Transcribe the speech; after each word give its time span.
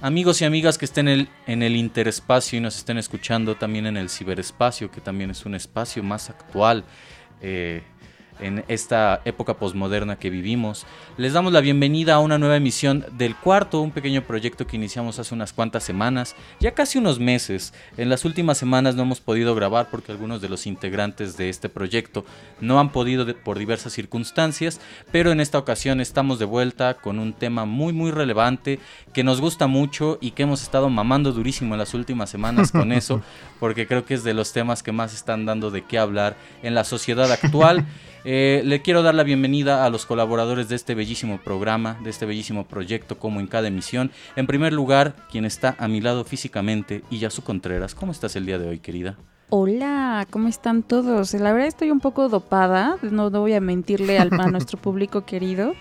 Amigos 0.00 0.40
y 0.40 0.44
amigas 0.44 0.78
que 0.78 0.84
estén 0.84 1.08
en 1.08 1.62
el, 1.62 1.74
interespacio 1.74 2.56
y 2.56 2.60
nos 2.60 2.76
estén 2.76 2.98
escuchando 2.98 3.56
también 3.56 3.84
en 3.84 3.96
el 3.96 4.08
ciberespacio, 4.08 4.92
que 4.92 5.00
también 5.00 5.30
es 5.30 5.44
un 5.44 5.56
espacio 5.56 6.04
más 6.04 6.30
actual. 6.30 6.84
Eh, 7.40 7.82
en 8.40 8.64
esta 8.68 9.20
época 9.24 9.54
posmoderna 9.54 10.18
que 10.18 10.30
vivimos. 10.30 10.86
Les 11.16 11.32
damos 11.32 11.52
la 11.52 11.60
bienvenida 11.60 12.14
a 12.14 12.18
una 12.20 12.38
nueva 12.38 12.56
emisión 12.56 13.04
del 13.12 13.36
cuarto, 13.36 13.80
un 13.80 13.90
pequeño 13.90 14.22
proyecto 14.22 14.66
que 14.66 14.76
iniciamos 14.76 15.18
hace 15.18 15.34
unas 15.34 15.52
cuantas 15.52 15.84
semanas, 15.84 16.36
ya 16.60 16.72
casi 16.72 16.98
unos 16.98 17.18
meses. 17.18 17.72
En 17.96 18.08
las 18.08 18.24
últimas 18.24 18.58
semanas 18.58 18.94
no 18.94 19.02
hemos 19.02 19.20
podido 19.20 19.54
grabar 19.54 19.88
porque 19.90 20.12
algunos 20.12 20.40
de 20.40 20.48
los 20.48 20.66
integrantes 20.66 21.36
de 21.36 21.48
este 21.48 21.68
proyecto 21.68 22.24
no 22.60 22.80
han 22.80 22.90
podido 22.90 23.26
por 23.36 23.58
diversas 23.58 23.92
circunstancias, 23.92 24.80
pero 25.10 25.32
en 25.32 25.40
esta 25.40 25.58
ocasión 25.58 26.00
estamos 26.00 26.38
de 26.38 26.44
vuelta 26.44 26.94
con 26.94 27.18
un 27.18 27.32
tema 27.32 27.64
muy 27.64 27.92
muy 27.92 28.10
relevante 28.10 28.78
que 29.12 29.24
nos 29.24 29.40
gusta 29.40 29.66
mucho 29.66 30.18
y 30.20 30.32
que 30.32 30.44
hemos 30.44 30.62
estado 30.62 30.88
mamando 30.88 31.32
durísimo 31.32 31.74
en 31.74 31.78
las 31.78 31.94
últimas 31.94 32.30
semanas 32.30 32.72
con 32.72 32.92
eso, 32.92 33.22
porque 33.60 33.86
creo 33.86 34.04
que 34.04 34.14
es 34.14 34.24
de 34.24 34.34
los 34.34 34.52
temas 34.52 34.82
que 34.82 34.92
más 34.92 35.14
están 35.14 35.46
dando 35.46 35.70
de 35.70 35.84
qué 35.84 35.98
hablar 35.98 36.36
en 36.62 36.74
la 36.74 36.84
sociedad 36.84 37.30
actual. 37.30 37.86
Eh, 38.24 38.62
le 38.64 38.82
quiero 38.82 39.02
dar 39.02 39.14
la 39.14 39.22
bienvenida 39.22 39.84
a 39.84 39.90
los 39.90 40.06
colaboradores 40.06 40.68
de 40.68 40.76
este 40.76 40.94
bellísimo 40.94 41.38
programa, 41.38 41.98
de 42.02 42.10
este 42.10 42.26
bellísimo 42.26 42.66
proyecto, 42.66 43.18
como 43.18 43.40
en 43.40 43.46
cada 43.46 43.68
emisión. 43.68 44.10
En 44.36 44.46
primer 44.46 44.72
lugar, 44.72 45.14
quien 45.30 45.44
está 45.44 45.76
a 45.78 45.88
mi 45.88 46.00
lado 46.00 46.24
físicamente, 46.24 47.02
Iyasu 47.10 47.42
Contreras. 47.42 47.94
¿Cómo 47.94 48.12
estás 48.12 48.36
el 48.36 48.46
día 48.46 48.58
de 48.58 48.68
hoy, 48.68 48.78
querida? 48.80 49.16
Hola, 49.50 50.26
¿cómo 50.30 50.48
están 50.48 50.82
todos? 50.82 51.32
La 51.32 51.52
verdad 51.52 51.68
estoy 51.68 51.90
un 51.90 52.00
poco 52.00 52.28
dopada, 52.28 52.98
no, 53.02 53.30
voy 53.30 53.54
a 53.54 53.60
mentirle 53.60 54.18
al, 54.18 54.28
a 54.38 54.48
nuestro 54.48 54.78
público 54.82 55.24
querido. 55.24 55.72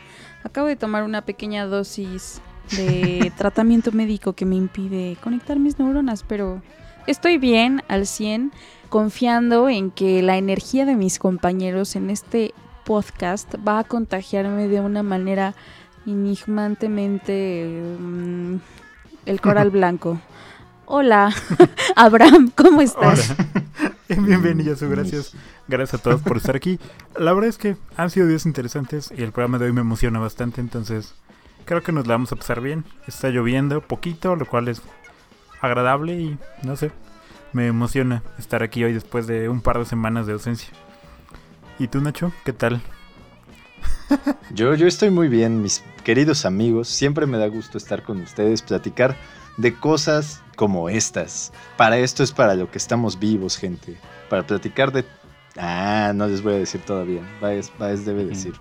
Acabo 0.43 0.67
de 0.67 0.77
tomar 0.77 1.03
una 1.03 1.23
pequeña 1.23 1.65
dosis 1.65 2.41
de 2.71 3.31
tratamiento 3.37 3.91
médico 3.91 4.33
que 4.33 4.45
me 4.45 4.55
impide 4.55 5.17
conectar 5.21 5.59
mis 5.59 5.79
neuronas, 5.79 6.23
pero 6.23 6.61
estoy 7.07 7.37
bien 7.37 7.81
al 7.89 8.05
100 8.05 8.53
confiando 8.87 9.69
en 9.69 9.91
que 9.91 10.21
la 10.21 10.37
energía 10.37 10.85
de 10.85 10.95
mis 10.95 11.19
compañeros 11.19 11.95
en 11.95 12.09
este 12.09 12.53
podcast 12.85 13.55
va 13.67 13.79
a 13.79 13.83
contagiarme 13.83 14.67
de 14.67 14.79
una 14.79 15.03
manera 15.03 15.55
enigmantemente 16.05 17.81
mm, 17.99 18.55
el 19.25 19.41
coral 19.41 19.69
blanco. 19.71 20.19
Hola, 20.85 21.33
Abraham, 21.95 22.51
¿cómo 22.55 22.81
estás? 22.81 23.35
Bienvenido, 24.07 24.75
gracias. 24.89 25.33
Gracias 25.67 25.99
a 25.99 26.03
todos 26.03 26.21
por 26.21 26.37
estar 26.37 26.55
aquí. 26.55 26.79
La 27.17 27.33
verdad 27.33 27.49
es 27.49 27.57
que 27.57 27.75
han 27.97 28.09
sido 28.09 28.25
días 28.25 28.45
interesantes 28.45 29.11
y 29.15 29.21
el 29.21 29.33
programa 29.33 29.57
de 29.57 29.65
hoy 29.65 29.73
me 29.73 29.81
emociona 29.81 30.19
bastante, 30.19 30.61
entonces 30.61 31.13
creo 31.65 31.83
que 31.83 31.91
nos 31.91 32.07
la 32.07 32.13
vamos 32.13 32.31
a 32.31 32.37
pasar 32.37 32.61
bien. 32.61 32.85
Está 33.05 33.29
lloviendo 33.29 33.81
poquito, 33.81 34.37
lo 34.37 34.45
cual 34.45 34.69
es 34.69 34.81
agradable 35.59 36.13
y 36.13 36.37
no 36.63 36.77
sé, 36.77 36.91
me 37.53 37.67
emociona 37.67 38.23
estar 38.37 38.63
aquí 38.63 38.83
hoy 38.83 38.93
después 38.93 39.27
de 39.27 39.49
un 39.49 39.61
par 39.61 39.79
de 39.79 39.85
semanas 39.85 40.27
de 40.27 40.33
ausencia. 40.33 40.69
¿Y 41.79 41.87
tú, 41.87 42.01
Nacho? 42.01 42.31
¿Qué 42.45 42.53
tal? 42.53 42.81
yo, 44.51 44.73
yo 44.75 44.87
estoy 44.87 45.09
muy 45.09 45.27
bien, 45.27 45.61
mis 45.61 45.83
queridos 46.03 46.45
amigos. 46.45 46.87
Siempre 46.87 47.25
me 47.25 47.37
da 47.37 47.47
gusto 47.47 47.77
estar 47.77 48.03
con 48.03 48.21
ustedes, 48.21 48.61
platicar 48.61 49.15
de 49.57 49.73
cosas 49.73 50.41
como 50.55 50.89
estas. 50.89 51.51
Para 51.77 51.97
esto 51.97 52.23
es 52.23 52.31
para 52.31 52.55
lo 52.55 52.69
que 52.71 52.77
estamos 52.77 53.19
vivos, 53.19 53.57
gente. 53.57 53.97
Para 54.29 54.45
platicar 54.45 54.91
de... 54.91 55.05
Ah, 55.57 56.11
no 56.15 56.27
les 56.27 56.41
voy 56.41 56.53
a 56.53 56.57
decir 56.57 56.81
todavía. 56.81 57.21
Baez, 57.41 57.71
Baez 57.77 58.05
debe 58.05 58.25
decir 58.25 58.53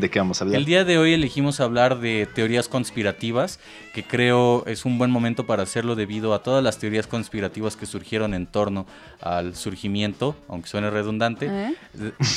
de 0.00 0.10
qué 0.10 0.18
vamos 0.18 0.40
a 0.40 0.44
hablar. 0.44 0.58
El 0.58 0.64
día 0.64 0.84
de 0.84 0.98
hoy 0.98 1.12
elegimos 1.12 1.60
hablar 1.60 2.00
de 2.00 2.28
teorías 2.34 2.68
conspirativas, 2.68 3.60
que 3.94 4.02
creo 4.02 4.64
es 4.66 4.84
un 4.84 4.98
buen 4.98 5.10
momento 5.10 5.46
para 5.46 5.62
hacerlo 5.62 5.94
debido 5.94 6.34
a 6.34 6.42
todas 6.42 6.64
las 6.64 6.78
teorías 6.78 7.06
conspirativas 7.06 7.76
que 7.76 7.86
surgieron 7.86 8.34
en 8.34 8.46
torno 8.46 8.86
al 9.20 9.54
surgimiento, 9.54 10.36
aunque 10.48 10.68
suene 10.68 10.90
redundante, 10.90 11.46
¿Eh? 11.48 11.74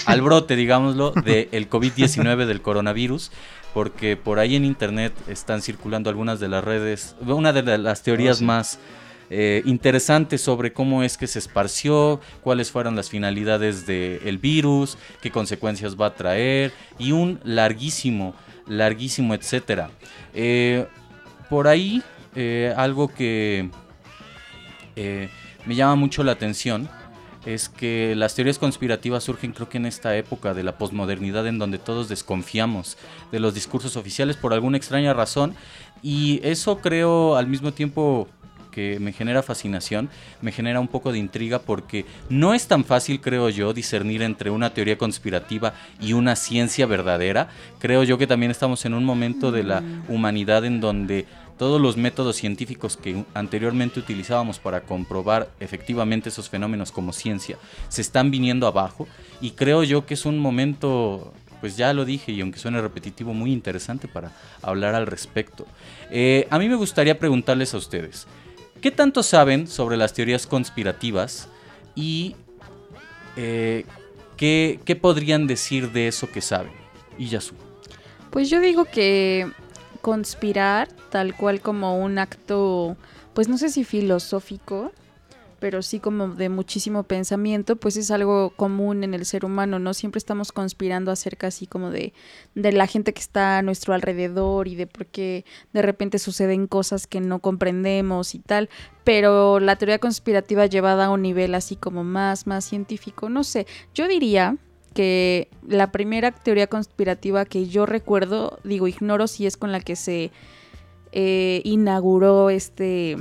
al 0.05 0.21
brote, 0.21 0.55
digámoslo, 0.55 1.11
del 1.11 1.69
COVID-19 1.69 2.45
del 2.45 2.61
coronavirus 2.61 3.31
porque 3.73 4.15
por 4.15 4.37
ahí 4.37 4.55
en 4.55 4.65
internet 4.65 5.13
están 5.27 5.63
circulando 5.63 6.09
algunas 6.09 6.39
de 6.39 6.47
las 6.47 6.63
redes, 6.63 7.15
una 7.25 7.51
de 7.53 7.77
las 7.79 8.03
teorías 8.03 8.41
oh, 8.41 8.45
más 8.45 8.77
eh, 9.35 9.63
interesante 9.65 10.37
sobre 10.37 10.73
cómo 10.73 11.01
es 11.01 11.17
que 11.17 11.25
se 11.25 11.39
esparció, 11.39 12.21
cuáles 12.43 12.69
fueron 12.69 12.95
las 12.95 13.09
finalidades 13.09 13.87
del 13.87 14.37
virus, 14.37 14.95
qué 15.23 15.31
consecuencias 15.31 15.99
va 15.99 16.05
a 16.05 16.13
traer 16.13 16.71
y 16.99 17.13
un 17.13 17.39
larguísimo, 17.43 18.35
larguísimo, 18.67 19.33
etcétera. 19.33 19.89
Eh, 20.35 20.85
por 21.49 21.67
ahí 21.67 22.03
eh, 22.35 22.75
algo 22.77 23.07
que 23.07 23.71
me 25.65 25.75
llama 25.75 25.95
mucho 25.95 26.23
la 26.23 26.33
atención 26.33 26.87
es 27.43 27.69
que 27.69 28.13
las 28.15 28.35
teorías 28.35 28.59
conspirativas 28.59 29.23
surgen 29.23 29.51
creo 29.51 29.67
que 29.67 29.79
en 29.79 29.87
esta 29.87 30.15
época 30.15 30.53
de 30.53 30.61
la 30.61 30.77
posmodernidad 30.77 31.47
en 31.47 31.57
donde 31.57 31.79
todos 31.79 32.07
desconfiamos 32.07 32.99
de 33.31 33.39
los 33.39 33.55
discursos 33.55 33.97
oficiales 33.97 34.37
por 34.37 34.53
alguna 34.53 34.77
extraña 34.77 35.11
razón 35.15 35.55
y 36.03 36.39
eso 36.43 36.77
creo 36.77 37.35
al 37.35 37.47
mismo 37.47 37.73
tiempo 37.73 38.27
que 38.73 38.99
me 38.99 39.13
genera 39.13 39.43
fascinación, 39.43 40.09
me 40.41 40.51
genera 40.51 40.79
un 40.79 40.87
poco 40.87 41.11
de 41.11 41.19
intriga 41.19 41.59
porque 41.59 42.05
no 42.29 42.53
es 42.53 42.67
tan 42.67 42.83
fácil, 42.83 43.21
creo 43.21 43.49
yo, 43.49 43.73
discernir 43.73 44.21
entre 44.21 44.49
una 44.49 44.73
teoría 44.73 44.97
conspirativa 44.97 45.73
y 46.01 46.13
una 46.13 46.35
ciencia 46.35 46.85
verdadera. 46.85 47.49
Creo 47.79 48.03
yo 48.03 48.17
que 48.17 48.27
también 48.27 48.51
estamos 48.51 48.85
en 48.85 48.93
un 48.93 49.05
momento 49.05 49.51
de 49.51 49.63
la 49.63 49.81
mm. 49.81 50.05
humanidad 50.09 50.65
en 50.65 50.81
donde 50.81 51.25
todos 51.57 51.79
los 51.79 51.97
métodos 51.97 52.35
científicos 52.35 52.97
que 52.97 53.23
anteriormente 53.35 53.99
utilizábamos 53.99 54.57
para 54.57 54.81
comprobar 54.81 55.49
efectivamente 55.59 56.29
esos 56.29 56.49
fenómenos 56.49 56.91
como 56.91 57.13
ciencia 57.13 57.57
se 57.89 58.01
están 58.01 58.31
viniendo 58.31 58.65
abajo 58.65 59.07
y 59.39 59.51
creo 59.51 59.83
yo 59.83 60.05
que 60.07 60.15
es 60.15 60.25
un 60.25 60.39
momento 60.39 61.31
pues 61.63 61.77
ya 61.77 61.93
lo 61.93 62.03
dije 62.03 62.33
y 62.33 62.41
aunque 62.41 62.59
suene 62.59 62.81
repetitivo, 62.81 63.33
muy 63.33 63.53
interesante 63.53 64.09
para 64.09 64.33
hablar 64.61 64.95
al 64.95 65.07
respecto. 65.07 65.65
Eh, 66.11 66.45
a 66.49 66.59
mí 66.59 66.67
me 66.67 66.75
gustaría 66.75 67.17
preguntarles 67.17 67.73
a 67.73 67.77
ustedes, 67.77 68.27
¿Qué 68.83 68.91
tanto 68.91 69.23
saben 69.23 69.67
sobre 69.67 69.95
las 69.95 70.11
teorías 70.11 70.45
conspirativas 70.45 71.47
y 71.95 72.35
eh, 73.37 73.85
¿qué, 74.35 74.99
podrían 75.01 75.47
decir 75.47 75.93
de 75.93 76.09
eso 76.09 76.29
que 76.29 76.41
saben? 76.41 76.73
Y 77.17 77.29
Yasu. 77.29 77.55
Pues 78.29 78.49
yo 78.49 78.59
digo 78.59 78.83
que 78.83 79.49
conspirar, 80.01 80.89
tal 81.11 81.33
cual 81.33 81.61
como 81.61 81.97
un 81.97 82.19
acto, 82.19 82.97
pues 83.33 83.47
no 83.47 83.57
sé 83.57 83.69
si 83.69 83.85
filosófico, 83.85 84.91
pero 85.63 85.81
sí 85.81 86.01
como 86.01 86.27
de 86.27 86.49
muchísimo 86.49 87.03
pensamiento, 87.03 87.77
pues 87.77 87.95
es 87.95 88.11
algo 88.11 88.49
común 88.49 89.05
en 89.05 89.13
el 89.13 89.23
ser 89.25 89.45
humano, 89.45 89.79
¿no? 89.79 89.93
Siempre 89.93 90.17
estamos 90.17 90.51
conspirando 90.51 91.09
acerca 91.09 91.47
así 91.47 91.67
como 91.67 91.89
de, 91.89 92.11
de 92.53 92.73
la 92.73 92.85
gente 92.85 93.13
que 93.13 93.21
está 93.21 93.59
a 93.59 93.61
nuestro 93.61 93.93
alrededor 93.93 94.67
y 94.67 94.75
de 94.75 94.87
por 94.87 95.05
qué 95.05 95.45
de 95.71 95.81
repente 95.81 96.19
suceden 96.19 96.67
cosas 96.67 97.07
que 97.07 97.21
no 97.21 97.39
comprendemos 97.39 98.35
y 98.35 98.39
tal, 98.39 98.67
pero 99.05 99.61
la 99.61 99.77
teoría 99.77 99.99
conspirativa 99.99 100.65
llevada 100.65 101.05
a 101.05 101.09
un 101.11 101.21
nivel 101.21 101.55
así 101.55 101.77
como 101.77 102.03
más, 102.03 102.45
más 102.45 102.65
científico, 102.65 103.29
no 103.29 103.45
sé, 103.45 103.65
yo 103.93 104.09
diría 104.09 104.57
que 104.93 105.47
la 105.65 105.93
primera 105.93 106.31
teoría 106.31 106.67
conspirativa 106.67 107.45
que 107.45 107.67
yo 107.67 107.85
recuerdo, 107.85 108.59
digo, 108.65 108.89
ignoro 108.89 109.27
si 109.27 109.45
es 109.45 109.55
con 109.55 109.71
la 109.71 109.79
que 109.79 109.95
se 109.95 110.29
eh, 111.13 111.61
inauguró 111.63 112.49
este 112.49 113.15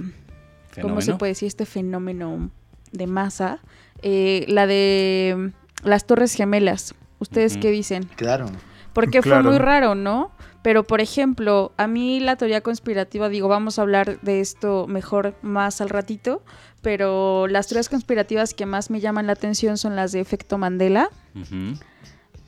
¿cómo 0.80 1.00
se 1.00 1.14
puede 1.14 1.32
decir? 1.32 1.48
Este 1.48 1.66
fenómeno 1.66 2.50
de 2.92 3.06
masa. 3.06 3.60
Eh, 4.02 4.44
la 4.48 4.66
de 4.66 5.52
las 5.84 6.06
Torres 6.06 6.34
Gemelas. 6.34 6.94
¿Ustedes 7.18 7.56
qué 7.56 7.70
dicen? 7.70 8.08
Claro. 8.16 8.46
Porque 8.92 9.22
fue 9.22 9.42
muy 9.42 9.58
raro, 9.58 9.94
¿no? 9.94 10.32
Pero, 10.62 10.84
por 10.84 11.00
ejemplo, 11.00 11.72
a 11.76 11.86
mí 11.86 12.20
la 12.20 12.36
teoría 12.36 12.60
conspirativa, 12.60 13.28
digo, 13.28 13.48
vamos 13.48 13.78
a 13.78 13.82
hablar 13.82 14.20
de 14.20 14.40
esto 14.40 14.86
mejor 14.86 15.34
más 15.42 15.80
al 15.80 15.88
ratito, 15.88 16.42
pero 16.82 17.48
las 17.48 17.68
teorías 17.68 17.88
conspirativas 17.88 18.54
que 18.54 18.66
más 18.66 18.90
me 18.90 19.00
llaman 19.00 19.26
la 19.26 19.32
atención 19.32 19.76
son 19.76 19.96
las 19.96 20.12
de 20.12 20.20
efecto 20.20 20.58
Mandela. 20.58 21.10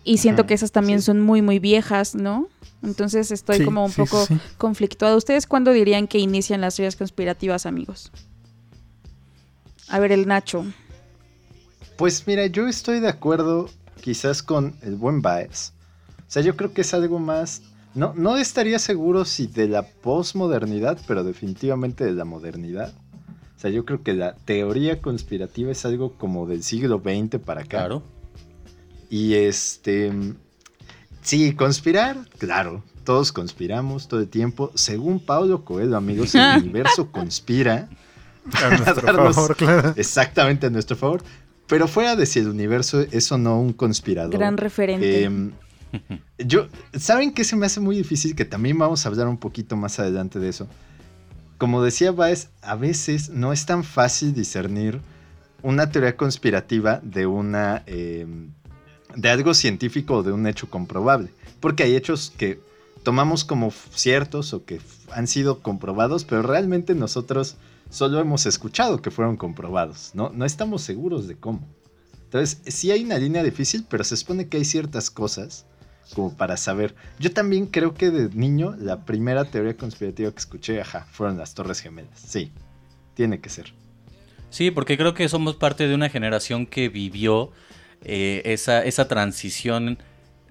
Y 0.04 0.18
siento 0.18 0.46
que 0.46 0.52
esas 0.52 0.70
también 0.70 1.00
son 1.00 1.20
muy, 1.20 1.40
muy 1.40 1.58
viejas, 1.58 2.14
¿no? 2.14 2.48
Entonces 2.82 3.30
estoy 3.30 3.64
como 3.64 3.84
un 3.84 3.92
poco 3.92 4.26
conflictuado. 4.58 5.16
¿Ustedes 5.16 5.46
cuándo 5.46 5.72
dirían 5.72 6.06
que 6.06 6.18
inician 6.18 6.60
las 6.60 6.76
teorías 6.76 6.96
conspirativas, 6.96 7.64
amigos? 7.64 8.12
A 9.88 9.98
ver, 9.98 10.12
el 10.12 10.28
Nacho. 10.28 10.66
Pues 11.96 12.26
mira, 12.26 12.46
yo 12.46 12.68
estoy 12.68 13.00
de 13.00 13.08
acuerdo 13.08 13.70
quizás 14.02 14.42
con 14.42 14.74
el 14.82 14.96
buen 14.96 15.22
Baez. 15.22 15.72
O 16.18 16.30
sea, 16.30 16.42
yo 16.42 16.56
creo 16.56 16.72
que 16.74 16.82
es 16.82 16.92
algo 16.92 17.18
más... 17.18 17.62
No, 17.94 18.12
no 18.14 18.36
estaría 18.36 18.78
seguro 18.80 19.24
si 19.24 19.46
de 19.46 19.68
la 19.68 19.86
posmodernidad, 19.86 20.98
pero 21.06 21.24
definitivamente 21.24 22.04
de 22.04 22.12
la 22.12 22.24
modernidad. 22.24 22.92
O 23.56 23.60
sea, 23.60 23.70
yo 23.70 23.86
creo 23.86 24.02
que 24.02 24.12
la 24.12 24.34
teoría 24.34 25.00
conspirativa 25.00 25.70
es 25.70 25.86
algo 25.86 26.12
como 26.18 26.46
del 26.46 26.62
siglo 26.62 27.00
XX 27.02 27.38
para 27.38 27.60
acá. 27.60 27.78
Claro. 27.78 28.02
Y 29.14 29.34
este 29.34 30.12
Sí, 31.22 31.54
conspirar, 31.54 32.16
claro. 32.38 32.82
Todos 33.04 33.30
conspiramos 33.30 34.08
todo 34.08 34.18
el 34.18 34.28
tiempo. 34.28 34.72
Según 34.74 35.20
Paulo 35.20 35.64
Coelho, 35.64 35.96
amigos, 35.96 36.34
el 36.34 36.42
universo 36.62 37.12
conspira. 37.12 37.88
A 38.60 38.68
nuestro 38.70 39.32
favor, 39.32 39.56
claro. 39.56 39.94
Exactamente 39.96 40.66
a 40.66 40.70
nuestro 40.70 40.96
favor. 40.96 41.22
Pero 41.68 41.86
fuera 41.86 42.16
de 42.16 42.26
si 42.26 42.40
el 42.40 42.48
universo 42.48 43.02
es 43.02 43.30
o 43.30 43.38
no 43.38 43.60
un 43.60 43.72
conspirador. 43.72 44.34
Gran 44.36 44.56
referente. 44.56 45.22
Em, 45.22 45.52
yo, 46.38 46.66
¿saben 46.98 47.32
qué 47.34 47.44
se 47.44 47.54
me 47.54 47.66
hace 47.66 47.78
muy 47.78 47.94
difícil? 47.94 48.34
Que 48.34 48.44
también 48.44 48.76
vamos 48.76 49.06
a 49.06 49.10
hablar 49.10 49.28
un 49.28 49.38
poquito 49.38 49.76
más 49.76 50.00
adelante 50.00 50.40
de 50.40 50.48
eso. 50.48 50.66
Como 51.56 51.84
decía 51.84 52.10
Baez, 52.10 52.48
a 52.62 52.74
veces 52.74 53.30
no 53.30 53.52
es 53.52 53.64
tan 53.64 53.84
fácil 53.84 54.34
discernir 54.34 55.00
una 55.62 55.88
teoría 55.88 56.16
conspirativa 56.16 56.98
de 57.04 57.26
una. 57.26 57.84
em, 57.86 58.50
de 59.16 59.30
algo 59.30 59.54
científico 59.54 60.16
o 60.16 60.22
de 60.22 60.32
un 60.32 60.46
hecho 60.46 60.68
comprobable. 60.68 61.30
Porque 61.60 61.82
hay 61.82 61.96
hechos 61.96 62.32
que 62.36 62.60
tomamos 63.02 63.44
como 63.44 63.72
ciertos 63.94 64.52
o 64.54 64.64
que 64.64 64.80
han 65.12 65.26
sido 65.26 65.60
comprobados, 65.60 66.24
pero 66.24 66.42
realmente 66.42 66.94
nosotros 66.94 67.56
solo 67.90 68.18
hemos 68.20 68.46
escuchado 68.46 69.00
que 69.00 69.10
fueron 69.10 69.36
comprobados, 69.36 70.10
¿no? 70.14 70.30
No 70.30 70.44
estamos 70.44 70.82
seguros 70.82 71.28
de 71.28 71.36
cómo. 71.36 71.66
Entonces, 72.24 72.60
sí 72.66 72.90
hay 72.90 73.04
una 73.04 73.18
línea 73.18 73.44
difícil, 73.44 73.86
pero 73.88 74.02
se 74.02 74.16
supone 74.16 74.48
que 74.48 74.56
hay 74.56 74.64
ciertas 74.64 75.10
cosas 75.10 75.66
como 76.14 76.36
para 76.36 76.56
saber. 76.56 76.94
Yo 77.18 77.32
también 77.32 77.66
creo 77.66 77.94
que 77.94 78.10
de 78.10 78.34
niño 78.34 78.74
la 78.78 79.04
primera 79.04 79.44
teoría 79.44 79.76
conspirativa 79.76 80.30
que 80.32 80.38
escuché, 80.38 80.80
ajá, 80.80 81.06
fueron 81.12 81.38
las 81.38 81.54
Torres 81.54 81.80
Gemelas. 81.80 82.18
Sí, 82.18 82.50
tiene 83.14 83.40
que 83.40 83.50
ser. 83.50 83.72
Sí, 84.50 84.70
porque 84.70 84.96
creo 84.96 85.14
que 85.14 85.28
somos 85.28 85.56
parte 85.56 85.88
de 85.88 85.94
una 85.94 86.08
generación 86.08 86.66
que 86.66 86.88
vivió 86.88 87.52
eh, 88.04 88.42
esa, 88.44 88.84
esa 88.84 89.08
transición 89.08 89.98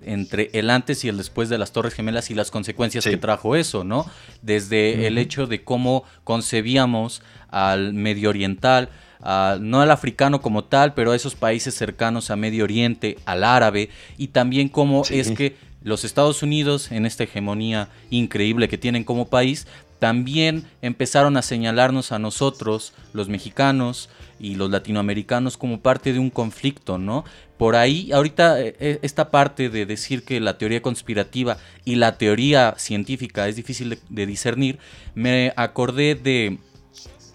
entre 0.06 0.50
el 0.54 0.70
antes 0.70 1.06
y 1.06 1.08
el 1.10 1.16
después 1.18 1.48
de 1.48 1.58
las 1.58 1.72
Torres 1.72 1.94
Gemelas 1.94 2.30
y 2.30 2.34
las 2.36 2.52
consecuencias 2.52 3.06
Sí. 3.06 3.10
que 3.12 3.18
trajo 3.18 3.56
eso, 3.56 3.84
¿no? 3.86 4.06
Desde 4.42 5.08
el 5.08 5.18
hecho 5.18 5.48
de 5.48 5.64
cómo 5.64 6.04
concebíamos 6.26 7.22
al 7.50 7.94
medio 7.94 8.30
oriental, 8.30 8.90
a- 9.22 9.58
no 9.62 9.80
al 9.82 9.92
africano 9.92 10.42
como 10.42 10.66
tal, 10.66 10.94
pero 10.94 11.12
a 11.12 11.16
esos 11.16 11.36
países 11.36 11.74
cercanos 11.76 12.30
a 12.32 12.36
Medio 12.36 12.66
Oriente, 12.66 13.18
al 13.26 13.46
árabe, 13.46 13.90
y 14.18 14.28
también 14.28 14.68
cómo 14.68 15.06
Sí. 15.06 15.20
es 15.20 15.32
que 15.32 15.56
los 15.82 16.04
Estados 16.04 16.44
Unidos, 16.44 16.92
en 16.92 17.06
esta 17.06 17.24
hegemonía 17.24 17.88
increíble 18.10 18.68
que 18.68 18.78
tienen 18.78 19.06
como 19.06 19.28
país, 19.30 19.68
también 20.00 20.66
empezaron 20.82 21.38
a 21.38 21.42
señalarnos 21.42 22.12
a 22.12 22.20
nosotros, 22.20 22.94
los 23.14 23.30
mexicanos 23.30 24.10
y 24.40 24.56
los 24.56 24.70
latinoamericanos, 24.70 25.58
como 25.58 25.82
parte 25.82 26.14
de 26.14 26.20
un 26.20 26.30
conflicto, 26.30 26.98
¿no? 26.98 27.24
Por 27.58 27.76
ahí, 27.76 28.12
ahorita, 28.12 28.60
eh, 28.62 28.76
eh, 28.80 29.00
esta 29.02 29.32
parte 29.32 29.70
de 29.70 29.86
decir 29.86 30.24
que 30.24 30.40
la 30.40 30.58
teoría 30.58 30.82
conspirativa 30.82 31.58
y 31.86 31.96
la 31.96 32.18
teoría 32.18 32.76
científica 32.78 33.48
es 33.48 33.56
difícil 33.56 34.00
de, 34.10 34.26
discernir, 34.26 34.80
me 35.16 35.54
acordé 35.56 36.16
de 36.16 36.58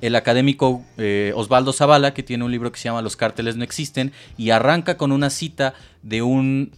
el 0.01 0.15
académico 0.15 0.85
eh, 0.97 1.33
Osvaldo 1.35 1.73
Zavala, 1.73 2.15
que 2.15 2.23
tiene 2.23 2.45
un 2.45 2.53
libro 2.53 2.71
que 2.71 2.79
se 2.79 2.85
llama 2.85 3.03
Los 3.03 3.17
cárteles 3.17 3.57
no 3.57 3.65
existen, 3.65 4.13
y 4.37 4.51
arranca 4.51 4.97
con 4.97 5.13
una 5.13 5.31
cita 5.31 5.75
de 6.03 6.23
un 6.23 6.73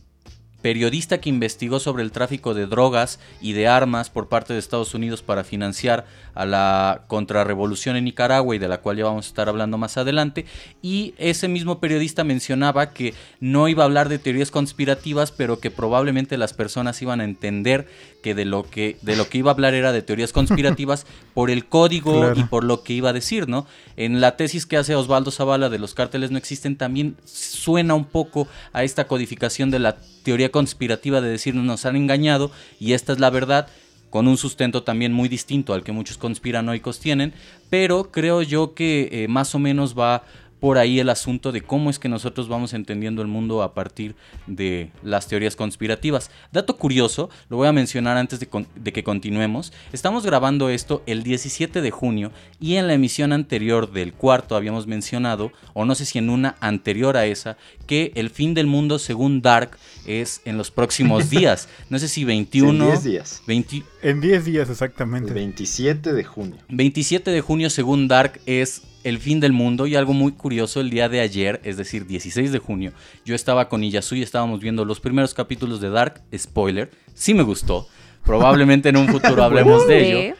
periodista 0.62 1.20
que 1.20 1.28
investigó 1.28 1.80
sobre 1.80 2.02
el 2.02 2.12
tráfico 2.12 2.54
de 2.54 2.66
drogas 2.66 3.18
y 3.40 3.52
de 3.52 3.68
armas 3.68 4.10
por 4.10 4.28
parte 4.28 4.52
de 4.52 4.58
Estados 4.58 4.94
Unidos 4.94 5.22
para 5.22 5.44
financiar 5.44 6.06
a 6.40 6.46
la 6.46 7.02
contrarrevolución 7.06 7.96
en 7.96 8.04
Nicaragua 8.04 8.56
y 8.56 8.58
de 8.58 8.66
la 8.66 8.78
cual 8.80 8.96
ya 8.96 9.04
vamos 9.04 9.26
a 9.26 9.28
estar 9.28 9.50
hablando 9.50 9.76
más 9.76 9.98
adelante. 9.98 10.46
Y 10.80 11.12
ese 11.18 11.48
mismo 11.48 11.80
periodista 11.80 12.24
mencionaba 12.24 12.94
que 12.94 13.12
no 13.40 13.68
iba 13.68 13.82
a 13.82 13.86
hablar 13.86 14.08
de 14.08 14.18
teorías 14.18 14.50
conspirativas, 14.50 15.32
pero 15.32 15.60
que 15.60 15.70
probablemente 15.70 16.38
las 16.38 16.54
personas 16.54 17.02
iban 17.02 17.20
a 17.20 17.24
entender 17.24 17.86
que 18.22 18.34
de 18.34 18.46
lo 18.46 18.62
que, 18.62 18.96
de 19.02 19.16
lo 19.16 19.28
que 19.28 19.36
iba 19.36 19.50
a 19.50 19.54
hablar 19.54 19.74
era 19.74 19.92
de 19.92 20.00
teorías 20.00 20.32
conspirativas 20.32 21.04
por 21.34 21.50
el 21.50 21.66
código 21.66 22.18
Claro. 22.20 22.40
y 22.40 22.44
por 22.44 22.64
lo 22.64 22.84
que 22.84 22.94
iba 22.94 23.10
a 23.10 23.12
decir, 23.12 23.46
¿no? 23.46 23.66
En 23.98 24.22
la 24.22 24.38
tesis 24.38 24.64
que 24.64 24.78
hace 24.78 24.94
Osvaldo 24.94 25.30
Zavala 25.30 25.68
de 25.68 25.78
los 25.78 25.92
cárteles 25.92 26.30
no 26.30 26.38
existen 26.38 26.76
también 26.76 27.16
suena 27.26 27.92
un 27.92 28.06
poco 28.06 28.48
a 28.72 28.82
esta 28.82 29.06
codificación 29.06 29.70
de 29.70 29.78
la 29.78 29.96
teoría 30.22 30.50
conspirativa 30.50 31.20
de 31.20 31.28
decir 31.28 31.54
nos 31.54 31.84
han 31.84 31.96
engañado 31.96 32.50
y 32.78 32.94
esta 32.94 33.12
es 33.12 33.20
la 33.20 33.28
verdad 33.28 33.68
con 34.10 34.28
un 34.28 34.36
sustento 34.36 34.82
también 34.82 35.12
muy 35.12 35.28
distinto 35.28 35.72
al 35.72 35.84
que 35.84 35.92
muchos 35.92 36.18
conspiranoicos 36.18 37.00
tienen, 37.00 37.32
pero 37.70 38.10
creo 38.10 38.42
yo 38.42 38.74
que 38.74 39.08
eh, 39.12 39.28
más 39.28 39.54
o 39.54 39.58
menos 39.58 39.98
va 39.98 40.24
por 40.60 40.78
ahí 40.78 41.00
el 41.00 41.08
asunto 41.08 41.52
de 41.52 41.62
cómo 41.62 41.90
es 41.90 41.98
que 41.98 42.08
nosotros 42.08 42.48
vamos 42.48 42.74
entendiendo 42.74 43.22
el 43.22 43.28
mundo 43.28 43.62
a 43.62 43.72
partir 43.74 44.14
de 44.46 44.90
las 45.02 45.26
teorías 45.26 45.56
conspirativas. 45.56 46.30
Dato 46.52 46.76
curioso, 46.76 47.30
lo 47.48 47.56
voy 47.56 47.66
a 47.66 47.72
mencionar 47.72 48.16
antes 48.16 48.40
de, 48.40 48.46
con- 48.46 48.66
de 48.76 48.92
que 48.92 49.02
continuemos. 49.02 49.72
Estamos 49.92 50.24
grabando 50.24 50.68
esto 50.68 51.02
el 51.06 51.22
17 51.22 51.80
de 51.80 51.90
junio 51.90 52.30
y 52.60 52.74
en 52.76 52.86
la 52.86 52.94
emisión 52.94 53.32
anterior 53.32 53.90
del 53.90 54.12
cuarto 54.12 54.54
habíamos 54.56 54.86
mencionado, 54.86 55.50
o 55.72 55.84
no 55.84 55.94
sé 55.94 56.04
si 56.04 56.18
en 56.18 56.30
una 56.30 56.56
anterior 56.60 57.16
a 57.16 57.26
esa, 57.26 57.56
que 57.86 58.12
el 58.14 58.30
fin 58.30 58.54
del 58.54 58.66
mundo 58.66 58.98
según 58.98 59.40
Dark 59.42 59.78
es 60.06 60.42
en 60.44 60.58
los 60.58 60.70
próximos 60.70 61.30
días. 61.30 61.68
No 61.88 61.98
sé 61.98 62.06
si 62.08 62.24
21... 62.24 62.84
En 62.84 62.90
10 62.90 63.04
días. 63.04 63.42
20 63.46 63.82
En 64.02 64.20
10 64.20 64.44
días 64.44 64.68
El 64.68 64.72
exactamente. 64.72 65.32
27 65.32 66.12
de 66.12 66.24
junio. 66.24 66.56
27 66.68 67.30
de 67.30 67.40
junio, 67.40 67.70
según 67.70 68.08
Dark, 68.08 68.40
es 68.46 68.82
el 69.04 69.18
fin 69.18 69.40
del 69.40 69.52
mundo. 69.52 69.86
Y 69.86 69.96
algo 69.96 70.12
muy 70.12 70.32
curioso, 70.32 70.80
el 70.80 70.90
día 70.90 71.08
de 71.08 71.20
ayer, 71.20 71.60
es 71.64 71.76
decir, 71.76 72.06
16 72.06 72.52
de 72.52 72.58
junio, 72.58 72.92
yo 73.24 73.34
estaba 73.34 73.68
con 73.68 73.82
Iyasu 73.84 74.16
y 74.16 74.22
estábamos 74.22 74.60
viendo 74.60 74.84
los 74.84 75.00
primeros 75.00 75.34
capítulos 75.34 75.80
de 75.80 75.90
Dark. 75.90 76.22
Spoiler, 76.36 76.90
sí 77.14 77.34
me 77.34 77.42
gustó. 77.42 77.86
Probablemente 78.24 78.90
en 78.90 78.96
un 78.96 79.08
futuro 79.08 79.42
hablemos 79.44 79.86
de 79.86 80.10
ello. 80.10 80.36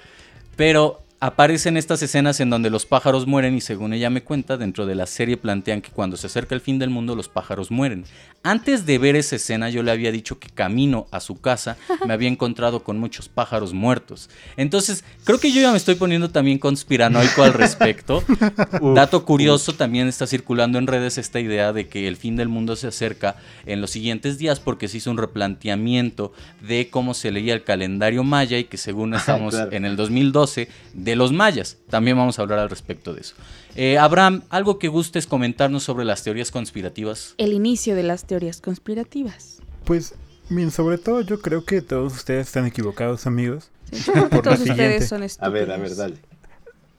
Pero 0.57 1.03
aparecen 1.21 1.77
estas 1.77 2.03
escenas 2.03 2.41
en 2.41 2.49
donde 2.49 2.71
los 2.71 2.87
pájaros 2.87 3.27
mueren 3.27 3.55
y 3.55 3.61
según 3.61 3.93
ella 3.93 4.09
me 4.09 4.23
cuenta, 4.23 4.57
dentro 4.57 4.87
de 4.87 4.95
la 4.95 5.05
serie 5.05 5.37
plantean 5.37 5.83
que 5.83 5.91
cuando 5.91 6.17
se 6.17 6.27
acerca 6.27 6.55
el 6.55 6.63
fin 6.63 6.79
del 6.79 6.89
mundo 6.89 7.15
los 7.15 7.29
pájaros 7.29 7.71
mueren. 7.71 8.07
Antes 8.43 8.87
de 8.87 8.97
ver 8.97 9.17
esa 9.17 9.37
escena 9.37 9.69
yo 9.69 9.83
le 9.83 9.91
había 9.91 10.13
dicho 10.13 10.39
que 10.39 10.49
camino 10.49 11.07
a 11.11 11.21
su 11.21 11.39
casa 11.39 11.77
me 12.07 12.15
había 12.15 12.29
encontrado 12.29 12.83
con 12.83 12.99
muchos 12.99 13.29
pájaros 13.29 13.75
muertos. 13.75 14.31
Entonces 14.57 15.05
creo 15.25 15.39
que 15.39 15.53
yo 15.53 15.61
ya 15.61 15.73
me 15.73 15.77
estoy 15.77 15.97
poniendo 15.97 16.31
también 16.31 16.59
conspiranoico 16.59 17.43
al 17.43 17.53
respecto. 17.53 18.25
Uf, 18.81 18.95
Dato 18.95 19.27
curioso, 19.27 19.75
también 19.75 20.09
está 20.09 20.27
circulando 20.27 20.79
en 20.79 20.87
redes 20.87 21.19
esta 21.19 21.39
idea 21.39 21.75
de 21.75 21.87
que 21.87 22.09
el 22.09 22.17
fin 22.17 22.37
del 22.37 22.49
mundo 22.49 22.77
se 22.77 22.87
acerca 22.87 23.37
en 23.67 23.83
los 23.83 23.91
siguientes 23.91 24.39
días 24.39 24.59
porque 24.59 24.89
se 24.89 24.97
hizo 24.97 25.11
un 25.11 25.19
replanteamiento 25.19 26.33
de 26.67 26.89
cómo 26.89 27.13
se 27.13 27.31
leía 27.31 27.53
el 27.53 27.63
calendario 27.63 28.25
maya 28.25 28.57
y 28.57 28.65
que 28.65 28.79
según 28.79 29.13
estamos 29.13 29.55
claro. 29.55 29.73
en 29.73 29.85
el 29.85 29.97
2012 29.97 30.69
de 30.95 31.10
los 31.17 31.33
mayas. 31.33 31.79
También 31.89 32.17
vamos 32.17 32.39
a 32.39 32.43
hablar 32.43 32.59
al 32.59 32.71
respecto 32.71 33.15
de 33.15 33.21
eso. 33.23 33.35
Eh, 33.77 33.99
Abraham, 33.99 34.43
algo 34.51 34.79
que 34.79 34.89
gustes 34.89 35.27
comentarnos 35.27 35.83
sobre 35.83 36.05
las 36.05 36.23
teorías 36.23 36.51
conspirativas. 36.51 37.35
El 37.39 37.53
inicio 37.53 37.95
de 37.95 38.03
las 38.03 38.25
teorías 38.27 38.61
conspirativas. 38.61 39.61
Pues, 39.85 40.15
bien, 40.49 40.71
sobre 40.71 40.99
todo 40.99 41.21
yo 41.21 41.41
creo 41.41 41.65
que 41.65 41.83
todos 41.83 42.15
ustedes 42.15 42.49
están 42.49 42.67
equivocados, 42.67 43.27
amigos. 43.27 43.71
Sí, 43.93 44.05
yo 44.07 44.13
creo 44.13 44.25
que 44.25 44.29
Por 44.37 44.37
lo 44.39 44.43
todos 44.43 44.59
siguiente. 44.59 44.85
ustedes 44.85 45.09
son 45.09 45.23
estúpidos. 45.23 45.49
A 45.49 45.53
ver, 45.53 45.71
a 45.71 45.77
ver, 45.77 45.97
dale. 45.97 46.17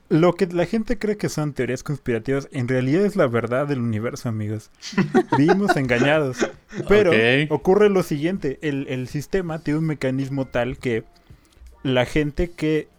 Lo 0.10 0.34
que 0.34 0.46
la 0.48 0.66
gente 0.66 0.98
cree 1.00 1.16
que 1.16 1.30
son 1.30 1.54
teorías 1.54 1.84
conspirativas, 1.84 2.50
en 2.52 2.68
realidad 2.68 3.06
es 3.06 3.16
la 3.16 3.28
verdad 3.28 3.66
del 3.66 3.80
universo, 3.80 4.28
amigos. 4.28 4.70
Vivimos 5.38 5.78
engañados. 5.78 6.38
Pero 6.90 7.12
ocurre 7.50 7.90
lo 7.90 8.04
siguiente, 8.04 8.60
el, 8.62 8.88
el 8.90 9.08
sistema 9.08 9.60
tiene 9.60 9.80
un 9.80 9.86
mecanismo 9.86 10.48
tal 10.48 10.78
que 10.78 11.06
la 11.84 12.06
gente 12.06 12.52
que 12.52 12.90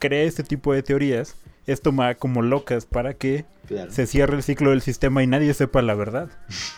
cree 0.00 0.26
este 0.26 0.42
tipo 0.42 0.72
de 0.72 0.82
teorías 0.82 1.36
es 1.66 1.80
tomada 1.82 2.16
como 2.16 2.42
locas 2.42 2.84
para 2.86 3.14
que 3.14 3.44
Claro. 3.68 3.92
se 3.92 4.08
cierre 4.08 4.36
el 4.36 4.42
ciclo 4.42 4.70
del 4.70 4.80
sistema 4.82 5.22
y 5.22 5.28
nadie 5.28 5.54
sepa 5.54 5.80
la 5.82 5.94
verdad. 5.94 6.28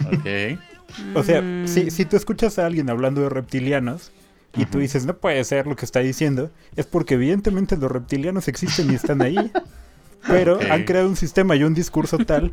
Ok. 0.06 0.58
O 1.14 1.22
sea, 1.22 1.40
Mm. 1.40 1.66
si, 1.66 1.90
si 1.90 2.04
tú 2.04 2.16
escuchas 2.16 2.58
a 2.58 2.66
alguien 2.66 2.90
hablando 2.90 3.22
de 3.22 3.30
reptilianos 3.30 4.12
y 4.54 4.66
tú 4.66 4.78
dices, 4.78 5.06
no 5.06 5.16
puede 5.16 5.42
ser 5.44 5.66
lo 5.66 5.74
que 5.76 5.86
está 5.86 6.00
diciendo, 6.00 6.50
es 6.76 6.84
porque 6.84 7.14
evidentemente 7.14 7.78
los 7.78 7.90
reptilianos 7.90 8.46
existen 8.48 8.92
y 8.92 8.96
están 8.96 9.22
ahí. 9.22 9.36
Pero 10.28 10.58
han 10.70 10.84
creado 10.84 11.08
un 11.08 11.16
sistema 11.16 11.56
y 11.56 11.64
un 11.64 11.72
discurso 11.74 12.18
tal 12.18 12.52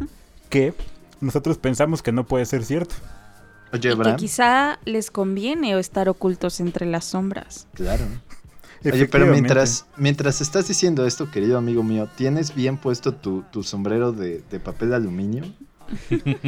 que 0.50 0.74
nosotros 1.20 1.58
pensamos 1.58 2.02
que 2.02 2.14
no 2.14 2.26
puede 2.26 2.46
ser 2.46 2.64
cierto. 2.64 2.96
Oye, 3.74 3.92
Y 3.94 3.98
que 4.02 4.16
quizá 4.16 4.80
les 4.86 5.12
conviene 5.12 5.76
o 5.76 5.80
estar 5.80 6.08
ocultos 6.10 6.60
entre 6.62 6.86
las 6.86 7.04
sombras. 7.06 7.68
Claro. 7.76 8.06
Oye, 8.86 9.08
pero 9.08 9.26
mientras, 9.28 9.86
mientras 9.98 10.42
estás 10.42 10.68
diciendo 10.68 11.06
esto, 11.06 11.30
querido 11.32 11.58
amigo 11.58 11.84
mío, 11.84 12.08
¿tienes 12.16 12.56
bien 12.56 12.78
puesto 12.78 13.14
tu, 13.14 13.44
tu 13.52 13.64
sombrero 13.64 14.12
de, 14.12 14.42
de 14.50 14.60
papel 14.60 14.90
de 14.90 14.96
aluminio? 14.96 15.44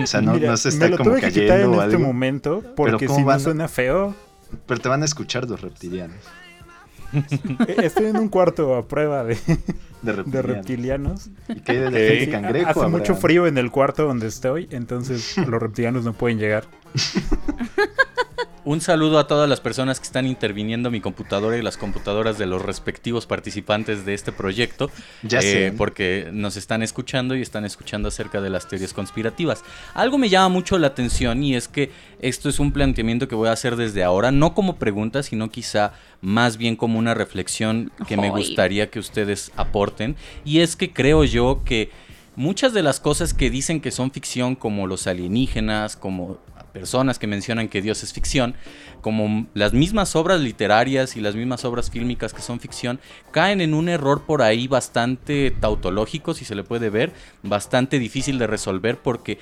O 0.01 0.05
sea, 0.05 0.21
no, 0.21 0.33
Mira, 0.33 0.51
no 0.51 0.57
se 0.57 0.69
me 0.69 0.73
está 0.75 0.87
lo 0.89 0.97
como 0.97 1.11
tuve 1.11 1.21
que 1.21 1.31
quitar 1.31 1.59
en 1.61 1.73
o 1.73 1.81
este 1.81 1.95
algo. 1.95 1.99
momento 1.99 2.63
porque 2.75 3.07
¿cómo 3.07 3.19
si 3.19 3.25
no 3.25 3.27
van? 3.27 3.39
suena 3.39 3.67
feo. 3.67 4.15
Pero 4.65 4.79
te 4.81 4.89
van 4.89 5.01
a 5.01 5.05
escuchar 5.05 5.49
los 5.49 5.61
reptilianos. 5.61 6.17
Eh, 7.67 7.81
Estoy 7.83 8.05
en 8.07 8.17
un 8.17 8.29
cuarto 8.29 8.75
a 8.75 8.87
prueba 8.87 9.23
de, 9.25 9.37
De 10.01 10.13
de 10.23 10.41
reptilianos. 10.41 11.29
¿Y 11.49 11.59
qué 11.61 11.73
hay 11.73 11.77
de 11.79 11.91
la 11.91 11.99
gente 11.99 12.29
cangrejo? 12.29 12.69
hace 12.69 12.87
mucho 12.87 13.15
frío 13.15 13.47
en 13.47 13.57
el 13.57 13.69
cuarto 13.71 14.05
donde 14.05 14.27
estoy, 14.27 14.67
entonces 14.71 15.35
los 15.47 15.61
reptilianos 15.61 16.05
no 16.05 16.13
pueden 16.13 16.39
llegar. 16.39 16.65
Un 18.63 18.79
saludo 18.79 19.17
a 19.17 19.25
todas 19.25 19.49
las 19.49 19.59
personas 19.59 19.99
que 19.99 20.05
están 20.05 20.27
interviniendo 20.27 20.91
mi 20.91 21.01
computadora 21.01 21.57
y 21.57 21.63
las 21.63 21.77
computadoras 21.77 22.37
de 22.37 22.45
los 22.45 22.61
respectivos 22.61 23.25
participantes 23.25 24.05
de 24.05 24.13
este 24.13 24.31
proyecto. 24.31 24.91
Ya 25.23 25.39
eh, 25.39 25.41
sé. 25.41 25.73
Porque 25.75 26.29
nos 26.31 26.57
están 26.57 26.83
escuchando 26.83 27.35
y 27.35 27.41
están 27.41 27.65
escuchando 27.65 28.09
acerca 28.09 28.39
de 28.39 28.51
las 28.51 28.67
teorías 28.67 28.93
conspirativas. 28.93 29.63
Algo 29.95 30.19
me 30.19 30.29
llama 30.29 30.49
mucho 30.49 30.77
la 30.77 30.87
atención 30.87 31.43
y 31.43 31.55
es 31.55 31.67
que 31.67 31.91
esto 32.19 32.49
es 32.49 32.59
un 32.59 32.71
planteamiento 32.71 33.27
que 33.27 33.33
voy 33.33 33.49
a 33.49 33.53
hacer 33.53 33.75
desde 33.77 34.03
ahora, 34.03 34.31
no 34.31 34.53
como 34.53 34.75
pregunta, 34.75 35.23
sino 35.23 35.49
quizá 35.49 35.93
más 36.21 36.57
bien 36.57 36.75
como 36.75 36.99
una 36.99 37.15
reflexión 37.15 37.91
que 38.07 38.15
me 38.15 38.29
gustaría 38.29 38.91
que 38.91 38.99
ustedes 38.99 39.51
aporten. 39.55 40.15
Y 40.45 40.59
es 40.59 40.75
que 40.75 40.93
creo 40.93 41.23
yo 41.23 41.63
que 41.65 41.89
muchas 42.35 42.73
de 42.73 42.83
las 42.83 42.99
cosas 42.99 43.33
que 43.33 43.49
dicen 43.49 43.81
que 43.81 43.89
son 43.89 44.11
ficción, 44.11 44.55
como 44.55 44.85
los 44.85 45.07
alienígenas, 45.07 45.95
como 45.95 46.37
personas 46.71 47.19
que 47.19 47.27
mencionan 47.27 47.67
que 47.67 47.81
Dios 47.81 48.03
es 48.03 48.13
ficción, 48.13 48.55
como 49.01 49.47
las 49.53 49.73
mismas 49.73 50.15
obras 50.15 50.41
literarias 50.41 51.15
y 51.15 51.21
las 51.21 51.35
mismas 51.35 51.65
obras 51.65 51.89
fílmicas 51.89 52.33
que 52.33 52.41
son 52.41 52.59
ficción, 52.59 52.99
caen 53.31 53.61
en 53.61 53.73
un 53.73 53.89
error 53.89 54.23
por 54.25 54.41
ahí 54.41 54.67
bastante 54.67 55.51
tautológico, 55.51 56.33
si 56.33 56.45
se 56.45 56.55
le 56.55 56.63
puede 56.63 56.89
ver, 56.89 57.11
bastante 57.43 57.99
difícil 57.99 58.39
de 58.39 58.47
resolver 58.47 58.97
porque 58.97 59.39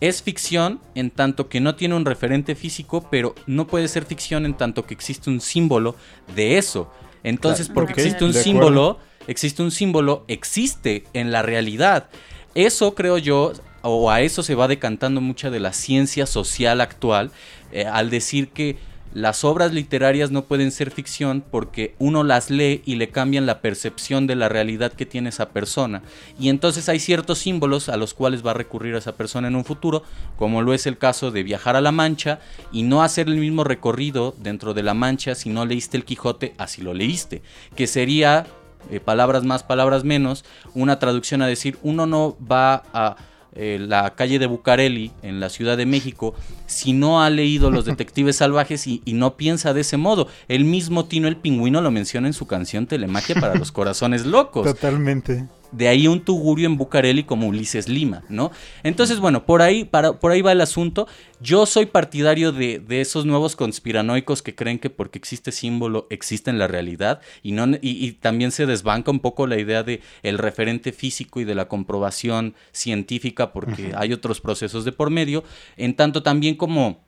es 0.00 0.22
ficción 0.22 0.80
en 0.94 1.10
tanto 1.10 1.48
que 1.48 1.60
no 1.60 1.74
tiene 1.74 1.96
un 1.96 2.04
referente 2.04 2.54
físico, 2.54 3.08
pero 3.10 3.34
no 3.46 3.66
puede 3.66 3.88
ser 3.88 4.04
ficción 4.04 4.46
en 4.46 4.54
tanto 4.54 4.86
que 4.86 4.94
existe 4.94 5.28
un 5.28 5.40
símbolo 5.40 5.96
de 6.36 6.58
eso. 6.58 6.92
Entonces, 7.24 7.66
Claro. 7.66 7.74
porque 7.86 8.00
existe 8.00 8.24
un 8.24 8.32
símbolo, 8.32 8.98
existe 9.26 9.62
un 9.62 9.72
símbolo, 9.72 10.24
existe 10.28 11.04
en 11.14 11.32
la 11.32 11.42
realidad. 11.42 12.08
Eso 12.54 12.94
creo 12.94 13.18
yo, 13.18 13.52
o 13.88 14.10
a 14.10 14.20
eso 14.20 14.42
se 14.42 14.54
va 14.54 14.68
decantando 14.68 15.20
mucha 15.20 15.50
de 15.50 15.60
la 15.60 15.72
ciencia 15.72 16.26
social 16.26 16.80
actual, 16.80 17.30
eh, 17.72 17.86
al 17.86 18.10
decir 18.10 18.48
que 18.48 18.76
las 19.14 19.42
obras 19.42 19.72
literarias 19.72 20.30
no 20.30 20.44
pueden 20.44 20.70
ser 20.70 20.90
ficción 20.90 21.42
porque 21.50 21.94
uno 21.98 22.24
las 22.24 22.50
lee 22.50 22.82
y 22.84 22.96
le 22.96 23.08
cambian 23.08 23.46
la 23.46 23.62
percepción 23.62 24.26
de 24.26 24.36
la 24.36 24.50
realidad 24.50 24.92
que 24.92 25.06
tiene 25.06 25.30
esa 25.30 25.48
persona. 25.48 26.02
Y 26.38 26.50
entonces 26.50 26.90
hay 26.90 27.00
ciertos 27.00 27.38
símbolos 27.38 27.88
a 27.88 27.96
los 27.96 28.12
cuales 28.12 28.44
va 28.46 28.50
a 28.50 28.54
recurrir 28.54 28.94
esa 28.94 29.16
persona 29.16 29.48
en 29.48 29.56
un 29.56 29.64
futuro, 29.64 30.02
como 30.36 30.60
lo 30.60 30.74
es 30.74 30.86
el 30.86 30.98
caso 30.98 31.30
de 31.30 31.42
viajar 31.42 31.74
a 31.74 31.80
la 31.80 31.90
Mancha 31.90 32.40
y 32.70 32.82
no 32.82 33.02
hacer 33.02 33.28
el 33.28 33.36
mismo 33.36 33.64
recorrido 33.64 34.34
dentro 34.38 34.74
de 34.74 34.82
la 34.82 34.92
Mancha 34.92 35.34
si 35.34 35.48
no 35.48 35.64
leíste 35.64 35.96
el 35.96 36.04
Quijote, 36.04 36.52
así 36.58 36.82
lo 36.82 36.92
leíste, 36.92 37.40
que 37.74 37.86
sería 37.86 38.46
eh, 38.90 39.00
palabras 39.00 39.44
más, 39.44 39.62
palabras 39.62 40.04
menos, 40.04 40.44
una 40.74 40.98
traducción 40.98 41.40
a 41.40 41.46
decir, 41.46 41.78
uno 41.82 42.06
no 42.06 42.36
va 42.46 42.82
a 42.92 43.16
eh, 43.54 43.78
la 43.80 44.14
calle 44.14 44.38
de 44.38 44.46
Bucareli 44.46 45.10
en 45.22 45.40
la 45.40 45.48
Ciudad 45.48 45.76
de 45.76 45.86
México 45.86 46.34
si 46.66 46.92
no 46.92 47.22
ha 47.22 47.30
leído 47.30 47.70
Los 47.70 47.84
Detectives 47.86 48.36
Salvajes 48.36 48.86
y, 48.86 49.02
y 49.04 49.14
no 49.14 49.36
piensa 49.36 49.74
de 49.74 49.80
ese 49.80 49.96
modo. 49.96 50.28
El 50.48 50.64
mismo 50.64 51.06
Tino 51.06 51.28
el 51.28 51.36
Pingüino 51.36 51.80
lo 51.80 51.90
menciona 51.90 52.26
en 52.26 52.34
su 52.34 52.46
canción 52.46 52.86
Telemaquia 52.86 53.40
para 53.40 53.54
los 53.54 53.72
Corazones 53.72 54.26
Locos. 54.26 54.66
Totalmente. 54.66 55.46
De 55.70 55.88
ahí 55.88 56.08
un 56.08 56.20
tugurio 56.20 56.66
en 56.66 56.76
Bucareli 56.76 57.24
como 57.24 57.48
Ulises 57.48 57.88
Lima, 57.88 58.24
¿no? 58.28 58.50
Entonces, 58.82 59.20
bueno, 59.20 59.44
por 59.44 59.62
ahí, 59.62 59.84
para, 59.84 60.14
por 60.14 60.32
ahí 60.32 60.40
va 60.40 60.52
el 60.52 60.60
asunto. 60.60 61.06
Yo 61.40 61.66
soy 61.66 61.86
partidario 61.86 62.52
de, 62.52 62.78
de 62.78 63.00
esos 63.00 63.26
nuevos 63.26 63.54
conspiranoicos 63.54 64.42
que 64.42 64.54
creen 64.54 64.78
que 64.78 64.90
porque 64.90 65.18
existe 65.18 65.52
símbolo 65.52 66.06
existe 66.10 66.50
en 66.50 66.58
la 66.58 66.66
realidad 66.66 67.20
y, 67.42 67.52
no, 67.52 67.66
y, 67.80 68.06
y 68.06 68.12
también 68.12 68.50
se 68.50 68.66
desbanca 68.66 69.10
un 69.10 69.20
poco 69.20 69.46
la 69.46 69.58
idea 69.58 69.82
de 69.82 70.00
el 70.22 70.38
referente 70.38 70.92
físico 70.92 71.40
y 71.40 71.44
de 71.44 71.54
la 71.54 71.68
comprobación 71.68 72.54
científica 72.72 73.52
porque 73.52 73.92
hay 73.96 74.12
otros 74.12 74.40
procesos 74.40 74.84
de 74.84 74.92
por 74.92 75.10
medio, 75.10 75.44
en 75.76 75.94
tanto 75.94 76.22
también 76.22 76.54
como 76.54 77.04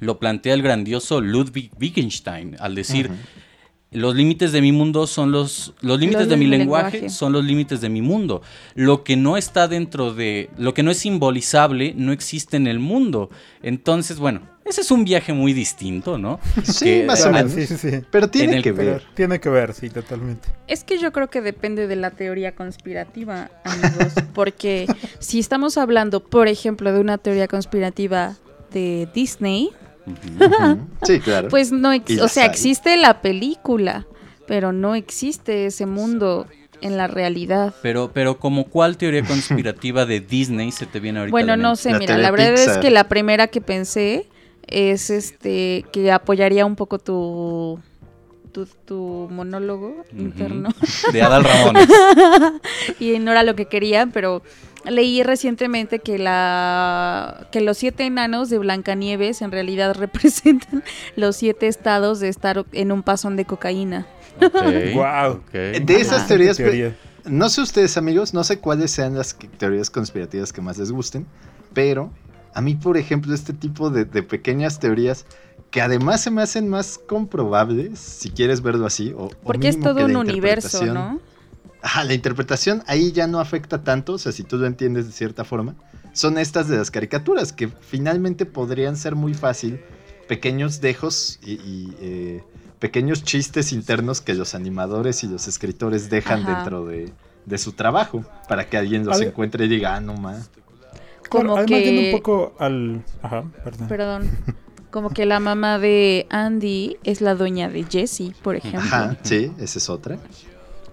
lo 0.00 0.18
plantea 0.18 0.54
el 0.54 0.62
grandioso 0.62 1.20
Ludwig 1.20 1.70
Wittgenstein 1.80 2.56
al 2.58 2.74
decir 2.74 3.10
los 3.94 4.14
límites 4.14 4.52
de 4.52 4.60
mi 4.60 4.72
mundo 4.72 5.06
son 5.06 5.32
los 5.32 5.72
los 5.80 5.98
límites 6.00 6.22
Los 6.22 6.28
de 6.30 6.36
mi 6.36 6.46
lenguaje, 6.46 6.92
lenguaje. 6.98 7.14
son 7.14 7.32
los 7.32 7.44
límites 7.44 7.80
de 7.80 7.88
mi 7.88 8.02
mundo. 8.02 8.42
Lo 8.74 9.04
que 9.04 9.16
no 9.16 9.36
está 9.36 9.68
dentro 9.68 10.12
de 10.12 10.50
lo 10.58 10.74
que 10.74 10.82
no 10.82 10.90
es 10.90 10.98
simbolizable 10.98 11.94
no 11.96 12.12
existe 12.12 12.56
en 12.56 12.66
el 12.66 12.78
mundo. 12.78 13.30
Entonces, 13.62 14.18
bueno, 14.18 14.42
ese 14.64 14.80
es 14.80 14.90
un 14.90 15.04
viaje 15.04 15.32
muy 15.32 15.52
distinto, 15.52 16.18
¿no? 16.18 16.40
Sí, 16.64 16.84
Que- 16.84 17.04
más 17.04 17.24
o 17.24 17.30
menos. 17.30 17.52
sí, 17.52 17.66
sí, 17.66 17.76
sí. 17.76 17.90
Pero 18.10 18.28
tiene 18.28 18.56
el- 18.56 18.62
que 18.62 18.72
ver. 18.72 19.02
tiene 19.14 19.38
que 19.40 19.48
ver, 19.48 19.72
sí, 19.74 19.90
totalmente. 19.90 20.48
Es 20.66 20.84
que 20.84 20.98
yo 20.98 21.12
creo 21.12 21.28
que 21.30 21.40
depende 21.40 21.86
de 21.86 21.96
la 21.96 22.10
teoría 22.10 22.54
conspirativa, 22.54 23.50
amigos. 23.64 24.12
Porque 24.34 24.86
si 25.20 25.38
estamos 25.38 25.78
hablando, 25.78 26.20
por 26.20 26.48
ejemplo, 26.48 26.92
de 26.92 27.00
una 27.00 27.18
teoría 27.18 27.46
conspirativa 27.48 28.36
de 28.72 29.08
Disney, 29.14 29.70
Sí, 31.02 31.20
claro. 31.20 31.48
pues 31.48 31.72
no, 31.72 31.90
o 32.22 32.28
sea, 32.28 32.44
hay. 32.44 32.50
existe 32.50 32.96
la 32.96 33.20
película, 33.22 34.06
pero 34.46 34.72
no 34.72 34.94
existe 34.94 35.66
ese 35.66 35.86
mundo 35.86 36.46
en 36.80 36.96
la 36.96 37.06
realidad. 37.06 37.74
Pero, 37.82 38.10
pero 38.12 38.38
como 38.38 38.64
cuál 38.64 38.96
teoría 38.96 39.22
conspirativa 39.26 40.06
de 40.06 40.20
Disney 40.20 40.70
se 40.70 40.86
te 40.86 41.00
viene 41.00 41.20
ahorita? 41.20 41.32
Bueno, 41.32 41.56
no 41.56 41.76
sé, 41.76 41.92
La 41.92 41.98
mira, 41.98 42.18
la 42.18 42.30
verdad 42.30 42.54
es 42.54 42.78
que 42.78 42.90
la 42.90 43.08
primera 43.08 43.48
que 43.48 43.60
pensé 43.60 44.26
es 44.66 45.10
este 45.10 45.84
que 45.92 46.10
apoyaría 46.12 46.64
un 46.64 46.76
poco 46.76 46.98
tu 46.98 47.78
tu, 48.52 48.66
tu 48.86 49.28
monólogo 49.30 50.04
interno 50.16 50.70
De 51.12 51.22
Adal 51.22 51.44
Ramones. 51.44 51.88
y 53.00 53.18
no 53.18 53.32
era 53.32 53.42
lo 53.42 53.56
que 53.56 53.66
quería, 53.66 54.06
pero 54.06 54.42
leí 54.84 55.22
recientemente 55.22 55.98
que 55.98 56.18
la 56.18 57.46
que 57.50 57.60
los 57.60 57.78
siete 57.78 58.04
enanos 58.04 58.50
de 58.50 58.58
Blancanieves 58.58 59.42
en 59.42 59.50
realidad 59.50 59.94
representan 59.98 60.82
los 61.16 61.36
siete 61.36 61.66
estados 61.68 62.20
de 62.20 62.28
estar 62.28 62.64
en 62.72 62.92
un 62.92 63.02
pasón 63.02 63.36
de 63.36 63.44
cocaína. 63.44 64.06
Ok, 64.40 64.52
Guau. 64.94 65.32
ok. 65.34 65.52
De 65.52 65.96
esas 65.96 66.18
Ajá. 66.20 66.26
teorías, 66.28 66.56
Teoría. 66.56 66.96
no 67.24 67.48
sé 67.48 67.60
ustedes 67.62 67.96
amigos, 67.96 68.34
no 68.34 68.44
sé 68.44 68.58
cuáles 68.58 68.90
sean 68.90 69.16
las 69.16 69.36
teorías 69.58 69.90
conspirativas 69.90 70.52
que 70.52 70.60
más 70.60 70.78
les 70.78 70.90
gusten, 70.90 71.26
pero 71.72 72.10
a 72.52 72.60
mí, 72.60 72.74
por 72.74 72.96
ejemplo, 72.96 73.34
este 73.34 73.52
tipo 73.52 73.90
de, 73.90 74.04
de 74.04 74.22
pequeñas 74.22 74.78
teorías 74.78 75.26
que 75.70 75.82
además 75.82 76.20
se 76.20 76.30
me 76.30 76.40
hacen 76.40 76.68
más 76.68 76.98
comprobables, 76.98 77.98
si 77.98 78.30
quieres 78.30 78.60
verlo 78.60 78.86
así, 78.86 79.12
o, 79.16 79.24
o 79.24 79.30
Porque 79.42 79.68
es 79.68 79.80
todo 79.80 79.96
que 79.96 80.04
un 80.04 80.14
universo, 80.16 80.86
¿no? 80.86 81.20
Ajá, 81.84 82.02
la 82.04 82.14
interpretación 82.14 82.82
ahí 82.86 83.12
ya 83.12 83.26
no 83.26 83.40
afecta 83.40 83.84
tanto, 83.84 84.14
o 84.14 84.18
sea, 84.18 84.32
si 84.32 84.42
tú 84.42 84.56
lo 84.56 84.66
entiendes 84.66 85.04
de 85.06 85.12
cierta 85.12 85.44
forma, 85.44 85.74
son 86.14 86.38
estas 86.38 86.66
de 86.66 86.78
las 86.78 86.90
caricaturas, 86.90 87.52
que 87.52 87.68
finalmente 87.68 88.46
podrían 88.46 88.96
ser 88.96 89.14
muy 89.16 89.34
fácil, 89.34 89.80
pequeños 90.26 90.80
dejos 90.80 91.38
y, 91.44 91.52
y, 91.52 91.96
eh, 92.00 92.42
pequeños 92.78 93.22
chistes 93.22 93.70
internos 93.70 94.22
que 94.22 94.32
los 94.32 94.54
animadores 94.54 95.24
y 95.24 95.26
los 95.26 95.46
escritores 95.46 96.08
dejan 96.08 96.40
Ajá. 96.44 96.54
dentro 96.54 96.86
de, 96.86 97.12
de 97.44 97.58
su 97.58 97.72
trabajo, 97.72 98.24
para 98.48 98.66
que 98.70 98.78
alguien 98.78 99.04
los 99.04 99.16
Ale- 99.16 99.26
encuentre 99.26 99.66
y 99.66 99.68
diga, 99.68 99.94
ah, 99.94 100.00
no 100.00 100.14
más. 100.14 100.48
Como 101.28 101.54
Claro, 101.54 101.58
además, 101.58 101.82
yendo 101.84 102.00
que 102.00 102.06
un 102.06 102.18
poco 102.18 102.54
al. 102.58 103.04
Ajá, 103.20 103.44
perdón. 103.62 103.88
Perdón. 103.88 104.30
Como 104.90 105.10
que 105.10 105.26
la 105.26 105.38
mamá 105.40 105.78
de 105.78 106.26
Andy 106.30 106.96
es 107.04 107.20
la 107.20 107.34
dueña 107.34 107.68
de 107.68 107.84
Jessie, 107.84 108.32
por 108.42 108.56
ejemplo. 108.56 108.80
Ajá, 108.80 109.16
sí, 109.22 109.52
esa 109.58 109.78
es 109.78 109.90
otra. 109.90 110.18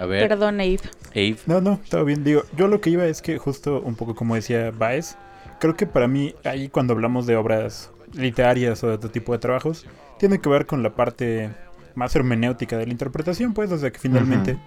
A 0.02 0.06
ver, 0.06 0.28
Perdón, 0.28 0.60
Abe. 0.60 0.80
Abe. 1.12 1.36
No, 1.46 1.62
no, 1.62 1.80
todo 1.90 2.06
bien. 2.06 2.24
Digo, 2.24 2.44
yo 2.58 2.68
lo 2.68 2.82
que 2.82 2.90
iba 2.90 3.06
es 3.06 3.22
que 3.22 3.38
justo 3.38 3.82
un 3.82 3.96
poco 3.96 4.16
como 4.16 4.34
decía 4.36 4.72
Baez, 4.72 5.16
creo 5.60 5.76
que 5.76 5.86
para 5.86 6.08
mí, 6.08 6.34
ahí 6.44 6.70
cuando 6.70 6.94
hablamos 6.94 7.28
de 7.28 7.36
obras 7.36 7.92
literarias 8.14 8.84
o 8.84 8.88
de 8.88 8.96
otro 8.96 9.12
tipo 9.12 9.32
de 9.32 9.38
trabajos, 9.40 9.86
tiene 10.18 10.40
que 10.42 10.50
ver 10.50 10.66
con 10.66 10.82
la 10.82 10.96
parte 10.96 11.52
más 11.94 12.16
hermenéutica 12.16 12.78
de 12.78 12.86
la 12.88 12.92
interpretación, 12.92 13.54
pues, 13.54 13.72
o 13.72 13.78
sea 13.78 13.92
que 13.92 14.00
finalmente 14.00 14.58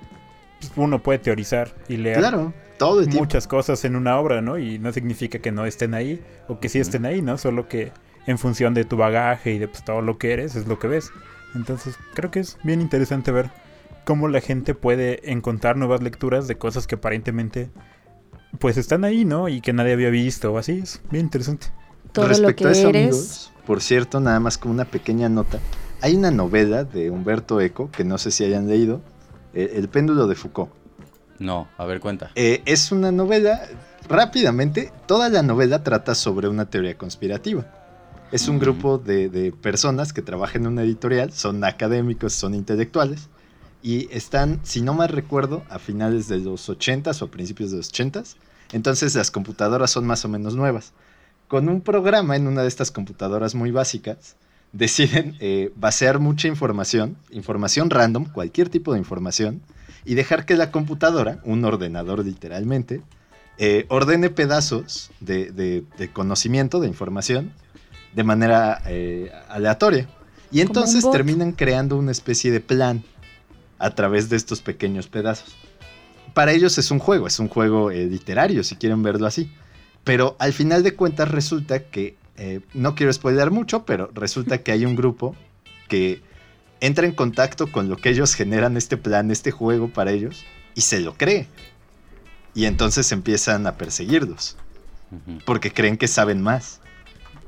pues, 0.60 0.72
uno 0.76 1.02
puede 1.02 1.18
teorizar 1.18 1.72
y 1.88 1.96
leer 1.96 2.18
Claro, 2.18 2.52
todo 2.78 3.00
el 3.00 3.06
tiempo. 3.06 3.24
muchas 3.24 3.48
cosas 3.48 3.84
en 3.84 3.96
una 3.96 4.18
obra, 4.18 4.40
¿no? 4.40 4.58
Y 4.58 4.78
no 4.78 4.92
significa 4.92 5.40
que 5.40 5.50
no 5.50 5.66
estén 5.66 5.94
ahí 5.94 6.22
o 6.48 6.60
que 6.60 6.68
sí 6.68 6.78
estén 6.78 7.06
ahí, 7.06 7.22
¿no? 7.22 7.38
Solo 7.38 7.66
que 7.68 7.92
en 8.26 8.38
función 8.38 8.72
de 8.72 8.84
tu 8.84 8.96
bagaje 8.96 9.52
y 9.52 9.58
de 9.58 9.66
pues, 9.68 9.84
todo 9.84 10.00
lo 10.00 10.16
que 10.16 10.32
eres 10.32 10.54
es 10.54 10.68
lo 10.68 10.78
que 10.78 10.86
ves. 10.86 11.10
Entonces, 11.54 11.96
creo 12.14 12.30
que 12.30 12.40
es 12.40 12.56
bien 12.62 12.80
interesante 12.80 13.30
ver 13.32 13.50
cómo 14.04 14.28
la 14.28 14.40
gente 14.40 14.74
puede 14.74 15.30
encontrar 15.30 15.76
nuevas 15.76 16.02
lecturas 16.02 16.46
de 16.48 16.56
cosas 16.58 16.86
que 16.86 16.96
aparentemente 16.96 17.70
pues 18.58 18.76
están 18.76 19.04
ahí, 19.04 19.24
¿no? 19.24 19.48
Y 19.48 19.60
que 19.60 19.72
nadie 19.72 19.92
había 19.94 20.10
visto 20.10 20.52
o 20.52 20.58
así. 20.58 20.80
Es 20.82 21.00
bien 21.10 21.24
interesante. 21.26 21.68
Todo 22.12 22.26
lo 22.26 22.28
Respecto 22.28 22.64
que 22.64 22.68
a 22.68 22.72
eso, 22.72 22.88
eres. 22.88 23.02
amigos, 23.02 23.52
por 23.66 23.80
cierto, 23.82 24.20
nada 24.20 24.38
más 24.40 24.58
como 24.58 24.72
una 24.74 24.84
pequeña 24.84 25.28
nota, 25.28 25.58
hay 26.00 26.14
una 26.14 26.30
novela 26.30 26.84
de 26.84 27.10
Humberto 27.10 27.60
Eco, 27.60 27.90
que 27.90 28.04
no 28.04 28.18
sé 28.18 28.30
si 28.30 28.44
hayan 28.44 28.68
leído, 28.68 29.00
eh, 29.54 29.72
El 29.76 29.88
péndulo 29.88 30.26
de 30.26 30.34
Foucault. 30.36 30.70
No, 31.38 31.66
a 31.76 31.84
ver, 31.86 31.98
cuenta. 32.00 32.30
Eh, 32.36 32.62
es 32.66 32.92
una 32.92 33.10
novela, 33.10 33.62
rápidamente, 34.08 34.92
toda 35.06 35.28
la 35.28 35.42
novela 35.42 35.82
trata 35.82 36.14
sobre 36.14 36.46
una 36.48 36.70
teoría 36.70 36.96
conspirativa. 36.96 37.66
Es 38.30 38.48
un 38.48 38.58
grupo 38.58 38.98
de, 38.98 39.28
de 39.28 39.50
personas 39.52 40.12
que 40.12 40.22
trabajan 40.22 40.62
en 40.62 40.68
una 40.68 40.82
editorial, 40.82 41.32
son 41.32 41.64
académicos, 41.64 42.32
son 42.34 42.54
intelectuales, 42.54 43.28
y 43.84 44.08
están, 44.10 44.60
si 44.62 44.80
no 44.80 44.94
mal 44.94 45.10
recuerdo, 45.10 45.62
a 45.68 45.78
finales 45.78 46.26
de 46.26 46.38
los 46.38 46.70
80s 46.70 47.20
o 47.20 47.26
a 47.26 47.30
principios 47.30 47.70
de 47.70 47.76
los 47.76 47.92
80s. 47.92 48.36
Entonces 48.72 49.14
las 49.14 49.30
computadoras 49.30 49.90
son 49.90 50.06
más 50.06 50.24
o 50.24 50.28
menos 50.30 50.56
nuevas. 50.56 50.94
Con 51.48 51.68
un 51.68 51.82
programa 51.82 52.34
en 52.34 52.46
una 52.46 52.62
de 52.62 52.68
estas 52.68 52.90
computadoras 52.90 53.54
muy 53.54 53.70
básicas, 53.70 54.36
deciden 54.72 55.36
eh, 55.38 55.70
vaciar 55.76 56.18
mucha 56.18 56.48
información, 56.48 57.18
información 57.30 57.90
random, 57.90 58.24
cualquier 58.24 58.70
tipo 58.70 58.94
de 58.94 58.98
información, 59.00 59.60
y 60.06 60.14
dejar 60.14 60.46
que 60.46 60.56
la 60.56 60.70
computadora, 60.70 61.40
un 61.44 61.62
ordenador 61.66 62.24
literalmente, 62.24 63.02
eh, 63.58 63.84
ordene 63.90 64.30
pedazos 64.30 65.10
de, 65.20 65.84
conocimiento, 66.14 66.80
de 66.80 66.88
información, 66.88 67.52
de 68.14 68.24
manera 68.24 68.80
eh, 68.86 69.30
aleatoria. 69.50 70.08
Y 70.50 70.62
entonces 70.62 71.04
terminan 71.10 71.52
creando 71.52 71.98
una 71.98 72.12
especie 72.12 72.50
de 72.50 72.60
plan 72.60 73.04
a 73.78 73.94
través 73.94 74.28
de 74.28 74.36
estos 74.36 74.60
pequeños 74.60 75.06
pedazos. 75.08 75.54
Para 76.32 76.52
ellos 76.52 76.78
es 76.78 76.90
un 76.90 76.98
juego, 76.98 77.26
es 77.26 77.38
un 77.38 77.48
juego 77.48 77.90
literario, 77.90 78.64
si 78.64 78.76
quieren 78.76 79.02
verlo 79.02 79.26
así. 79.26 79.50
Pero 80.02 80.36
al 80.38 80.52
final 80.52 80.82
de 80.82 80.94
cuentas 80.94 81.30
resulta 81.30 81.84
que 81.84 82.16
eh, 82.36 82.60
no 82.74 82.94
quiero 82.94 83.12
spoiler 83.12 83.50
mucho, 83.50 83.84
pero 83.84 84.10
resulta 84.14 84.58
que 84.62 84.72
hay 84.72 84.84
un 84.84 84.96
grupo 84.96 85.34
que 85.88 86.20
entra 86.80 87.06
en 87.06 87.12
contacto 87.12 87.70
con 87.70 87.88
lo 87.88 87.96
que 87.96 88.10
ellos 88.10 88.34
generan, 88.34 88.76
este 88.76 88.96
plan, 88.96 89.30
este 89.30 89.50
juego 89.50 89.88
para 89.88 90.10
ellos, 90.10 90.44
y 90.74 90.82
se 90.82 91.00
lo 91.00 91.14
cree. 91.14 91.46
Y 92.54 92.66
entonces 92.66 93.10
empiezan 93.12 93.66
a 93.66 93.76
perseguirlos, 93.76 94.56
porque 95.44 95.72
creen 95.72 95.96
que 95.96 96.08
saben 96.08 96.42
más. 96.42 96.80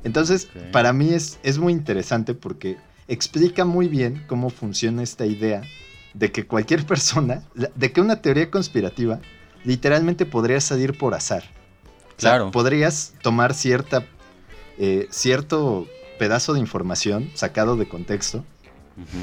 Entonces, 0.04 0.49
para 0.73 0.92
mí 0.92 1.12
es, 1.12 1.38
es 1.42 1.59
muy 1.59 1.73
interesante 1.73 2.35
porque 2.35 2.76
explica 3.09 3.64
muy 3.64 3.88
bien 3.88 4.25
cómo 4.26 4.50
funciona 4.50 5.02
esta 5.02 5.26
idea 5.26 5.62
de 6.18 6.32
que 6.32 6.46
cualquier 6.46 6.85
persona, 6.87 7.42
de 7.54 7.92
que 7.92 8.00
una 8.00 8.23
teoría 8.23 8.50
conspirativa 8.50 9.20
literalmente 9.64 10.26
podría 10.26 10.61
salir 10.61 10.96
por 10.96 11.14
azar. 11.14 11.44
claro. 12.16 12.50
podrías 12.50 13.14
tomar 13.23 13.52
cierta 13.52 14.06
eh, 14.78 15.06
cierto 15.11 15.87
pedazo 16.18 16.54
de 16.54 16.61
información 16.61 17.30
sacado 17.35 17.76
de 17.76 17.88
contexto 17.88 18.44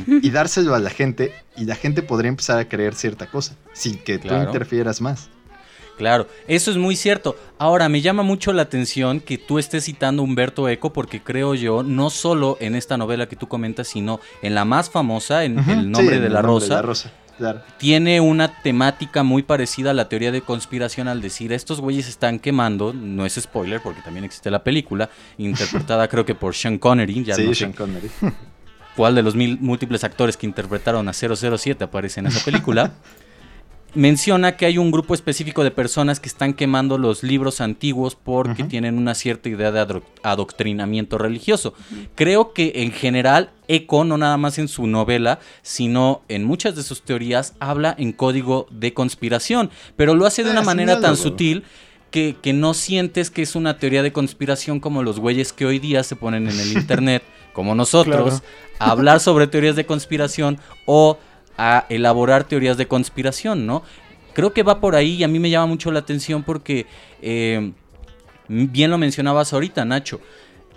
y 0.07 0.29
dárselo 0.29 0.75
a 0.75 0.79
la 0.79 0.91
gente 0.91 1.33
y 1.57 1.65
la 1.65 1.75
gente 1.75 2.03
podría 2.03 2.29
empezar 2.29 2.59
a 2.59 2.69
creer 2.69 2.93
cierta 2.93 3.25
cosa 3.27 3.55
sin 3.73 3.97
que 3.97 4.19
tú 4.19 4.33
interfieras 4.35 5.01
más. 5.01 5.29
Claro, 5.97 6.27
eso 6.47 6.71
es 6.71 6.77
muy 6.77 6.95
cierto. 6.95 7.35
Ahora, 7.57 7.89
me 7.89 8.01
llama 8.01 8.23
mucho 8.23 8.51
la 8.53 8.63
atención 8.63 9.19
que 9.19 9.37
tú 9.37 9.59
estés 9.59 9.85
citando 9.85 10.21
a 10.21 10.25
Humberto 10.25 10.67
Eco 10.67 10.91
porque 10.91 11.21
creo 11.21 11.55
yo, 11.55 11.83
no 11.83 12.09
solo 12.09 12.57
en 12.59 12.75
esta 12.75 12.97
novela 12.97 13.27
que 13.27 13.35
tú 13.35 13.47
comentas, 13.47 13.87
sino 13.87 14.19
en 14.41 14.55
la 14.55 14.65
más 14.65 14.89
famosa, 14.89 15.43
en 15.43 15.57
El 15.69 15.91
nombre, 15.91 16.19
de, 16.19 16.29
la 16.29 16.41
rosa, 16.41 16.65
de 16.65 16.73
la 16.75 16.81
rosa 16.81 17.11
tiene 17.77 18.21
una 18.21 18.61
temática 18.61 19.23
muy 19.23 19.43
parecida 19.43 19.91
a 19.91 19.93
la 19.93 20.07
teoría 20.07 20.31
de 20.31 20.41
conspiración 20.41 21.07
al 21.07 21.21
decir 21.21 21.51
estos 21.51 21.81
güeyes 21.81 22.07
están 22.07 22.39
quemando, 22.39 22.93
no 22.93 23.25
es 23.25 23.35
spoiler 23.35 23.81
porque 23.81 24.01
también 24.01 24.23
existe 24.23 24.51
la 24.51 24.63
película, 24.63 25.09
interpretada 25.37 26.07
creo 26.09 26.25
que 26.25 26.35
por 26.35 26.53
Sean 26.53 26.77
Connery, 26.77 27.23
ya 27.23 27.35
sí, 27.35 27.53
Sean 27.55 27.73
Connery. 27.73 28.09
cuál 28.95 29.15
de 29.15 29.23
los 29.23 29.35
mil, 29.35 29.57
múltiples 29.59 30.03
actores 30.03 30.37
que 30.37 30.45
interpretaron 30.45 31.07
a 31.07 31.13
007 31.13 31.83
aparece 31.83 32.19
en 32.19 32.27
esa 32.27 32.43
película. 32.43 32.93
menciona 33.95 34.57
que 34.57 34.65
hay 34.65 34.77
un 34.77 34.91
grupo 34.91 35.13
específico 35.13 35.63
de 35.63 35.71
personas 35.71 36.19
que 36.19 36.27
están 36.27 36.53
quemando 36.53 36.97
los 36.97 37.23
libros 37.23 37.61
antiguos 37.61 38.15
porque 38.15 38.63
tienen 38.63 38.97
una 38.97 39.15
cierta 39.15 39.49
idea 39.49 39.71
de 39.71 40.01
adoctrinamiento 40.23 41.17
religioso. 41.17 41.73
Creo 42.15 42.53
que 42.53 42.73
en 42.75 42.91
general 42.91 43.51
Eco, 43.67 44.03
no 44.03 44.17
nada 44.17 44.37
más 44.37 44.57
en 44.57 44.67
su 44.67 44.87
novela, 44.87 45.39
sino 45.61 46.21
en 46.27 46.43
muchas 46.43 46.75
de 46.75 46.83
sus 46.83 47.03
teorías, 47.03 47.53
habla 47.59 47.95
en 47.97 48.11
código 48.11 48.67
de 48.71 48.93
conspiración, 48.93 49.69
pero 49.95 50.15
lo 50.15 50.25
hace 50.25 50.43
de 50.43 50.51
una 50.51 50.61
ah, 50.61 50.65
manera 50.65 50.99
tan 50.99 51.17
sutil. 51.17 51.63
Que, 52.11 52.35
que, 52.39 52.53
no 52.53 52.75
sientes 52.75 53.31
que 53.31 53.41
es 53.41 53.55
una 53.55 53.79
teoría 53.79 54.03
de 54.03 54.13
conspiración 54.13 54.79
como 54.79 55.01
los 55.01 55.19
güeyes 55.19 55.51
que 55.51 55.65
hoy 55.65 55.79
día 55.79 56.03
se 56.03 56.15
ponen 56.15 56.47
en 56.47 56.59
el 56.59 56.71
internet, 56.77 57.23
como 57.53 57.73
nosotros, 57.73 58.43
a 58.77 58.91
hablar 58.91 59.19
sobre 59.19 59.47
teorías 59.47 59.75
de 59.75 59.87
conspiración 59.87 60.59
o 60.85 61.17
a 61.57 61.85
elaborar 61.89 62.43
teorías 62.43 62.77
de 62.77 62.87
conspiración, 62.87 63.65
¿no? 63.65 63.83
Creo 64.33 64.53
que 64.53 64.63
va 64.63 64.79
por 64.79 64.95
ahí 64.95 65.15
y 65.15 65.23
a 65.23 65.27
mí 65.27 65.39
me 65.39 65.49
llama 65.49 65.67
mucho 65.67 65.91
la 65.91 65.99
atención 65.99 66.43
porque, 66.43 66.87
eh, 67.21 67.71
bien 68.47 68.89
lo 68.89 68.97
mencionabas 68.97 69.53
ahorita, 69.53 69.85
Nacho, 69.85 70.19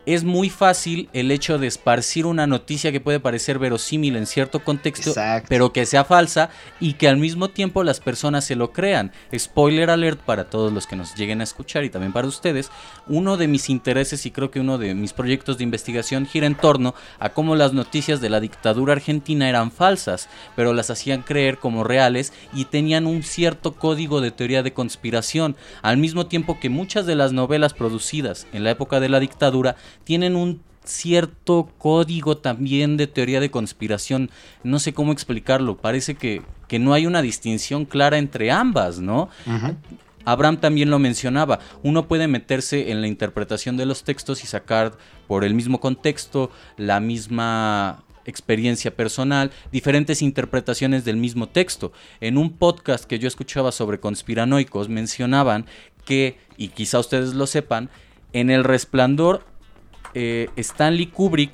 es 0.06 0.22
muy 0.22 0.50
fácil 0.50 1.08
el 1.12 1.32
hecho 1.32 1.58
de 1.58 1.66
esparcir 1.66 2.26
una 2.26 2.46
noticia 2.46 2.92
que 2.92 3.00
puede 3.00 3.18
parecer 3.18 3.58
verosímil 3.58 4.14
en 4.14 4.26
cierto 4.26 4.60
contexto, 4.60 5.12
pero 5.48 5.72
que 5.72 5.84
sea 5.84 6.04
falsa 6.04 6.48
y 6.78 6.94
que 6.94 7.08
al 7.08 7.16
mismo 7.16 7.50
tiempo 7.50 7.82
las 7.82 7.98
personas 7.98 8.44
se 8.44 8.54
lo 8.54 8.72
crean. 8.72 9.12
Spoiler 9.36 9.90
alert 9.90 10.20
para 10.20 10.44
todos 10.44 10.72
los 10.72 10.86
que 10.86 10.94
nos 10.94 11.16
lleguen 11.16 11.40
a 11.40 11.44
escuchar 11.44 11.82
y 11.82 11.90
también 11.90 12.12
para 12.12 12.28
ustedes. 12.28 12.70
Uno 13.08 13.36
de 13.36 13.48
mis 13.48 13.68
intereses 13.68 14.24
y 14.26 14.30
creo 14.30 14.52
que 14.52 14.60
uno 14.60 14.78
de 14.78 14.94
mis 14.94 15.12
proyectos 15.12 15.58
de 15.58 15.64
investigación 15.64 16.24
gira 16.24 16.46
en 16.46 16.54
torno 16.54 16.94
a 17.18 17.30
cómo 17.30 17.56
las 17.56 17.72
noticias 17.72 18.20
de 18.20 18.30
la 18.30 18.38
dictadura 18.38 18.92
argentina 18.92 19.48
eran 19.48 19.72
falsas, 19.72 20.28
pero 20.54 20.72
las 20.72 20.88
hacían 20.88 21.22
creer 21.22 21.58
como 21.58 21.82
reales 21.82 22.32
y 22.54 22.66
tenían 22.66 23.06
un 23.06 23.24
cierto 23.24 23.74
código 23.74 24.20
de 24.20 24.30
teoría 24.30 24.62
de 24.62 24.72
conspiración, 24.72 25.56
al 25.82 25.96
mismo 25.96 26.26
tiempo 26.26 26.60
que 26.60 26.70
muchas 26.70 27.06
de 27.06 27.16
las 27.16 27.32
novelas 27.32 27.74
producidas 27.74 28.46
en 28.52 28.62
la 28.62 28.70
época 28.70 29.00
de 29.00 29.08
la 29.08 29.18
dictadura 29.18 29.74
tienen 30.04 30.36
un 30.36 30.60
cierto 30.84 31.68
código 31.78 32.38
también 32.38 32.96
de 32.96 33.06
teoría 33.06 33.40
de 33.40 33.50
conspiración. 33.50 34.30
No 34.62 34.78
sé 34.78 34.94
cómo 34.94 35.12
explicarlo. 35.12 35.76
Parece 35.76 36.14
que, 36.14 36.42
que 36.68 36.78
no 36.78 36.94
hay 36.94 37.06
una 37.06 37.22
distinción 37.22 37.84
clara 37.84 38.18
entre 38.18 38.50
ambas, 38.50 39.00
¿no? 39.00 39.28
Abraham 40.24 40.58
también 40.58 40.90
lo 40.90 40.98
mencionaba. 40.98 41.60
Uno 41.82 42.08
puede 42.08 42.28
meterse 42.28 42.90
en 42.90 43.00
la 43.00 43.06
interpretación 43.06 43.76
de 43.76 43.86
los 43.86 44.04
textos 44.04 44.42
y 44.42 44.46
sacar 44.46 44.96
por 45.28 45.44
el 45.44 45.54
mismo 45.54 45.80
contexto 45.80 46.50
la 46.76 47.00
misma 47.00 48.02
experiencia 48.24 48.94
personal, 48.94 49.52
diferentes 49.70 50.20
interpretaciones 50.22 51.04
del 51.04 51.16
mismo 51.16 51.48
texto. 51.48 51.92
En 52.20 52.38
un 52.38 52.54
podcast 52.54 53.04
que 53.04 53.20
yo 53.20 53.28
escuchaba 53.28 53.70
sobre 53.70 54.00
conspiranoicos 54.00 54.88
mencionaban 54.88 55.66
que, 56.04 56.38
y 56.56 56.68
quizá 56.68 56.98
ustedes 56.98 57.34
lo 57.34 57.46
sepan, 57.46 57.88
en 58.32 58.50
el 58.50 58.64
resplandor 58.64 59.44
eh, 60.18 60.48
Stanley 60.56 61.08
Kubrick 61.08 61.52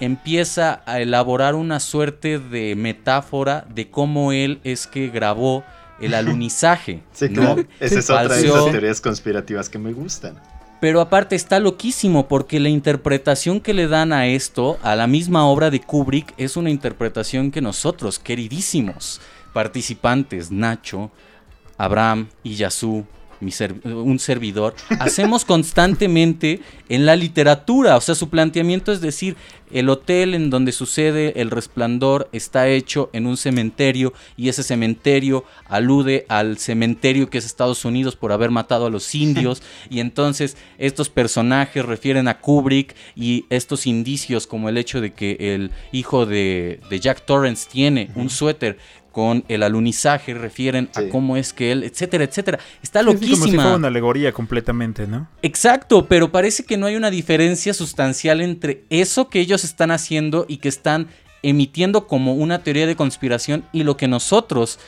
empieza 0.00 0.80
a 0.86 1.00
elaborar 1.00 1.54
una 1.54 1.80
suerte 1.80 2.38
de 2.38 2.74
metáfora 2.76 3.66
de 3.68 3.90
cómo 3.90 4.32
él 4.32 4.58
es 4.64 4.86
que 4.86 5.08
grabó 5.08 5.64
el 6.00 6.14
alunizaje. 6.20 7.02
sí, 7.12 7.28
claro. 7.28 7.66
Esa 7.78 7.98
es 7.98 8.08
otra 8.08 8.36
de 8.36 8.48
las 8.48 8.70
teorías 8.70 9.00
conspirativas 9.02 9.68
que 9.68 9.78
me 9.78 9.92
gustan. 9.92 10.40
Pero 10.80 11.02
aparte 11.02 11.36
está 11.36 11.60
loquísimo 11.60 12.26
porque 12.26 12.58
la 12.58 12.70
interpretación 12.70 13.60
que 13.60 13.74
le 13.74 13.86
dan 13.86 14.14
a 14.14 14.28
esto, 14.28 14.78
a 14.82 14.96
la 14.96 15.06
misma 15.06 15.44
obra 15.44 15.70
de 15.70 15.80
Kubrick, 15.80 16.32
es 16.38 16.56
una 16.56 16.70
interpretación 16.70 17.50
que 17.50 17.60
nosotros, 17.60 18.18
queridísimos 18.18 19.20
participantes, 19.52 20.50
Nacho, 20.50 21.10
Abraham 21.76 22.28
y 22.42 22.54
Yasu, 22.54 23.04
un 23.40 24.18
servidor, 24.18 24.74
hacemos 25.00 25.44
constantemente 25.44 26.60
en 26.88 27.06
la 27.06 27.16
literatura. 27.16 27.96
O 27.96 28.00
sea, 28.00 28.14
su 28.14 28.28
planteamiento 28.28 28.92
es 28.92 29.00
decir, 29.00 29.36
el 29.70 29.88
hotel 29.90 30.34
en 30.34 30.50
donde 30.50 30.72
sucede 30.72 31.40
el 31.40 31.50
resplandor 31.50 32.28
está 32.32 32.68
hecho 32.68 33.10
en 33.12 33.26
un 33.26 33.36
cementerio 33.36 34.12
y 34.36 34.48
ese 34.48 34.62
cementerio 34.62 35.44
alude 35.66 36.24
al 36.28 36.58
cementerio 36.58 37.28
que 37.28 37.38
es 37.38 37.44
Estados 37.44 37.84
Unidos 37.84 38.16
por 38.16 38.32
haber 38.32 38.50
matado 38.50 38.86
a 38.86 38.90
los 38.90 39.14
indios 39.14 39.62
y 39.90 40.00
entonces 40.00 40.56
estos 40.78 41.08
personajes 41.10 41.84
refieren 41.84 42.28
a 42.28 42.40
Kubrick 42.40 42.94
y 43.14 43.44
estos 43.50 43.86
indicios 43.86 44.46
como 44.46 44.68
el 44.68 44.78
hecho 44.78 45.00
de 45.00 45.12
que 45.12 45.36
el 45.54 45.70
hijo 45.92 46.26
de, 46.26 46.80
de 46.88 47.00
Jack 47.00 47.24
Torrance 47.26 47.68
tiene 47.70 48.10
un 48.14 48.30
suéter 48.30 48.78
con 49.18 49.42
el 49.48 49.64
alunizaje, 49.64 50.32
refieren 50.32 50.90
a 50.94 51.08
cómo 51.10 51.36
es 51.36 51.52
que 51.52 51.72
él, 51.72 51.82
etcétera, 51.82 52.22
etcétera. 52.22 52.60
Está 52.84 53.02
loquísima. 53.02 53.36
como 53.36 53.50
si 53.50 53.56
fuera 53.56 53.74
una 53.74 53.88
alegoría 53.88 54.30
completamente, 54.30 55.08
¿no? 55.08 55.26
Exacto, 55.42 56.06
pero 56.06 56.30
parece 56.30 56.62
que 56.62 56.76
no 56.76 56.86
hay 56.86 56.94
una 56.94 57.10
diferencia 57.10 57.74
sustancial 57.74 58.40
entre 58.40 58.84
eso 58.90 59.28
que 59.28 59.40
ellos 59.40 59.64
están 59.64 59.90
haciendo 59.90 60.46
y 60.46 60.58
que 60.58 60.68
están 60.68 61.08
emitiendo 61.42 62.06
como 62.06 62.34
una 62.34 62.62
teoría 62.62 62.86
de 62.86 62.94
conspiración 62.94 63.64
y 63.72 63.82
lo 63.82 63.96
que 63.96 64.06
nosotros 64.06 64.78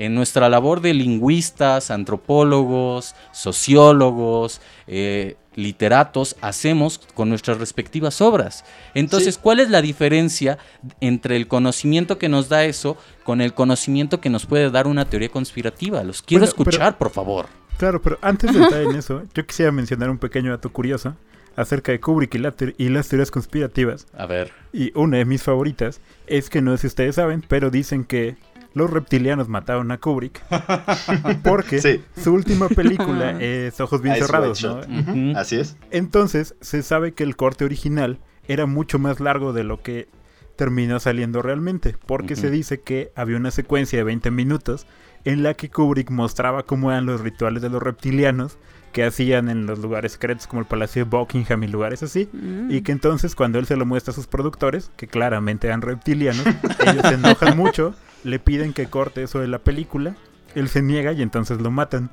en 0.00 0.14
nuestra 0.14 0.48
labor 0.48 0.80
de 0.80 0.94
lingüistas, 0.94 1.90
antropólogos, 1.90 3.14
sociólogos, 3.32 4.62
eh, 4.86 5.36
literatos 5.54 6.36
hacemos 6.40 7.02
con 7.12 7.28
nuestras 7.28 7.58
respectivas 7.58 8.22
obras. 8.22 8.64
Entonces, 8.94 9.36
¿cuál 9.36 9.60
es 9.60 9.68
la 9.68 9.82
diferencia 9.82 10.56
entre 11.02 11.36
el 11.36 11.48
conocimiento 11.48 12.16
que 12.16 12.30
nos 12.30 12.48
da 12.48 12.64
eso 12.64 12.96
con 13.24 13.42
el 13.42 13.52
conocimiento 13.52 14.22
que 14.22 14.30
nos 14.30 14.46
puede 14.46 14.70
dar 14.70 14.86
una 14.86 15.04
teoría 15.04 15.28
conspirativa? 15.28 16.02
Los 16.02 16.22
quiero 16.22 16.46
escuchar, 16.46 16.96
por 16.96 17.10
favor. 17.10 17.46
Claro, 17.76 18.00
pero 18.00 18.18
antes 18.22 18.54
de 18.54 18.62
entrar 18.62 18.80
en 18.80 18.96
eso, 18.96 19.24
yo 19.34 19.46
quisiera 19.46 19.70
mencionar 19.70 20.08
un 20.08 20.18
pequeño 20.18 20.50
dato 20.50 20.72
curioso 20.72 21.14
acerca 21.56 21.92
de 21.92 22.00
Kubrick 22.00 22.34
y, 22.36 22.38
y, 22.82 22.88
las 22.88 23.08
teorías 23.08 23.30
conspirativas. 23.30 24.06
A 24.16 24.24
ver. 24.24 24.50
Y 24.72 24.96
una 24.98 25.18
de 25.18 25.26
mis 25.26 25.42
favoritas 25.42 26.00
es 26.26 26.48
que 26.48 26.62
no 26.62 26.70
sé 26.72 26.78
si 26.78 26.86
ustedes 26.86 27.16
saben, 27.16 27.44
pero 27.46 27.70
dicen 27.70 28.04
que 28.04 28.36
los 28.74 28.90
reptilianos 28.90 29.48
mataron 29.48 29.90
a 29.90 29.98
Kubrick 29.98 30.42
porque 31.42 32.02
su 32.16 32.32
última 32.32 32.68
película 32.68 33.30
es 33.40 33.80
Ojos 33.80 34.02
bien 34.02 34.16
cerrados, 34.16 34.62
¿no? 34.62 35.38
Así 35.38 35.56
es. 35.56 35.76
Entonces, 35.90 36.54
se 36.60 36.82
sabe 36.82 37.12
que 37.12 37.24
el 37.24 37.36
corte 37.36 37.64
original 37.64 38.18
era 38.46 38.66
mucho 38.66 38.98
más 38.98 39.20
largo 39.20 39.52
de 39.52 39.64
lo 39.64 39.82
que 39.82 40.08
terminó 40.56 41.00
saliendo 41.00 41.40
realmente, 41.40 41.96
porque 42.06 42.36
se 42.36 42.50
dice 42.50 42.80
que 42.80 43.12
había 43.14 43.36
una 43.36 43.50
secuencia 43.50 43.98
de 43.98 44.04
20 44.04 44.30
minutos 44.30 44.86
en 45.24 45.42
la 45.42 45.54
que 45.54 45.70
Kubrick 45.70 46.10
mostraba 46.10 46.64
cómo 46.64 46.90
eran 46.90 47.06
los 47.06 47.20
rituales 47.20 47.62
de 47.62 47.70
los 47.70 47.82
reptilianos 47.82 48.58
que 48.92 49.04
hacían 49.04 49.48
en 49.48 49.66
los 49.66 49.78
lugares 49.78 50.12
secretos 50.12 50.46
como 50.46 50.60
el 50.60 50.66
Palacio 50.66 51.04
de 51.04 51.10
Buckingham 51.10 51.62
y 51.62 51.68
lugares 51.68 52.02
así, 52.02 52.28
Mm. 52.32 52.70
y 52.70 52.80
que 52.82 52.92
entonces 52.92 53.34
cuando 53.34 53.58
él 53.58 53.66
se 53.66 53.76
lo 53.76 53.86
muestra 53.86 54.12
a 54.12 54.14
sus 54.14 54.26
productores, 54.26 54.90
que 54.96 55.06
claramente 55.06 55.66
eran 55.68 55.80
reptilianos, 55.82 56.44
ellos 56.46 57.02
se 57.06 57.14
enojan 57.14 57.56
mucho, 57.56 57.94
le 58.24 58.38
piden 58.38 58.72
que 58.72 58.86
corte 58.86 59.22
eso 59.22 59.38
de 59.40 59.48
la 59.48 59.58
película, 59.60 60.16
él 60.54 60.68
se 60.68 60.82
niega 60.82 61.12
y 61.12 61.22
entonces 61.22 61.60
lo 61.60 61.70
matan. 61.70 62.10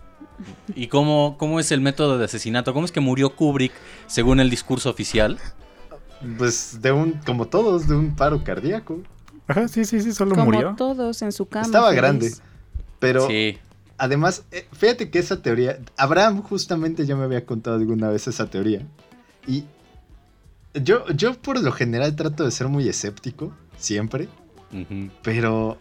¿Y 0.75 0.87
cómo, 0.87 1.35
cómo 1.39 1.59
es 1.59 1.71
el 1.71 1.81
método 1.81 2.19
de 2.19 2.25
asesinato? 2.25 2.71
¿Cómo 2.73 2.85
es 2.85 2.91
que 2.91 2.99
murió 2.99 3.35
Kubrick 3.35 3.71
según 4.05 4.39
el 4.39 4.51
discurso 4.51 4.89
oficial? 4.91 5.39
Pues 6.37 6.79
de 6.81 6.91
un, 6.91 7.13
como 7.25 7.47
todos, 7.47 7.87
de 7.87 7.95
un 7.95 8.15
paro 8.15 8.43
cardíaco. 8.43 8.99
Ajá, 9.47 9.67
sí, 9.67 9.85
sí, 9.85 10.01
sí, 10.01 10.11
solo 10.13 10.31
Como 10.35 10.45
murió. 10.45 10.75
todos 10.77 11.21
en 11.21 11.31
su 11.31 11.47
cama. 11.47 11.65
Estaba 11.65 11.87
feliz. 11.87 11.97
grande. 12.01 12.31
Pero 12.99 13.27
Sí. 13.27 13.57
Además, 13.97 14.43
eh, 14.51 14.67
fíjate 14.71 15.09
que 15.09 15.19
esa 15.19 15.41
teoría, 15.41 15.79
Abraham 15.97 16.41
justamente 16.41 17.05
ya 17.05 17.15
me 17.15 17.23
había 17.23 17.45
contado 17.45 17.77
alguna 17.77 18.09
vez 18.09 18.27
esa 18.27 18.47
teoría. 18.47 18.81
Y 19.47 19.65
yo, 20.73 21.07
yo 21.09 21.33
por 21.33 21.61
lo 21.61 21.71
general 21.71 22.15
trato 22.15 22.43
de 22.43 22.51
ser 22.51 22.67
muy 22.67 22.87
escéptico, 22.87 23.53
siempre. 23.77 24.27
Pero, 25.23 25.77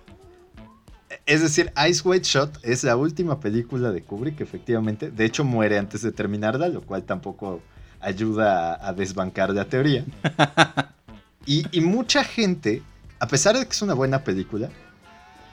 es 1.27 1.43
decir, 1.43 1.73
Ice 1.89 2.03
White 2.05 2.25
Shot 2.25 2.59
es 2.63 2.85
la 2.85 2.97
última 2.97 3.41
película 3.41 3.91
de 3.91 4.03
Kubrick, 4.03 4.41
efectivamente. 4.41 5.11
De 5.11 5.25
hecho, 5.25 5.45
muere 5.45 5.79
antes 5.79 6.03
de 6.03 6.13
terminarla, 6.13 6.69
lo 6.69 6.83
cual 6.83 7.03
tampoco 7.03 7.61
ayuda 8.01 8.75
a, 8.75 8.89
a 8.89 8.93
desbancar 8.93 9.51
la 9.51 9.65
teoría. 9.65 10.05
Y, 11.47 11.65
y 11.71 11.81
mucha 11.81 12.25
gente, 12.25 12.83
a 13.21 13.29
pesar 13.29 13.57
de 13.57 13.65
que 13.65 13.71
es 13.71 13.81
una 13.81 13.95
buena 13.95 14.25
película, 14.25 14.69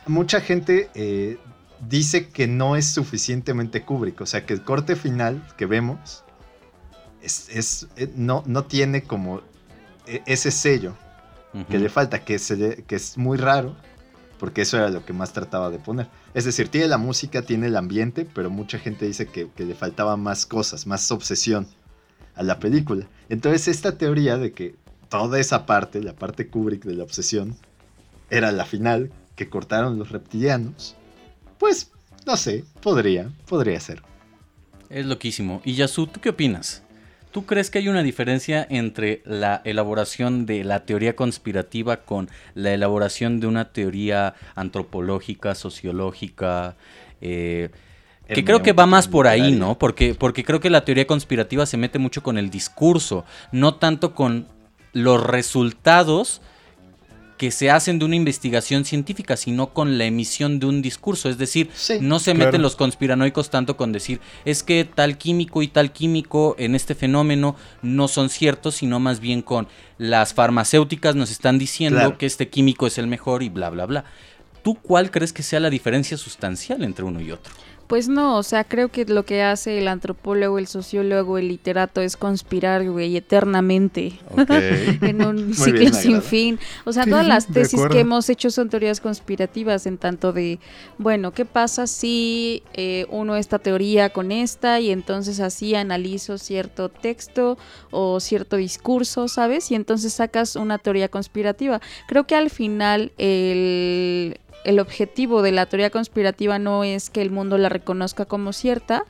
mucha 0.08 0.41
gente 0.41 0.89
eh, 0.95 1.38
dice 1.89 2.30
que 2.30 2.48
no 2.48 2.76
es 2.76 2.86
suficientemente 2.88 3.84
Kubrick. 3.84 4.22
O 4.22 4.26
sea, 4.26 4.46
que 4.46 4.54
el 4.54 4.63
corte 4.63 4.96
final 4.96 5.46
que 5.58 5.65
vemos 5.65 6.24
es, 7.22 7.50
es- 7.50 7.88
eh, 7.96 8.12
no, 8.15 8.43
no 8.46 8.65
tiene 8.65 9.04
como 9.04 9.41
eh, 10.08 10.22
ese 10.26 10.52
sello 10.52 10.96
que 11.69 11.76
Ujú. 11.78 11.84
le 11.84 11.89
falta, 11.89 12.24
que, 12.26 12.39
se 12.39 12.58
le- 12.58 12.84
que 12.84 12.96
es 12.96 13.17
muy 13.17 13.38
raro, 13.38 13.76
porque 14.39 14.63
eso 14.63 14.78
era 14.78 14.89
lo 14.89 15.06
que 15.06 15.13
más 15.13 15.32
trataba 15.34 15.69
de 15.69 15.80
poner. 15.80 16.08
Es 16.34 16.46
decir, 16.46 16.67
tiene 16.67 16.88
la 16.88 16.98
música, 16.98 17.43
tiene 17.43 17.67
el 17.67 17.78
ambiente, 17.78 18.26
pero 18.34 18.50
mucha 18.50 18.80
gente 18.80 19.06
dice 19.06 19.28
que, 19.28 19.50
que 19.56 19.63
le 19.63 19.76
faltaba 19.76 20.17
más 20.17 20.46
cosas, 20.46 20.88
más 20.88 21.10
obsesión 21.12 21.67
a 22.36 22.43
la 22.43 22.60
película. 22.60 23.08
Entonces 23.30 23.67
esta 23.67 23.98
teoría 23.98 24.38
de 24.38 24.52
que 24.52 24.76
toda 25.10 25.39
esa 25.39 25.65
parte, 25.67 26.02
la 26.02 26.13
parte 26.13 26.48
Kubrick 26.48 26.84
de 26.84 26.96
la 26.96 27.04
obsesión, 27.04 27.56
era 28.32 28.52
la 28.52 28.65
final, 28.65 29.12
que 29.36 29.48
cortaron 29.50 30.00
los 30.00 30.10
reptilianos, 30.12 30.96
pues, 31.63 31.89
no 32.26 32.36
sé, 32.36 32.65
podría, 32.82 33.30
podría 33.47 33.80
ser. 33.80 34.02
Es 34.89 35.06
loquísimo. 35.06 35.62
Y 35.63 35.76
Yasu, 35.76 36.08
¿tú 36.08 36.19
qué 36.19 36.28
opinas? 36.28 36.84
¿Tú 37.32 37.45
crees 37.45 37.69
que 37.69 37.80
hay 37.80 37.88
una 37.88 38.04
diferencia 38.04 38.67
entre 38.69 39.21
la 39.23 39.62
elaboración 39.63 40.45
de 40.45 40.65
la 40.65 40.82
teoría 40.82 41.15
conspirativa 41.15 42.02
con 42.02 42.30
la 42.54 42.73
elaboración 42.73 43.39
de 43.39 43.47
una 43.47 43.71
teoría 43.71 44.36
antropológica, 44.56 45.56
sociológica? 45.56 46.76
eh, 47.21 47.69
que 48.28 48.43
creo 48.43 48.62
que 48.62 48.73
va 48.73 48.86
más 48.86 49.08
por 49.08 49.26
ahí? 49.26 49.54
¿no? 49.54 49.80
Porque, 49.80 50.15
porque 50.15 50.43
creo 50.43 50.60
que 50.60 50.69
la 50.69 50.84
teoría 50.84 51.08
conspirativa 51.08 51.65
se 51.65 51.78
mete 51.78 51.97
mucho 51.97 52.23
con 52.23 52.38
el 52.38 52.49
discurso, 52.49 53.23
no 53.54 53.76
tanto 53.76 54.13
con 54.13 54.49
los 54.91 55.26
resultados 55.26 56.41
que 57.44 57.52
se 57.52 57.70
hacen 57.70 58.00
de 58.00 58.06
una 58.06 58.16
investigación 58.16 58.86
científica, 58.86 59.36
sino 59.36 59.74
con 59.74 59.98
la 59.98 60.06
emisión 60.06 60.60
de 60.60 60.66
un 60.66 60.82
discurso. 60.82 61.28
Es 61.28 61.38
decir, 61.38 61.70
Sí, 61.76 61.98
no 62.00 62.20
se 62.20 62.32
claro. 62.34 62.46
meten 62.46 62.62
los 62.62 62.78
conspiranoicos 62.78 63.50
tanto 63.50 63.76
con 63.76 63.92
decir 63.92 64.22
es 64.46 64.64
que 64.64 64.86
tal 64.86 65.18
químico 65.18 65.62
y 65.62 65.68
tal 65.68 65.92
químico 65.92 66.56
en 66.58 66.74
este 66.74 66.96
fenómeno 66.96 67.58
no 67.82 68.08
son 68.08 68.30
ciertos, 68.30 68.76
sino 68.76 69.02
más 69.02 69.20
bien 69.20 69.42
con 69.42 69.68
las 69.98 70.34
farmacéuticas 70.34 71.16
nos 71.18 71.32
están 71.32 71.60
diciendo 71.60 72.00
Claro. 72.00 72.18
que 72.18 72.28
este 72.28 72.48
químico 72.48 72.88
es 72.88 72.98
el 72.98 73.08
mejor 73.08 73.44
y 73.44 73.50
bla, 73.50 73.70
bla, 73.70 73.88
bla. 73.88 74.06
¿Tú 74.64 74.76
cuál 74.76 75.12
crees 75.12 75.34
que 75.34 75.44
sea 75.44 75.60
la 75.60 75.70
diferencia 75.70 76.16
sustancial 76.16 76.82
entre 76.82 77.04
uno 77.04 77.20
y 77.20 77.30
otro? 77.32 77.52
Pues 77.94 78.08
no, 78.08 78.40
o 78.40 78.42
sea, 78.42 78.64
creo 78.64 78.90
que 78.90 79.06
lo 79.06 79.24
que 79.24 79.44
hace 79.44 79.78
el 79.78 79.88
antropólogo, 79.88 80.58
el 80.58 80.66
sociólogo, 80.66 81.38
el 81.38 81.48
literato 81.48 82.02
es 82.02 82.18
conspirar, 82.18 82.90
güey, 82.90 83.16
eternamente. 83.16 84.14
en 85.04 85.24
un 85.24 85.50
Muy 85.50 85.54
ciclo 85.54 85.80
bien, 85.80 85.94
sin 85.94 86.16
agrada. 86.16 86.28
fin. 86.28 86.60
O 86.86 86.92
sea, 86.92 87.04
Sí, 87.04 87.12
todas 87.12 87.28
las 87.28 87.46
tesis 87.46 87.80
que 87.92 88.00
hemos 88.00 88.28
hecho 88.30 88.50
son 88.50 88.72
teorías 88.72 89.00
conspirativas 89.00 89.86
en 89.86 90.00
tanto 90.00 90.34
de, 90.34 90.58
bueno, 90.98 91.34
¿qué 91.34 91.46
pasa 91.46 91.86
si 91.86 92.64
eh, 92.74 93.06
uno 93.12 93.36
esta 93.36 93.60
teoría 93.60 94.10
con 94.10 94.32
esta 94.32 94.80
y 94.80 94.90
entonces 94.90 95.40
así 95.40 95.76
analizo 95.76 96.40
cierto 96.40 96.90
texto 96.90 97.60
o 97.92 98.20
cierto 98.20 98.58
discurso, 98.58 99.28
¿sabes? 99.28 99.70
Y 99.70 99.76
entonces 99.76 100.14
sacas 100.14 100.56
una 100.56 100.80
teoría 100.80 101.10
conspirativa. 101.10 101.80
Creo 102.08 102.26
que 102.26 102.34
al 102.34 102.50
final 102.50 103.12
el, 103.20 104.40
el 104.63 104.80
objetivo 104.80 105.41
de 105.41 105.52
la 105.52 105.65
teoría 105.65 105.89
conspirativa 105.89 106.60
no 106.60 106.84
es 106.84 107.10
que 107.10 107.21
el 107.21 107.32
mundo 107.32 107.58
la 107.58 107.69
reconozca 107.69 108.26
como 108.26 108.54
cierta, 108.54 109.06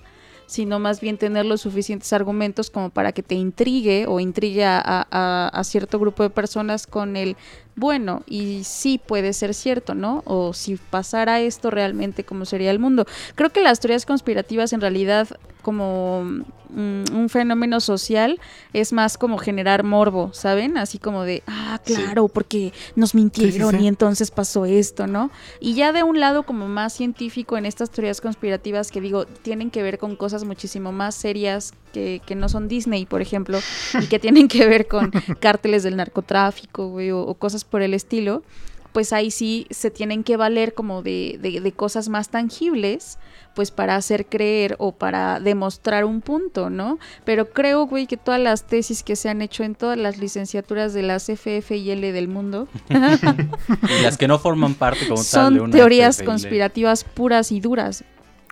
sino 0.46 0.80
más 0.80 1.00
bien 1.00 1.18
tener 1.18 1.46
los 1.46 1.62
suficientes 1.62 2.12
argumentos 2.14 2.70
como 2.70 2.90
para 2.90 3.12
que 3.12 3.24
te 3.24 3.36
intrigue 3.36 4.06
o 4.08 4.20
intrigue 4.20 4.64
a, 4.66 5.62
cierto 5.64 6.00
grupo 6.00 6.24
de 6.24 6.30
personas 6.30 6.86
con 6.86 7.16
el 7.16 7.38
bueno, 7.76 8.22
y 8.28 8.64
sí 8.66 9.00
puede 9.04 9.34
ser 9.34 9.56
cierto, 9.56 9.96
¿no? 9.96 10.22
O 10.26 10.54
si 10.54 10.76
pasara 10.76 11.42
esto 11.42 11.72
realmente, 11.72 12.24
¿cómo 12.24 12.46
sería 12.46 12.70
el 12.70 12.78
mundo? 12.78 13.08
Creo 13.34 13.50
que 13.50 13.62
las 13.62 13.80
teorías 13.80 14.06
conspirativas 14.06 14.74
en 14.74 14.82
realidad 14.82 15.28
como 15.64 16.24
mm, 16.70 17.04
un 17.16 17.30
fenómeno 17.30 17.80
social 17.80 18.40
es 18.74 18.94
más 18.94 19.18
como 19.18 19.40
generar 19.40 19.84
morbo, 19.84 20.32
¿saben? 20.34 20.78
Así 20.78 21.00
como 21.00 21.24
de, 21.24 21.42
ah, 21.48 21.80
Sí. 21.84 21.96
claro, 21.96 22.28
porque 22.28 22.72
nos 22.96 23.16
mintieron 23.16 23.72
sí. 23.72 23.78
y 23.84 23.88
entonces 23.88 24.30
pasó 24.30 24.66
esto, 24.66 25.08
¿no? 25.08 25.32
Y 25.60 25.74
ya 25.74 25.92
de 25.94 26.04
un 26.04 26.20
lado 26.20 26.44
como 26.44 26.68
más 26.68 26.94
científico 26.94 27.58
en 27.58 27.66
estas 27.66 27.90
teorías 27.90 28.22
conspirativas 28.22 28.92
que 28.92 29.02
digo, 29.02 29.26
tienen 29.26 29.72
que 29.72 29.82
ver 29.82 29.98
con 29.98 30.16
cosas 30.16 30.44
muchísimo 30.44 30.92
más 30.92 31.16
serias 31.16 31.74
que, 31.94 32.22
que 32.26 32.36
no 32.36 32.50
son 32.50 32.68
Disney, 32.68 33.06
por 33.08 33.22
ejemplo, 33.22 33.60
y 34.02 34.06
que 34.08 34.20
tienen 34.20 34.48
que 34.48 34.68
ver 34.68 34.88
con 34.88 35.12
cárteles 35.40 35.82
del 35.84 35.96
narcotráfico, 35.96 36.90
güey, 36.90 37.12
o, 37.12 37.22
o 37.22 37.34
cosas 37.36 37.64
por 37.64 37.82
el 37.82 37.94
estilo, 37.94 38.44
pues 38.94 39.12
ahí 39.12 39.32
sí 39.32 39.66
se 39.72 39.90
tienen 39.90 40.24
que 40.24 40.38
valer 40.38 40.74
como 40.76 41.02
de, 41.02 41.40
de- 41.42 41.60
de 41.62 41.72
cosas 41.72 42.10
más 42.10 42.30
tangibles, 42.30 43.18
pues 43.54 43.72
para 43.72 43.96
hacer 43.96 44.26
creer 44.26 44.76
o 44.80 44.92
para 44.92 45.40
demostrar 45.40 46.06
un 46.06 46.22
punto, 46.22 46.70
¿no? 46.70 47.00
Pero 47.24 47.50
creo, 47.50 47.86
güey, 47.86 48.08
que 48.08 48.18
todas 48.18 48.40
las 48.40 48.64
tesis 48.64 49.04
que 49.04 49.16
se 49.16 49.30
han 49.30 49.42
hecho 49.42 49.64
en 49.64 49.76
todas 49.76 49.98
las 49.98 50.18
licenciaturas 50.18 50.94
de 50.94 51.04
las 51.04 51.30
FF 51.30 51.72
y 51.72 51.92
L 51.92 52.12
del 52.12 52.28
mundo 52.28 52.68
Y 52.90 54.02
las 54.02 54.18
que 54.18 54.28
no 54.28 54.40
forman 54.40 54.74
parte 54.74 55.08
como 55.08 55.22
tal 55.24 55.54
de 55.54 55.60
son 55.60 55.60
una 55.62 55.72
teorías 55.76 56.18
FFL. 56.18 56.26
conspirativas 56.26 57.04
puras 57.04 57.52
y 57.52 57.60
duras. 57.60 58.04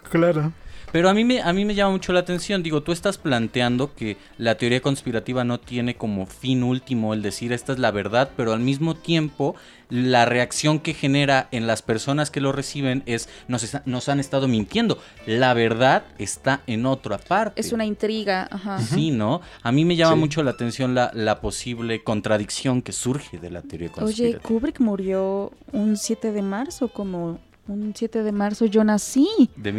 Claro. 0.09 0.51
Pero 0.91 1.08
a 1.10 1.13
mí, 1.13 1.23
me, 1.23 1.41
a 1.41 1.54
mí 1.54 1.63
me 1.63 1.73
llama 1.73 1.91
mucho 1.91 2.12
la 2.12 2.19
atención, 2.19 2.63
digo, 2.63 2.84
tú 2.84 2.91
estás 2.91 3.17
planteando 3.17 3.93
que 3.95 4.17
la 4.38 4.56
teoría 4.56 4.82
conspirativa 4.82 5.43
no 5.45 5.60
tiene 5.60 5.95
como 5.95 6.25
fin 6.25 6.63
último 6.63 7.13
el 7.13 7.21
decir 7.21 7.54
esta 7.54 7.71
es 7.73 7.80
la 7.80 7.91
verdad, 7.91 8.32
pero 8.36 8.51
al 8.51 8.60
mismo 8.60 8.95
tiempo 8.95 9.56
la 9.89 10.25
reacción 10.25 10.80
que 10.80 10.93
genera 10.93 11.47
en 11.51 11.65
las 11.67 11.82
personas 11.82 12.30
que 12.32 12.41
lo 12.41 12.51
reciben 12.51 13.04
es 13.06 13.30
nos, 13.47 13.63
está- 13.63 13.84
nos 13.86 14.10
han 14.10 14.19
estado 14.19 14.47
mintiendo, 14.47 14.97
la 15.25 15.54
verdad 15.54 16.04
está 16.17 16.62
en 16.67 16.86
otra 16.86 17.17
parte. 17.17 17.60
Es 17.62 17.71
una 17.73 17.86
intriga, 17.86 18.47
ajá. 18.51 18.80
Sí, 18.80 19.12
¿no? 19.12 19.41
A 19.63 19.71
mí 19.71 19.86
me 19.86 19.95
llama 19.95 20.13
Sí. 20.15 20.19
mucho 20.19 20.43
la 20.43 20.51
atención 20.51 20.93
la, 20.95 21.12
la 21.13 21.39
posible 21.41 22.04
contradicción 22.04 22.82
que 22.82 22.91
surge 22.91 23.38
de 23.38 23.49
la 23.49 23.62
teoría 23.62 23.88
Oye, 23.89 24.01
conspirativa. 24.01 24.41
Kubrick 24.41 24.80
murió 24.82 25.51
un 25.71 25.95
7 25.97 26.32
de 26.34 26.41
marzo, 26.41 26.89
como 26.89 27.39
un 27.67 27.93
7 27.95 28.23
de 28.23 28.32
marzo 28.34 28.65
yo 28.65 28.84
nací. 28.84 29.27
¿De 29.56 29.71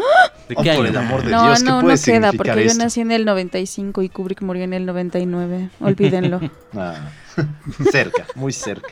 mí 0.00 0.46
qué? 0.48 0.54
¿De 0.54 0.54
Oh, 0.56 0.62
qué 0.62 0.70
por 0.76 0.86
año? 0.86 0.90
el 0.90 0.96
amor 0.96 1.22
de 1.24 1.30
No, 1.30 1.44
Dios, 1.46 1.58
¿qué 1.60 1.64
no, 1.64 1.80
puede 1.80 1.96
no 1.96 2.02
queda, 2.02 2.32
porque 2.32 2.50
esto? 2.64 2.78
yo 2.78 2.84
nací 2.84 3.00
en 3.00 3.12
el 3.12 3.24
95 3.24 4.02
y 4.02 4.08
Kubrick 4.08 4.42
murió 4.42 4.64
en 4.64 4.72
el 4.72 4.86
99. 4.86 5.70
Olvídenlo. 5.80 6.40
Ah, 6.76 7.10
cerca, 7.90 8.26
muy 8.34 8.52
cerca. 8.52 8.88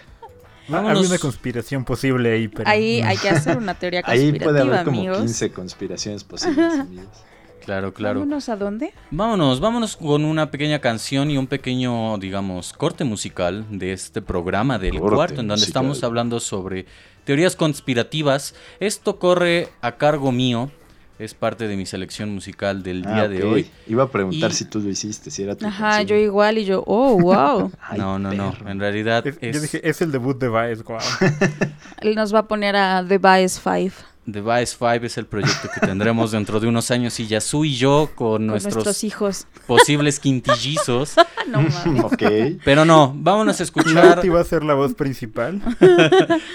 Vámonos. 0.69 0.99
Había 0.99 1.11
una 1.11 1.19
conspiración 1.19 1.85
posible 1.85 2.33
ahí, 2.33 2.49
pero... 2.49 2.69
Ahí 2.69 3.01
hay 3.03 3.17
que 3.17 3.29
hacer 3.31 3.57
una 3.57 3.75
teoría 3.75 4.01
Ahí 4.05 4.31
conspirativa, 4.31 4.45
puede 4.45 4.61
haber 4.61 4.85
como 4.85 4.99
amigos. 4.99 5.19
15 5.19 5.53
conspiraciones 5.53 6.25
posibles, 6.25 6.73
amigos. 6.81 7.07
Claro, 7.65 7.93
claro. 7.93 8.21
¿Vámonos 8.21 8.49
a 8.49 8.57
dónde? 8.57 8.93
Vámonos, 9.11 9.61
vámonos 9.61 9.97
con 9.97 10.25
una 10.25 10.51
pequeña 10.51 10.79
canción 10.79 11.31
y 11.31 11.37
un 11.37 11.47
pequeño, 11.47 12.17
digamos, 12.19 12.73
corte 12.73 13.05
musical 13.05 13.67
de 13.71 13.93
este 13.93 14.23
programa 14.23 14.79
del 14.79 14.99
Corte 14.99 15.17
cuarto, 15.17 15.41
en 15.41 15.49
donde 15.49 15.55
musical. 15.63 15.69
estamos 15.69 16.03
hablando 16.05 16.41
sobre 16.41 16.87
teorías 17.25 17.57
conspirativas. 17.57 18.55
Esto 18.81 19.19
corre 19.19 19.69
a 19.83 19.97
cargo 19.97 20.33
mío, 20.33 20.71
es 21.19 21.35
parte 21.35 21.67
de 21.69 21.77
mi 21.77 21.85
selección 21.87 22.31
musical 22.33 22.83
del 22.83 23.05
Ah, 23.07 23.13
día 23.15 23.29
de 23.29 23.45
ok. 23.45 23.53
hoy. 23.53 23.71
Iba 23.87 24.05
a 24.05 24.09
preguntar 24.11 24.51
Y- 24.51 24.55
si 24.55 24.65
tú 24.67 24.81
lo 24.81 24.89
hiciste, 24.89 25.31
si 25.31 25.43
era 25.43 25.57
tu 25.57 25.67
Ajá, 25.67 25.97
canción. 25.99 26.07
yo 26.07 26.17
igual 26.17 26.59
y 26.59 26.65
yo, 26.65 26.85
oh, 26.87 27.19
wow. 27.19 27.73
Ay, 27.81 27.99
no, 27.99 28.19
no, 28.19 28.33
no. 28.33 28.53
perro. 28.53 28.69
En 28.71 28.79
realidad 28.81 29.27
Es- 29.27 29.39
es 29.41 29.55
Yo 29.57 29.61
dije, 29.63 29.89
es 29.89 30.01
el 30.01 30.13
debut 30.13 30.39
de 30.39 30.49
Vice, 30.49 30.83
wow. 30.85 30.99
Él 32.01 32.15
nos 32.15 32.33
va 32.35 32.41
a 32.41 32.47
poner 32.49 32.77
a 32.77 33.05
The 33.07 33.19
Bias 33.19 33.61
5 33.63 33.95
The 34.31 34.43
Vice 34.43 34.77
5 34.79 35.07
es 35.07 35.17
el 35.17 35.25
proyecto 35.25 35.71
que 35.75 35.87
tendremos 35.87 36.33
dentro 36.33 36.61
de 36.61 36.67
unos 36.69 36.91
años 36.91 37.19
y 37.19 37.27
Yasu 37.27 37.65
y 37.65 37.77
yo 37.77 38.11
con 38.15 38.29
con 38.37 38.47
nuestros, 38.47 38.75
nuestros 38.75 39.03
hijos. 39.05 39.47
posibles 39.67 40.21
quintillizos. 40.21 41.15
no 41.49 41.63
mames. 41.63 42.05
Ok. 42.05 42.23
Pero 42.63 42.85
no, 42.85 43.15
vámonos 43.17 43.59
a 43.59 43.63
escuchar. 43.63 43.95
Lauti 43.95 44.29
va 44.29 44.41
a 44.43 44.45
ser 44.45 44.65
la 44.65 44.75
voz 44.75 44.93
principal. 44.95 45.63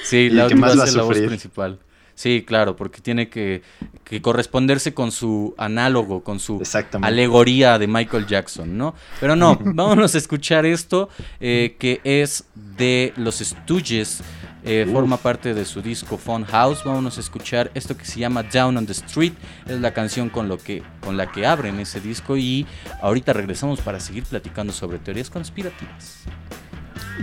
Sí, 0.03 0.17
Y 0.17 0.25
el 0.27 0.37
la 0.37 0.47
que 0.49 0.55
más 0.55 0.77
va 0.77 0.83
a 0.83 0.87
ser 0.87 0.95
la 0.97 1.03
voz 1.03 1.17
principal. 1.17 1.79
Sí, 2.15 2.43
claro, 2.45 2.75
porque 2.75 3.01
tiene 3.01 3.27
que, 3.29 3.63
que 4.03 4.21
corresponderse 4.21 4.93
con 4.93 5.11
su 5.11 5.55
análogo, 5.57 6.23
con 6.23 6.39
su 6.39 6.61
alegoría 7.01 7.79
de 7.79 7.87
Michael 7.87 8.27
Jackson, 8.27 8.77
¿no? 8.77 8.93
Pero 9.19 9.35
no, 9.35 9.57
vámonos 9.63 10.13
a 10.13 10.17
escuchar 10.17 10.65
esto, 10.65 11.09
eh, 11.39 11.75
que 11.79 12.01
es 12.03 12.45
de 12.77 13.13
los 13.17 13.39
Stooges, 13.39 14.21
eh, 14.65 14.87
forma 14.89 15.17
parte 15.17 15.53
de 15.53 15.65
su 15.65 15.81
disco 15.81 16.17
Fun 16.17 16.45
House. 16.45 16.83
Vámonos 16.85 17.17
a 17.17 17.21
escuchar 17.21 17.71
esto 17.73 17.97
que 17.97 18.05
se 18.05 18.19
llama 18.19 18.43
Down 18.43 18.77
on 18.77 18.85
the 18.85 18.93
Street, 18.93 19.33
es 19.65 19.79
la 19.81 19.93
canción 19.93 20.29
con, 20.29 20.47
lo 20.47 20.57
que, 20.57 20.83
con 21.01 21.17
la 21.17 21.31
que 21.31 21.45
abren 21.45 21.79
ese 21.79 21.99
disco 21.99 22.37
y 22.37 22.65
ahorita 23.01 23.33
regresamos 23.33 23.81
para 23.81 23.99
seguir 23.99 24.23
platicando 24.23 24.71
sobre 24.71 24.99
teorías 24.99 25.29
conspirativas. 25.29 26.23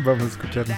Vamos 0.04 0.24
a 0.24 0.26
escucharlo. 0.26 0.74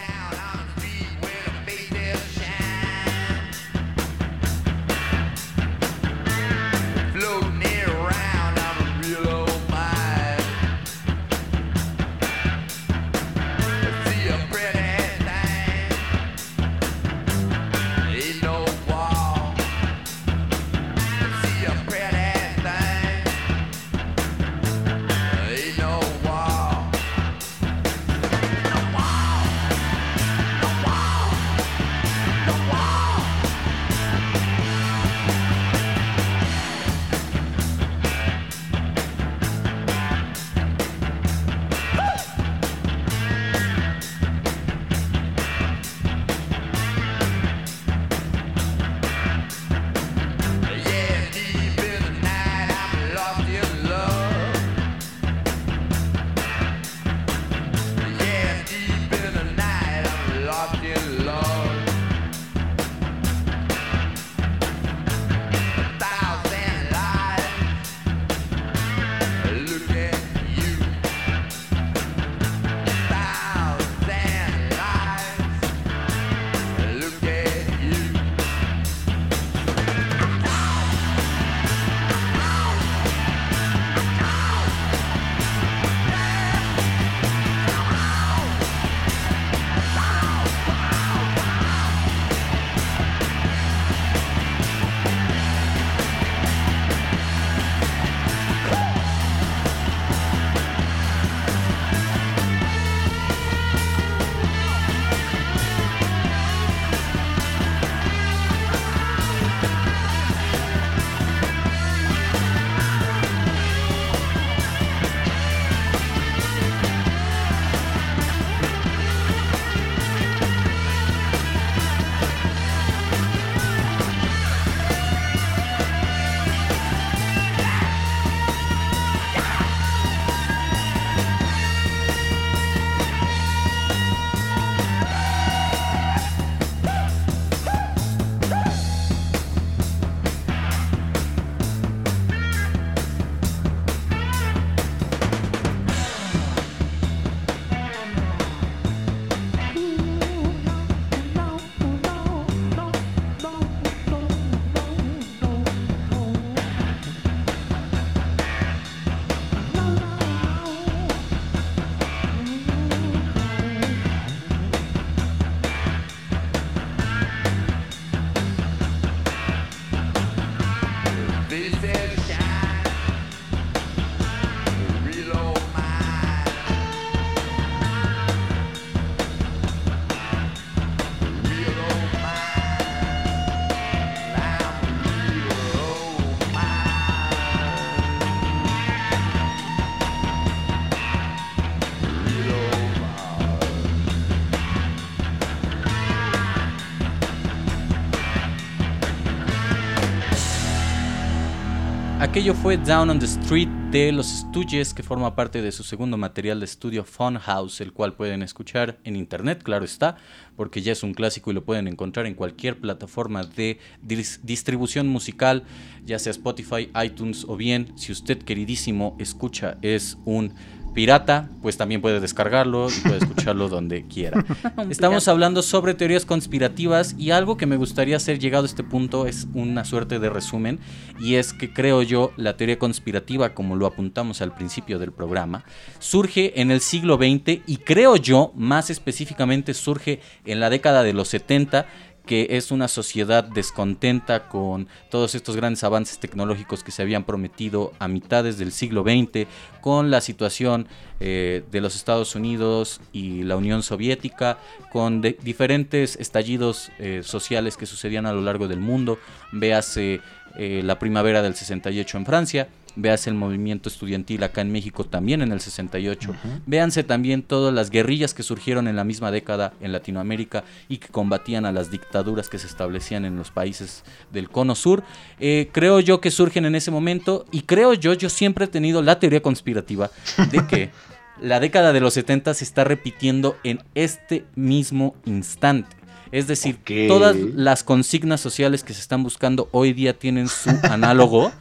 Aquello 202.32 202.54
fue 202.54 202.78
Down 202.78 203.10
on 203.10 203.18
the 203.18 203.26
Street 203.26 203.68
de 203.90 204.10
los 204.10 204.26
Stooges, 204.26 204.94
que 204.94 205.02
forma 205.02 205.36
parte 205.36 205.60
de 205.60 205.70
su 205.70 205.84
segundo 205.84 206.16
material 206.16 206.60
de 206.60 206.64
estudio 206.64 207.04
Fun 207.04 207.36
House, 207.36 207.82
el 207.82 207.92
cual 207.92 208.14
pueden 208.14 208.42
escuchar 208.42 208.98
en 209.04 209.16
internet, 209.16 209.62
claro 209.62 209.84
está, 209.84 210.16
porque 210.56 210.80
ya 210.80 210.92
es 210.92 211.02
un 211.02 211.12
clásico 211.12 211.50
y 211.50 211.54
lo 211.54 211.62
pueden 211.66 211.88
encontrar 211.88 212.24
en 212.24 212.32
cualquier 212.32 212.80
plataforma 212.80 213.44
de 213.44 213.78
dis- 214.02 214.40
distribución 214.42 215.08
musical, 215.08 215.64
ya 216.06 216.18
sea 216.18 216.30
Spotify, 216.30 216.88
iTunes 217.04 217.44
o 217.46 217.58
bien, 217.58 217.92
si 217.96 218.12
usted 218.12 218.38
queridísimo 218.38 219.14
escucha, 219.18 219.76
es 219.82 220.16
un 220.24 220.54
pirata, 220.94 221.48
pues 221.62 221.76
también 221.76 222.00
puede 222.00 222.20
descargarlo 222.20 222.88
y 222.88 223.00
puede 223.00 223.18
escucharlo 223.22 223.68
donde 223.68 224.06
quiera. 224.06 224.44
Estamos 224.90 225.28
hablando 225.28 225.62
sobre 225.62 225.94
teorías 225.94 226.26
conspirativas 226.26 227.14
y 227.18 227.30
algo 227.30 227.56
que 227.56 227.66
me 227.66 227.76
gustaría 227.76 228.16
hacer 228.16 228.38
llegado 228.38 228.64
a 228.64 228.66
este 228.66 228.84
punto 228.84 229.26
es 229.26 229.46
una 229.54 229.84
suerte 229.84 230.18
de 230.18 230.30
resumen 230.30 230.78
y 231.20 231.36
es 231.36 231.52
que 231.52 231.72
creo 231.72 232.02
yo 232.02 232.32
la 232.36 232.56
teoría 232.56 232.78
conspirativa, 232.78 233.54
como 233.54 233.76
lo 233.76 233.86
apuntamos 233.86 234.42
al 234.42 234.54
principio 234.54 234.98
del 234.98 235.12
programa, 235.12 235.64
surge 235.98 236.60
en 236.60 236.70
el 236.70 236.80
siglo 236.80 237.16
XX 237.16 237.62
y 237.66 237.78
creo 237.78 238.16
yo 238.16 238.52
más 238.54 238.90
específicamente 238.90 239.74
surge 239.74 240.20
en 240.44 240.60
la 240.60 240.70
década 240.70 241.02
de 241.02 241.12
los 241.12 241.28
70 241.28 241.86
que 242.26 242.48
es 242.50 242.70
una 242.70 242.88
sociedad 242.88 243.44
descontenta 243.44 244.48
con 244.48 244.88
todos 245.10 245.34
estos 245.34 245.56
grandes 245.56 245.82
avances 245.84 246.18
tecnológicos 246.18 246.84
que 246.84 246.92
se 246.92 247.02
habían 247.02 247.24
prometido 247.24 247.92
a 247.98 248.08
mitades 248.08 248.58
del 248.58 248.72
siglo 248.72 249.02
XX, 249.02 249.46
con 249.80 250.10
la 250.10 250.20
situación 250.20 250.86
eh, 251.20 251.64
de 251.70 251.80
los 251.80 251.96
Estados 251.96 252.34
Unidos 252.34 253.00
y 253.12 253.42
la 253.42 253.56
Unión 253.56 253.82
Soviética, 253.82 254.58
con 254.90 255.20
diferentes 255.20 256.16
estallidos 256.16 256.92
eh, 256.98 257.22
sociales 257.24 257.76
que 257.76 257.86
sucedían 257.86 258.26
a 258.26 258.32
lo 258.32 258.40
largo 258.40 258.68
del 258.68 258.80
mundo. 258.80 259.18
Véase 259.50 260.20
eh, 260.56 260.82
la 260.84 260.98
primavera 260.98 261.42
del 261.42 261.54
68 261.54 262.18
en 262.18 262.26
Francia, 262.26 262.68
véase 262.96 263.30
el 263.30 263.36
movimiento 263.36 263.88
estudiantil 263.88 264.42
acá 264.42 264.60
en 264.60 264.72
México 264.72 265.04
también 265.04 265.42
en 265.42 265.52
el 265.52 265.60
68. 265.60 266.34
Véanse 266.66 267.04
también 267.04 267.42
todas 267.42 267.72
las 267.74 267.90
guerrillas 267.90 268.34
que 268.34 268.42
surgieron 268.42 268.88
en 268.88 268.96
la 268.96 269.04
misma 269.04 269.30
década 269.30 269.72
en 269.80 269.92
Latinoamérica 269.92 270.64
y 270.88 270.98
que 270.98 271.08
combatían 271.08 271.64
a 271.66 271.72
las 271.72 271.90
dictaduras 271.90 272.48
que 272.48 272.58
se 272.58 272.66
establecían 272.66 273.24
en 273.24 273.36
los 273.36 273.50
países 273.50 274.04
del 274.32 274.48
cono 274.50 274.74
sur. 274.74 275.02
Eh, 275.40 275.68
creo 275.72 276.00
yo 276.00 276.20
que 276.20 276.30
surgen 276.30 276.64
en 276.64 276.74
ese 276.74 276.90
momento 276.90 277.44
y 277.50 277.62
creo 277.62 277.94
yo, 277.94 278.14
yo 278.14 278.28
siempre 278.28 278.66
he 278.66 278.68
tenido 278.68 279.02
la 279.02 279.18
teoría 279.18 279.42
conspirativa 279.42 280.10
de 280.50 280.66
que 280.66 280.90
la 281.40 281.60
década 281.60 281.92
de 281.92 282.00
los 282.00 282.14
70 282.14 282.54
se 282.54 282.64
está 282.64 282.84
repitiendo 282.84 283.56
en 283.64 283.80
este 283.94 284.44
mismo 284.54 285.14
instante. 285.24 285.96
Es 286.30 286.46
decir, 286.46 286.76
Ok. 286.80 287.08
todas 287.08 287.36
las 287.36 287.84
consignas 287.84 288.40
sociales 288.40 288.82
que 288.84 288.94
se 288.94 289.00
están 289.00 289.22
buscando 289.22 289.68
hoy 289.70 289.92
día 289.92 290.18
tienen 290.18 290.48
su 290.48 290.70
análogo 290.90 291.52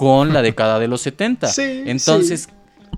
con 0.00 0.32
la 0.32 0.40
década 0.40 0.78
de 0.78 0.88
los 0.88 1.02
70. 1.02 1.48
Sí, 1.48 1.82
Entonces, 1.84 2.48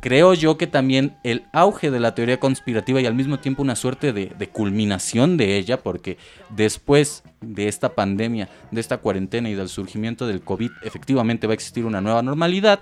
creo 0.01 0.35
yo 0.35 0.57
que 0.57 0.69
también 0.69 1.17
el 1.25 1.43
auge 1.53 1.91
de 1.91 1.99
la 1.99 2.15
teoría 2.15 2.39
conspirativa 2.39 3.01
y 3.01 3.07
al 3.07 3.17
mismo 3.17 3.41
tiempo 3.41 3.61
una 3.61 3.75
suerte 3.75 4.13
de, 4.13 4.27
de 4.39 4.49
culminación 4.49 5.37
de 5.37 5.57
ella, 5.57 5.83
porque 5.83 6.17
después 6.51 7.25
de 7.41 7.67
esta 7.67 7.97
pandemia, 7.97 8.49
de 8.71 8.81
esta 8.81 8.99
cuarentena 8.99 9.51
y 9.51 9.55
del 9.55 9.69
surgimiento 9.69 10.29
del 10.29 10.43
COVID, 10.43 10.71
efectivamente 10.85 11.49
va 11.49 11.55
a 11.55 11.55
existir 11.55 11.87
una 11.87 12.01
nueva 12.01 12.23
normalidad. 12.23 12.79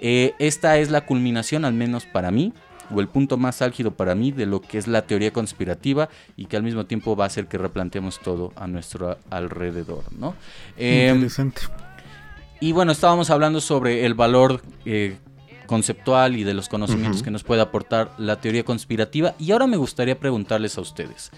Eh, 0.00 0.34
esta 0.38 0.78
es 0.78 0.92
la 0.92 1.04
culminación, 1.04 1.64
al 1.64 1.74
menos 1.74 2.06
para 2.06 2.30
mí, 2.30 2.52
o 2.94 3.00
el 3.00 3.08
punto 3.08 3.36
más 3.36 3.62
álgido 3.62 3.94
para 3.96 4.14
mí 4.14 4.30
de 4.30 4.46
lo 4.46 4.60
que 4.60 4.78
es 4.78 4.86
la 4.86 5.02
teoría 5.02 5.32
conspirativa 5.32 6.08
y 6.36 6.44
que 6.44 6.56
al 6.56 6.62
mismo 6.62 6.86
tiempo 6.86 7.16
va 7.16 7.24
a 7.24 7.26
hacer 7.26 7.48
que 7.48 7.58
replanteemos 7.58 8.20
todo 8.20 8.52
a 8.54 8.68
nuestro 8.68 9.18
alrededor, 9.28 10.04
¿no? 10.16 10.36
Interesante. 10.78 11.62
Y 12.60 12.72
bueno, 12.72 12.92
estábamos 12.92 13.30
hablando 13.30 13.60
sobre 13.60 14.06
el 14.06 14.14
valor 14.14 14.62
eh, 14.84 15.18
conceptual 15.66 16.36
y 16.36 16.44
de 16.44 16.54
los 16.54 16.68
conocimientos 16.68 17.22
que 17.22 17.30
nos 17.30 17.44
puede 17.44 17.60
aportar 17.60 18.12
la 18.18 18.40
teoría 18.40 18.64
conspirativa. 18.64 19.34
Y 19.38 19.52
ahora 19.52 19.66
me 19.66 19.76
gustaría 19.76 20.18
preguntarles 20.18 20.78
a 20.78 20.80
ustedes, 20.80 21.30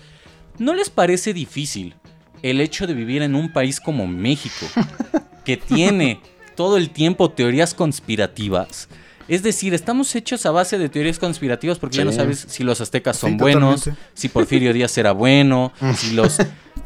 ¿no 0.58 0.74
les 0.74 0.90
parece 0.90 1.32
difícil 1.32 1.94
el 2.42 2.60
hecho 2.60 2.86
de 2.86 2.94
vivir 2.94 3.22
en 3.22 3.34
un 3.34 3.52
país 3.52 3.80
como 3.80 4.06
México, 4.06 4.66
que 5.44 5.56
tiene 5.56 6.20
todo 6.54 6.76
el 6.76 6.90
tiempo 6.90 7.30
teorías 7.30 7.74
conspirativas? 7.74 8.88
Es 9.28 9.42
decir, 9.42 9.74
estamos 9.74 10.14
hechos 10.14 10.46
a 10.46 10.50
base 10.50 10.78
de 10.78 10.88
teorías 10.88 11.18
conspirativas 11.18 11.78
porque 11.78 11.98
ya 11.98 12.04
no 12.04 12.12
sabes 12.12 12.46
si 12.48 12.64
los 12.64 12.80
aztecas 12.80 13.16
son 13.16 13.32
Sí, 13.32 13.36
buenos, 13.36 13.80
totalmente. 13.84 14.06
si 14.14 14.28
Porfirio 14.28 14.72
Díaz 14.72 14.96
era 14.98 15.12
bueno, 15.12 15.72
si 15.96 16.12
los 16.14 16.38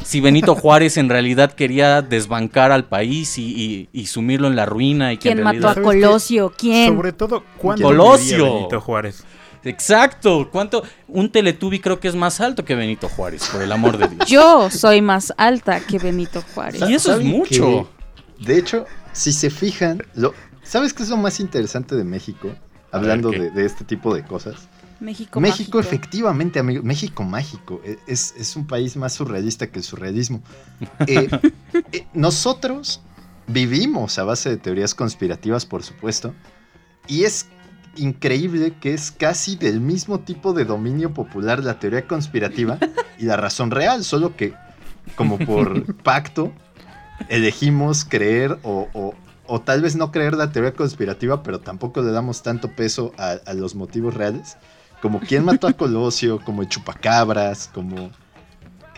si 0.04 0.20
Benito 0.20 0.54
Juárez 0.56 0.96
en 0.96 1.08
realidad 1.08 1.52
quería 1.52 2.02
desbancar 2.02 2.72
al 2.72 2.84
país 2.86 3.38
y, 3.38 3.42
y- 3.44 3.88
y 3.92 4.06
sumirlo 4.06 4.48
en 4.48 4.56
la 4.56 4.66
ruina 4.66 5.12
y 5.12 5.18
que 5.18 5.28
en 5.30 5.34
¿Quién 5.36 5.44
mató 5.44 5.58
realidad... 5.74 5.78
a. 5.78 5.82
Colosio? 5.82 6.52
¿Quién? 6.58 6.94
Sobre 6.96 7.12
todo, 7.12 7.44
¿cuándo 7.58 7.86
Colosio. 7.86 8.54
Benito 8.54 8.80
Juárez? 8.80 9.22
Exacto, 9.64 10.48
¿cuánto? 10.50 10.82
Un 11.06 11.30
Teletubby 11.30 11.78
creo 11.78 12.00
que 12.00 12.08
es 12.08 12.16
más 12.16 12.40
alto 12.40 12.64
que 12.64 12.74
Benito 12.74 13.08
Juárez, 13.08 13.48
por 13.52 13.62
el 13.62 13.70
amor 13.70 13.96
de 13.96 14.08
Dios. 14.08 14.28
Yo 14.28 14.68
soy 14.70 15.00
más 15.00 15.32
alta 15.36 15.78
que 15.80 15.98
Benito 16.00 16.42
Juárez. 16.54 16.80
Y 16.88 16.94
eso 16.94 17.12
es 17.12 17.18
¿Saben 17.18 17.26
mucho. 17.28 17.88
que, 18.38 18.44
de 18.44 18.58
hecho, 18.58 18.86
si 19.12 19.32
se 19.32 19.50
fijan, 19.50 20.02
lo, 20.14 20.34
¿sabes 20.62 20.92
qué 20.94 21.02
es 21.02 21.08
lo 21.08 21.16
más 21.16 21.40
interesante 21.40 21.94
de 21.96 22.04
México? 22.04 22.54
Hablando 22.90 23.30
de, 23.30 23.50
de 23.50 23.64
este 23.64 23.84
tipo 23.84 24.14
de 24.14 24.22
cosas. 24.24 24.68
México, 25.00 25.40
México, 25.40 25.78
mágico. 25.78 25.80
efectivamente, 25.80 26.58
amigo. 26.60 26.82
México 26.82 27.22
mágico. 27.24 27.80
e- 27.84 27.98
Es, 28.06 28.34
es 28.36 28.54
un 28.54 28.66
país 28.66 28.96
más 28.96 29.14
surrealista 29.14 29.66
que 29.68 29.78
el 29.78 29.84
surrealismo. 29.84 30.42
Eh, 31.06 31.28
eh, 31.92 32.06
nosotros 32.12 33.00
vivimos 33.46 34.18
a 34.18 34.24
base 34.24 34.50
de 34.50 34.56
teorías 34.58 34.94
conspirativas, 34.94 35.66
por 35.66 35.82
supuesto. 35.82 36.34
Y 37.08 37.24
es 37.24 37.46
increíble 37.96 38.74
que 38.80 38.94
es 38.94 39.10
casi 39.10 39.56
del 39.56 39.80
mismo 39.80 40.20
tipo 40.20 40.52
de 40.52 40.64
dominio 40.64 41.12
popular 41.12 41.62
la 41.64 41.78
teoría 41.78 42.06
conspirativa 42.06 42.78
y 43.18 43.24
la 43.24 43.36
razón 43.36 43.70
real, 43.70 44.04
solo 44.04 44.36
que 44.36 44.54
como 45.16 45.38
por 45.38 45.96
pacto 46.02 46.52
elegimos 47.28 48.04
creer 48.04 48.58
o, 48.62 48.88
o- 48.92 49.14
o 49.54 49.60
tal 49.60 49.82
vez 49.82 49.96
no 49.96 50.10
creer 50.10 50.32
la 50.34 50.50
teoría 50.50 50.72
conspirativa, 50.72 51.42
pero 51.42 51.60
tampoco 51.60 52.00
le 52.00 52.10
damos 52.10 52.42
tanto 52.42 52.68
peso 52.74 53.12
a, 53.18 53.32
a 53.44 53.52
los 53.52 53.74
motivos 53.74 54.14
reales, 54.14 54.56
como 55.02 55.20
quién 55.20 55.44
mató 55.44 55.66
a 55.66 55.74
Colosio, 55.74 56.40
como 56.44 56.62
el 56.62 56.68
chupacabras, 56.68 57.68
como 57.74 58.10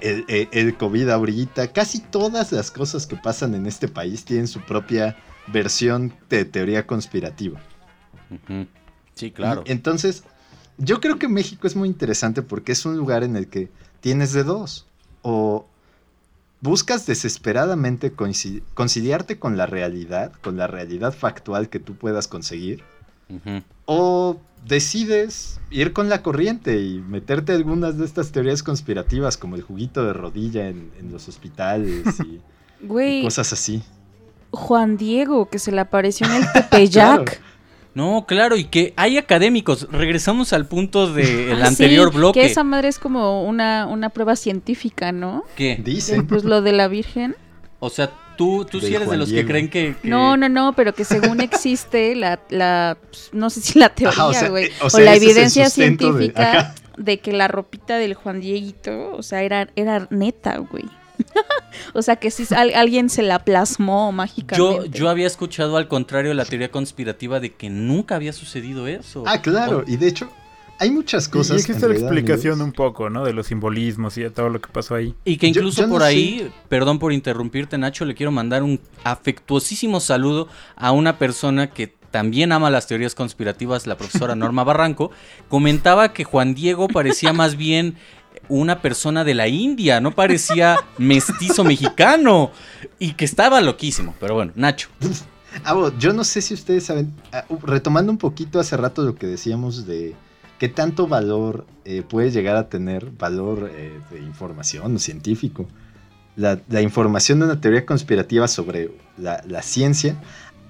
el, 0.00 0.24
el- 0.28 0.48
el 0.52 0.76
COVID 0.76 1.08
ahorita. 1.08 1.72
Casi 1.72 1.98
todas 1.98 2.52
las 2.52 2.70
cosas 2.70 3.04
que 3.08 3.16
pasan 3.16 3.54
en 3.56 3.66
este 3.66 3.88
país 3.88 4.24
tienen 4.24 4.46
su 4.46 4.60
propia 4.60 5.16
versión 5.48 6.12
de 6.30 6.44
teoría 6.44 6.86
conspirativa. 6.86 7.60
Sí, 9.14 9.30
claro. 9.32 9.62
Entonces, 9.66 10.22
yo 10.78 11.00
creo 11.00 11.18
que 11.18 11.26
México 11.28 11.66
es 11.66 11.74
muy 11.74 11.88
interesante 11.88 12.42
porque 12.42 12.70
es 12.72 12.84
un 12.86 12.96
lugar 12.96 13.24
en 13.24 13.34
el 13.36 13.48
que 13.48 13.70
tienes 14.00 14.32
de 14.32 14.44
dos. 14.44 14.86
O 15.22 15.66
buscas 16.64 17.04
desesperadamente 17.04 18.14
conciliarte 18.74 19.38
con 19.38 19.58
la 19.58 19.66
realidad, 19.66 20.32
con 20.42 20.56
la 20.56 20.66
realidad 20.66 21.12
factual 21.12 21.68
que 21.68 21.78
tú 21.78 21.94
puedas 21.94 22.26
conseguir. 22.26 22.82
O 23.84 24.38
decides 24.66 25.60
ir 25.70 25.92
con 25.92 26.08
la 26.08 26.22
corriente 26.22 26.80
y 26.80 27.00
meterte 27.00 27.52
algunas 27.52 27.98
de 27.98 28.06
estas 28.06 28.32
teorías 28.32 28.62
conspirativas 28.62 29.36
como 29.36 29.56
el 29.56 29.62
juguito 29.62 30.06
de 30.06 30.14
rodilla 30.14 30.68
en, 30.68 30.90
en 30.98 31.12
los 31.12 31.28
hospitales 31.28 32.02
y, 32.20 32.40
cosas 33.22 33.52
así. 33.52 33.82
Juan 34.50 34.96
Diego, 34.96 35.50
que 35.50 35.58
se 35.58 35.70
le 35.70 35.82
apareció 35.82 36.26
en 36.26 36.32
el 36.32 36.52
Tepeyac. 36.54 37.24
Claro. 37.24 37.53
No, 37.94 38.24
claro, 38.26 38.56
y 38.56 38.64
que 38.64 38.92
hay 38.96 39.18
académicos. 39.18 39.86
Regresamos 39.90 40.52
al 40.52 40.66
punto 40.66 41.12
del 41.12 41.62
Ah, 41.62 41.66
anterior 41.68 42.10
sí, 42.10 42.16
bloque. 42.16 42.40
Que 42.40 42.46
esa 42.46 42.64
madre 42.64 42.88
es 42.88 42.98
como 42.98 43.44
una, 43.44 43.86
una 43.86 44.10
prueba 44.10 44.34
científica, 44.36 45.12
¿no? 45.12 45.44
¿Qué? 45.56 45.80
Dicen. 45.82 46.26
Pues 46.26 46.44
lo 46.44 46.60
de 46.62 46.72
la 46.72 46.88
Virgen. 46.88 47.36
O 47.78 47.90
sea, 47.90 48.10
tú, 48.36 48.64
tú 48.64 48.80
sí 48.80 48.94
eres 48.94 49.08
de 49.08 49.16
los 49.16 49.28
Diego. 49.28 49.46
que 49.46 49.52
creen 49.52 49.70
que... 49.70 49.94
que- 50.02 50.08
No, 50.08 50.36
no, 50.36 50.48
no, 50.48 50.72
pero 50.74 50.92
que 50.94 51.04
según 51.04 51.40
existe 51.40 52.16
la, 52.16 52.40
la 52.50 52.96
no 53.32 53.48
sé 53.50 53.60
si 53.60 53.78
la 53.78 53.90
teoría, 53.90 54.18
Ajá, 54.22 54.26
o 54.26 54.32
sea, 54.34 54.48
güey, 54.48 54.64
eh, 54.66 54.72
o 54.82 54.86
o, 54.86 54.90
sea, 54.90 55.00
la 55.04 55.14
es 55.14 55.22
el 55.22 55.28
evidencia 55.28 55.64
de- 55.64 55.70
científica 55.70 56.50
ajá. 56.60 56.74
de, 56.96 57.18
que 57.20 57.32
la 57.32 57.46
ropita 57.46 57.96
del 57.98 58.14
Juan 58.14 58.40
Dieguito, 58.40 59.14
o 59.14 59.22
sea, 59.22 59.42
era, 59.42 59.68
era 59.76 60.08
neta, 60.10 60.56
güey. 60.58 60.84
o 61.94 62.02
sea, 62.02 62.16
que 62.16 62.30
si 62.30 62.52
al- 62.54 62.74
alguien 62.74 63.08
se 63.10 63.22
la 63.22 63.38
plasmó 63.40 64.08
Yo, 64.08 64.12
mágicamente. 64.12 64.88
yo 64.98 65.08
había 65.08 65.26
escuchado 65.26 65.76
al 65.76 65.88
contrario 65.88 66.34
la 66.34 66.44
teoría 66.44 66.70
conspirativa 66.70 67.40
de 67.40 67.52
que 67.52 67.70
nunca 67.70 68.14
había 68.16 68.32
sucedido 68.32 68.86
eso. 68.86 69.24
Ah, 69.26 69.40
claro. 69.42 69.84
Y 69.86 69.96
de 69.96 70.08
hecho, 70.08 70.30
hay 70.78 70.90
muchas 70.90 71.28
Y 71.28 71.30
cosas. 71.30 71.56
existe 71.56 71.72
en 71.74 71.80
la 71.82 71.88
realidad, 71.88 72.12
explicación 72.12 72.52
amigos. 72.54 72.66
un 72.68 72.72
poco, 72.72 73.10
¿no? 73.10 73.24
De 73.24 73.32
los 73.32 73.46
simbolismos 73.46 74.16
y 74.18 74.22
de 74.22 74.30
todo 74.30 74.48
lo 74.48 74.60
que 74.60 74.68
pasó 74.70 74.94
ahí. 74.94 75.14
Y 75.24 75.36
que 75.36 75.50
Yo- 75.52 75.60
incluso 75.60 75.82
yo 75.82 75.86
no 75.86 75.92
por 75.94 76.02
sé. 76.02 76.08
ahí, 76.08 76.50
perdón 76.68 76.98
por 76.98 77.12
interrumpirte 77.12 77.78
Nacho, 77.78 78.04
le 78.04 78.14
quiero 78.14 78.32
mandar 78.32 78.62
un 78.62 78.80
afectuosísimo 79.04 80.00
saludo 80.00 80.48
a 80.76 80.92
una 80.92 81.18
persona 81.18 81.70
que 81.70 81.94
también 82.10 82.52
ama 82.52 82.70
las 82.70 82.86
teorías 82.86 83.14
conspirativas, 83.16 83.86
la 83.88 83.96
profesora 83.96 84.36
Norma 84.36 84.62
Barranco, 84.62 85.10
comentaba 85.48 86.12
que 86.12 86.22
Juan 86.24 86.54
Diego 86.54 86.86
parecía 86.88 87.32
más 87.32 87.56
bien 87.56 87.96
una 88.48 88.80
persona 88.80 89.24
de 89.24 89.34
la 89.34 89.48
India, 89.48 90.00
no 90.00 90.12
parecía 90.12 90.76
mestizo 90.98 91.64
mexicano 91.64 92.50
y 92.98 93.12
que 93.12 93.24
estaba 93.24 93.60
loquísimo, 93.60 94.14
pero 94.20 94.34
bueno, 94.34 94.52
Nacho. 94.54 94.88
Yo 95.98 96.12
no 96.12 96.24
sé 96.24 96.42
si 96.42 96.54
ustedes 96.54 96.84
saben, 96.84 97.14
ah, 97.32 97.44
retomando 97.62 98.10
un 98.10 98.18
poquito 98.18 98.58
hace 98.58 98.76
rato 98.76 99.02
lo 99.02 99.14
que 99.14 99.26
decíamos 99.26 99.86
de 99.86 100.14
qué 100.58 100.68
tanto 100.68 101.06
valor 101.06 101.66
eh, 101.84 102.02
puede 102.02 102.30
llegar 102.30 102.56
a 102.56 102.68
tener, 102.68 103.10
valor 103.10 103.70
eh, 103.72 104.00
de 104.10 104.18
información 104.18 104.98
científico, 104.98 105.66
la, 106.36 106.60
la 106.68 106.80
información 106.80 107.38
de 107.38 107.44
una 107.46 107.60
teoría 107.60 107.86
conspirativa 107.86 108.48
sobre 108.48 108.90
la, 109.16 109.42
la 109.46 109.62
ciencia, 109.62 110.20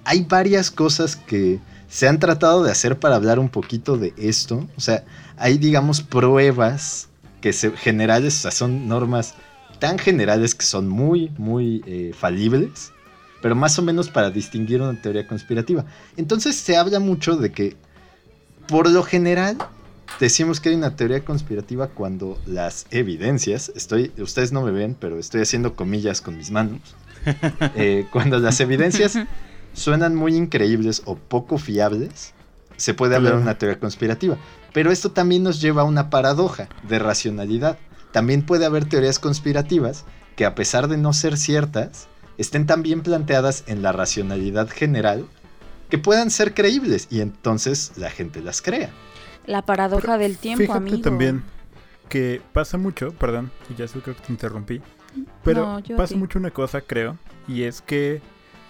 hay 0.05 0.25
varias 0.25 0.71
cosas 0.71 1.17
que 1.17 1.61
se 1.89 2.09
han 2.09 2.19
tratado 2.19 2.63
de 2.63 2.71
hacer 2.71 2.99
para 2.99 3.17
hablar 3.17 3.39
un 3.39 3.49
poquito 3.49 3.97
de 3.97 4.13
esto, 4.17 4.69
o 4.77 4.81
sea, 4.81 5.05
hay 5.37 5.59
digamos 5.59 6.03
pruebas 6.03 7.09
que 7.45 7.53
se, 7.53 7.71
generales, 7.73 8.39
o 8.39 8.41
sea, 8.41 8.51
son 8.51 8.89
normas 8.89 9.35
tan 9.79 9.99
generales 9.99 10.55
que 10.55 10.65
son 10.65 10.89
muy, 10.89 11.29
muy 11.37 11.85
eh, 11.87 12.13
falibles 12.19 12.95
pero 13.45 13.55
más 13.55 13.79
o 13.79 13.83
menos 13.83 14.09
para 14.09 14.31
distinguir 14.31 14.81
una 14.81 14.99
teoría 14.99 15.27
conspirativa. 15.27 15.85
Entonces 16.17 16.57
se 16.57 16.79
habla 16.79 16.99
mucho 16.99 17.37
de 17.37 17.53
que, 17.53 17.77
por 18.67 18.89
lo 18.89 19.03
general, 19.03 19.59
decimos 20.19 20.61
que 20.61 20.71
hay 20.71 20.77
una 20.77 20.97
teoría 20.97 21.23
conspirativa 21.27 21.89
cuando 21.89 22.41
las 22.47 22.87
evidencias, 22.91 23.71
estoy, 23.77 24.13
ustedes 24.17 24.51
no 24.51 24.63
me 24.63 24.71
ven, 24.71 24.97
pero 24.99 25.19
estoy 25.19 25.43
haciendo 25.43 25.77
comillas 25.77 26.23
con 26.23 26.39
mis 26.39 26.51
manos. 26.51 26.81
Eh, 27.77 28.07
cuando 28.11 28.39
las 28.39 28.61
evidencias 28.61 29.19
suenan 29.75 30.15
muy 30.15 30.37
increíbles 30.37 31.03
o 31.05 31.17
poco 31.17 31.59
fiables, 31.59 32.33
se 32.79 32.95
puede 32.95 33.15
hablar 33.15 33.37
de 33.37 33.43
una 33.43 33.59
teoría 33.59 33.79
conspirativa. 33.79 34.39
Pero 34.75 34.93
esto 34.93 35.13
también 35.13 35.43
nos 35.43 35.63
lleva 35.63 35.83
a 35.83 35.87
una 35.87 36.11
paradoja 36.11 36.69
de 36.87 36.99
racionalidad. 36.99 37.79
También 38.13 38.45
puede 38.45 38.67
haber 38.67 38.85
teorías 38.85 39.19
conspirativas 39.19 40.05
que 40.37 40.45
a 40.45 40.55
pesar 40.55 40.89
de 40.89 40.99
no 40.99 41.13
ser 41.13 41.39
ciertas, 41.39 42.09
estén 42.39 42.67
tan 42.67 42.83
bien 42.83 43.03
planteadas 43.03 43.65
en 43.69 43.83
la 43.83 43.93
racionalidad 43.93 44.69
general 44.69 45.27
que 45.89 45.99
puedan 45.99 46.31
ser 46.31 46.55
creíbles 46.55 47.07
y 47.11 47.21
entonces 47.21 47.93
la 47.97 48.11
gente 48.11 48.43
las 48.43 48.61
crea. 48.61 48.91
La 49.47 49.63
paradoja 49.63 50.03
Pero 50.03 50.19
del 50.19 50.37
tiempo, 50.39 50.63
Fíjate 50.63 50.77
amigo. 50.79 51.01
también 51.03 51.45
que 52.09 52.43
pasa 52.53 52.77
mucho, 52.77 53.13
perdón, 53.13 53.53
y 53.71 53.77
ya 53.77 53.87
sé 53.87 54.01
creo 54.01 54.17
que 54.17 54.23
te 54.23 54.33
interrumpí, 54.33 54.83
pero 55.45 55.81
No, 55.89 55.97
pasa 55.97 56.17
mucho 56.17 56.39
una 56.39 56.51
cosa, 56.51 56.81
creo, 56.81 57.17
y 57.47 57.63
es 57.63 57.81
que 57.81 58.21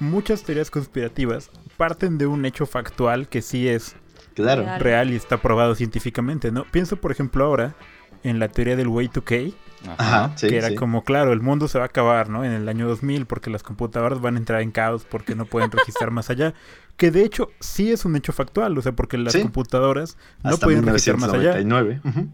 muchas 0.01 0.43
teorías 0.43 0.71
conspirativas 0.71 1.51
parten 1.77 2.19
de 2.19 2.27
un 2.27 2.45
hecho 2.45 2.67
factual 2.67 3.29
que 3.29 3.41
sí 3.43 3.69
es 3.69 3.97
Claro. 4.35 4.62
Real. 4.62 4.80
real 4.80 5.11
y 5.12 5.16
está 5.16 5.39
probado 5.39 5.74
científicamente, 5.74 6.51
¿no? 6.53 6.64
Pienso, 6.70 6.97
por 6.97 7.12
ejemplo, 7.12 7.45
ahora 7.45 7.74
en 8.22 8.39
la 8.39 8.49
teoría 8.49 8.74
del 8.76 8.89
way 8.89 9.09
2K, 9.09 9.55
Ajá, 9.99 10.32
sí, 10.37 10.49
que 10.49 10.57
era 10.57 10.68
sí. 10.68 10.74
como, 10.76 11.05
claro, 11.05 11.32
el 11.32 11.41
mundo 11.43 11.68
se 11.68 11.78
va 11.78 11.85
a 11.85 11.89
acabar, 11.89 12.30
¿no? 12.30 12.43
En 12.45 12.53
el 12.53 12.68
año 12.68 12.89
2000 12.89 13.26
porque 13.26 13.51
las 13.51 13.62
computadoras 13.62 14.20
van 14.20 14.37
a 14.37 14.39
entrar 14.39 14.62
en 14.62 14.70
caos 14.70 15.05
porque 15.09 15.35
no 15.35 15.45
pueden 15.45 15.70
registrar 15.70 16.11
más 16.11 16.30
allá. 16.30 16.55
Que 16.97 17.11
de 17.11 17.22
hecho 17.22 17.51
sí 17.61 17.93
es 17.93 18.05
un 18.05 18.16
hecho 18.16 18.32
factual, 18.32 18.76
o 18.78 18.82
sea, 18.82 18.93
porque 18.93 19.18
las 19.18 19.35
Sí. 19.35 19.43
computadoras 19.43 20.16
no 20.43 20.51
Hasta 20.51 20.64
pueden 20.66 20.87
registrar 20.87 21.18
más 21.18 21.30
allá. 21.35 21.57
1999. 21.57 22.01
Ujú. 22.05 22.28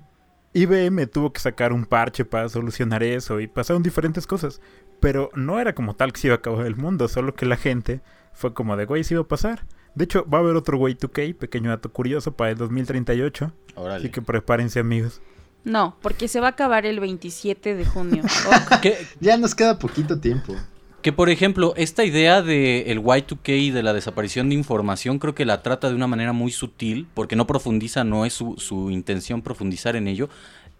IBM 0.53 1.07
tuvo 1.07 1.32
que 1.32 1.40
sacar 1.40 1.72
un 1.72 1.84
parche 1.86 2.24
para 2.24 2.48
solucionar 2.48 3.03
eso 3.03 3.40
y 3.40 3.46
pasaron 3.46 3.82
diferentes 3.82 4.26
cosas. 4.26 4.61
Pero 5.01 5.30
no 5.34 5.59
era 5.61 5.74
como 5.74 5.94
tal 5.94 6.12
que 6.12 6.20
se 6.20 6.26
iba 6.28 6.34
a 6.34 6.38
acabar 6.38 6.66
el 6.66 6.76
mundo, 6.76 7.09
solo 7.09 7.34
que 7.34 7.46
la 7.46 7.57
gente 7.57 8.01
fue 8.32 8.53
como 8.53 8.76
de, 8.76 8.84
güey, 8.84 9.03
se 9.05 9.14
iba 9.14 9.22
a 9.22 9.28
pasar. 9.28 9.64
De 9.95 10.05
hecho, 10.05 10.24
va 10.28 10.38
a 10.38 10.41
haber 10.41 10.57
otro 10.57 10.78
Way 10.78 10.95
2K, 10.95 11.34
pequeño 11.36 11.70
dato 11.70 11.91
curioso, 11.93 12.32
para 12.32 12.51
el 12.51 12.57
2038. 12.57 13.53
Órale. 13.74 13.97
Así 13.97 14.09
que 14.11 14.22
prepárense, 14.22 14.80
amigos. 14.80 15.20
No, 15.64 15.97
porque 16.01 16.28
se 16.28 16.41
va 16.41 16.47
a 16.49 16.51
acabar 16.51 16.86
el 16.86 17.01
27 17.01 17.74
de 17.74 17.84
junio. 17.84 18.22
Ya 19.20 19.36
nos 19.36 19.55
queda 19.55 19.78
poquito 19.78 20.18
tiempo. 20.18 20.55
que, 21.03 21.12
por 21.12 21.28
ejemplo, 21.28 21.74
esta 21.76 22.05
idea 22.05 22.41
de 22.43 22.91
el 22.91 23.03
Y2K 23.03 23.59
y 23.59 23.70
de 23.70 23.82
la 23.82 23.93
desaparición 23.93 24.49
de 24.49 24.55
información 24.55 25.18
creo 25.18 25.34
que 25.34 25.45
la 25.45 25.62
trata 25.62 25.88
de 25.88 25.95
una 25.95 26.07
manera 26.07 26.32
muy 26.32 26.51
sutil, 26.51 27.07
porque 27.14 27.36
no 27.36 27.47
profundiza, 27.47 28.05
no 28.05 28.24
es 28.24 28.32
su, 28.32 28.55
su 28.57 28.91
intención 28.91 29.43
profundizar 29.43 29.97
en 29.97 30.09
ello. 30.09 30.30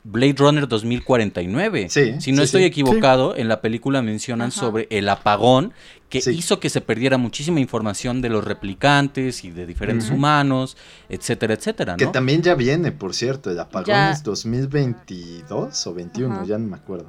Blade 0.03 0.35
Runner 0.39 0.67
2049. 0.67 1.89
Sí, 1.91 2.15
si 2.21 2.33
no 2.33 2.39
sí, 2.39 2.45
estoy 2.45 2.63
sí. 2.63 2.69
equivocado, 2.69 3.37
en 3.37 3.49
la 3.49 3.61
película 3.61 4.01
mencionan 4.01 4.49
Ajá. 4.49 4.61
sobre 4.61 4.87
el 4.91 5.09
apagón 5.11 5.75
que 6.11 6.21
Sí. 6.21 6.33
hizo 6.33 6.61
que 6.61 6.69
se 6.69 6.81
perdiera 6.83 7.17
muchísima 7.17 7.61
información 7.61 8.21
de 8.21 8.29
los 8.29 8.45
replicantes 8.45 9.45
y 9.45 9.51
de 9.51 9.65
diferentes 9.65 10.11
humanos, 10.11 10.77
etcétera, 11.09 11.55
etcétera, 11.55 11.97
Que 11.97 12.05
¿no? 12.07 12.11
también 12.13 12.43
ya 12.43 12.55
viene, 12.57 12.93
por 12.93 13.15
cierto. 13.15 13.51
El 13.51 13.59
apagón 13.61 13.87
Ya. 13.87 14.11
es 14.11 14.23
2022 14.23 15.87
o 15.87 15.95
21, 15.95 16.35
Ajá. 16.35 16.45
ya 16.45 16.59
no 16.59 16.67
me 16.69 16.77
acuerdo. 16.77 17.07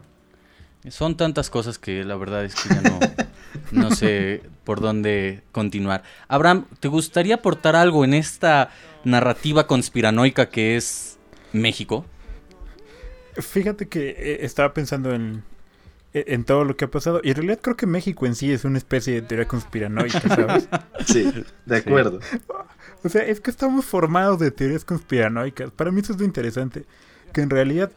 Son 0.89 1.15
tantas 1.17 1.49
cosas 1.49 1.77
que 1.77 2.03
la 2.03 2.15
verdad 2.15 2.43
es 2.45 2.55
que 2.55 2.69
ya 2.69 2.81
no, 2.81 2.99
no 3.71 3.91
sé 3.95 4.41
por 4.63 4.79
dónde 4.81 5.43
continuar. 5.51 6.03
Abraham, 6.27 6.65
¿te 6.79 6.87
gustaría 6.87 7.35
aportar 7.35 7.75
algo 7.75 8.03
en 8.05 8.13
esta 8.15 8.69
narrativa 9.03 9.67
conspiranoica 9.67 10.49
que 10.49 10.77
es 10.77 11.17
México? 11.53 12.05
Fíjate 13.37 13.87
que 13.87 14.09
eh, 14.09 14.37
estaba 14.41 14.73
pensando 14.73 15.13
en, 15.13 15.43
en 16.13 16.43
todo 16.43 16.65
lo 16.65 16.75
que 16.75 16.85
ha 16.85 16.91
pasado. 16.91 17.21
Y 17.23 17.29
en 17.29 17.35
realidad 17.35 17.59
creo 17.61 17.75
que 17.75 17.85
México 17.85 18.25
en 18.25 18.35
sí 18.35 18.51
es 18.51 18.65
una 18.65 18.77
especie 18.77 19.15
de 19.15 19.21
teoría 19.21 19.47
conspiranoica, 19.47 20.19
¿sabes? 20.21 20.67
Sí, 21.05 21.31
de 21.65 21.77
acuerdo. 21.77 22.19
O 23.03 23.09
sea, 23.09 23.23
es 23.23 23.39
que 23.39 23.49
estamos 23.49 23.85
formados 23.85 24.39
de 24.39 24.51
teorías 24.51 24.85
conspiranoicas. 24.85 25.71
Para 25.71 25.91
mí 25.91 26.01
eso 26.01 26.13
es 26.13 26.19
lo 26.19 26.25
interesante. 26.25 26.85
Que 27.33 27.41
en 27.41 27.49
realidad, 27.49 27.91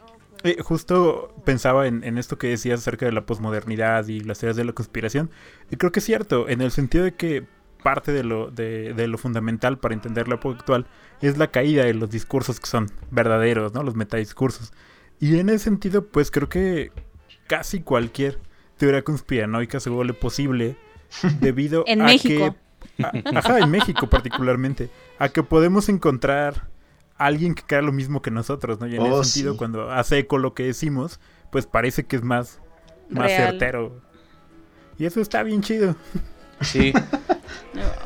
eh, 0.45 0.57
justo 0.63 1.35
pensaba 1.45 1.87
en, 1.87 2.05
en 2.05 2.19
esto 2.19 2.39
que 2.39 2.49
decías 2.49 2.81
acerca 2.81 3.07
de 3.07 3.13
la 3.13 3.27
posmodernidad 3.27 4.07
y 4.09 4.21
las 4.21 4.39
teorías 4.39 4.57
de 4.57 4.65
la 4.65 4.73
conspiración. 4.73 5.31
Y 5.71 5.77
creo 5.77 5.93
que 5.93 6.01
es 6.01 6.07
cierto, 6.07 6.49
en 6.49 6.61
el 6.61 6.71
sentido 6.71 7.05
de 7.05 7.15
que 7.15 7.47
parte 7.83 8.13
de 8.13 8.25
lo, 8.25 8.51
de, 8.51 8.95
de 8.95 9.07
lo 9.09 9.19
fundamental 9.19 9.79
para 9.79 9.95
entender 9.95 10.27
la 10.27 10.37
época 10.37 10.59
actual 10.59 10.87
es 11.21 11.37
la 11.37 11.49
caída 11.49 11.85
de 11.85 11.93
los 11.93 12.11
discursos 12.11 12.59
que 12.59 12.67
son 12.67 12.87
verdaderos, 13.11 13.75
¿no? 13.75 13.83
Los 13.83 13.95
metadiscursos. 13.95 14.73
Y 15.21 15.39
en 15.39 15.51
ese 15.51 15.65
sentido, 15.65 16.07
pues 16.07 16.31
creo 16.31 16.49
que 16.49 16.91
casi 17.47 17.81
cualquier 17.81 18.39
teoría 18.77 19.03
conspiranoica 19.03 19.81
se 19.81 19.91
vuelve 19.91 20.15
posible 20.15 20.77
debido 21.41 21.85
En 21.87 22.03
a 22.03 22.07
México. 22.07 22.57
que 22.97 23.03
a- 23.05 23.39
ajá, 23.39 23.59
en 23.61 23.71
México 23.71 24.09
particularmente, 24.09 24.91
a 25.19 25.29
que 25.29 25.43
podemos 25.43 25.89
encontrar 25.89 26.69
a 27.17 27.27
alguien 27.27 27.55
que 27.55 27.63
crea 27.63 27.83
lo 27.83 27.93
mismo 27.93 28.21
que 28.23 28.31
nosotros, 28.31 28.81
¿no? 28.81 28.87
Y 28.87 28.97
en 28.97 29.03
Oh, 29.03 29.21
ese 29.21 29.31
sentido, 29.31 29.53
sí. 29.53 29.59
cuando 29.59 29.91
hace 29.91 30.19
eco 30.19 30.39
lo 30.39 30.53
que 30.55 30.65
decimos, 30.65 31.21
pues 31.51 31.67
parece 31.67 32.05
que 32.05 32.17
es 32.17 32.23
más, 32.23 32.61
más 33.09 33.27
Real. 33.27 33.51
certero. 33.53 34.01
Y 34.99 35.07
eso 35.07 35.21
está 35.21 35.43
bien 35.43 35.61
chido. 35.63 35.97
Sí, 36.61 36.93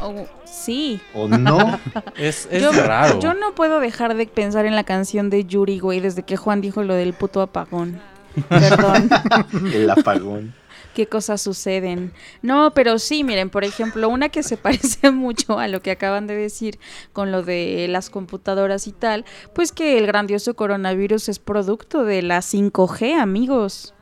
Oh, 0.01 0.27
sí. 0.47 1.01
O 1.15 1.29
no. 1.29 1.79
es, 2.17 2.49
es 2.51 2.63
yo, 2.63 2.73
raro. 2.73 3.19
yo 3.21 3.35
no 3.35 3.55
puedo 3.55 3.81
dejar 3.81 4.15
de 4.17 4.27
pensar 4.27 4.65
en 4.67 4.75
la 4.75 4.85
canción 4.85 5.29
de 5.31 5.45
Yuri, 5.45 5.79
güey, 5.81 6.01
desde 6.01 6.23
que 6.23 6.37
Juan 6.37 6.61
dijo 6.61 6.83
lo 6.83 6.95
del 6.95 7.13
puto 7.13 7.43
apagón. 7.43 8.01
Perdón. 8.49 9.11
El 9.73 9.91
apagón. 9.91 10.55
qué 10.95 11.07
cosas 11.07 11.41
suceden. 11.41 12.13
No, 12.43 12.73
pero 12.75 12.99
sí, 12.99 13.25
miren, 13.25 13.51
por 13.51 13.65
ejemplo, 13.65 14.09
una 14.09 14.29
que 14.29 14.43
se 14.43 14.57
parece 14.69 15.11
mucho 15.11 15.59
a 15.59 15.69
lo 15.69 15.81
que 15.83 15.91
acaban 15.91 16.27
de 16.27 16.37
decir 16.37 16.79
con 17.13 17.33
lo 17.33 17.43
de 17.43 17.87
las 17.89 18.11
computadoras 18.11 18.87
y 18.87 18.93
tal, 18.93 19.25
pues 19.55 19.73
que 19.73 19.99
el 19.99 20.07
grandioso 20.07 20.55
coronavirus 20.55 21.29
es 21.29 21.39
producto 21.39 22.05
de 22.05 22.23
la 22.23 22.39
5G, 22.39 23.19
amigos. 23.19 23.95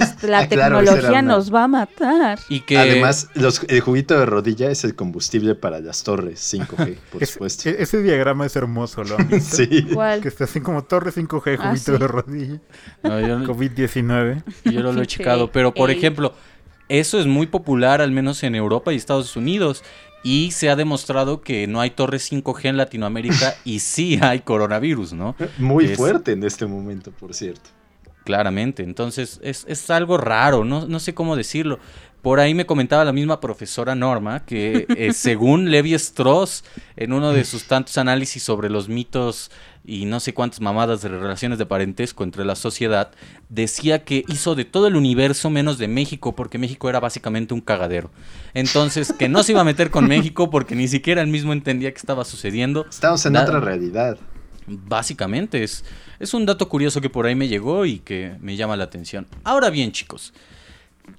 Este, 0.00 0.28
la 0.28 0.40
Ah, 0.40 0.48
claro, 0.48 0.78
tecnología 0.78 1.10
una- 1.10 1.22
nos 1.22 1.52
va 1.54 1.64
a 1.64 1.68
matar. 1.68 2.38
Y 2.48 2.60
que 2.60 2.78
Además, 2.78 3.28
los- 3.34 3.62
el 3.68 3.80
juguito 3.80 4.18
de 4.18 4.26
rodilla 4.26 4.70
es 4.70 4.84
el 4.84 4.94
combustible 4.94 5.54
para 5.54 5.80
las 5.80 6.02
torres 6.02 6.40
5G, 6.40 6.96
por 7.12 7.22
Es- 7.22 7.30
supuesto. 7.30 7.68
e- 7.68 7.76
ese 7.82 8.02
diagrama 8.02 8.46
es 8.46 8.56
hermoso, 8.56 9.04
¿lo 9.04 9.16
han 9.18 9.28
visto? 9.28 9.56
Sí. 9.56 9.86
¿Cuál? 9.92 10.20
Que 10.20 10.28
está 10.28 10.44
así 10.44 10.60
como 10.60 10.84
torre 10.84 11.10
5G, 11.12 11.56
Ah, 11.60 11.68
juguito 11.68 11.92
sí. 11.92 11.98
de 11.98 12.06
rodilla, 12.08 12.60
No, 13.02 13.20
yo, 13.20 13.38
COVID-19. 13.40 14.42
yo 14.64 14.82
no 14.82 14.92
lo 14.92 15.02
he 15.02 15.06
checado, 15.06 15.50
pero 15.52 15.72
por 15.74 15.90
ey. 15.90 15.96
ejemplo, 15.98 16.32
eso 16.88 17.18
es 17.18 17.26
muy 17.26 17.46
popular 17.46 18.00
al 18.00 18.12
menos 18.12 18.42
en 18.42 18.54
Europa 18.54 18.92
y 18.92 18.96
Estados 18.96 19.36
Unidos. 19.36 19.82
Y 20.22 20.50
se 20.50 20.70
ha 20.70 20.74
demostrado 20.76 21.40
que 21.40 21.68
no 21.68 21.80
hay 21.80 21.90
torres 21.90 22.24
5G 22.32 22.64
en 22.70 22.76
Latinoamérica 22.78 23.54
y 23.64 23.78
sí 23.78 24.18
hay 24.20 24.40
coronavirus, 24.40 25.12
¿no? 25.12 25.36
Muy 25.58 25.84
Es- 25.84 25.96
fuerte 25.96 26.32
en 26.32 26.42
este 26.42 26.66
momento, 26.66 27.12
por 27.12 27.32
cierto. 27.32 27.70
Claramente, 28.26 28.82
entonces 28.82 29.38
es, 29.42 29.64
es 29.68 29.88
algo 29.88 30.18
raro, 30.18 30.64
no, 30.64 30.86
no 30.86 30.98
sé 31.00 31.14
cómo 31.14 31.36
decirlo. 31.36 31.78
Por 32.22 32.40
ahí 32.40 32.54
me 32.54 32.66
comentaba 32.66 33.04
la 33.04 33.12
misma 33.12 33.38
profesora 33.40 33.94
Norma 33.94 34.44
que 34.44 34.84
eh, 34.96 35.12
según 35.14 35.70
Levi 35.70 35.94
Strauss, 35.94 36.64
en 36.96 37.12
uno 37.12 37.30
de 37.32 37.44
sus 37.44 37.64
tantos 37.68 37.96
análisis 37.98 38.42
sobre 38.42 38.68
los 38.68 38.88
mitos 38.88 39.52
y 39.84 40.06
no 40.06 40.18
sé 40.18 40.34
cuántas 40.34 40.60
mamadas 40.60 41.02
de 41.02 41.08
relaciones 41.08 41.56
de 41.60 41.66
parentesco 41.66 42.24
entre 42.24 42.44
la 42.44 42.56
sociedad, 42.56 43.12
decía 43.48 44.02
que 44.02 44.24
hizo 44.26 44.56
de 44.56 44.64
todo 44.64 44.88
el 44.88 44.96
universo 44.96 45.50
menos 45.50 45.78
de 45.78 45.86
México, 45.86 46.34
porque 46.34 46.58
México 46.58 46.88
era 46.90 46.98
básicamente 46.98 47.54
un 47.54 47.60
cagadero. 47.60 48.10
Entonces, 48.54 49.12
que 49.12 49.28
no 49.28 49.44
se 49.44 49.52
iba 49.52 49.60
a 49.60 49.64
meter 49.64 49.92
con 49.92 50.08
México 50.08 50.50
porque 50.50 50.74
ni 50.74 50.88
siquiera 50.88 51.22
él 51.22 51.28
mismo 51.28 51.52
entendía 51.52 51.92
que 51.92 51.98
estaba 51.98 52.24
sucediendo. 52.24 52.86
Estamos 52.90 53.24
en 53.26 53.34
Da- 53.34 53.44
otra 53.44 53.60
realidad. 53.60 54.18
Básicamente 54.66 55.62
es, 55.62 55.84
es 56.18 56.34
un 56.34 56.46
dato 56.46 56.68
curioso 56.68 57.00
que 57.00 57.10
por 57.10 57.26
ahí 57.26 57.34
me 57.34 57.48
llegó 57.48 57.84
y 57.86 57.98
que 58.00 58.34
me 58.40 58.56
llama 58.56 58.76
la 58.76 58.84
atención. 58.84 59.26
Ahora 59.44 59.70
bien, 59.70 59.92
chicos, 59.92 60.32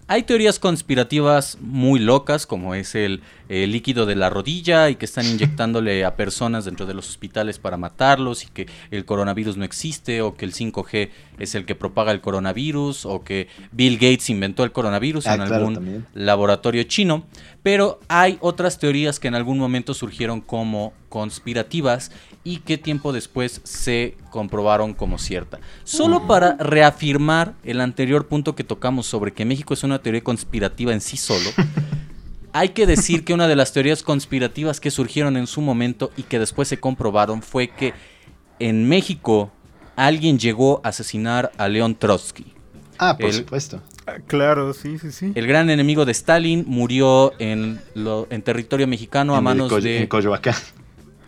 hay 0.08 0.24
teorías 0.24 0.60
conspirativas 0.60 1.58
muy 1.62 2.00
locas, 2.02 2.46
como 2.46 2.76
es 2.76 2.94
el, 2.94 3.22
el 3.48 3.72
líquido 3.72 4.06
de 4.06 4.16
la 4.16 4.30
rodilla 4.30 4.90
y 4.90 4.96
que 4.96 5.06
están 5.06 5.26
inyectándole 5.26 6.04
a 6.04 6.18
personas 6.18 6.66
dentro 6.66 6.86
de 6.86 6.94
los 6.94 7.08
hospitales 7.10 7.58
para 7.58 7.78
matarlos 7.78 8.44
y 8.44 8.48
que 8.48 8.68
el 8.92 9.06
coronavirus 9.06 9.56
no 9.56 9.64
existe 9.64 10.22
o 10.22 10.36
que 10.36 10.44
el 10.44 10.54
5G 10.54 11.10
es 11.40 11.56
el 11.56 11.66
que 11.66 11.76
propaga 11.76 12.12
el 12.12 12.20
coronavirus 12.20 13.06
o 13.06 13.24
que 13.24 13.48
Bill 13.72 13.96
Gates 13.96 14.30
inventó 14.30 14.66
el 14.66 14.74
coronavirus 14.74 15.26
Ah, 15.28 15.36
en 15.36 15.38
claro, 15.42 15.56
algún 15.56 15.74
también. 15.76 16.06
laboratorio 16.14 16.84
chino. 16.84 17.26
Pero 17.68 18.00
hay 18.08 18.38
otras 18.40 18.80
teorías 18.80 19.20
que 19.20 19.28
en 19.28 19.36
algún 19.36 19.58
momento 19.58 19.94
surgieron 19.94 20.40
como 20.40 20.94
conspirativas 21.10 22.14
y 22.46 22.60
que 22.60 22.78
tiempo 22.78 23.12
después 23.12 23.60
se 23.66 24.16
comprobaron 24.30 24.94
como 24.94 25.18
cierta. 25.18 25.60
Solo 25.84 26.28
para 26.28 26.56
reafirmar 26.56 27.56
el 27.66 27.82
anterior 27.82 28.26
punto 28.30 28.56
que 28.56 28.64
tocamos 28.64 29.06
sobre 29.06 29.34
que 29.34 29.44
México 29.44 29.74
es 29.74 29.84
una 29.84 30.00
teoría 30.02 30.24
conspirativa 30.24 30.94
en 30.94 31.02
sí 31.02 31.18
solo, 31.18 31.50
hay 32.54 32.70
que 32.70 32.86
decir 32.86 33.26
que 33.26 33.34
una 33.34 33.50
de 33.50 33.58
las 33.58 33.74
teorías 33.74 34.02
conspirativas 34.02 34.80
que 34.80 34.90
surgieron 34.90 35.36
en 35.36 35.46
su 35.46 35.60
momento 35.60 36.10
y 36.16 36.24
que 36.24 36.40
después 36.40 36.70
se 36.70 36.80
comprobaron 36.80 37.42
fue 37.42 37.68
que 37.68 37.94
en 38.60 38.88
México 38.88 39.52
alguien 39.98 40.40
llegó 40.40 40.80
a 40.86 40.88
asesinar 40.88 41.52
a 41.58 41.68
León 41.68 41.96
Trotsky. 41.96 42.46
Ah, 42.98 43.18
por 43.18 43.26
El- 43.28 43.34
supuesto. 43.34 43.82
Claro, 44.28 44.74
sí, 44.74 44.98
sí, 45.00 45.12
sí. 45.12 45.32
El 45.36 45.48
gran 45.48 45.70
enemigo 45.70 46.06
de 46.06 46.12
Stalin 46.14 46.64
murió 46.68 47.34
en, 47.40 47.80
lo- 47.94 48.28
en 48.30 48.42
territorio 48.42 48.88
mexicano 48.88 49.36
a 49.36 49.40
En 49.40 49.44
manos 49.44 49.84
de... 49.84 50.00
En 50.02 50.08
Coyoacán. 50.08 50.56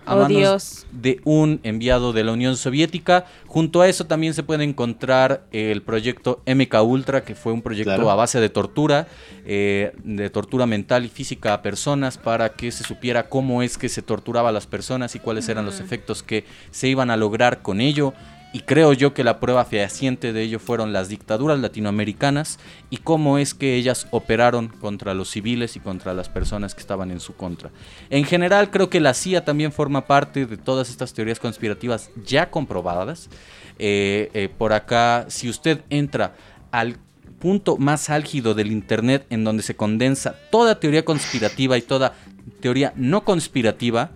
a 0.05 0.15
Oh, 0.15 0.21
manos 0.21 0.30
Dios. 0.30 0.86
de 0.91 1.19
un 1.23 1.59
enviado 1.63 2.13
de 2.13 2.23
la 2.23 2.32
Unión 2.32 2.55
Soviética. 2.57 3.25
Junto 3.45 3.82
a 3.82 3.88
eso 3.89 4.05
también 4.07 4.34
se 4.34 4.41
puede 4.43 4.63
encontrar 4.63 5.43
el 5.51 5.82
proyecto 5.84 6.41
MK 6.47 6.82
Ultra, 6.84 7.23
que 7.23 7.36
fue 7.36 7.51
un 7.51 7.61
proyecto 7.61 7.91
Claro. 7.93 8.09
a 8.09 8.15
base 8.15 8.39
de 8.39 8.49
tortura, 8.49 9.07
eh, 9.45 9.91
de 10.03 10.30
tortura 10.32 10.65
mental 10.65 11.05
y 11.05 11.09
física 11.09 11.53
a 11.53 11.61
personas 11.61 12.17
para 12.17 12.49
que 12.53 12.71
se 12.71 12.84
supiera 12.84 13.30
cómo 13.30 13.61
es 13.61 13.77
que 13.77 13.88
se 13.89 14.01
torturaba 14.01 14.49
a 14.49 14.51
las 14.51 14.65
personas 14.67 15.13
y 15.15 15.19
cuáles 15.19 15.47
eran 15.49 15.65
los 15.65 15.80
efectos 15.80 16.23
que 16.23 16.43
se 16.71 16.88
iban 16.88 17.11
a 17.11 17.17
lograr 17.17 17.61
con 17.61 17.80
ello. 17.82 18.13
Y 18.51 18.61
creo 18.61 18.93
yo 18.93 19.13
que 19.13 19.23
la 19.23 19.39
prueba 19.39 19.63
fehaciente 19.63 20.33
de 20.33 20.41
ello 20.41 20.59
fueron 20.59 20.91
las 20.91 21.07
dictaduras 21.07 21.59
latinoamericanas 21.59 22.57
y 22.89 22.97
cómo 22.97 23.37
es 23.37 23.53
que 23.53 23.75
ellas 23.75 24.07
operaron 24.09 24.69
contra 24.69 25.13
los 25.13 25.29
civiles 25.29 25.75
y 25.75 25.79
contra 25.79 26.15
las 26.15 26.29
personas 26.29 26.73
que 26.73 26.81
estaban 26.81 27.11
en 27.11 27.19
su 27.19 27.35
contra. 27.35 27.69
En 28.09 28.25
general 28.25 28.71
creo 28.71 28.89
que 28.89 29.01
la 29.01 29.13
CIA 29.13 29.45
también 29.45 29.71
forma 29.71 30.07
parte 30.07 30.47
de 30.47 30.57
todas 30.57 30.89
estas 30.89 31.13
teorías 31.13 31.39
conspirativas 31.39 32.09
ya 32.25 32.49
comprobadas. 32.49 33.29
Eh, 33.77 34.31
eh, 34.33 34.49
por 34.57 34.73
acá, 34.73 35.25
si 35.29 35.47
usted 35.47 35.81
entra 35.91 36.35
al 36.71 36.97
punto 37.39 37.77
más 37.77 38.09
álgido 38.09 38.55
del 38.55 38.71
Internet 38.71 39.27
en 39.29 39.43
donde 39.43 39.63
se 39.63 39.75
condensa 39.75 40.35
toda 40.51 40.79
teoría 40.79 41.05
conspirativa 41.05 41.77
y 41.77 41.81
toda 41.81 42.13
teoría 42.61 42.93
no 42.95 43.23
conspirativa, 43.23 44.11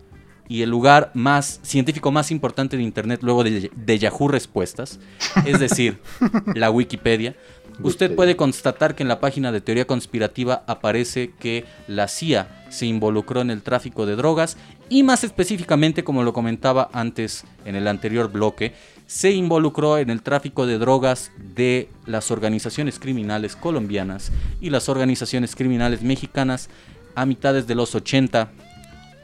y 0.48 0.62
el 0.62 0.70
lugar 0.70 1.12
más 1.14 1.60
científico 1.64 2.12
más 2.12 2.32
importante 2.32 2.78
de 2.78 2.84
Internet 2.84 3.22
luego 3.24 3.44
de, 3.44 3.72
de 3.74 4.00
Yahoo 4.00 4.28
Respuestas, 4.28 5.00
es 5.46 5.60
decir, 5.60 6.00
la 6.56 6.70
Wikipedia, 6.70 7.36
usted 7.82 8.14
puede 8.16 8.36
constatar 8.36 8.96
que 8.96 9.04
en 9.04 9.10
la 9.10 9.20
página 9.20 9.52
de 9.52 9.62
teoría 9.62 9.88
conspirativa 9.88 10.64
aparece 10.68 11.32
que 11.40 11.66
la 11.88 12.08
CIA 12.08 12.66
se 12.70 12.86
involucró 12.86 13.42
en 13.42 13.52
el 13.52 13.62
tráfico 13.62 14.06
de 14.06 14.16
drogas 14.16 14.58
y 14.90 15.04
más 15.04 15.24
específicamente, 15.24 16.04
como 16.04 16.24
lo 16.24 16.34
comentaba 16.34 16.90
antes 16.94 17.46
en 17.66 17.76
el 17.76 17.88
anterior 17.88 18.32
bloque, 18.32 18.74
se 19.08 19.32
involucró 19.32 19.98
en 19.98 20.10
el 20.10 20.22
tráfico 20.22 20.66
de 20.66 20.78
drogas 20.78 21.32
de 21.56 21.90
las 22.06 22.32
organizaciones 22.32 23.00
criminales 23.00 23.56
colombianas 23.56 24.32
y 24.62 24.70
las 24.70 24.90
organizaciones 24.90 25.56
criminales 25.56 26.02
mexicanas 26.02 26.70
a 27.16 27.26
mitades 27.26 27.68
de 27.68 27.76
los 27.76 27.96
80 27.96 28.52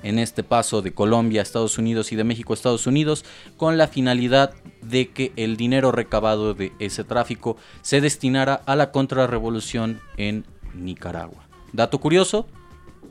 en 0.03 0.19
este 0.19 0.43
paso 0.43 0.81
de 0.81 0.93
Colombia 0.93 1.41
a 1.41 1.43
Estados 1.43 1.77
Unidos 1.77 2.11
y 2.11 2.15
de 2.15 2.23
México 2.23 2.53
a 2.53 2.55
Estados 2.55 2.87
Unidos 2.87 3.25
con 3.57 3.77
la 3.77 3.87
finalidad 3.87 4.53
de 4.81 5.09
que 5.09 5.33
el 5.35 5.57
dinero 5.57 5.91
recabado 5.91 6.53
de 6.53 6.71
ese 6.79 7.03
tráfico 7.03 7.57
se 7.81 8.01
destinara 8.01 8.61
a 8.65 8.75
la 8.75 8.91
contrarrevolución 8.91 9.99
en 10.17 10.45
Nicaragua. 10.73 11.47
Dato 11.73 11.99
curioso, 11.99 12.47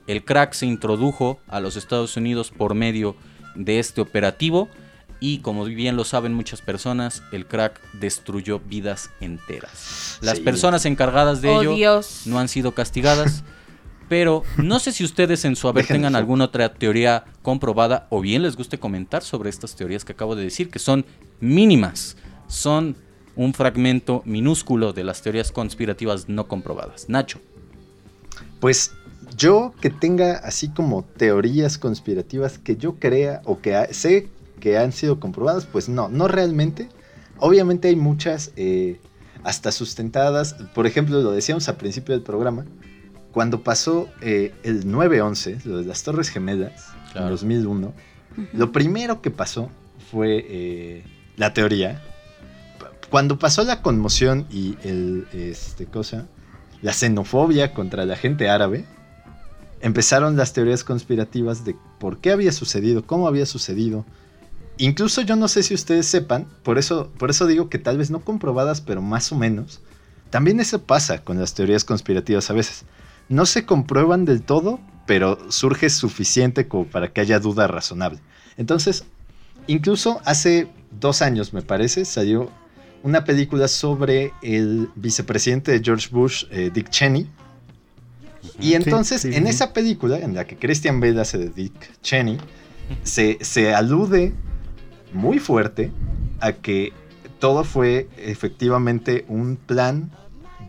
el 0.07 0.25
crack 0.25 0.53
se 0.55 0.67
introdujo 0.67 1.39
a 1.49 1.61
los 1.61 1.77
Estados 1.77 2.17
Unidos 2.17 2.51
por 2.51 2.75
medio 2.75 3.17
de 3.55 3.79
este 3.79 4.01
operativo 4.01 4.69
y 5.21 5.39
como 5.39 5.65
bien 5.65 5.97
lo 5.97 6.05
saben 6.05 6.33
muchas 6.33 6.63
personas, 6.63 7.23
el 7.33 7.45
crack 7.47 7.81
destruyó 7.95 8.61
vidas 8.61 9.11
enteras. 9.21 10.19
Las 10.23 10.39
Sí. 10.39 10.45
personas 10.45 10.87
encargadas 10.87 11.43
de 11.43 11.49
Oh, 11.49 11.61
ello 11.61 11.75
Dios. 11.75 12.23
no 12.27 12.39
han 12.39 12.49
sido 12.49 12.73
castigadas. 12.73 13.43
Pero 14.09 14.43
no 14.57 14.79
sé 14.79 14.93
si 14.93 15.05
ustedes 15.05 15.45
en 15.45 15.55
su 15.55 15.69
haber 15.69 15.87
tengan 15.87 16.17
alguna 16.17 16.47
otra 16.47 16.73
teoría 16.73 17.25
comprobada 17.43 18.07
o 18.11 18.21
bien 18.21 18.43
les 18.43 18.57
guste 18.57 18.79
comentar 18.79 19.23
sobre 19.23 19.51
estas 19.51 19.77
teorías 19.77 20.05
que 20.05 20.13
acabo 20.13 20.35
de 20.35 20.45
decir, 20.45 20.71
que 20.71 20.79
son 20.79 21.05
mínimas, 21.41 22.17
son 22.47 22.97
un 23.37 23.55
fragmento 23.55 24.23
minúsculo 24.25 24.93
de 24.93 25.05
las 25.05 25.23
teorías 25.23 25.53
conspirativas 25.53 26.29
no 26.29 26.49
comprobadas. 26.49 27.09
Nacho. 27.09 27.39
Pues 28.61 28.93
yo 29.37 29.73
que 29.81 29.91
tenga 29.91 30.39
así 30.39 30.69
como 30.69 31.05
teorías 31.05 31.79
conspirativas 31.79 32.59
que 32.59 32.77
yo 32.77 32.97
crea 32.99 33.43
o 33.45 33.61
que 33.61 33.89
sé 33.93 34.29
que 34.59 34.77
han 34.77 34.93
sido 34.93 35.21
comprobadas, 35.21 35.67
pues 35.67 35.89
no, 35.89 36.09
no 36.09 36.29
realmente. 36.29 36.89
Obviamente 37.39 37.89
hay 37.89 37.97
muchas 37.97 38.53
eh, 38.57 39.01
hasta 39.45 39.71
sustentadas. 39.71 40.55
Por 40.75 40.87
ejemplo, 40.87 41.21
lo 41.23 41.31
decíamos 41.31 41.69
al 41.69 41.77
principio 41.77 42.15
del 42.15 42.25
programa, 42.25 42.67
cuando 43.33 43.63
pasó 43.63 44.09
eh, 44.21 44.55
el 44.63 44.87
9-11, 44.87 45.65
lo 45.65 45.79
de 45.79 45.85
las 45.85 46.03
Torres 46.03 46.29
Gemelas, 46.31 46.89
Claro. 47.13 47.27
en 47.27 47.33
2001, 47.33 47.95
lo 48.53 48.73
primero 48.73 49.21
que 49.23 49.31
pasó 49.31 49.71
fue 50.11 50.45
eh, 50.49 51.05
la 51.37 51.53
teoría. 51.55 52.03
Cuando 53.11 53.39
pasó 53.39 53.65
la 53.65 53.81
conmoción 53.83 54.47
y 54.51 54.77
el, 54.83 55.27
este, 55.33 55.87
cosa, 55.87 56.27
la 56.83 56.93
xenofobia 56.93 57.73
contra 57.73 58.05
la 58.05 58.17
gente 58.17 58.49
árabe, 58.49 58.85
empezaron 59.81 60.37
las 60.37 60.53
teorías 60.53 60.85
conspirativas 60.85 61.65
de 61.65 61.75
por 61.99 62.19
qué 62.19 62.33
había 62.33 62.53
sucedido, 62.53 63.07
cómo 63.07 63.27
había 63.29 63.47
sucedido. 63.47 64.05
Incluso 64.77 65.23
yo 65.23 65.35
no 65.37 65.49
sé 65.49 65.63
si 65.63 65.75
ustedes 65.75 66.07
sepan, 66.07 66.47
por 66.63 66.79
eso, 66.79 67.11
por 67.19 67.31
eso 67.31 67.47
digo 67.47 67.69
que 67.69 67.79
tal 67.79 67.99
vez 67.99 68.11
no 68.11 68.21
comprobadas, 68.21 68.81
pero 68.81 69.03
más 69.03 69.33
o 69.33 69.37
menos. 69.37 69.81
También 70.31 70.61
eso 70.61 70.83
pasa 70.83 71.25
con 71.25 71.39
las 71.39 71.55
teorías 71.55 71.85
conspirativas 71.85 72.51
a 72.51 72.53
veces. 72.55 72.85
No 73.29 73.47
se 73.47 73.65
comprueban 73.67 74.25
del 74.25 74.43
todo, 74.43 74.81
pero 75.07 75.39
surge 75.51 75.91
suficiente 75.91 76.69
como 76.69 76.87
para 76.87 77.13
que 77.13 77.21
haya 77.21 77.41
duda 77.41 77.67
razonable. 77.67 78.21
Entonces, 78.57 79.05
incluso 79.67 80.21
hace 80.25 80.69
dos 80.91 81.23
años, 81.23 81.53
me 81.53 81.63
parece, 81.63 82.05
salió 82.05 82.51
una 83.03 83.25
película 83.25 83.69
sobre 83.69 84.33
el 84.43 84.91
vicepresidente 84.97 85.73
de 85.73 85.83
George 85.83 86.09
Bush, 86.11 86.45
eh, 86.51 86.71
Dick 86.73 86.91
Cheney. 86.91 87.29
Y 88.61 88.75
entonces, 88.75 89.23
sí, 89.23 89.35
en 89.35 89.45
sí. 89.45 89.51
esa 89.51 89.73
película, 89.73 90.19
en 90.19 90.35
la 90.35 90.47
que 90.47 90.57
Christian 90.57 91.01
Bale 91.01 91.21
hace 91.21 91.39
de 91.39 91.51
Dick 91.51 92.01
Cheney, 92.03 92.39
se, 93.03 93.39
se 93.41 93.75
alude 93.75 94.33
muy 95.13 95.39
fuerte 95.39 95.93
a 96.41 96.53
que 96.53 96.93
todo 97.39 97.65
fue 97.65 98.09
efectivamente 98.17 99.25
un 99.29 99.57
plan 99.57 100.11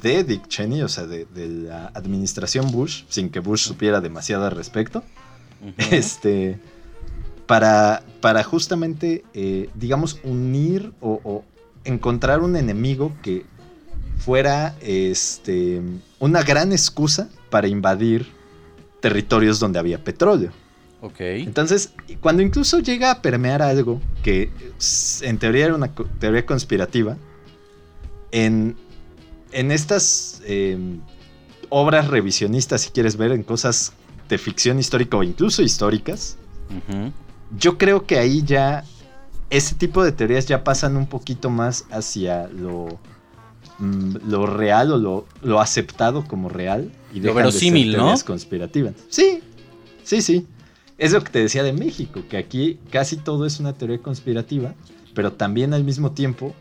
de 0.01 0.23
Dick 0.23 0.47
Cheney, 0.47 0.81
o 0.81 0.87
sea, 0.87 1.05
de, 1.05 1.25
de 1.25 1.47
la 1.47 1.87
administración 1.93 2.71
Bush, 2.71 3.03
sin 3.09 3.29
que 3.29 3.39
Bush 3.39 3.61
supiera 3.67 3.99
demasiado 4.01 4.45
al 4.45 4.51
respecto, 4.51 5.03
este, 5.91 6.57
para, 7.45 8.03
para 8.21 8.43
justamente, 8.43 9.23
eh, 9.33 9.69
digamos, 9.75 10.19
unir 10.23 10.91
o, 11.01 11.19
o 11.23 11.43
encontrar 11.83 12.41
un 12.41 12.55
enemigo 12.55 13.13
que 13.21 13.45
fuera 14.17 14.75
este, 14.81 15.81
una 16.19 16.43
gran 16.43 16.71
excusa 16.71 17.29
para 17.49 17.67
invadir 17.67 18.27
territorios 19.01 19.59
donde 19.59 19.79
había 19.79 20.03
petróleo. 20.03 20.51
Ok. 21.01 21.19
Entonces, 21.21 21.93
cuando 22.19 22.41
incluso 22.43 22.79
llega 22.79 23.11
a 23.11 23.21
permear 23.21 23.61
algo 23.61 24.01
que 24.21 24.49
s- 24.77 25.25
en 25.25 25.37
teoría 25.39 25.65
era 25.65 25.75
una 25.75 25.91
teoría 26.19 26.45
conspirativa, 26.45 27.15
en, 28.31 28.75
en 29.51 29.71
estas 29.71 30.41
eh, 30.45 30.77
obras 31.69 32.07
revisionistas, 32.07 32.81
si 32.81 32.89
quieres 32.91 33.17
ver, 33.17 33.31
en 33.31 33.43
cosas 33.43 33.93
de 34.27 34.37
ficción 34.37 34.79
histórica 34.79 35.17
o 35.17 35.23
incluso 35.23 35.61
históricas, 35.61 36.37
yo 37.57 37.77
creo 37.77 38.05
que 38.05 38.17
ahí 38.17 38.43
ya 38.43 38.83
ese 39.49 39.75
tipo 39.75 40.03
de 40.03 40.11
teorías 40.11 40.45
ya 40.45 40.63
pasan 40.63 40.95
un 40.97 41.07
poquito 41.07 41.49
más 41.49 41.85
hacia 41.89 42.47
lo, 42.47 42.99
mm, 43.79 44.17
lo 44.27 44.45
real 44.45 44.91
o 44.91 44.97
lo, 44.97 45.25
lo 45.41 45.59
aceptado 45.59 46.25
como 46.25 46.49
real 46.49 46.91
y 47.11 47.19
Lo 47.19 47.33
dejan 47.33 47.45
de 47.45 47.51
ser 47.51 47.71
verosímil, 47.71 47.91
¿no? 47.93 47.97
teorías 47.97 48.23
conspirativas. 48.23 48.93
Sí, 49.09 49.41
sí, 50.03 50.21
sí. 50.21 50.45
Es 50.99 51.13
lo 51.13 51.23
que 51.23 51.31
te 51.31 51.39
decía 51.39 51.63
de 51.63 51.73
México, 51.73 52.21
que 52.29 52.37
aquí 52.37 52.77
casi 52.91 53.17
todo 53.17 53.45
es 53.45 53.59
una 53.59 53.73
teoría 53.73 53.99
conspirativa, 53.99 54.75
pero 55.15 55.33
también 55.33 55.73
al 55.73 55.83
mismo 55.83 56.11
tiempo 56.11 56.53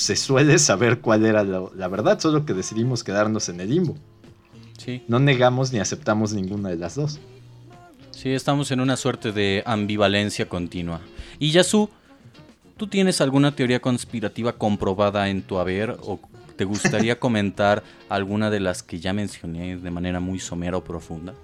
se 0.00 0.16
suele 0.16 0.58
saber 0.58 1.00
cuál 1.00 1.26
era 1.26 1.44
lo- 1.44 1.72
la 1.76 1.88
verdad, 1.88 2.18
solo 2.20 2.46
que 2.46 2.54
decidimos 2.54 3.04
quedarnos 3.04 3.48
en 3.50 3.60
el 3.60 3.68
limbo. 3.70 3.96
Sí. 4.78 5.02
No 5.08 5.18
negamos 5.18 5.72
ni 5.72 5.78
aceptamos 5.78 6.32
ninguna 6.32 6.70
de 6.70 6.76
las 6.76 6.94
dos. 6.94 7.18
Sí, 8.10 8.30
estamos 8.30 8.70
en 8.70 8.80
una 8.80 8.96
suerte 8.96 9.30
de 9.32 9.62
ambivalencia 9.66 10.48
continua. 10.48 11.00
Y 11.38 11.50
Yasu, 11.50 11.90
¿tú 12.78 12.86
tienes 12.86 13.20
alguna 13.20 13.54
teoría 13.54 13.80
conspirativa 13.80 14.52
comprobada 14.54 15.28
en 15.28 15.42
tu 15.42 15.58
haber 15.58 15.96
o 16.02 16.18
te 16.56 16.64
gustaría 16.64 17.18
comentar 17.20 17.82
alguna 18.08 18.50
de 18.50 18.60
las 18.60 18.82
que 18.82 19.00
ya 19.00 19.12
mencioné 19.12 19.76
de 19.76 19.90
manera 19.90 20.18
muy 20.20 20.38
somera 20.38 20.76
o 20.78 20.84
profunda? 20.84 21.34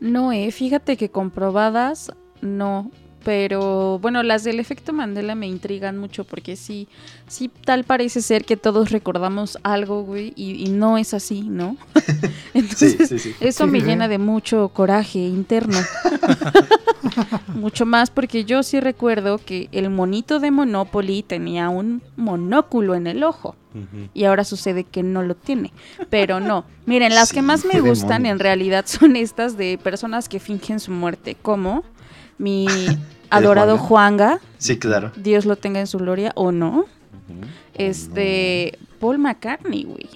No, 0.00 0.32
eh, 0.32 0.50
fíjate 0.50 0.96
que 0.96 1.10
comprobadas, 1.10 2.12
no. 2.40 2.90
Pero 3.26 3.98
bueno, 3.98 4.22
las 4.22 4.44
del 4.44 4.60
efecto 4.60 4.92
Mandela 4.92 5.34
me 5.34 5.48
intrigan 5.48 5.98
mucho 5.98 6.22
porque 6.22 6.54
sí, 6.54 6.86
sí, 7.26 7.50
tal 7.64 7.82
parece 7.82 8.22
ser 8.22 8.44
que 8.44 8.56
todos 8.56 8.92
recordamos 8.92 9.58
algo, 9.64 10.04
güey, 10.04 10.32
y, 10.36 10.64
y 10.64 10.68
no 10.68 10.96
es 10.96 11.12
así, 11.12 11.42
¿no? 11.42 11.76
Entonces, 12.54 13.08
sí, 13.08 13.18
sí. 13.18 13.34
eso 13.40 13.64
Sí, 13.64 13.70
me 13.72 13.80
sí. 13.80 13.86
llena 13.86 14.06
de 14.06 14.18
mucho 14.18 14.68
coraje 14.68 15.18
interno. 15.18 15.76
Mucho 17.54 17.86
más 17.86 18.10
porque 18.10 18.44
yo 18.44 18.62
sí 18.62 18.78
recuerdo 18.78 19.38
que 19.38 19.68
el 19.72 19.90
monito 19.90 20.38
de 20.38 20.50
Monopoly 20.50 21.22
tenía 21.22 21.68
un 21.68 22.02
monóculo 22.16 22.94
en 22.94 23.06
el 23.06 23.24
ojo. 23.24 23.56
Y 24.14 24.24
ahora 24.24 24.44
sucede 24.44 24.84
que 24.84 25.02
no 25.02 25.22
lo 25.22 25.34
tiene. 25.34 25.72
Pero 26.10 26.40
no. 26.40 26.64
Miren, 26.86 27.14
las 27.14 27.32
que 27.32 27.42
más 27.42 27.64
me 27.64 27.80
gustan 27.80 28.22
demonios. 28.22 28.32
en 28.32 28.38
realidad 28.38 28.84
son 28.86 29.16
estas 29.16 29.56
de 29.56 29.78
personas 29.82 30.28
que 30.28 30.40
fingen 30.40 30.80
su 30.80 30.92
muerte. 30.92 31.36
Como 31.40 31.84
mi 32.38 32.66
adorado 33.30 33.78
Juanga, 33.78 34.40
Sí, 34.58 34.78
claro. 34.78 35.12
Dios 35.16 35.44
lo 35.46 35.56
tenga 35.56 35.80
en 35.80 35.86
su 35.86 35.98
gloria 35.98 36.32
o 36.34 36.52
no. 36.52 36.86
Este, 37.74 38.78
Paul 39.00 39.18
McCartney, 39.18 39.84
güey. 39.84 40.08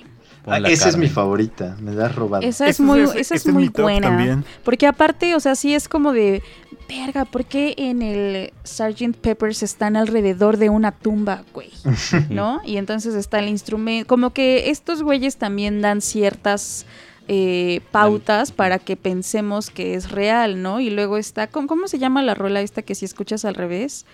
Ah, 0.47 0.59
esa 0.67 0.89
es 0.89 0.97
mi 0.97 1.09
favorita, 1.09 1.77
me 1.81 1.93
la 1.93 2.07
has 2.07 2.15
robado. 2.15 2.43
Esa 2.43 2.67
es 2.67 2.81
muy, 2.81 3.03
esa 3.15 3.35
es 3.35 3.47
muy 3.47 3.69
top 3.69 3.83
buena. 3.83 4.09
también. 4.09 4.45
Porque 4.65 4.87
aparte, 4.87 5.35
o 5.35 5.41
sea, 5.41 5.55
sí 5.55 5.75
es 5.75 5.87
como 5.89 6.13
de, 6.13 6.43
verga, 6.89 7.27
¿por 7.27 7.45
qué 7.45 7.75
en 7.77 8.01
el 8.01 8.53
Sgt. 8.65 9.17
Peppers 9.21 9.63
están 9.63 9.97
alrededor 9.97 10.57
de 10.57 10.71
una 10.71 10.93
tumba, 10.93 11.45
güey? 11.53 11.71
¿No? 12.31 12.61
Y 12.65 12.79
entonces 12.79 13.15
está 13.15 13.39
el 13.39 13.49
instrumento, 13.49 14.09
como 14.09 14.31
que 14.31 14.71
estos 14.71 15.03
güeyes 15.03 15.37
también 15.37 15.83
dan 15.83 16.01
ciertas 16.01 16.87
eh, 17.33 17.81
pautas 17.93 18.51
para 18.51 18.81
que 18.81 18.97
pensemos 18.97 19.71
que 19.71 19.95
es 19.95 20.11
real, 20.11 20.63
¿no? 20.63 20.81
Y 20.81 20.91
luego 20.91 21.17
está, 21.17 21.47
¿cómo, 21.47 21.69
cómo 21.69 21.87
se 21.87 22.01
llama 22.01 22.25
la 22.25 22.35
rola 22.35 22.61
esta 22.61 22.83
que 22.83 22.97
si 22.97 23.05
escuchas 23.05 23.45
al 23.45 23.55
revés? 23.55 24.05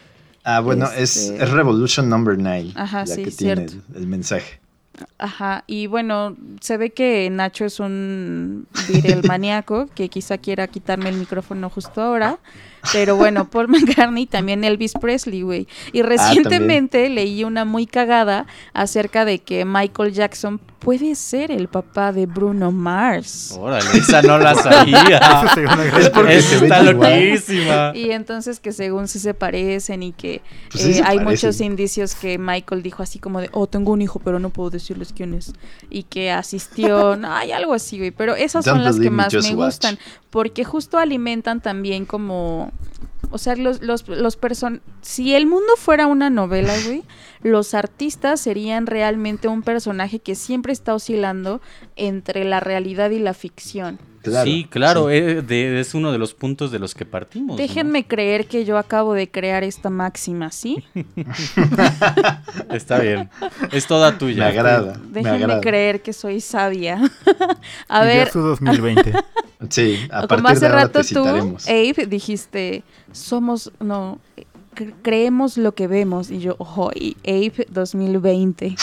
Ah, 0.44 0.60
bueno, 0.60 0.86
es, 0.94 1.16
Este- 1.16 1.42
es 1.42 1.50
Revolution 1.50 2.10
Number 2.10 2.36
9, 2.36 2.72
Ajá, 2.74 3.06
la 3.06 3.14
sí, 3.14 3.22
que 3.22 3.30
tiene 3.30 3.66
el, 3.94 4.06
mensaje. 4.06 4.60
Ajá, 5.16 5.64
y 5.66 5.86
bueno, 5.86 6.36
se 6.60 6.76
ve 6.76 6.90
que 6.90 7.28
Nacho 7.30 7.64
es 7.64 7.80
un 7.80 8.66
viril 8.86 9.22
maníaco 9.26 9.88
que 9.94 10.10
quizá 10.10 10.36
quiera 10.36 10.66
quitarme 10.68 11.08
el 11.08 11.16
micrófono 11.16 11.70
justo 11.70 12.02
ahora. 12.02 12.38
Pero 12.92 13.16
bueno, 13.16 13.48
Paul 13.50 13.68
McCartney, 13.68 14.26
también 14.26 14.64
Elvis 14.64 14.92
Presley, 15.00 15.42
güey. 15.42 15.66
Y 15.92 16.02
recientemente 16.02 17.08
leí 17.08 17.44
una 17.44 17.64
muy 17.64 17.86
cagada 17.86 18.46
acerca 18.72 19.24
de 19.24 19.38
que 19.40 19.64
Michael 19.64 20.12
Jackson 20.12 20.58
puede 20.78 21.14
ser 21.16 21.50
el 21.50 21.68
papá 21.68 22.12
de 22.12 22.26
Bruno 22.26 22.70
Mars. 22.70 23.56
Órale, 23.58 23.90
esa 23.98 24.22
no 24.22 24.38
la 24.38 24.54
sabía. 24.62 25.20
Es 25.98 26.10
porque 26.10 26.36
está 26.36 26.82
loquísima. 26.82 27.92
Y 27.94 28.10
entonces 28.12 28.60
que 28.60 28.72
según 28.72 29.08
sí 29.08 29.18
se 29.18 29.34
parecen 29.34 30.02
y 30.02 30.12
que 30.12 30.42
Pues 30.70 30.84
sí 30.84 30.90
eh, 30.92 31.02
hay 31.04 31.18
parecen. 31.18 31.24
muchos 31.24 31.60
indicios 31.60 32.14
que 32.14 32.38
Michael 32.38 32.82
dijo 32.82 33.02
así 33.02 33.18
como 33.18 33.40
de, 33.40 33.48
oh, 33.52 33.66
tengo 33.66 33.92
un 33.92 34.02
hijo, 34.02 34.20
pero 34.20 34.38
no 34.38 34.50
puedo 34.50 34.70
decirles 34.70 35.12
quién 35.14 35.34
es. 35.34 35.52
Y 35.90 36.04
que 36.04 36.30
asistió, 36.30 37.16
no, 37.16 37.32
hay 37.32 37.52
algo 37.52 37.74
así, 37.74 37.98
güey. 37.98 38.10
Pero 38.12 38.36
esas 38.36 38.64
son 38.64 38.84
las 38.84 39.00
que 39.00 39.10
más 39.10 39.32
me 39.32 39.40
watch. 39.54 39.54
gustan, 39.54 39.98
porque 40.36 40.64
justo 40.64 40.98
alimentan 40.98 41.62
también 41.62 42.04
como... 42.04 42.70
O 43.30 43.38
sea, 43.38 43.56
los, 43.56 43.80
los, 43.80 44.06
los. 44.06 44.38
Si 45.00 45.34
el 45.34 45.46
mundo 45.46 45.72
fuera 45.78 46.06
una 46.06 46.28
novela, 46.28 46.74
güey, 46.84 47.04
los 47.42 47.72
artistas 47.72 48.38
serían 48.38 48.86
realmente 48.86 49.48
un 49.48 49.62
personaje 49.62 50.18
que 50.18 50.34
siempre 50.34 50.74
está 50.74 50.94
oscilando 50.94 51.62
entre 51.96 52.44
la 52.44 52.60
realidad 52.60 53.08
y 53.12 53.18
la 53.18 53.32
ficción. 53.32 53.98
Claro, 54.30 54.50
sí, 54.50 54.66
claro, 54.70 55.08
sí. 55.08 55.14
eh, 55.16 55.42
de- 55.42 55.80
es 55.80 55.94
uno 55.94 56.12
de 56.12 56.18
los 56.18 56.34
puntos 56.34 56.70
de 56.70 56.78
los 56.78 56.94
que 56.94 57.04
partimos. 57.06 57.50
¿no? 57.50 57.56
Déjenme 57.56 58.06
creer 58.06 58.46
que 58.46 58.64
yo 58.64 58.78
acabo 58.78 59.14
de 59.14 59.30
crear 59.30 59.64
esta 59.64 59.90
máxima, 59.90 60.50
¿sí? 60.50 60.84
Está 62.72 62.98
bien. 62.98 63.30
Es 63.72 63.86
toda 63.86 64.16
tuya. 64.18 64.38
Me 64.44 64.44
agrada, 64.50 64.98
me 64.98 65.22
Déjenme 65.22 65.44
agrada. 65.44 65.60
creer 65.60 66.02
que 66.02 66.12
soy 66.12 66.40
sabia. 66.40 67.00
A 67.88 68.04
Y 68.04 68.08
ya 68.08 68.14
ver, 68.14 68.30
su 68.30 68.40
2020. 68.40 69.12
Sí, 69.70 70.06
a 70.10 70.26
como 70.26 70.28
partir 70.42 70.46
hace 70.50 70.60
de 70.60 70.66
ahora 70.66 70.82
rato 70.82 71.00
te 71.00 71.08
tú, 71.14 71.24
citaremos. 71.24 71.66
Abe, 71.66 72.06
dijiste, 72.06 72.82
somos, 73.10 73.72
no, 73.80 74.18
creemos 75.02 75.56
lo 75.58 75.74
que 75.74 75.86
vemos. 75.86 76.30
Y 76.30 76.38
yo, 76.40 76.54
ojo, 76.58 76.90
y 76.94 77.16
Abe 77.26 77.66
2020. 77.70 78.76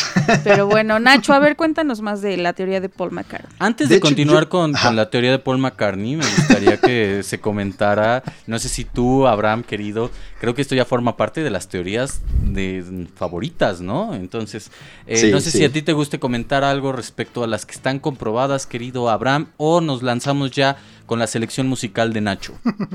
Pero 0.43 0.67
bueno, 0.67 0.99
Nacho, 0.99 1.33
a 1.33 1.39
ver, 1.39 1.55
cuéntanos 1.55 2.01
más 2.01 2.21
de 2.21 2.37
la 2.37 2.53
teoría 2.53 2.81
de 2.81 2.89
Paul 2.89 3.11
McCartney. 3.11 3.51
Antes 3.59 3.89
De 3.89 3.95
de, 3.95 3.97
hecho, 3.97 4.07
continuar 4.07 4.43
yo- 4.43 4.49
con, 4.49 4.73
con 4.73 4.95
la 4.95 5.09
teoría 5.09 5.31
de 5.31 5.39
Paul 5.39 5.57
McCartney, 5.59 6.15
me 6.15 6.25
gustaría 6.25 6.77
que 6.79 7.21
se 7.23 7.39
comentara, 7.39 8.23
no 8.47 8.59
sé 8.59 8.69
si 8.69 8.85
tú, 8.85 9.27
Abraham, 9.27 9.63
querido, 9.63 10.09
creo 10.39 10.53
que 10.55 10.61
esto 10.61 10.75
ya 10.75 10.85
forma 10.85 11.17
parte 11.17 11.43
de 11.43 11.49
las 11.49 11.67
teorías 11.69 12.21
de 12.43 13.07
favoritas, 13.15 13.81
¿no? 13.81 14.13
Entonces, 14.15 14.71
eh, 15.07 15.17
Sí, 15.17 15.31
no 15.31 15.39
sé 15.39 15.51
sí. 15.51 15.59
si 15.59 15.65
a 15.65 15.71
ti 15.71 15.81
te 15.81 15.93
guste 15.93 16.19
comentar 16.19 16.63
algo 16.63 16.91
respecto 16.91 17.43
a 17.43 17.47
las 17.47 17.65
que 17.65 17.73
están 17.73 17.99
comprobadas, 17.99 18.65
querido 18.67 19.09
Abraham, 19.09 19.47
o 19.57 19.81
nos 19.81 20.03
lanzamos 20.03 20.51
ya 20.51 20.77
con 21.05 21.19
la 21.19 21.27
selección 21.27 21.67
musical 21.67 22.13
de 22.13 22.21
Nacho. 22.21 22.53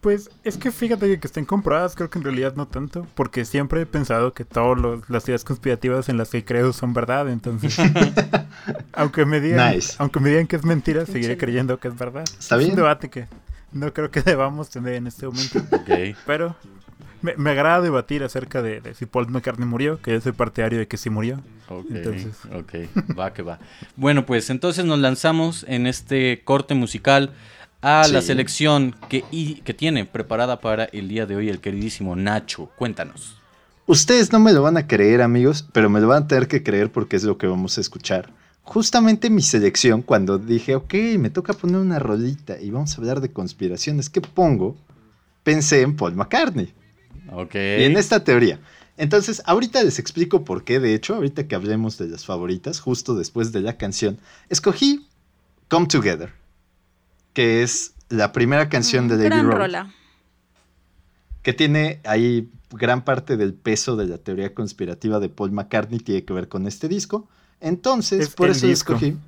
Pues 0.00 0.30
es 0.44 0.56
que 0.56 0.70
fíjate 0.70 1.18
que, 1.18 1.26
estén 1.26 1.44
comprobadas, 1.44 1.94
creo 1.96 2.08
que 2.10 2.18
en 2.18 2.24
realidad 2.24 2.54
no 2.54 2.68
tanto, 2.68 3.06
porque 3.14 3.44
siempre 3.44 3.80
he 3.82 3.86
pensado 3.86 4.34
que 4.34 4.44
todas 4.44 4.78
las 5.08 5.24
teorías 5.24 5.42
conspirativas 5.42 6.08
en 6.08 6.16
las 6.16 6.30
que 6.30 6.44
creo 6.44 6.72
son 6.72 6.92
verdad, 6.94 7.28
entonces 7.28 7.76
aunque 8.92 9.24
me 9.26 9.40
digan, 9.40 9.74
Nice. 9.74 9.94
aunque 9.98 10.20
me 10.20 10.30
digan 10.30 10.46
que 10.46 10.56
es 10.56 10.64
mentira, 10.64 11.06
seguiré 11.06 11.36
creyendo 11.36 11.78
que 11.80 11.88
es 11.88 11.96
verdad. 11.98 12.24
Está 12.38 12.54
es 12.56 12.60
bien. 12.60 12.70
un 12.72 12.76
debate 12.76 13.08
que 13.10 13.26
no 13.72 13.92
creo 13.92 14.10
que 14.10 14.22
debamos 14.22 14.70
tener 14.70 14.94
en 14.94 15.06
este 15.06 15.26
momento, 15.26 15.58
Ok. 15.72 15.90
pero 16.26 16.54
me, 17.22 17.34
me 17.36 17.50
agrada 17.50 17.80
debatir 17.80 18.22
acerca 18.22 18.62
de, 18.62 18.80
de 18.80 18.94
si 18.94 19.06
Paul 19.06 19.28
McCartney 19.28 19.66
murió, 19.66 20.00
que 20.00 20.12
yo 20.12 20.20
soy 20.20 20.32
partidario 20.32 20.78
de 20.78 20.86
que 20.86 20.96
sí 20.98 21.10
murió. 21.10 21.40
Ok, 21.68 21.86
Entonces. 21.90 22.36
ok, 22.54 23.18
va 23.18 23.32
que 23.32 23.42
va. 23.42 23.58
Bueno, 23.96 24.24
pues 24.24 24.50
entonces 24.50 24.84
nos 24.84 25.00
lanzamos 25.00 25.64
en 25.68 25.86
este 25.88 26.42
corte 26.44 26.74
musical 26.74 27.32
a 27.86 28.08
la 28.08 28.20
selección 28.20 28.96
que, 29.08 29.24
y, 29.30 29.60
que 29.60 29.72
tiene 29.72 30.04
preparada 30.04 30.58
para 30.58 30.86
el 30.86 31.06
día 31.06 31.24
de 31.24 31.36
hoy 31.36 31.48
el 31.48 31.60
queridísimo 31.60 32.16
Nacho. 32.16 32.68
Cuéntanos. 32.76 33.36
Ustedes 33.86 34.32
no 34.32 34.40
me 34.40 34.52
lo 34.52 34.62
van 34.62 34.76
a 34.76 34.88
creer, 34.88 35.22
amigos, 35.22 35.64
pero 35.72 35.88
me 35.88 36.00
lo 36.00 36.08
van 36.08 36.24
a 36.24 36.26
tener 36.26 36.48
que 36.48 36.64
creer 36.64 36.90
porque 36.90 37.14
es 37.14 37.22
lo 37.22 37.38
que 37.38 37.46
vamos 37.46 37.78
a 37.78 37.80
escuchar. 37.80 38.28
Justamente 38.64 39.30
mi 39.30 39.40
selección, 39.40 40.02
cuando 40.02 40.36
dije, 40.36 40.74
ok, 40.74 40.94
me 41.16 41.30
toca 41.30 41.52
poner 41.52 41.76
una 41.76 42.00
rolita 42.00 42.60
y 42.60 42.70
vamos 42.70 42.92
a 42.92 42.96
hablar 42.96 43.20
de 43.20 43.30
conspiraciones, 43.30 44.10
¿qué 44.10 44.20
pongo? 44.20 44.76
Pensé 45.44 45.82
en 45.82 45.94
Paul 45.94 46.16
McCartney 46.16 46.74
Ok. 47.30 47.54
y 47.54 47.84
en 47.84 47.96
esta 47.96 48.24
teoría. 48.24 48.58
Entonces, 48.96 49.42
ahorita 49.46 49.84
les 49.84 50.00
explico 50.00 50.44
por 50.44 50.64
qué, 50.64 50.80
de 50.80 50.92
hecho, 50.92 51.14
ahorita 51.14 51.46
que 51.46 51.54
hablemos 51.54 51.98
de 51.98 52.08
las 52.08 52.24
favoritas, 52.24 52.80
justo 52.80 53.14
después 53.14 53.52
de 53.52 53.60
la 53.60 53.76
canción, 53.76 54.18
escogí 54.48 55.06
Come 55.68 55.86
Together, 55.86 56.32
que 57.36 57.62
es 57.62 57.92
la 58.08 58.32
primera 58.32 58.70
canción 58.70 59.08
de 59.08 59.16
Mm, 59.16 59.18
Lady 59.18 59.28
Gran 59.28 59.44
Road 59.46 59.56
rola. 59.58 59.94
que 61.42 61.52
tiene 61.52 62.00
ahí 62.04 62.48
gran 62.70 63.04
parte 63.04 63.36
del 63.36 63.52
peso 63.52 63.94
de 63.94 64.06
la 64.06 64.16
teoría 64.16 64.54
conspirativa 64.54 65.20
de 65.20 65.28
Paul 65.28 65.52
McCartney 65.52 65.98
tiene 66.00 66.24
que 66.24 66.32
ver 66.32 66.48
con 66.48 66.66
este 66.66 66.88
disco. 66.88 67.28
Entonces, 67.60 68.20
Es 68.20 68.34
por 68.34 68.48
eso 68.48 68.66
disco. 68.66 68.94
escogí. 68.94 69.18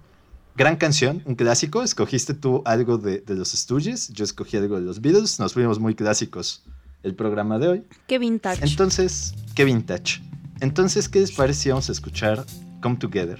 Gran 0.57 0.77
canción, 0.77 1.23
un 1.27 1.35
clásico. 1.35 1.83
Escogiste 1.83 2.33
tú 2.33 2.63
algo 2.65 2.97
de, 2.97 3.21
de 3.21 3.35
los 3.35 3.53
Stooges, 3.53 4.09
yo 4.09 4.25
escogí 4.25 4.57
algo 4.57 4.77
de 4.77 4.83
los 4.87 5.03
Beatles. 5.03 5.39
Nos 5.39 5.53
fuimos 5.53 5.79
muy 5.79 5.95
clásicos 5.95 6.65
el 7.03 7.15
programa 7.15 7.59
de 7.59 7.69
hoy. 7.69 7.83
Qué 8.07 8.19
vintage. 8.19 8.65
Entonces, 8.65 9.35
qué 9.55 9.67
vintage. 9.67 10.23
Entonces, 10.61 11.11
¿qué 11.11 11.21
les 11.21 11.33
parece 11.33 11.61
si 11.65 11.69
vamos 11.69 11.91
a 11.91 11.93
escuchar 11.93 12.47
Come 12.81 12.97
Together? 12.97 13.39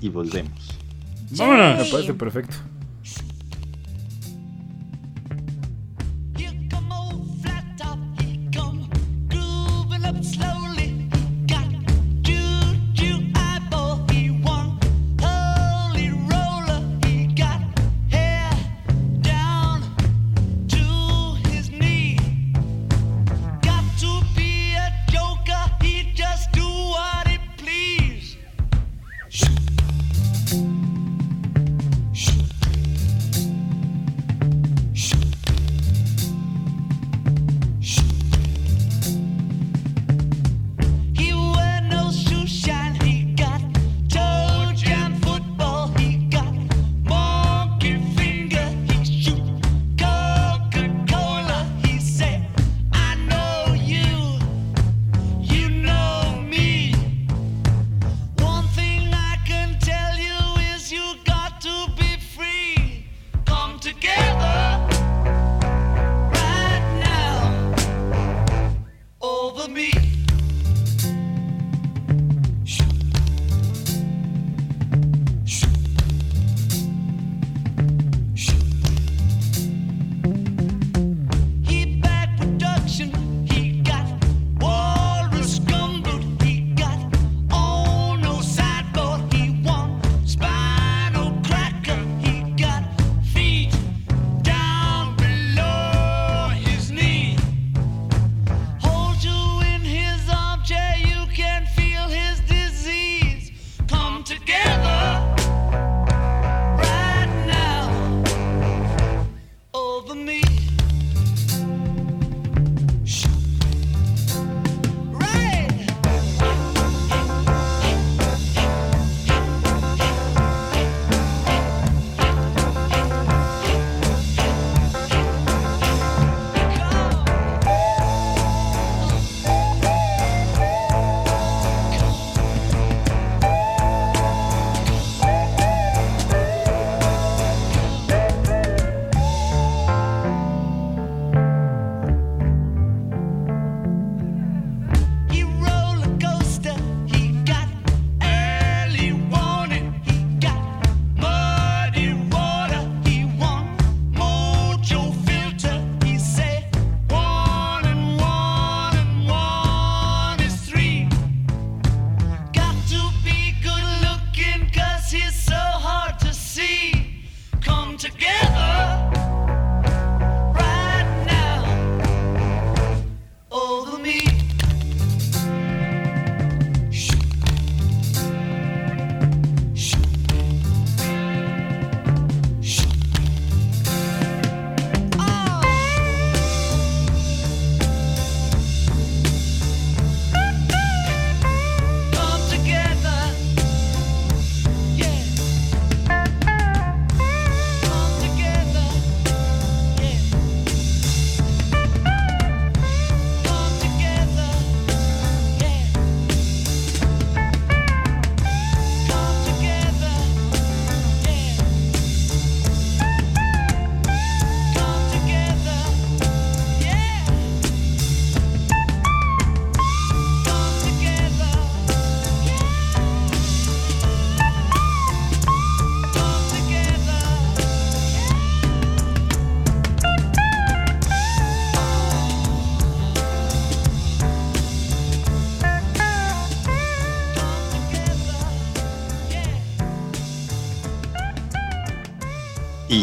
Y 0.00 0.08
volvemos. 0.08 0.70
Me 1.32 1.84
parece 1.90 2.14
perfecto. 2.14 2.54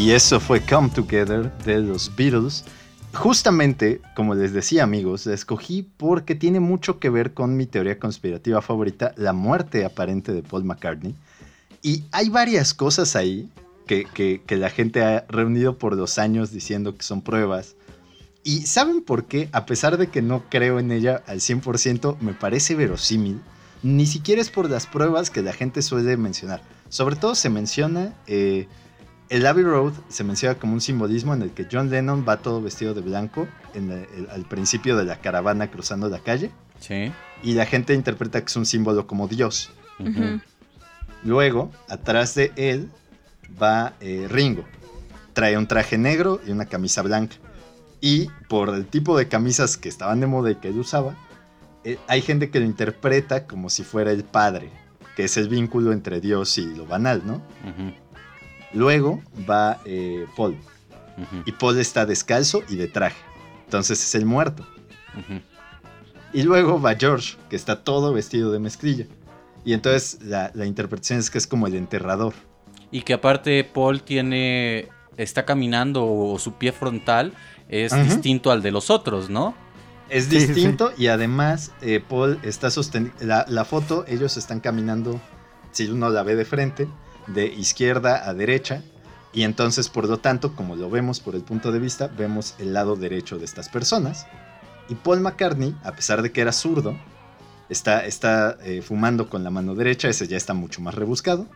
Y 0.02 0.14
eso 0.14 0.40
fue 0.40 0.62
Come 0.62 0.90
Together 0.90 1.56
de 1.64 1.78
los 1.78 2.12
Beatles. 2.16 2.64
Justamente, 3.14 4.02
como 4.16 4.34
les 4.34 4.52
decía 4.52 4.82
amigos, 4.84 5.28
la 5.28 5.36
escogí 5.36 5.88
porque 5.98 6.34
tiene 6.34 6.60
mucho 6.60 6.98
que 6.98 7.12
ver 7.12 7.36
con 7.36 7.56
mi 7.56 7.68
teoría 7.68 8.00
conspirativa 8.00 8.64
favorita, 8.64 9.14
la 9.16 9.32
muerte 9.32 9.86
aparente 9.86 10.34
de 10.34 10.42
Paul 10.42 10.64
McCartney. 10.64 11.14
Y 11.84 12.06
hay 12.12 12.30
varias 12.30 12.74
cosas 12.74 13.16
ahí 13.16 13.48
que, 13.86 14.06
que- 14.06 14.58
la 14.58 14.72
gente 14.72 15.04
ha 15.04 15.24
reunido 15.30 15.78
por 15.78 15.96
los 15.96 16.18
años 16.18 16.50
diciendo 16.52 16.96
que 16.98 17.04
son 17.04 17.22
pruebas. 17.22 17.76
Y 18.44 18.62
¿saben 18.62 19.04
por 19.04 19.26
qué? 19.26 19.50
A 19.52 19.68
pesar 19.68 19.98
de 20.00 20.08
que 20.08 20.24
no 20.24 20.46
creo 20.50 20.80
en 20.80 20.92
ella 20.92 21.22
al 21.28 21.42
100%, 21.42 22.18
me 22.22 22.34
parece 22.34 22.74
verosímil. 22.74 23.40
Ni 23.84 24.08
siquiera 24.08 24.42
es 24.42 24.50
por 24.50 24.68
las 24.68 24.88
pruebas 24.88 25.30
que 25.30 25.44
la 25.44 25.54
gente 25.54 25.84
suele 25.84 26.18
mencionar. 26.18 26.64
Sobre 26.90 27.18
todo 27.18 27.36
se 27.36 27.50
menciona, 27.50 28.16
eh, 28.26 28.68
el 29.32 29.46
Abbey 29.48 29.64
Road 29.64 29.94
se 30.10 30.24
menciona 30.24 30.56
como 30.56 30.74
un 30.74 30.82
simbolismo 30.82 31.34
en 31.34 31.42
el 31.42 31.52
que 31.52 31.66
John 31.72 31.90
Lennon 31.90 32.24
va 32.28 32.38
todo 32.38 32.62
vestido 32.62 32.94
de 32.94 33.02
blanco 33.02 33.48
en 33.74 33.90
la- 33.90 33.96
el- 34.16 34.30
al 34.30 34.44
principio 34.46 34.96
de 34.98 35.06
la 35.06 35.16
caravana 35.20 35.72
cruzando 35.72 36.08
la 36.10 36.20
calle. 36.20 36.52
Sí. 36.80 37.12
Y 37.42 37.54
la 37.56 37.66
gente 37.66 37.94
interpreta 37.94 38.40
que 38.42 38.48
es 38.48 38.56
un 38.56 38.66
símbolo 38.66 39.08
como 39.08 39.28
Dios. 39.28 39.72
Ujú. 40.00 40.10
Ujú. 40.10 40.42
Luego, 41.24 41.72
atrás 41.90 42.36
de 42.36 42.52
él 42.56 42.90
va 43.62 43.94
eh, 44.02 44.28
Ringo. 44.30 44.66
Trae 45.34 45.58
un 45.58 45.68
traje 45.68 45.98
negro 45.98 46.42
y 46.46 46.52
una 46.52 46.66
camisa 46.66 47.02
blanca. 47.02 47.36
Y 48.02 48.30
por 48.50 48.70
el 48.70 48.86
tipo 48.88 49.18
de 49.18 49.28
camisas 49.28 49.78
que 49.78 49.88
estaban 49.90 50.20
de 50.20 50.28
moda 50.28 50.52
y 50.52 50.56
que 50.56 50.70
él 50.70 50.80
usaba, 50.80 51.16
eh, 51.84 51.98
hay 52.08 52.22
gente 52.22 52.50
que 52.50 52.60
lo 52.60 52.66
interpreta 52.66 53.46
como 53.46 53.70
si 53.70 53.84
fuera 53.84 54.12
el 54.12 54.24
padre, 54.24 54.70
que 55.16 55.24
es 55.26 55.38
el 55.38 55.48
vínculo 55.50 55.92
entre 55.94 56.20
Dios 56.20 56.58
y 56.58 56.66
lo 56.66 56.86
banal, 56.86 57.22
¿no? 57.26 57.36
Ujú. 57.36 57.94
Luego 58.74 59.22
va 59.50 59.80
eh, 59.86 60.26
Paul. 60.36 60.58
Y 61.46 61.52
Paul 61.52 61.78
está 61.78 62.06
descalzo 62.06 62.64
y 62.70 62.76
de 62.76 62.88
traje. 62.88 63.18
Entonces 63.66 64.02
es 64.02 64.16
el 64.16 64.26
muerto. 64.26 64.66
Y 66.34 66.44
luego 66.44 66.82
va 66.82 66.96
George, 66.96 67.38
que 67.50 67.56
está 67.56 67.84
todo 67.84 68.14
vestido 68.14 68.52
de 68.52 68.60
mezclilla. 68.60 69.06
Y 69.66 69.74
entonces 69.74 70.20
la, 70.22 70.52
la 70.54 70.66
interpretación 70.66 71.20
es 71.20 71.30
que 71.30 71.38
es 71.38 71.46
como 71.48 71.68
el 71.68 71.76
enterrador. 71.76 72.34
Y 72.90 73.02
que 73.02 73.14
aparte 73.14 73.64
Paul 73.64 74.02
tiene. 74.02 74.90
está 75.18 75.46
caminando 75.46 76.06
o 76.06 76.40
su 76.40 76.54
pie 76.54 76.72
frontal 76.72 77.34
es 77.70 77.94
distinto 78.04 78.52
al 78.52 78.62
de 78.62 78.72
los 78.72 78.90
otros, 78.90 79.30
¿no? 79.30 79.54
Es 80.10 80.26
Sí, 80.26 80.42
sí, 80.42 80.48
distinto 80.48 80.92
y 80.98 81.08
además 81.08 81.72
eh, 81.82 82.02
Paul 82.06 82.38
está 82.44 82.70
sosteniendo... 82.70 83.16
La, 83.24 83.46
la 83.48 83.64
foto, 83.64 84.04
ellos 84.08 84.36
están 84.36 84.60
caminando, 84.60 85.22
si 85.72 85.90
uno 85.90 86.10
la 86.10 86.24
ve 86.24 86.36
de 86.36 86.44
frente, 86.44 86.90
de 87.28 87.46
izquierda 87.46 88.28
a 88.28 88.34
derecha. 88.34 88.84
Y 89.34 89.44
entonces, 89.44 89.90
por 89.90 90.08
lo 90.08 90.18
tanto, 90.18 90.56
como 90.56 90.76
lo 90.76 90.90
vemos 90.90 91.20
por 91.20 91.36
el 91.36 91.42
punto 91.42 91.72
de 91.72 91.80
vista, 91.80 92.08
vemos 92.08 92.56
el 92.60 92.74
lado 92.74 92.96
derecho 92.96 93.38
de 93.38 93.46
estas 93.46 93.70
personas. 93.70 94.28
Y 94.90 94.96
Paul 94.96 95.22
McCartney, 95.22 95.76
a 95.84 95.94
pesar 95.94 96.22
de 96.22 96.32
que 96.32 96.42
era 96.42 96.52
zurdo, 96.52 96.98
está, 97.70 98.06
está 98.06 98.58
eh, 98.64 98.82
fumando 98.82 99.30
con 99.30 99.44
la 99.44 99.50
mano 99.50 99.74
derecha, 99.74 100.10
ese 100.10 100.28
ya 100.28 100.38
está 100.38 100.54
mucho 100.54 100.82
más 100.82 100.96
rebuscado. 100.96 101.48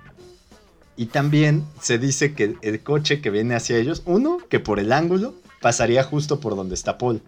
Y 0.97 1.07
también 1.07 1.65
se 1.81 1.99
dice 1.99 2.33
que 2.33 2.55
el, 2.61 2.81
coche 2.81 3.19
que 3.19 3.29
viene 3.29 3.55
hacia 3.55 3.77
ellos, 3.77 4.03
uno, 4.05 4.37
que 4.49 4.61
por 4.61 4.79
el 4.79 4.93
ángulo, 4.93 5.35
pasaría 5.61 6.03
justo 6.03 6.39
por 6.39 6.55
donde 6.55 6.75
está 6.75 6.97
Paul. 6.97 7.21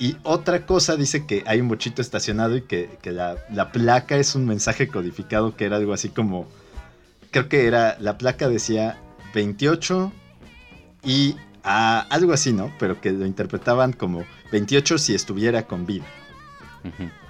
Y 0.00 0.16
otra 0.24 0.66
cosa 0.66 0.96
dice 0.96 1.26
que 1.26 1.44
hay 1.46 1.60
un 1.60 1.68
bochito 1.68 2.02
estacionado 2.02 2.56
y 2.56 2.62
que, 2.62 2.98
que 3.00 3.12
la, 3.12 3.36
la 3.52 3.70
placa 3.70 4.16
es 4.16 4.34
un 4.34 4.46
mensaje 4.46 4.88
codificado 4.88 5.54
que 5.56 5.64
era 5.66 5.76
algo 5.76 5.92
así 5.92 6.08
como... 6.08 6.48
Creo 7.34 7.48
que 7.48 7.66
era... 7.66 7.96
La 7.98 8.16
placa 8.16 8.48
decía 8.48 8.96
28 9.34 10.12
y... 11.02 11.34
ah, 11.64 12.06
algo 12.08 12.32
así, 12.32 12.52
¿no? 12.52 12.72
Pero 12.78 13.00
que 13.00 13.10
lo 13.10 13.26
interpretaban 13.26 13.92
como 13.92 14.24
28 14.52 14.98
si 14.98 15.14
estuviera 15.14 15.66
con 15.66 15.84
vida. 15.84 16.04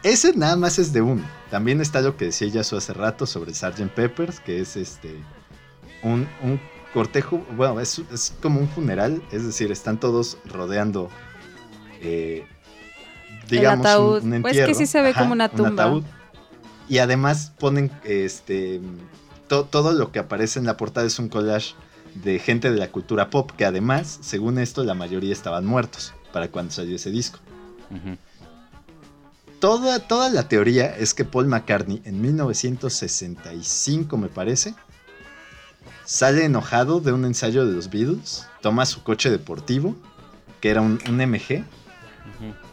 Ese 0.02 0.36
nada 0.36 0.56
más 0.56 0.78
es 0.78 0.92
de 0.92 1.00
uno. 1.00 1.22
También 1.50 1.80
está 1.80 2.00
lo 2.02 2.16
que 2.18 2.26
decía 2.26 2.48
Yasu 2.48 2.76
hace 2.76 2.92
rato 2.92 3.24
sobre 3.24 3.54
Sgt. 3.54 3.88
Peppers, 3.94 4.40
que 4.40 4.60
es 4.60 4.76
este... 4.76 5.16
Un, 6.02 6.28
un 6.42 6.60
cortejo, 6.92 7.38
bueno, 7.56 7.80
es, 7.80 8.00
es 8.12 8.34
como 8.42 8.60
un 8.60 8.68
funeral, 8.68 9.22
es 9.32 9.44
decir, 9.46 9.72
están 9.72 9.98
todos 9.98 10.36
rodeando, 10.44 11.08
eh, 12.02 12.46
digamos, 13.48 13.86
ataúd. 13.86 14.22
un, 14.22 14.32
un 14.34 14.42
Pues 14.42 14.52
que 14.52 14.60
entierro. 14.60 14.74
sí 14.74 14.86
se 14.86 15.00
ve 15.00 15.14
como 15.14 15.32
una 15.32 15.48
tumba. 15.48 15.84
ataúd. 15.84 16.04
Y 16.88 16.98
además 16.98 17.54
ponen, 17.58 17.90
este, 18.04 18.82
to- 19.48 19.64
todo 19.64 19.92
lo 19.92 20.10
que 20.12 20.18
aparece 20.18 20.58
en 20.58 20.66
la 20.66 20.76
portada 20.76 21.06
es 21.06 21.18
un 21.18 21.28
collage 21.28 21.74
de 22.14 22.38
gente 22.38 22.70
de 22.70 22.78
la 22.78 22.90
cultura 22.92 23.30
pop, 23.30 23.50
que 23.56 23.64
además, 23.64 24.18
según 24.22 24.58
esto, 24.58 24.84
la 24.84 24.94
mayoría 24.94 25.32
estaban 25.32 25.66
muertos 25.66 26.12
para 26.32 26.48
cuando 26.48 26.72
salió 26.72 26.96
ese 26.96 27.10
disco. 27.10 27.38
Toda, 29.60 29.98
toda 30.00 30.28
la 30.30 30.46
teoría 30.48 30.94
es 30.96 31.14
que 31.14 31.24
Paul 31.24 31.46
McCartney 31.46 32.02
en 32.04 32.20
1965, 32.20 34.16
me 34.18 34.28
parece, 34.28 34.74
sale 36.04 36.44
enojado 36.44 37.00
de 37.00 37.12
un 37.12 37.24
ensayo 37.24 37.64
de 37.66 37.72
los 37.74 37.88
Beatles, 37.90 38.46
toma 38.60 38.84
su 38.84 39.02
coche 39.02 39.30
deportivo, 39.30 39.96
que 40.60 40.68
era 40.70 40.82
un, 40.82 40.98
un 41.08 41.16
MG, 41.20 41.64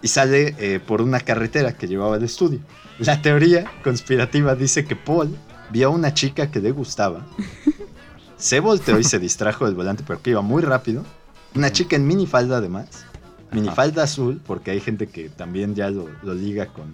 y 0.01 0.07
sale 0.07 0.55
eh, 0.57 0.80
por 0.80 1.01
una 1.01 1.19
carretera 1.19 1.74
que 1.78 1.88
llevaba 1.88 2.15
al 2.15 2.24
estudio. 2.24 2.59
La 2.99 3.22
teoría 3.22 3.72
conspirativa 3.84 4.55
dice 4.55 4.84
que 4.86 4.95
Paul 4.95 5.38
vio 5.72 5.88
a 5.88 5.89
una 5.91 6.13
chica 6.13 6.51
que 6.51 6.59
le 6.59 6.72
gustaba, 6.72 7.26
se 8.38 8.59
volteó 8.59 8.99
y 8.99 9.03
se 9.03 9.19
distrajo 9.19 9.65
del 9.65 9.76
volante, 9.76 10.03
pero 10.05 10.22
que 10.22 10.32
iba 10.32 10.41
muy 10.41 10.61
rápido. 10.61 11.03
Una 11.55 11.72
chica 11.72 11.95
en 11.95 12.07
minifalda 12.07 12.57
además, 12.57 13.05
minifalda 13.51 14.03
azul, 14.03 14.41
porque 14.45 14.72
hay 14.72 14.80
gente 14.80 15.07
que 15.07 15.30
también 15.30 15.76
ya 15.76 15.89
lo, 15.89 16.09
lo 16.24 16.34
liga 16.34 16.67
con 16.67 16.93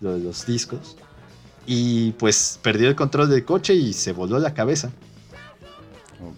lo 0.00 0.12
de 0.12 0.20
los 0.20 0.46
discos. 0.46 0.96
Y 1.66 2.12
pues 2.12 2.58
perdió 2.62 2.88
el 2.88 2.94
control 2.94 3.30
del 3.30 3.44
coche 3.44 3.74
y 3.74 3.92
se 3.92 4.12
voló 4.12 4.38
la 4.38 4.52
cabeza. 4.52 4.90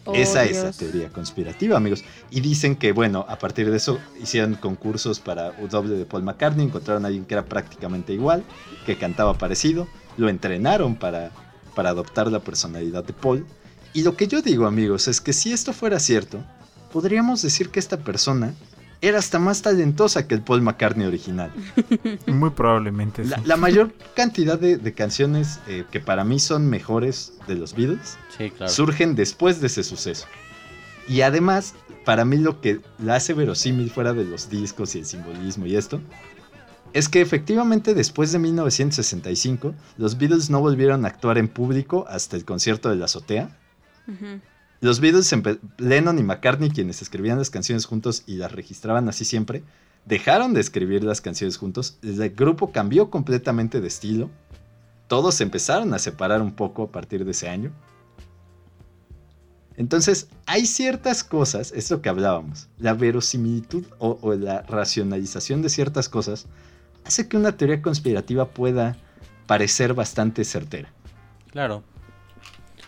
Oh, 0.04 0.14
Esa 0.14 0.44
es 0.44 0.62
la 0.62 0.72
teoría 0.72 1.08
conspirativa, 1.10 1.76
amigos. 1.76 2.04
Y 2.30 2.40
dicen 2.40 2.76
que, 2.76 2.92
bueno, 2.92 3.24
a 3.28 3.38
partir 3.38 3.70
de 3.70 3.76
eso 3.76 3.98
hicieron 4.20 4.54
concursos 4.54 5.20
para 5.20 5.52
un 5.58 5.68
doble 5.68 5.96
de 5.96 6.06
Paul 6.06 6.22
McCartney, 6.22 6.66
encontraron 6.66 7.04
a 7.04 7.08
alguien 7.08 7.24
que 7.24 7.34
era 7.34 7.44
prácticamente 7.44 8.12
igual, 8.12 8.44
que 8.84 8.96
cantaba 8.96 9.34
parecido, 9.34 9.86
lo 10.16 10.28
entrenaron 10.28 10.94
para, 10.94 11.30
para 11.76 11.90
adoptar 11.90 12.32
la 12.32 12.40
personalidad 12.40 13.04
de 13.04 13.12
Paul. 13.12 13.46
Y 13.92 14.02
lo 14.02 14.16
que 14.16 14.26
yo 14.26 14.42
digo, 14.42 14.66
amigos, 14.66 15.06
es 15.06 15.20
que 15.20 15.32
si 15.32 15.52
esto 15.52 15.72
fuera 15.72 16.00
cierto, 16.00 16.42
podríamos 16.92 17.40
decir 17.42 17.68
que 17.70 17.78
esta 17.78 17.98
persona 17.98 18.52
era 19.02 19.18
hasta 19.18 19.38
más 19.38 19.60
talentosa 19.62 20.26
que 20.26 20.34
el 20.34 20.40
Paul 20.42 20.62
McCartney 20.62 21.06
original. 21.06 21.52
Muy 22.26 22.50
probablemente 22.50 23.22
sí. 23.24 23.30
La, 23.30 23.40
la 23.44 23.56
mayor 23.56 23.92
cantidad 24.14 24.58
de, 24.58 24.78
de 24.78 24.92
canciones 24.94 25.60
eh, 25.68 25.84
que 25.90 26.00
para 26.00 26.24
mí 26.24 26.40
son 26.40 26.68
mejores 26.68 27.34
de 27.46 27.54
los 27.54 27.74
Beatles 27.74 28.16
Sí, 28.36 28.50
claro. 28.50 28.72
surgen 28.72 29.14
después 29.14 29.60
de 29.60 29.68
ese 29.68 29.84
suceso. 29.84 30.26
Y 31.08 31.20
además, 31.20 31.74
para 32.04 32.24
mí 32.24 32.36
lo 32.38 32.60
que 32.60 32.80
la 32.98 33.16
hace 33.16 33.32
verosímil 33.34 33.90
fuera 33.90 34.12
de 34.14 34.24
los 34.24 34.48
discos 34.50 34.94
y 34.94 35.00
el 35.00 35.06
simbolismo 35.06 35.66
y 35.66 35.76
esto, 35.76 36.00
es 36.96 37.10
que 37.10 37.20
efectivamente 37.20 37.92
después 37.92 38.32
de 38.32 38.38
1965, 38.38 39.74
los 39.98 40.16
Beatles 40.16 40.48
no 40.48 40.60
volvieron 40.60 41.04
a 41.04 41.08
actuar 41.08 41.36
en 41.36 41.46
público 41.46 42.06
hasta 42.08 42.36
el 42.36 42.46
concierto 42.46 42.88
de 42.88 42.96
la 42.96 43.04
azotea. 43.04 43.54
Los 44.80 45.00
Beatles, 45.00 45.30
Lennon 45.76 46.18
y 46.18 46.22
McCartney, 46.22 46.70
quienes 46.70 47.02
escribían 47.02 47.36
las 47.36 47.50
canciones 47.50 47.84
juntos 47.84 48.22
y 48.26 48.36
las 48.36 48.50
registraban 48.50 49.10
así 49.10 49.26
siempre, 49.26 49.62
dejaron 50.06 50.54
de 50.54 50.62
escribir 50.62 51.04
las 51.04 51.20
canciones 51.20 51.58
juntos. 51.58 51.98
El 52.02 52.30
grupo 52.30 52.72
cambió 52.72 53.10
completamente 53.10 53.82
de 53.82 53.88
estilo. 53.88 54.30
Todos 55.06 55.34
se 55.34 55.42
empezaron 55.42 55.92
a 55.92 55.98
separar 55.98 56.40
un 56.40 56.52
poco 56.52 56.84
a 56.84 56.92
partir 56.92 57.26
de 57.26 57.32
ese 57.32 57.50
año. 57.50 57.72
Entonces, 59.76 60.28
hay 60.46 60.64
ciertas 60.64 61.22
cosas, 61.24 61.72
es 61.72 61.90
lo 61.90 62.00
que 62.00 62.08
hablábamos, 62.08 62.68
la 62.78 62.94
verosimilitud 62.94 63.84
o, 63.98 64.18
o 64.22 64.32
la 64.32 64.62
racionalización 64.62 65.60
de 65.60 65.68
ciertas 65.68 66.08
cosas 66.08 66.46
hace 67.06 67.28
que 67.28 67.36
una 67.36 67.56
teoría 67.56 67.80
conspirativa 67.80 68.48
pueda 68.48 68.96
parecer 69.46 69.94
bastante 69.94 70.44
certera. 70.44 70.88
Claro. 71.50 71.84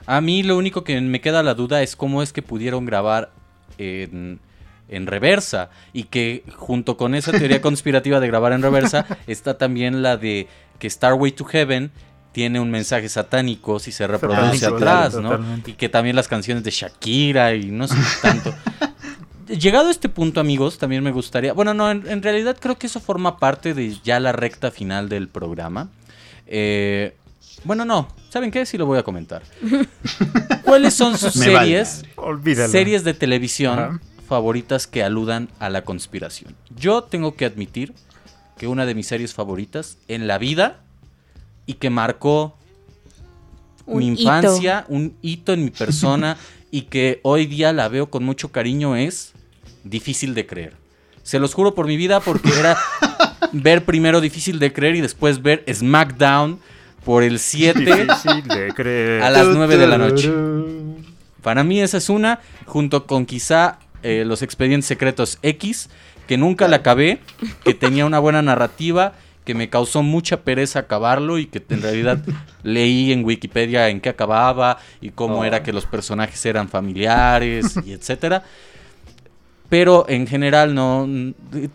A 0.06 0.20
mí 0.20 0.42
lo 0.42 0.56
único 0.56 0.84
que 0.84 1.00
me 1.00 1.20
queda 1.20 1.42
la 1.42 1.54
duda 1.54 1.82
es 1.82 1.94
cómo 1.94 2.22
es 2.22 2.32
que 2.32 2.42
pudieron 2.42 2.84
grabar 2.84 3.32
en, 3.78 4.40
en 4.88 5.06
reversa 5.06 5.70
y 5.92 6.04
que 6.04 6.44
junto 6.56 6.96
con 6.96 7.14
esa 7.14 7.32
teoría 7.32 7.60
conspirativa 7.62 8.18
de 8.20 8.26
grabar 8.26 8.52
en 8.52 8.62
reversa 8.62 9.06
está 9.26 9.58
también 9.58 10.02
la 10.02 10.16
de 10.16 10.48
que 10.78 10.88
Starway 10.90 11.32
to 11.32 11.44
Heaven 11.44 11.92
tiene 12.32 12.60
un 12.60 12.70
mensaje 12.70 13.08
satánico 13.08 13.78
si 13.78 13.92
se 13.92 14.06
reproduce 14.06 14.66
atrás, 14.66 15.10
claro, 15.12 15.20
¿no? 15.20 15.30
totalmente. 15.30 15.70
Y 15.72 15.74
que 15.74 15.88
también 15.88 16.16
las 16.16 16.28
canciones 16.28 16.62
de 16.64 16.70
Shakira 16.70 17.54
y 17.54 17.66
no 17.66 17.88
sé 17.88 17.96
tanto. 18.22 18.54
Llegado 19.48 19.88
a 19.88 19.90
este 19.90 20.08
punto, 20.08 20.40
amigos, 20.40 20.78
también 20.78 21.02
me 21.02 21.10
gustaría. 21.12 21.52
Bueno, 21.52 21.72
no, 21.74 21.90
en, 21.90 22.06
en 22.08 22.22
realidad 22.22 22.56
creo 22.60 22.78
que 22.78 22.86
eso 22.86 23.00
forma 23.00 23.38
parte 23.38 23.72
de 23.74 23.96
ya 24.04 24.20
la 24.20 24.32
recta 24.32 24.70
final 24.70 25.08
del 25.08 25.28
programa. 25.28 25.88
Eh, 26.46 27.14
Bueno, 27.64 27.84
no. 27.84 28.08
¿Saben 28.30 28.50
qué? 28.50 28.66
Sí 28.66 28.76
lo 28.78 28.84
voy 28.86 28.98
a 28.98 29.02
comentar. 29.02 29.42
¿Cuáles 30.64 30.94
son 30.94 31.16
sus 31.16 31.32
series, 31.32 32.04
series 32.70 33.04
de 33.04 33.14
televisión 33.14 33.78
Ajá. 33.78 34.00
favoritas 34.28 34.86
que 34.86 35.02
aludan 35.02 35.48
a 35.58 35.70
la 35.70 35.82
conspiración? 35.82 36.54
Yo 36.76 37.02
tengo 37.04 37.34
que 37.34 37.44
admitir 37.46 37.94
que 38.58 38.66
una 38.66 38.84
de 38.86 38.94
mis 38.94 39.06
series 39.06 39.32
favoritas 39.34 39.96
en 40.08 40.26
la 40.26 40.36
vida 40.38 40.80
y 41.64 41.74
que 41.74 41.88
marcó 41.90 42.54
Un 43.86 43.98
mi 44.00 44.08
hito. 44.12 44.20
infancia, 44.22 44.84
un 44.88 45.16
hito 45.22 45.52
en 45.54 45.64
mi 45.64 45.70
persona 45.70 46.36
y 46.70 46.82
que 46.82 47.20
hoy 47.22 47.46
día 47.46 47.72
la 47.72 47.88
veo 47.88 48.10
con 48.10 48.24
mucho 48.24 48.52
cariño 48.52 48.94
es 48.94 49.32
difícil 49.88 50.34
de 50.34 50.46
creer. 50.46 50.74
Se 51.22 51.38
los 51.38 51.54
juro 51.54 51.74
por 51.74 51.86
mi 51.86 51.96
vida 51.96 52.20
porque 52.20 52.50
era 52.58 52.76
ver 53.52 53.84
primero 53.84 54.20
difícil 54.20 54.58
de 54.58 54.72
creer 54.72 54.96
y 54.96 55.00
después 55.00 55.42
ver 55.42 55.64
SmackDown 55.72 56.58
por 57.04 57.22
el 57.22 57.38
7 57.38 57.78
Difícil 57.80 58.42
de 58.48 58.72
creer. 58.74 59.22
a 59.22 59.30
las 59.30 59.46
9 59.46 59.76
de 59.76 59.86
la 59.86 59.98
noche. 59.98 60.30
Para 61.42 61.64
mí 61.64 61.80
esa 61.80 61.96
es 61.98 62.08
una, 62.10 62.40
junto 62.66 63.06
con 63.06 63.24
quizá 63.24 63.78
eh, 64.02 64.24
Los 64.26 64.42
Expedientes 64.42 64.86
Secretos 64.86 65.38
X, 65.42 65.88
que 66.26 66.36
nunca 66.36 66.68
la 66.68 66.76
acabé, 66.76 67.20
que 67.64 67.74
tenía 67.74 68.04
una 68.04 68.18
buena 68.18 68.42
narrativa, 68.42 69.14
que 69.44 69.54
me 69.54 69.70
causó 69.70 70.02
mucha 70.02 70.42
pereza 70.42 70.80
acabarlo 70.80 71.38
y 71.38 71.46
que 71.46 71.62
en 71.70 71.80
realidad 71.80 72.18
leí 72.62 73.12
en 73.12 73.24
Wikipedia 73.24 73.88
en 73.88 74.00
qué 74.00 74.10
acababa 74.10 74.78
y 75.00 75.10
cómo 75.10 75.38
Oh. 75.40 75.44
era 75.44 75.62
que 75.62 75.72
los 75.72 75.86
personajes 75.86 76.44
eran 76.44 76.68
familiares 76.68 77.74
y 77.86 77.92
etcétera. 77.92 78.42
Pero 79.68 80.06
en 80.08 80.26
general 80.26 80.74
no. 80.74 81.06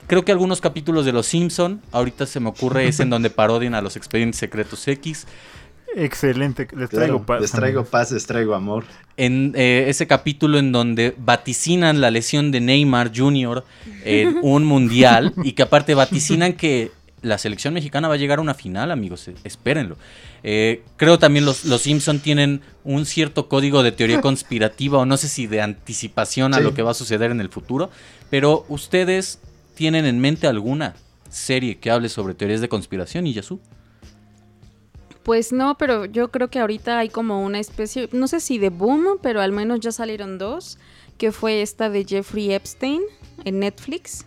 Creo 0.07 0.25
que 0.25 0.31
algunos 0.31 0.61
capítulos 0.61 1.05
de 1.05 1.11
Los 1.13 1.27
Simpson, 1.27 1.81
ahorita 1.91 2.25
se 2.25 2.39
me 2.39 2.49
ocurre, 2.49 2.87
es 2.87 2.99
en 2.99 3.09
donde 3.09 3.29
parodian 3.29 3.75
a 3.75 3.81
los 3.81 3.95
expedientes 3.95 4.39
secretos 4.39 4.87
X. 4.87 5.27
Excelente. 5.95 6.67
Les 6.75 6.89
traigo 6.89 7.17
Claro, 7.17 7.25
paz. 7.25 7.41
les 7.41 7.51
traigo 7.51 7.85
paz, 7.85 8.11
les 8.11 8.25
traigo 8.25 8.55
amor. 8.55 8.83
en 9.15 9.53
eh, 9.55 9.85
ese 9.89 10.07
capítulo 10.07 10.57
en 10.57 10.71
donde 10.71 11.13
vaticinan 11.19 12.01
la 12.01 12.09
lesión 12.09 12.51
de 12.51 12.61
Neymar 12.61 13.11
Jr. 13.15 13.63
en 14.03 14.37
un 14.41 14.65
mundial 14.65 15.33
y 15.43 15.51
que 15.51 15.61
aparte 15.61 15.93
vaticinan 15.93 16.53
que 16.53 16.91
la 17.21 17.37
selección 17.37 17.75
mexicana 17.75 18.07
va 18.07 18.15
a 18.15 18.17
llegar 18.17 18.39
a 18.39 18.41
una 18.41 18.55
final, 18.55 18.89
amigos, 18.89 19.27
eh, 19.27 19.35
espérenlo. 19.43 19.97
Eh, 20.43 20.83
creo 20.97 21.17
también 21.17 21.45
los, 21.45 21.63
los 21.65 21.81
Simpson 21.81 22.19
tienen 22.19 22.61
un 22.83 23.05
cierto 23.05 23.47
código 23.47 23.81
de 23.81 23.91
teoría 23.93 24.19
conspirativa 24.21 24.97
o 24.99 25.05
no 25.05 25.15
sé 25.17 25.29
si 25.29 25.47
de 25.47 25.61
anticipación 25.61 26.53
a 26.53 26.57
Sí. 26.57 26.63
lo 26.63 26.73
que 26.73 26.81
va 26.83 26.91
a 26.91 26.95
suceder 26.95 27.31
en 27.31 27.39
el 27.41 27.49
futuro, 27.49 27.89
pero 28.29 28.65
ustedes 28.67 29.39
tienen 29.75 30.05
en 30.05 30.19
mente 30.19 30.45
alguna 30.47 30.95
serie 31.29 31.77
que 31.79 31.89
hable 31.91 32.09
sobre 32.09 32.33
teorías 32.35 32.61
de 32.61 32.69
conspiración 32.69 33.25
y 33.25 33.33
Yasu. 33.33 33.59
Pues 35.23 35.53
no, 35.53 35.77
pero 35.77 36.03
yo 36.05 36.29
creo 36.31 36.49
que 36.49 36.59
ahorita 36.59 36.99
hay 36.99 37.07
como 37.09 37.43
una 37.43 37.59
especie, 37.59 38.09
no 38.11 38.27
sé 38.27 38.41
si 38.41 38.57
de 38.57 38.69
boom, 38.69 39.19
pero 39.21 39.39
al 39.41 39.53
menos 39.53 39.79
ya 39.79 39.91
salieron 39.93 40.37
dos, 40.37 40.77
que 41.17 41.31
fue 41.31 41.61
esta 41.61 41.89
de 41.89 42.03
Jeffrey 42.05 42.51
Epstein 42.51 43.01
en 43.45 43.59
Netflix, 43.59 44.25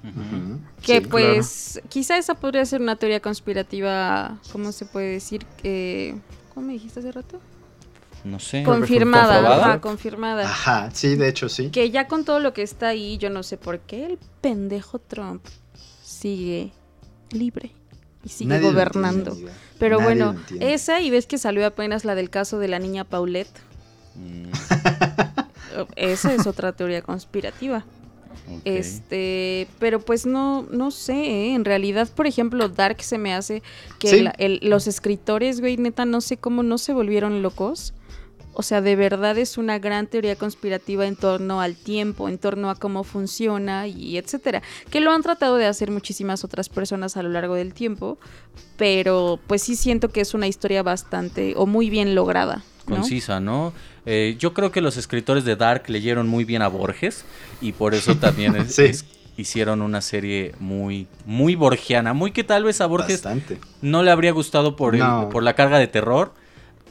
que 0.82 1.00
Sí. 1.00 1.06
pues 1.08 1.80
quizá 1.88 2.18
esa 2.18 2.34
podría 2.34 2.64
ser 2.66 2.80
una 2.80 2.96
teoría 2.96 3.20
conspirativa, 3.20 4.38
¿cómo 4.52 4.72
se 4.72 4.84
puede 4.86 5.12
decir? 5.12 5.44
Eh, 5.62 6.14
¿Cómo 6.54 6.66
me 6.68 6.72
dijiste 6.74 7.00
hace 7.00 7.12
rato? 7.12 7.40
No 8.24 8.40
sé. 8.40 8.62
Confirmada, 8.64 9.56
ajá, 9.56 9.80
confirmada. 9.80 10.44
Ajá, 10.44 10.90
sí, 10.92 11.14
de 11.16 11.28
hecho 11.28 11.48
sí. 11.48 11.70
Que 11.70 11.90
ya 11.90 12.08
con 12.08 12.24
todo 12.24 12.40
lo 12.40 12.52
que 12.52 12.62
está 12.62 12.88
ahí, 12.88 13.18
yo 13.18 13.30
no 13.30 13.42
sé 13.42 13.56
por 13.56 13.78
qué 13.80 14.06
el 14.06 14.18
pendejo 14.40 14.98
Trump 14.98 15.44
sigue 16.02 16.72
libre 17.30 17.70
y 18.24 18.28
sigue 18.30 18.48
Nadie 18.50 18.70
gobernando. 18.70 19.30
entiende. 19.30 19.52
Pero 19.78 19.98
Nadie 20.00 20.04
bueno, 20.24 20.36
esa 20.60 21.00
y 21.00 21.10
ves 21.10 21.26
que 21.26 21.38
salió 21.38 21.64
apenas 21.66 22.04
la 22.04 22.14
del 22.14 22.30
caso 22.30 22.58
de 22.58 22.68
la 22.68 22.78
niña 22.80 23.04
Paulette. 23.04 23.60
Mm, 24.16 24.50
Esa 25.96 26.32
es 26.34 26.46
otra 26.46 26.72
teoría 26.72 27.02
conspirativa. 27.02 27.84
Este, 28.64 29.68
pero 29.78 30.00
pues 30.00 30.26
no, 30.26 30.62
no 30.70 30.90
sé, 30.90 31.14
¿eh? 31.14 31.54
en 31.54 31.64
realidad, 31.64 32.08
por 32.14 32.26
ejemplo, 32.26 32.68
Dark 32.68 33.02
se 33.02 33.18
me 33.18 33.34
hace 33.34 33.62
que 33.98 34.08
Sí. 34.08 34.20
la- 34.22 34.34
el- 34.38 34.60
los 34.62 34.86
escritores, 34.86 35.60
güey, 35.60 35.76
neta, 35.76 36.04
no 36.04 36.20
sé 36.20 36.36
cómo 36.36 36.62
no 36.62 36.78
se 36.78 36.92
volvieron 36.92 37.42
locos. 37.42 37.94
O 38.58 38.62
sea, 38.62 38.80
de 38.80 38.96
verdad 38.96 39.36
es 39.36 39.58
una 39.58 39.78
gran 39.78 40.06
teoría 40.06 40.34
conspirativa 40.36 41.06
en 41.06 41.14
torno 41.16 41.60
al 41.60 41.76
tiempo, 41.76 42.26
en 42.26 42.38
torno 42.38 42.70
a 42.70 42.74
cómo 42.74 43.04
funciona 43.04 43.86
y 43.86 44.16
etcétera. 44.16 44.62
Que 44.90 45.00
lo 45.00 45.10
han 45.12 45.22
tratado 45.22 45.56
de 45.56 45.66
hacer 45.66 45.90
muchísimas 45.90 46.42
otras 46.42 46.70
personas 46.70 47.18
a 47.18 47.22
lo 47.22 47.28
largo 47.28 47.54
del 47.54 47.74
tiempo, 47.74 48.16
pero 48.78 49.38
pues 49.46 49.62
sí 49.62 49.76
siento 49.76 50.08
que 50.08 50.22
es 50.22 50.32
una 50.32 50.46
historia 50.46 50.82
bastante 50.82 51.52
o 51.56 51.66
muy 51.66 51.90
bien 51.90 52.14
lograda. 52.14 52.64
¿No? 52.86 52.96
concisa, 52.96 53.40
¿no? 53.40 53.72
Eh, 54.04 54.36
yo 54.38 54.54
creo 54.54 54.70
que 54.70 54.80
los 54.80 54.96
escritores 54.96 55.44
de 55.44 55.56
Dark 55.56 55.84
leyeron 55.88 56.28
muy 56.28 56.44
bien 56.44 56.62
a 56.62 56.68
Borges 56.68 57.24
y 57.60 57.72
por 57.72 57.94
eso 57.94 58.16
también 58.18 58.56
es- 58.56 58.74
Sí. 58.74 58.82
es- 58.84 59.04
hicieron 59.38 59.82
una 59.82 60.00
serie 60.00 60.54
muy, 60.60 61.06
muy 61.26 61.56
borgiana, 61.56 62.14
muy 62.14 62.30
que 62.32 62.42
tal 62.42 62.64
vez 62.64 62.80
a 62.80 62.86
Borges 62.86 63.22
Bastante. 63.22 63.58
no 63.82 64.02
le 64.02 64.10
habría 64.10 64.32
gustado 64.32 64.76
por, 64.76 64.94
el- 64.94 65.02
por 65.30 65.42
la 65.42 65.52
carga 65.54 65.78
de 65.78 65.86
terror, 65.88 66.32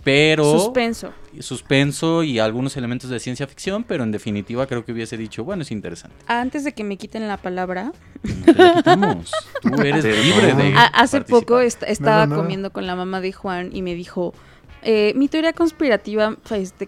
pero 0.04 0.44
Suspenso. 0.60 1.12
suspenso 1.40 2.22
y 2.22 2.38
algunos 2.38 2.78
elementos 2.78 3.10
de 3.10 3.20
ciencia 3.20 3.48
ficción, 3.48 3.84
pero 3.84 4.04
en 4.04 4.12
definitiva 4.12 4.68
creo 4.68 4.86
que 4.86 4.92
hubiese 4.92 5.18
dicho, 5.18 5.44
bueno, 5.44 5.64
es 5.64 5.72
interesante. 5.72 6.16
Antes 6.28 6.64
de 6.64 6.74
que 6.74 6.84
me 6.84 6.98
quiten 6.98 7.28
la 7.28 7.38
palabra, 7.38 7.92
No 8.24 8.46
te 8.46 8.54
la 8.54 8.74
quitamos. 8.76 9.32
Tú 9.64 9.82
eres 9.82 10.04
libre 10.26 10.54
de 10.54 10.76
A- 10.76 10.86
hace 10.86 11.18
participar. 11.18 11.26
poco 11.42 11.60
est- 11.62 11.82
estaba 11.88 12.28
no, 12.28 12.36
no. 12.36 12.42
comiendo 12.44 12.72
con 12.72 12.86
la 12.86 12.96
mamá 12.96 13.22
de 13.22 13.34
Juan 13.34 13.72
y 13.74 13.82
me 13.82 13.96
dijo, 13.96 14.36
eh, 14.86 15.12
mi 15.16 15.28
teoría 15.28 15.52
conspirativa, 15.54 16.38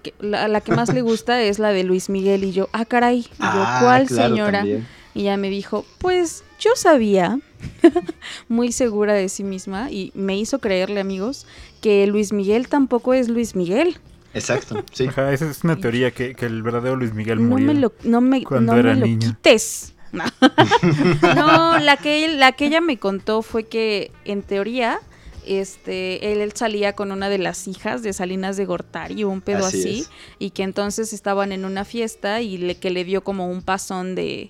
que, 0.02 0.14
la, 0.20 0.48
la 0.48 0.62
que 0.62 0.72
más 0.72 0.94
le 0.94 1.02
gusta 1.12 1.42
es 1.42 1.60
la 1.60 1.70
de 1.70 1.84
Luis 1.84 2.10
Miguel 2.10 2.44
y 2.46 2.52
yo, 2.54 2.70
ah, 2.72 2.86
caray, 2.86 3.20
y 3.20 3.24
yo, 3.24 3.28
Ah, 3.40 3.80
¿cuál 3.82 4.08
claro, 4.08 4.30
señora? 4.30 4.60
también. 4.60 4.88
Y 5.14 5.22
ella 5.22 5.36
me 5.38 5.50
dijo, 5.50 5.84
pues 5.98 6.44
yo 6.60 6.72
sabía, 6.76 7.40
muy 8.50 8.72
segura 8.72 9.14
de 9.14 9.30
sí 9.30 9.44
misma, 9.44 9.90
y 9.92 10.12
me 10.16 10.38
hizo 10.38 10.60
creerle, 10.60 11.00
amigos, 11.00 11.46
que 11.82 12.06
Luis 12.08 12.32
Miguel 12.34 12.68
tampoco 12.68 13.14
es 13.14 13.28
Luis 13.28 13.56
Miguel. 13.56 13.98
Exacto, 14.34 14.84
sí. 14.94 15.08
Ajá, 15.08 15.34
esa 15.34 15.50
es 15.50 15.64
una 15.64 15.76
teoría 15.78 16.12
que, 16.12 16.36
que 16.36 16.46
el 16.46 16.62
verdadero 16.62 16.96
Luis 16.96 17.14
Miguel 17.14 17.42
No 17.42 17.50
murió. 17.50 17.68
me 17.68 17.74
lo, 17.74 17.94
no 18.04 18.22
me, 18.22 18.44
cuando 18.44 18.74
no 18.74 18.80
era 18.80 18.94
me 18.94 19.00
lo 19.00 19.06
quites. 19.08 19.94
No, 20.12 20.24
No, 21.36 21.80
la 21.80 21.98
que, 21.98 22.28
la 22.36 22.52
que 22.52 22.68
ella 22.68 22.82
me 22.82 22.98
contó 22.98 23.42
fue 23.42 23.64
que 23.66 24.12
en 24.26 24.44
teoría 24.44 25.00
este, 25.48 26.32
él, 26.32 26.42
él 26.42 26.52
salía 26.54 26.94
con 26.94 27.12
una 27.12 27.30
de 27.30 27.38
las 27.38 27.68
hijas 27.68 28.04
de 28.04 28.14
Salinas 28.14 28.58
de 28.58 28.66
Gortari 28.66 29.24
un 29.24 29.42
pedo 29.42 29.66
Así 29.66 30.06
y 30.40 30.52
que 30.52 30.64
entonces 30.64 31.14
estaban 31.14 31.52
en 31.52 31.66
una 31.66 31.86
fiesta 31.86 32.42
y 32.42 32.58
le, 32.58 32.76
que 32.76 32.90
le 32.90 33.04
dio 33.04 33.24
como 33.24 33.50
un 33.50 33.62
pasón 33.62 34.16
de, 34.16 34.50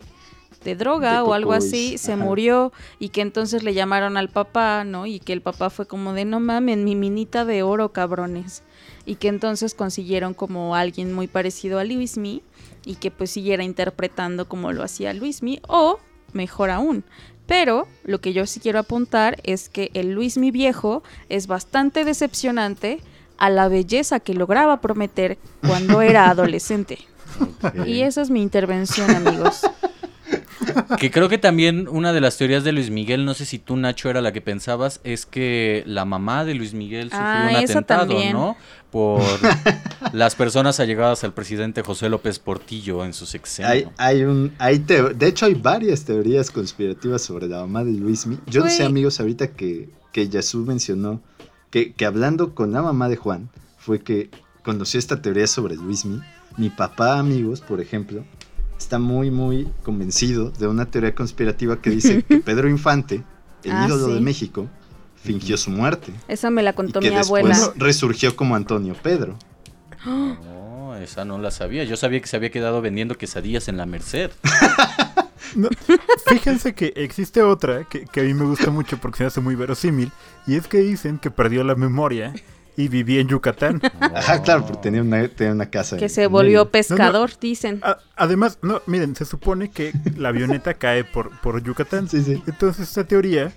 de 0.63 0.75
droga 0.75 1.13
De 1.13 1.19
o 1.21 1.33
algo 1.33 1.53
así, 1.53 1.97
se 1.97 2.15
murió 2.15 2.71
y 2.99 3.09
que 3.09 3.21
entonces 3.21 3.63
le 3.63 3.73
llamaron 3.73 4.17
al 4.17 4.29
papá, 4.29 4.83
¿no? 4.83 5.05
Y 5.05 5.19
que 5.19 5.33
el 5.33 5.41
papá 5.41 5.69
fue 5.69 5.87
como 5.87 6.13
de 6.13 6.25
no 6.25 6.39
mames, 6.39 6.77
mi 6.77 6.95
minita 6.95 7.45
de 7.45 7.63
oro, 7.63 7.93
cabrones. 7.93 8.63
Y 9.05 9.15
que 9.15 9.29
entonces 9.29 9.73
consiguieron 9.73 10.33
como 10.33 10.75
alguien 10.75 11.13
muy 11.13 11.27
parecido 11.27 11.79
a 11.79 11.85
Luismi 11.85 12.43
y 12.85 12.95
que 12.95 13.11
pues 13.11 13.31
siguiera 13.31 13.63
interpretando 13.63 14.47
como 14.49 14.73
lo 14.73 14.83
hacía 14.83 15.13
Luismi 15.13 15.61
o 15.67 15.99
mejor 16.33 16.69
aún. 16.69 17.05
Pero 17.47 17.87
lo 18.03 18.19
que 18.19 18.33
yo 18.33 18.45
sí 18.45 18.59
quiero 18.59 18.79
apuntar 18.79 19.39
es 19.43 19.69
que 19.69 19.89
el 19.93 20.11
Luismi 20.11 20.51
viejo 20.51 21.01
es 21.29 21.47
bastante 21.47 22.05
decepcionante 22.05 22.99
a 23.37 23.49
la 23.49 23.67
belleza 23.67 24.19
que 24.19 24.33
lograba 24.33 24.81
prometer 24.81 25.37
cuando 25.65 26.01
era 26.01 26.29
adolescente. 26.29 26.99
Y 27.85 28.01
esa 28.01 28.21
es 28.21 28.29
mi 28.29 28.41
intervención, 28.41 29.09
amigos. 29.11 29.61
Que 30.99 31.11
creo 31.11 31.29
que 31.29 31.37
también 31.37 31.87
una 31.87 32.13
de 32.13 32.21
las 32.21 32.37
teorías 32.37 32.63
de 32.63 32.71
Luis 32.71 32.89
Miguel, 32.89 33.25
no 33.25 33.33
sé 33.33 33.45
si 33.45 33.59
tú 33.59 33.75
Nacho 33.77 34.09
era 34.09 34.21
la 34.21 34.31
que 34.31 34.41
pensabas, 34.41 34.99
es 35.03 35.25
que 35.25 35.83
la 35.85 36.05
mamá 36.05 36.43
de 36.45 36.53
Luis 36.55 36.73
Miguel 36.73 37.09
sufrió 37.09 37.25
Ah, 37.25 37.47
un 37.51 37.55
atentado, 37.57 38.07
también. 38.07 38.33
¿no? 38.33 38.57
Por 38.91 39.21
las 40.13 40.35
personas 40.35 40.79
allegadas 40.79 41.23
al 41.23 41.33
presidente 41.33 41.81
José 41.83 42.09
López 42.09 42.39
Portillo 42.39 43.03
en 43.05 43.13
su 43.13 43.25
sexenio. 43.25 43.69
Hay, 43.71 43.87
hay 43.97 44.23
un, 44.23 44.53
hay 44.59 44.79
teo- 44.79 45.13
de 45.13 45.27
hecho 45.27 45.45
hay 45.45 45.53
varias 45.55 46.05
teorías 46.05 46.51
conspirativas 46.51 47.21
sobre 47.21 47.47
la 47.47 47.59
mamá 47.59 47.83
de 47.83 47.91
Luismi. 47.93 48.37
Yo 48.47 48.61
no 48.63 48.69
sé, 48.69 48.83
amigos, 48.83 49.19
ahorita 49.19 49.51
que, 49.51 49.89
que 50.11 50.29
Yasu 50.29 50.59
mencionó 50.65 51.21
que, 51.69 51.93
que 51.93 52.05
hablando 52.05 52.55
con 52.55 52.71
la 52.71 52.81
mamá 52.81 53.09
de 53.09 53.17
Juan, 53.17 53.49
fue 53.77 53.99
que 53.99 54.29
conoció 54.63 54.99
esta 54.99 55.21
teoría 55.21 55.47
sobre 55.47 55.75
Luismi. 55.75 56.21
Mi 56.57 56.69
papá, 56.69 57.19
amigos, 57.19 57.61
por 57.61 57.81
ejemplo, 57.81 58.23
está 58.77 58.99
muy, 58.99 59.31
muy 59.31 59.67
convencido 59.83 60.51
de 60.51 60.67
una 60.67 60.85
teoría 60.85 61.13
conspirativa 61.15 61.81
que 61.81 61.89
dice 61.89 62.23
que 62.23 62.37
Pedro 62.45 62.69
Infante, 62.69 63.23
el 63.63 63.71
Ah, 63.71 63.85
ídolo 63.87 64.09
de. 64.15 64.21
México, 64.21 64.67
fingió 65.15 65.57
su 65.57 65.71
muerte. 65.71 66.13
Esa 66.27 66.49
me 66.49 66.63
la 66.63 66.71
Y 66.71 66.73
contó 66.73 66.99
que 66.99 67.09
mi 67.09 67.15
después 67.15 67.43
abuela. 67.57 67.73
resurgió 67.77 68.35
como 68.35 68.55
Antonio 68.55 68.95
Pedro. 69.01 69.37
No, 70.05 70.95
esa 70.95 71.25
no 71.25 71.37
la 71.37 71.51
sabía. 71.51 71.83
Yo 71.83 71.97
sabía 71.97 72.19
que 72.21 72.27
se 72.27 72.35
había 72.37 72.49
quedado 72.51 72.81
vendiendo 72.81 73.17
quesadillas 73.17 73.67
en 73.67 73.77
la 73.77 73.85
Merced. 73.85 74.31
No, 75.55 75.69
fíjense 76.27 76.73
que 76.75 76.91
existe 76.97 77.41
otra 77.41 77.85
que, 77.85 78.05
que 78.05 78.19
a 78.19 78.23
mí 78.23 78.33
me 78.33 78.43
gusta 78.43 78.69
mucho 78.69 78.97
porque 78.97 79.19
se 79.19 79.25
hace 79.25 79.39
muy 79.39 79.55
verosímil 79.55 80.11
y 80.45 80.55
es 80.55 80.67
que 80.67 80.79
dicen 80.79 81.19
que 81.19 81.31
perdió 81.31 81.63
la 81.63 81.75
memoria 81.75 82.33
y 82.77 82.87
vivía 82.87 83.19
en 83.19 83.27
Yucatán. 83.27 83.81
Ajá, 83.99 84.41
claro, 84.43 84.65
porque 84.65 84.81
tenía 84.83 85.01
una, 85.01 85.27
tenía 85.27 85.51
una 85.53 85.69
casa. 85.69 85.97
Que 85.97 86.05
en- 86.05 86.09
se 86.09 86.23
en 86.23 86.31
volvió 86.31 86.69
pescador, 86.69 87.31
dicen. 87.41 87.79
A- 87.83 87.97
además, 88.15 88.59
no, 88.61 88.81
miren, 88.85 89.15
se 89.15 89.25
supone 89.25 89.69
que 89.71 89.91
la 90.15 90.29
avioneta 90.29 90.75
cae 90.75 91.03
por, 91.03 91.31
por 91.41 91.61
Yucatán. 91.61 92.07
Sí, 92.07 92.23
sí. 92.23 92.41
Entonces, 92.47 92.87
esta 92.87 93.03
teoría 93.03 93.51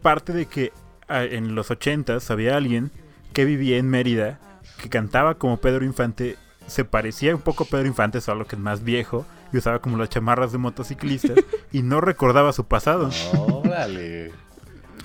parte 0.00 0.32
de 0.32 0.46
que 0.46 0.72
ah, 1.08 1.24
en 1.24 1.54
los 1.54 1.70
ochentas 1.70 2.30
había 2.30 2.56
alguien 2.56 2.90
que 3.32 3.44
vivía 3.44 3.76
en 3.78 3.88
Mérida, 3.88 4.38
que 4.80 4.88
cantaba 4.88 5.34
como 5.34 5.56
Pedro 5.58 5.84
Infante, 5.84 6.36
se 6.66 6.84
parecía 6.84 7.34
un 7.34 7.40
poco 7.42 7.64
a 7.64 7.66
Pedro 7.66 7.86
Infante, 7.88 8.20
solo 8.20 8.46
que 8.46 8.56
es 8.56 8.62
más 8.62 8.84
viejo, 8.84 9.26
y 9.52 9.58
usaba 9.58 9.80
como 9.80 9.96
las 9.98 10.08
chamarras 10.08 10.52
de 10.52 10.58
motociclistas, 10.58 11.36
y 11.72 11.82
no 11.82 12.00
recordaba 12.00 12.52
su 12.52 12.64
pasado. 12.64 13.10
Órale. 13.36 14.32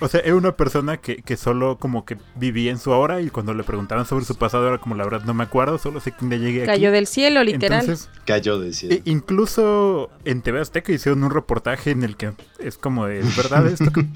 O 0.00 0.08
sea, 0.08 0.20
era 0.20 0.36
una 0.36 0.56
persona 0.56 0.96
que, 0.98 1.16
que 1.22 1.36
solo 1.36 1.76
como 1.78 2.04
que 2.04 2.16
vivía 2.36 2.70
en 2.70 2.78
su 2.78 2.90
hora, 2.92 3.20
y 3.20 3.30
cuando 3.30 3.52
le 3.54 3.64
preguntaban 3.64 4.06
sobre 4.06 4.24
su 4.24 4.36
pasado 4.36 4.68
era 4.68 4.78
como, 4.78 4.94
la 4.94 5.04
verdad 5.04 5.22
no 5.24 5.34
me 5.34 5.42
acuerdo, 5.44 5.76
solo 5.78 6.00
sé 6.00 6.12
que 6.12 6.24
un 6.24 6.30
día 6.30 6.38
llegué 6.38 6.60
aquí. 6.62 6.66
Cayó 6.70 6.92
del 6.92 7.06
cielo, 7.06 7.42
literal. 7.42 7.80
Entonces, 7.80 8.08
Cayó 8.24 8.58
de 8.60 8.72
cielo. 8.72 8.94
e- 8.94 9.02
incluso 9.06 10.10
en 10.24 10.42
TV 10.42 10.60
Azteca 10.60 10.92
hicieron 10.92 11.24
un 11.24 11.30
reportaje 11.30 11.90
en 11.90 12.02
el 12.04 12.16
que 12.16 12.32
es 12.58 12.78
como 12.78 13.06
de, 13.06 13.20
¿es 13.20 13.36
verdad 13.36 13.66
esto 13.66 13.90
que, 13.92 14.06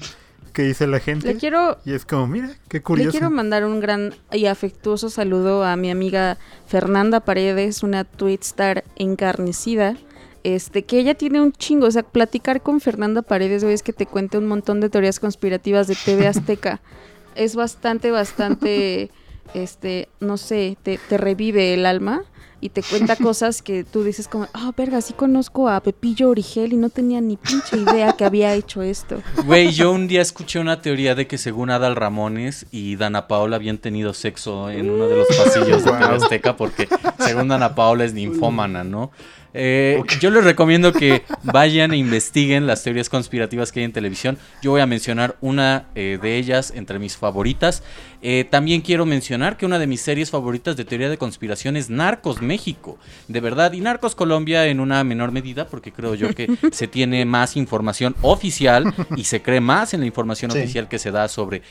que 0.53 0.63
dice 0.63 0.87
la 0.87 0.99
gente? 0.99 1.27
Le 1.27 1.37
quiero, 1.37 1.77
Y 1.85 1.93
es 1.93 2.05
como, 2.05 2.27
mira, 2.27 2.49
qué 2.69 2.77
le 2.77 2.83
curioso. 2.83 3.11
quiero 3.11 3.29
mandar 3.29 3.65
un 3.65 3.79
gran 3.81 4.13
y 4.31 4.45
afectuoso 4.45 5.09
saludo 5.09 5.63
a 5.65 5.75
mi 5.75 5.89
amiga 5.91 6.37
Fernanda 6.67 7.19
Paredes, 7.21 7.83
una 7.83 8.03
twitstar 8.05 8.83
encarnecida. 8.95 9.95
Este, 10.43 10.83
que 10.83 10.99
ella 10.99 11.15
tiene 11.15 11.41
un 11.41 11.53
chingo, 11.53 11.87
o 11.87 11.91
sea, 11.91 12.03
platicar 12.03 12.61
con 12.61 12.81
Fernanda 12.81 13.21
Paredes, 13.21 13.63
güey, 13.63 13.75
es 13.75 13.83
que 13.83 13.93
te 13.93 14.05
cuente 14.05 14.37
un 14.37 14.45
montón 14.45 14.81
de 14.81 14.89
teorías 14.89 15.19
conspirativas 15.19 15.87
de 15.87 15.95
TV 15.95 16.27
Azteca. 16.27 16.81
es 17.35 17.55
bastante, 17.55 18.11
bastante, 18.11 19.11
este, 19.53 20.09
no 20.19 20.37
sé, 20.37 20.77
te, 20.83 20.99
te 21.09 21.17
revive 21.17 21.73
el 21.73 21.85
alma 21.85 22.23
y 22.59 22.69
te 22.69 22.81
cuenta 22.81 23.15
cosas 23.17 23.61
que 23.61 23.83
tú 23.83 24.03
dices 24.03 24.27
como, 24.27 24.47
ah, 24.53 24.71
verga, 24.75 25.01
sí 25.01 25.13
conozco 25.13 25.69
a 25.69 25.81
Pepillo 25.81 26.29
Origel 26.29 26.73
y 26.73 26.77
no 26.77 26.89
tenía 26.89 27.19
ni 27.19 27.35
pinche 27.37 27.77
idea 27.77 28.13
que 28.13 28.23
había 28.23 28.53
hecho 28.55 28.81
esto. 28.81 29.21
Güey, 29.45 29.71
yo 29.71 29.91
un 29.91 30.07
día 30.07 30.21
escuché 30.21 30.59
una 30.59 30.81
teoría 30.81 31.13
de 31.15 31.27
que 31.27 31.37
según 31.37 31.69
Adal 31.71 31.95
Ramones 31.95 32.65
y 32.71 32.95
Dana 32.95 33.27
Paola 33.27 33.57
habían 33.57 33.79
tenido 33.79 34.13
sexo 34.13 34.69
en 34.69 34.89
uno 34.89 35.07
de 35.07 35.17
los 35.17 35.27
pasillos 35.27 35.83
de 35.83 35.91
TV 35.99 36.15
Azteca 36.15 36.55
porque 36.55 36.87
según 37.19 37.49
Dana 37.49 37.75
Paola 37.75 38.05
es 38.05 38.13
ninfómana, 38.13 38.83
¿no? 38.83 39.11
Eh, 39.53 40.01
Yo 40.19 40.31
les 40.31 40.43
recomiendo 40.43 40.91
que 40.93 41.23
vayan 41.43 41.91
e 41.93 41.97
investiguen 41.97 42.65
las 42.67 42.83
teorías 42.83 43.09
conspirativas 43.09 43.71
que 43.71 43.79
hay 43.79 43.85
en 43.85 43.93
televisión. 43.93 44.37
Yo 44.61 44.71
voy 44.71 44.81
a 44.81 44.85
mencionar 44.87 45.35
una 45.41 45.85
eh, 45.95 46.17
de 46.21 46.37
ellas 46.37 46.73
entre 46.75 46.99
mis 46.99 47.17
favoritas. 47.17 47.83
Eh, 48.21 48.45
también 48.49 48.81
quiero 48.81 49.05
mencionar 49.05 49.57
que 49.57 49.65
una 49.65 49.79
de 49.79 49.85
mis 49.87 50.01
series 50.01 50.31
favoritas 50.31 50.77
de 50.77 50.85
teoría 50.85 51.09
de 51.09 51.17
conspiración 51.17 51.75
es 51.75 51.89
Narcos 51.89 52.41
México. 52.41 52.97
De 53.27 53.39
verdad, 53.41 53.73
y 53.73 53.81
Narcos 53.81 54.15
Colombia 54.15 54.65
en 54.67 54.79
una 54.79 55.03
menor 55.03 55.31
medida, 55.31 55.67
porque 55.67 55.91
creo 55.91 56.15
yo 56.15 56.33
que 56.33 56.47
se 56.71 56.87
tiene 56.87 57.25
más 57.25 57.57
información 57.57 58.15
oficial 58.21 58.93
y 59.17 59.25
se 59.25 59.41
cree 59.41 59.59
más 59.59 59.93
en 59.93 59.99
la 59.99 60.05
información 60.05 60.51
Sí. 60.51 60.59
oficial 60.59 60.87
que 60.87 60.99
se 60.99 61.11
da 61.11 61.27
sobre 61.27 61.61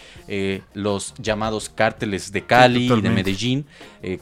los 0.75 1.15
llamados 1.19 1.69
cárteles 1.69 2.33
de 2.33 2.43
Cali 2.45 2.87
y 2.93 3.01
de. 3.01 3.11
Medellín, 3.11 3.67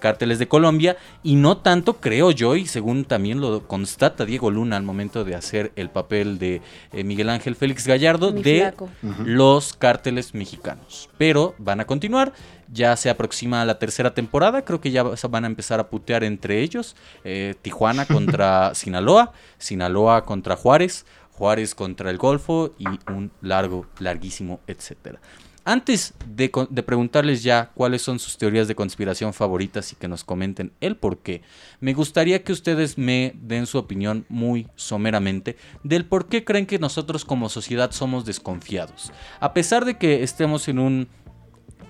cárteles 0.00 0.38
de 0.38 0.48
Colombia, 0.48 0.96
y 1.22 1.36
no 1.36 1.56
tanto 1.58 2.00
creo 2.00 2.30
yo, 2.30 2.56
y 2.56 2.66
según 2.66 3.04
también 3.04 3.40
lo 3.40 3.49
constata 3.66 4.24
Diego 4.24 4.50
Luna 4.50 4.76
al 4.76 4.82
momento 4.82 5.24
de 5.24 5.34
hacer 5.34 5.72
el 5.76 5.90
papel 5.90 6.38
de 6.38 6.62
eh, 6.92 7.04
Miguel 7.04 7.28
Ángel 7.28 7.56
Félix 7.56 7.86
Gallardo, 7.86 8.32
Mi 8.32 8.42
de 8.42 8.60
flaco. 8.60 8.88
los 9.24 9.74
cárteles 9.74 10.34
mexicanos. 10.34 11.10
Pero 11.18 11.54
van 11.58 11.80
a 11.80 11.86
continuar, 11.86 12.32
ya 12.72 12.96
se 12.96 13.10
aproxima 13.10 13.64
la 13.64 13.78
tercera 13.78 14.14
temporada, 14.14 14.64
creo 14.64 14.80
que 14.80 14.90
ya 14.90 15.02
van 15.02 15.44
a 15.44 15.46
empezar 15.48 15.80
a 15.80 15.88
putear 15.90 16.24
entre 16.24 16.60
ellos. 16.62 16.96
eh, 17.24 17.54
Tijuana 17.60 18.06
contra 18.06 18.74
Sinaloa, 18.74 19.32
Sinaloa 19.58 20.24
contra 20.24 20.56
Juárez, 20.56 21.04
Juárez 21.32 21.74
contra 21.74 22.10
el 22.10 22.18
Golfo 22.18 22.74
y 22.78 22.86
un 23.10 23.30
largo, 23.40 23.86
larguísimo, 23.98 24.60
etcétera. 24.66 25.20
Antes 25.64 26.14
de, 26.26 26.48
preguntarles 26.48 27.42
ya 27.42 27.70
cuáles 27.74 28.02
son 28.02 28.18
sus 28.18 28.38
teorías 28.38 28.66
de 28.66 28.74
conspiración 28.74 29.34
favoritas 29.34 29.92
y 29.92 29.96
que 29.96 30.08
nos 30.08 30.24
comenten 30.24 30.72
el 30.80 30.96
por 30.96 31.18
qué, 31.18 31.42
me 31.80 31.92
gustaría 31.92 32.42
que 32.42 32.52
ustedes 32.52 32.96
me 32.96 33.34
den 33.42 33.66
su 33.66 33.78
opinión 33.78 34.24
muy 34.28 34.68
someramente 34.74 35.56
del 35.84 36.06
por 36.06 36.28
qué 36.28 36.44
creen 36.44 36.66
que 36.66 36.78
nosotros 36.78 37.24
como 37.24 37.48
sociedad 37.48 37.90
somos 37.92 38.24
desconfiados. 38.24 39.12
A 39.38 39.52
pesar 39.52 39.84
de 39.84 39.98
que 39.98 40.22
estemos 40.22 40.66
en 40.68 40.78
un 40.78 41.08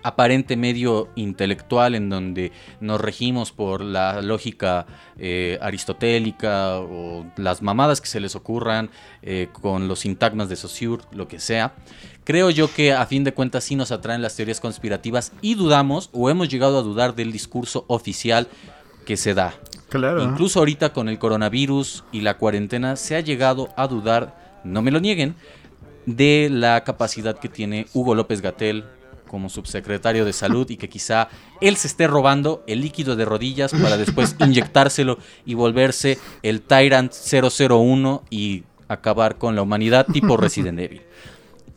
aparente 0.02 0.56
medio 0.56 1.08
intelectual 1.14 1.94
en 1.94 2.08
donde 2.08 2.52
nos 2.80 3.00
regimos 3.00 3.52
por 3.52 3.82
la 3.82 4.22
lógica 4.22 4.86
eh, 5.18 5.58
aristotélica 5.60 6.78
o 6.78 7.26
las 7.36 7.62
mamadas 7.62 8.00
que 8.00 8.08
se 8.08 8.20
les 8.20 8.34
ocurran 8.34 8.90
eh, 9.22 9.48
con 9.52 9.88
los 9.88 10.00
sintagmas 10.00 10.48
de 10.48 10.56
Saussure, 10.56 11.04
lo 11.12 11.28
que 11.28 11.38
sea. 11.38 11.74
Creo 12.24 12.50
yo 12.50 12.72
que 12.72 12.92
a 12.92 13.06
fin 13.06 13.24
de 13.24 13.32
cuentas 13.32 13.64
sí 13.64 13.76
nos 13.76 13.92
atraen 13.92 14.22
las 14.22 14.36
teorías 14.36 14.60
conspirativas 14.60 15.32
y 15.40 15.54
dudamos 15.54 16.10
o 16.12 16.30
hemos 16.30 16.48
llegado 16.48 16.78
a 16.78 16.82
dudar 16.82 17.14
del 17.14 17.32
discurso 17.32 17.84
oficial 17.88 18.48
que 19.04 19.16
se 19.16 19.34
da. 19.34 19.54
Claro. 19.88 20.22
Incluso 20.22 20.60
ahorita 20.60 20.92
con 20.92 21.08
el 21.08 21.18
coronavirus 21.18 22.04
y 22.12 22.20
la 22.20 22.36
cuarentena 22.36 22.96
se 22.96 23.16
ha 23.16 23.20
llegado 23.20 23.70
a 23.76 23.88
dudar, 23.88 24.60
no 24.64 24.82
me 24.82 24.90
lo 24.90 25.00
nieguen, 25.00 25.34
de 26.06 26.48
la 26.50 26.84
capacidad 26.84 27.38
que 27.38 27.48
tiene 27.48 27.86
Hugo 27.92 28.14
López 28.14 28.40
Gatel 28.40 28.84
como 29.30 29.48
subsecretario 29.48 30.24
de 30.24 30.32
salud 30.32 30.68
y 30.70 30.76
que 30.76 30.88
quizá 30.88 31.28
él 31.60 31.76
se 31.76 31.86
esté 31.86 32.08
robando 32.08 32.64
el 32.66 32.80
líquido 32.80 33.14
de 33.14 33.24
rodillas 33.24 33.72
para 33.72 33.96
después 33.96 34.34
inyectárselo 34.40 35.18
y 35.46 35.54
volverse 35.54 36.18
el 36.42 36.62
Tyrant 36.62 37.12
001 37.12 38.24
y 38.28 38.64
acabar 38.88 39.38
con 39.38 39.54
la 39.54 39.62
humanidad 39.62 40.06
tipo 40.06 40.36
Resident 40.36 40.80
Evil. 40.80 41.02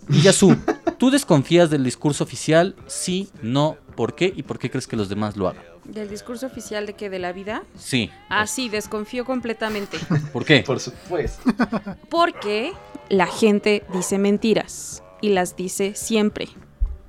Y 0.09 0.21
Yasu, 0.21 0.55
¿tú 0.97 1.09
desconfías 1.11 1.69
del 1.69 1.83
discurso 1.83 2.23
oficial? 2.23 2.75
Sí, 2.87 3.29
no, 3.41 3.77
¿por 3.95 4.15
qué? 4.15 4.31
¿Y 4.35 4.43
por 4.43 4.59
qué 4.59 4.69
crees 4.69 4.87
que 4.87 4.95
los 4.95 5.09
demás 5.09 5.35
lo 5.37 5.47
hagan? 5.47 5.63
¿Del 5.85 6.09
discurso 6.09 6.47
oficial 6.47 6.85
de 6.85 6.93
que 6.93 7.09
de 7.09 7.19
la 7.19 7.33
vida? 7.33 7.63
Sí. 7.77 8.09
Ah, 8.29 8.47
sí, 8.47 8.69
desconfío 8.69 9.25
completamente. 9.25 9.97
¿Por 10.31 10.45
qué? 10.45 10.63
Por 10.65 10.79
supuesto. 10.79 11.43
Porque 12.09 12.71
la 13.09 13.27
gente 13.27 13.83
dice 13.93 14.17
mentiras 14.17 15.03
y 15.21 15.29
las 15.29 15.55
dice 15.55 15.93
siempre. 15.95 16.47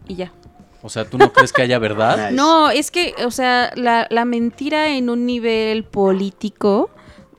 Y 0.08 0.16
ya. 0.16 0.32
O 0.82 0.88
sea, 0.88 1.04
¿tú 1.04 1.16
no 1.16 1.32
crees 1.32 1.52
que 1.52 1.62
haya 1.62 1.78
verdad? 1.78 2.30
No, 2.32 2.68
es 2.70 2.90
que, 2.90 3.14
o 3.24 3.30
sea, 3.30 3.72
la, 3.76 4.06
la 4.10 4.24
mentira 4.24 4.96
en 4.96 5.08
un 5.08 5.24
nivel 5.24 5.84
político, 5.84 6.90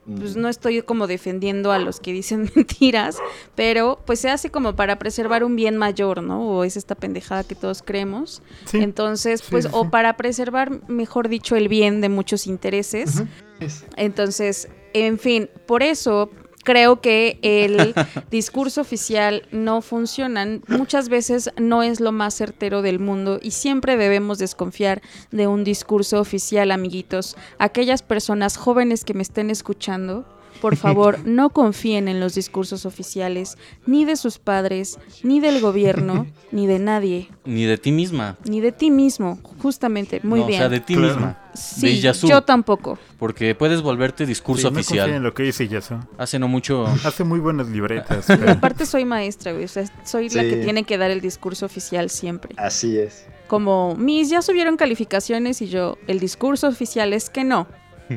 pues 0.05 0.35
no 0.35 0.49
estoy 0.49 0.81
como 0.83 1.07
defendiendo 1.07 1.71
a 1.71 1.79
los 1.79 1.99
que 1.99 2.13
dicen 2.13 2.51
mentiras, 2.55 3.17
pero 3.55 3.99
pues 4.05 4.19
se 4.19 4.29
hace 4.29 4.51
como 4.51 4.75
para 4.75 4.99
preservar 4.99 5.43
un 5.43 5.55
bien 5.55 5.77
mayor, 5.77 6.21
¿no? 6.21 6.47
O 6.47 6.63
es 6.63 6.77
esta 6.77 6.95
pendejada 6.95 7.43
que 7.43 7.55
todos 7.55 7.81
creemos. 7.83 8.41
Sí. 8.65 8.77
Entonces, 8.77 9.41
pues, 9.49 9.65
sí, 9.65 9.71
o 9.73 9.89
para 9.89 10.15
preservar, 10.17 10.87
mejor 10.87 11.27
dicho, 11.29 11.55
el 11.55 11.67
bien 11.67 12.01
de 12.01 12.09
muchos 12.09 12.45
intereses. 12.47 13.23
Es- 13.59 13.85
Entonces, 13.97 14.67
en 14.93 15.17
fin, 15.19 15.49
por 15.65 15.81
eso 15.83 16.29
creo 16.65 16.99
que 16.99 17.39
el 17.41 17.93
discurso 18.29 18.81
oficial 18.81 19.47
no 19.51 19.81
funciona. 19.81 20.45
Muchas 20.67 21.07
veces 21.07 21.49
no 21.55 21.83
es 21.83 22.01
lo 22.01 22.11
más 22.11 22.33
certero 22.33 22.81
del 22.81 22.99
mundo 22.99 23.39
y 23.41 23.51
siempre 23.51 23.95
debemos 23.95 24.39
desconfiar 24.39 25.01
de 25.31 25.47
un 25.47 25.63
discurso 25.63 26.19
oficial, 26.19 26.71
amiguitos. 26.71 27.37
Aquellas 27.59 28.01
personas 28.01 28.57
jóvenes 28.57 29.05
que 29.05 29.13
me 29.13 29.21
estén 29.21 29.49
escuchando, 29.49 30.25
por 30.61 30.75
favor, 30.77 31.19
no 31.25 31.49
confíen 31.49 32.07
en 32.07 32.19
los 32.19 32.35
discursos 32.35 32.85
oficiales, 32.85 33.57
ni 33.85 34.05
de 34.05 34.15
sus 34.15 34.37
padres, 34.39 34.97
ni 35.23 35.39
del 35.39 35.59
gobierno, 35.61 36.27
ni 36.51 36.67
de 36.67 36.79
nadie, 36.79 37.29
Ni 37.45 37.65
de 37.65 37.77
ti 37.77 37.91
misma. 37.91 38.37
ni 38.45 38.59
de 38.61 38.71
ti 38.71 38.91
mismo, 38.91 39.39
justamente. 39.61 40.19
Muy 40.23 40.41
No, 40.41 40.47
bien. 40.47 40.59
O 40.59 40.63
sea, 40.63 40.69
de 40.69 40.79
ti 40.79 40.95
Claro. 40.95 41.13
misma. 41.15 41.39
de 41.53 41.57
Sí, 41.57 42.01
Yasu. 42.01 42.27
yo 42.27 42.41
tampoco. 42.41 42.99
Porque 43.17 43.55
puedes 43.55 43.81
volverte 43.81 44.25
discurso 44.25 44.67
Sí, 44.67 44.73
no 44.73 44.75
confíen 44.75 44.99
en 44.99 45.03
oficial. 45.05 45.23
lo 45.23 45.33
que 45.33 45.43
dice 45.43 45.67
Yasu. 45.67 45.95
Hace 46.17 46.37
no 46.39 46.47
mucho. 46.49 46.85
Hace 47.05 47.23
muy 47.23 47.39
buenas 47.39 47.67
libretas. 47.69 48.25
pero- 48.27 48.51
Aparte 48.51 48.85
soy 48.85 49.05
maestra, 49.05 49.53
güey. 49.53 49.63
O 49.63 49.67
sea, 49.69 49.85
soy 50.03 50.27
la 50.29 50.41
que 50.43 50.57
tiene 50.57 50.83
que 50.83 50.97
dar 50.97 51.11
el 51.11 51.21
discurso 51.21 51.65
oficial 51.65 52.09
siempre. 52.09 52.53
Así 52.57 52.97
es. 52.97 53.25
Como, 53.47 53.95
mis 53.95 54.29
ya 54.29 54.41
subieron 54.41 54.75
calificaciones 54.75 55.61
y 55.61 55.67
yo, 55.67 55.97
el 56.07 56.19
discurso 56.19 56.67
oficial 56.67 57.13
es 57.13 57.29
que 57.29 57.43
no. 57.43 57.67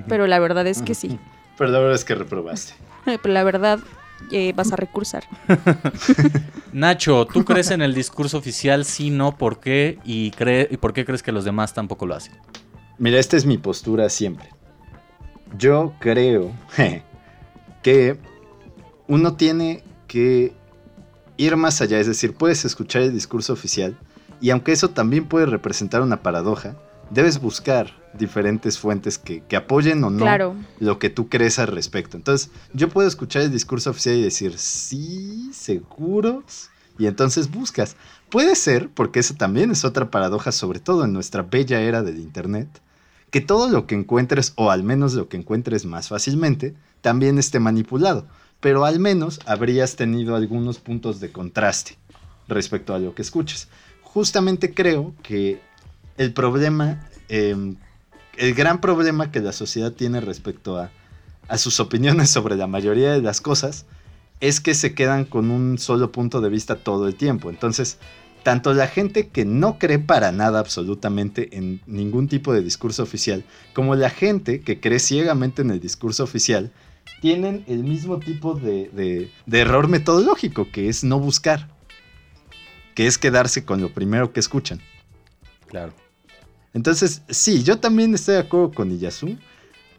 Pero 0.08 0.26
la 0.26 0.38
verdad 0.38 0.66
es 0.66 0.82
que 0.82 0.94
sí. 0.94 1.18
Pero 1.58 1.70
la 1.70 1.78
verdad 1.80 1.94
es 1.96 2.04
que 2.04 2.14
reprobaste. 2.14 2.74
Pero 3.04 3.34
la 3.34 3.44
verdad 3.44 3.80
eh, 4.30 4.52
vas 4.54 4.72
a 4.72 4.76
recursar. 4.76 5.24
Nacho, 6.72 7.26
¿tú 7.26 7.44
crees 7.44 7.70
en 7.70 7.82
el 7.82 7.94
discurso 7.94 8.38
oficial? 8.38 8.84
Sí, 8.84 9.10
no, 9.10 9.36
¿por 9.36 9.60
qué? 9.60 9.98
¿Y, 10.04 10.30
cree, 10.32 10.68
¿Y 10.70 10.76
por 10.76 10.92
qué 10.92 11.04
crees 11.04 11.22
que 11.22 11.32
los 11.32 11.44
demás 11.44 11.74
tampoco 11.74 12.06
lo 12.06 12.14
hacen? 12.14 12.34
Mira, 12.98 13.18
esta 13.18 13.36
es 13.36 13.44
mi 13.44 13.58
postura 13.58 14.08
siempre. 14.08 14.50
Yo 15.56 15.94
creo 15.98 16.52
que 17.82 18.18
uno 19.06 19.34
tiene 19.34 19.82
que 20.06 20.52
ir 21.36 21.56
más 21.56 21.80
allá, 21.80 21.98
es 21.98 22.06
decir, 22.06 22.34
puedes 22.34 22.64
escuchar 22.64 23.02
el 23.02 23.12
discurso 23.12 23.52
oficial 23.52 23.96
y 24.40 24.50
aunque 24.50 24.72
eso 24.72 24.90
también 24.90 25.26
puede 25.26 25.46
representar 25.46 26.02
una 26.02 26.22
paradoja, 26.22 26.76
debes 27.10 27.40
buscar 27.40 27.96
diferentes 28.14 28.78
fuentes 28.78 29.18
que, 29.18 29.42
que 29.42 29.56
apoyen 29.56 30.02
o 30.04 30.10
no 30.10 30.18
Claro. 30.24 30.56
lo 30.80 30.98
que 30.98 31.10
tú 31.10 31.28
crees 31.28 31.58
al 31.58 31.68
respecto. 31.68 32.16
Entonces, 32.16 32.50
yo 32.72 32.88
puedo 32.88 33.06
escuchar 33.06 33.42
el 33.42 33.52
discurso 33.52 33.90
oficial 33.90 34.16
y 34.16 34.22
decir, 34.22 34.58
sí, 34.58 35.50
seguros, 35.52 36.70
y 36.98 37.06
entonces 37.06 37.50
buscas. 37.50 37.96
Puede 38.30 38.56
ser, 38.56 38.88
porque 38.90 39.20
eso 39.20 39.34
también 39.34 39.70
es 39.70 39.84
otra 39.84 40.10
paradoja, 40.10 40.52
sobre 40.52 40.80
todo 40.80 41.04
en 41.04 41.12
nuestra 41.12 41.42
bella 41.42 41.80
era 41.80 42.02
del 42.02 42.18
Internet, 42.18 42.68
que 43.30 43.40
todo 43.40 43.68
lo 43.68 43.86
que 43.86 43.94
encuentres, 43.94 44.52
o 44.56 44.70
al 44.70 44.82
menos 44.82 45.14
lo 45.14 45.28
que 45.28 45.36
encuentres 45.36 45.84
más 45.84 46.08
fácilmente, 46.08 46.74
también 47.00 47.38
esté 47.38 47.60
manipulado. 47.60 48.26
Pero 48.60 48.84
al 48.84 48.98
menos 48.98 49.38
habrías 49.46 49.94
tenido 49.96 50.34
algunos 50.34 50.78
puntos 50.78 51.20
de 51.20 51.30
contraste 51.30 51.96
respecto 52.48 52.94
a 52.94 52.98
lo 52.98 53.14
que 53.14 53.22
escuches. 53.22 53.68
Justamente 54.02 54.74
creo 54.74 55.14
que 55.22 55.60
el 56.18 56.32
problema, 56.32 57.08
eh, 57.28 57.56
el 58.36 58.54
gran 58.54 58.80
problema 58.80 59.32
que 59.32 59.40
la 59.40 59.52
sociedad 59.52 59.92
tiene 59.92 60.20
respecto 60.20 60.76
a, 60.78 60.90
a 61.48 61.58
sus 61.58 61.80
opiniones 61.86 62.30
sobre 62.30 62.56
la 62.56 62.66
mayoría 62.66 63.12
de 63.12 63.22
las 63.22 63.40
cosas 63.40 63.86
es 64.40 64.60
que 64.60 64.74
se 64.74 64.94
quedan 64.94 65.24
con 65.24 65.50
un 65.50 65.78
solo 65.78 66.12
punto 66.12 66.40
de 66.40 66.48
vista 66.48 66.76
todo 66.76 67.08
el 67.08 67.16
tiempo. 67.16 67.50
Entonces, 67.50 67.98
tanto 68.44 68.72
la 68.72 68.86
gente 68.86 69.28
que 69.28 69.44
no 69.44 69.78
cree 69.78 69.98
para 69.98 70.30
nada 70.30 70.60
absolutamente 70.60 71.56
en 71.56 71.80
ningún 71.86 72.28
tipo 72.28 72.52
de 72.52 72.62
discurso 72.62 73.02
oficial, 73.02 73.44
como 73.74 73.96
la 73.96 74.10
gente 74.10 74.60
que 74.60 74.78
cree 74.78 75.00
ciegamente 75.00 75.62
en 75.62 75.70
el 75.72 75.80
discurso 75.80 76.22
oficial, 76.22 76.70
tienen 77.20 77.64
el 77.66 77.82
mismo 77.82 78.20
tipo 78.20 78.54
de, 78.54 78.90
de- 78.92 79.30
de 79.46 79.58
error 79.60 79.88
metodológico, 79.88 80.70
que 80.70 80.88
es 80.88 81.02
no 81.02 81.18
buscar, 81.18 81.68
que 82.94 83.08
es 83.08 83.18
quedarse 83.18 83.64
con 83.64 83.80
lo 83.80 83.92
primero 83.92 84.32
que 84.32 84.38
escuchan. 84.38 84.80
Claro. 85.66 85.92
Entonces, 86.78 87.22
sí, 87.28 87.64
yo 87.64 87.80
también 87.80 88.14
estoy 88.14 88.34
de 88.34 88.40
acuerdo 88.42 88.70
con 88.70 88.92
Iyasu. 88.92 89.36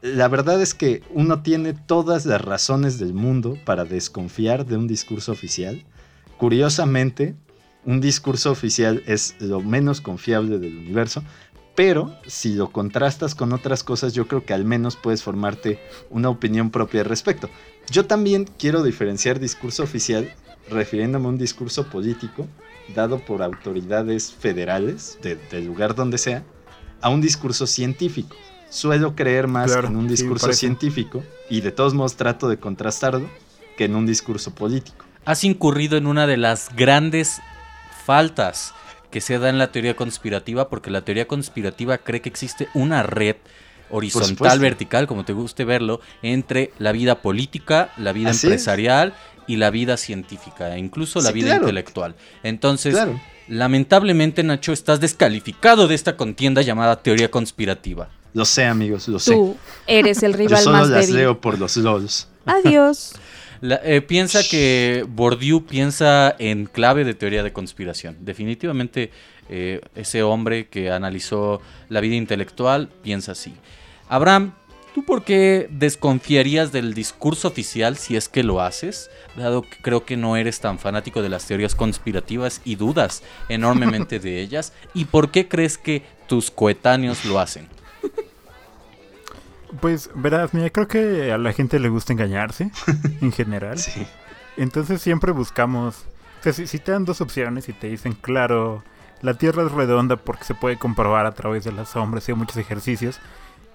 La 0.01 0.30
verdad 0.30 0.61
es 0.61 0.73
que 0.73 1.03
uno 1.14 1.41
tiene 1.41 1.73
todas 1.73 2.26
las 2.26 2.39
razones 2.39 2.97
del 2.99 3.14
mundo 3.14 3.57
para 3.65 3.84
desconfiar 3.84 4.65
de 4.65 4.77
un 4.77 4.88
discurso 4.88 5.34
oficial. 5.34 5.84
Curiosamente, 6.38 7.35
un 7.84 7.99
discurso 7.99 8.49
oficial 8.49 9.03
es 9.07 9.35
lo 9.39 9.60
menos 9.60 9.99
confiable 9.99 10.57
del 10.57 10.77
universo, 10.77 11.22
pero 11.76 12.15
si 12.27 12.53
lo 12.53 12.72
contrastas 12.72 13.35
con 13.35 13.51
otras 13.51 13.84
cosas, 13.84 14.14
yo 14.14 14.26
creo 14.30 14.45
que 14.45 14.53
al 14.53 14.64
menos 14.64 14.95
puedes 14.95 15.22
formarte 15.22 15.80
una 16.10 16.30
opinión 16.30 16.69
propia 16.69 17.01
al 17.01 17.07
respecto. 17.07 17.49
Yo 17.91 18.06
también 18.06 18.49
quiero 18.57 18.84
diferenciar 18.84 19.38
discurso 19.41 19.84
oficial 19.84 20.31
refiriéndome 20.69 21.26
a 21.26 21.30
un 21.30 21.38
discurso 21.38 21.88
político 21.88 22.47
dado 22.95 23.19
por 23.19 23.43
autoridades 23.43 24.31
federales 24.31 25.18
de- 25.22 25.35
del 25.51 25.65
lugar 25.65 25.93
donde 25.93 26.18
sea 26.18 26.45
a 27.01 27.09
un 27.09 27.21
discurso 27.21 27.67
científico. 27.67 28.35
Suelo 28.69 29.15
creer 29.15 29.47
más 29.47 29.71
Claro, 29.71 29.88
en 29.88 29.95
un 29.95 30.07
discurso 30.07 30.53
científico 30.53 31.23
y 31.49 31.61
de 31.61 31.71
todos 31.71 31.93
modos 31.93 32.15
trato 32.15 32.47
de 32.49 32.57
contrastarlo 32.57 33.27
que 33.77 33.85
en 33.85 33.95
un 33.95 34.05
discurso 34.05 34.53
político. 34.53 35.05
Has 35.26 35.43
incurrido 35.43 35.97
en 35.97 36.07
una 36.07 36.27
de 36.27 36.38
las 36.38 36.69
grandes 36.76 37.41
faltas 38.05 38.73
que 39.11 39.21
se 39.21 39.39
da 39.39 39.49
en 39.49 39.57
la 39.57 39.71
teoría 39.71 39.95
conspirativa, 39.95 40.69
porque 40.69 40.91
la 40.91 41.01
teoría 41.01 41.27
conspirativa 41.27 41.97
cree 41.97 42.21
que 42.21 42.30
existe 42.30 42.69
una 42.73 43.03
red 43.03 43.38
horizontal, 43.89 44.59
vertical, 44.59 45.07
como 45.07 45.25
te 45.25 45.33
guste 45.33 45.65
verlo, 45.65 46.01
entre 46.21 46.71
la 46.79 46.91
vida 46.91 47.21
política, 47.21 47.91
la 47.97 48.11
vida 48.13 48.29
Así 48.31 48.39
es. 48.39 48.43
empresarial 48.45 49.13
y 49.47 49.55
la 49.55 49.69
vida 49.71 49.97
científica, 49.97 50.75
e 50.75 50.79
incluso 50.79 51.21
la 51.21 51.29
Sí, 51.29 51.33
vida 51.33 51.47
claro. 51.47 51.63
intelectual. 51.63 52.15
Entonces, 52.43 52.93
Claro. 52.93 53.19
lamentablemente, 53.47 54.43
Nacho, 54.43 54.73
estás 54.73 54.99
descalificado 54.99 55.87
de 55.87 55.95
esta 55.95 56.15
contienda 56.17 56.61
llamada 56.61 57.01
teoría 57.01 57.29
conspirativa. 57.31 58.09
Lo 58.33 58.45
sé, 58.45 58.65
amigos, 58.65 59.07
lo 59.07 59.19
sé. 59.19 59.33
Tú 59.33 59.57
eres 59.87 60.21
el 60.23 60.33
Yo 60.33 60.37
rival 60.37 60.63
solo 60.63 60.77
más 60.77 60.89
las 60.89 61.01
débil. 61.07 61.15
leo 61.21 61.41
por 61.41 61.57
los 61.59 61.75
LOLs. 61.77 62.27
Adiós. 62.45 63.13
La- 63.61 63.81
eh, 63.83 64.01
piensa 64.01 64.41
que 64.49 65.05
Bourdieu 65.09 65.65
piensa 65.65 66.33
en 66.39 66.65
clave 66.65 67.03
de 67.03 67.13
teoría 67.13 67.43
de 67.43 67.51
conspiración. 67.51 68.15
Definitivamente 68.21 69.11
eh, 69.49 69.81
ese 69.95 70.23
hombre 70.23 70.67
que 70.69 70.91
analizó 70.91 71.59
la 71.89 71.99
vida 71.99 72.15
intelectual 72.15 72.87
piensa 73.01 73.33
así. 73.33 73.53
Abraham, 74.10 74.53
¿tú 74.95 75.06
por 75.06 75.23
qué 75.23 75.68
desconfiarías 75.72 76.72
del 76.72 76.95
discurso 76.95 77.48
oficial 77.48 77.95
si 77.95 78.15
es 78.15 78.27
que 78.27 78.44
lo 78.44 78.60
haces? 78.60 79.11
Dado 79.38 79.61
que 79.61 79.77
creo 79.81 80.03
que 80.03 80.18
no 80.18 80.36
eres 80.36 80.60
tan 80.60 80.80
fanático 80.80 81.22
de 81.22 81.30
las 81.30 81.45
teorías 81.45 81.76
conspirativas 81.76 82.60
y 82.65 82.76
dudas 82.76 83.23
enormemente 83.49 84.19
de 84.19 84.41
ellas. 84.41 84.73
¿Y 84.95 85.06
por 85.06 85.30
qué 85.30 85.48
crees 85.48 85.77
que 85.77 86.03
tus 86.27 86.49
coetáneos 86.49 87.23
lo 87.26 87.40
hacen? 87.40 87.68
Pues 89.80 90.10
verás, 90.15 90.56
mira, 90.56 90.72
creo 90.72 90.88
que 90.88 91.31
a 91.31 91.38
la 91.38 91.53
gente 91.53 91.80
le 91.80 91.90
gusta 91.90 92.11
engañarse 92.11 92.72
en 93.22 93.31
general. 93.31 93.77
Sí. 93.77 94.06
Entonces 94.57 95.02
siempre 95.02 95.31
buscamos. 95.31 96.06
O 96.40 96.44
sea, 96.44 96.53
si, 96.53 96.65
si 96.65 96.80
te 96.80 96.91
dan 96.91 97.06
dos 97.06 97.22
opciones 97.22 97.69
y 97.69 97.73
te 97.73 97.88
dicen, 97.88 98.14
claro, 98.14 98.84
la 99.22 99.36
Tierra 99.36 99.64
es 99.64 99.72
redonda 99.72 100.15
porque 100.15 100.45
se 100.45 100.56
puede 100.56 100.77
comprobar 100.77 101.27
a 101.27 101.34
través 101.34 101.64
de 101.64 101.72
las 101.72 101.90
sombras 101.90 102.27
y 102.27 102.31
de 102.31 102.36
muchos 102.38 102.57
ejercicios. 102.57 103.19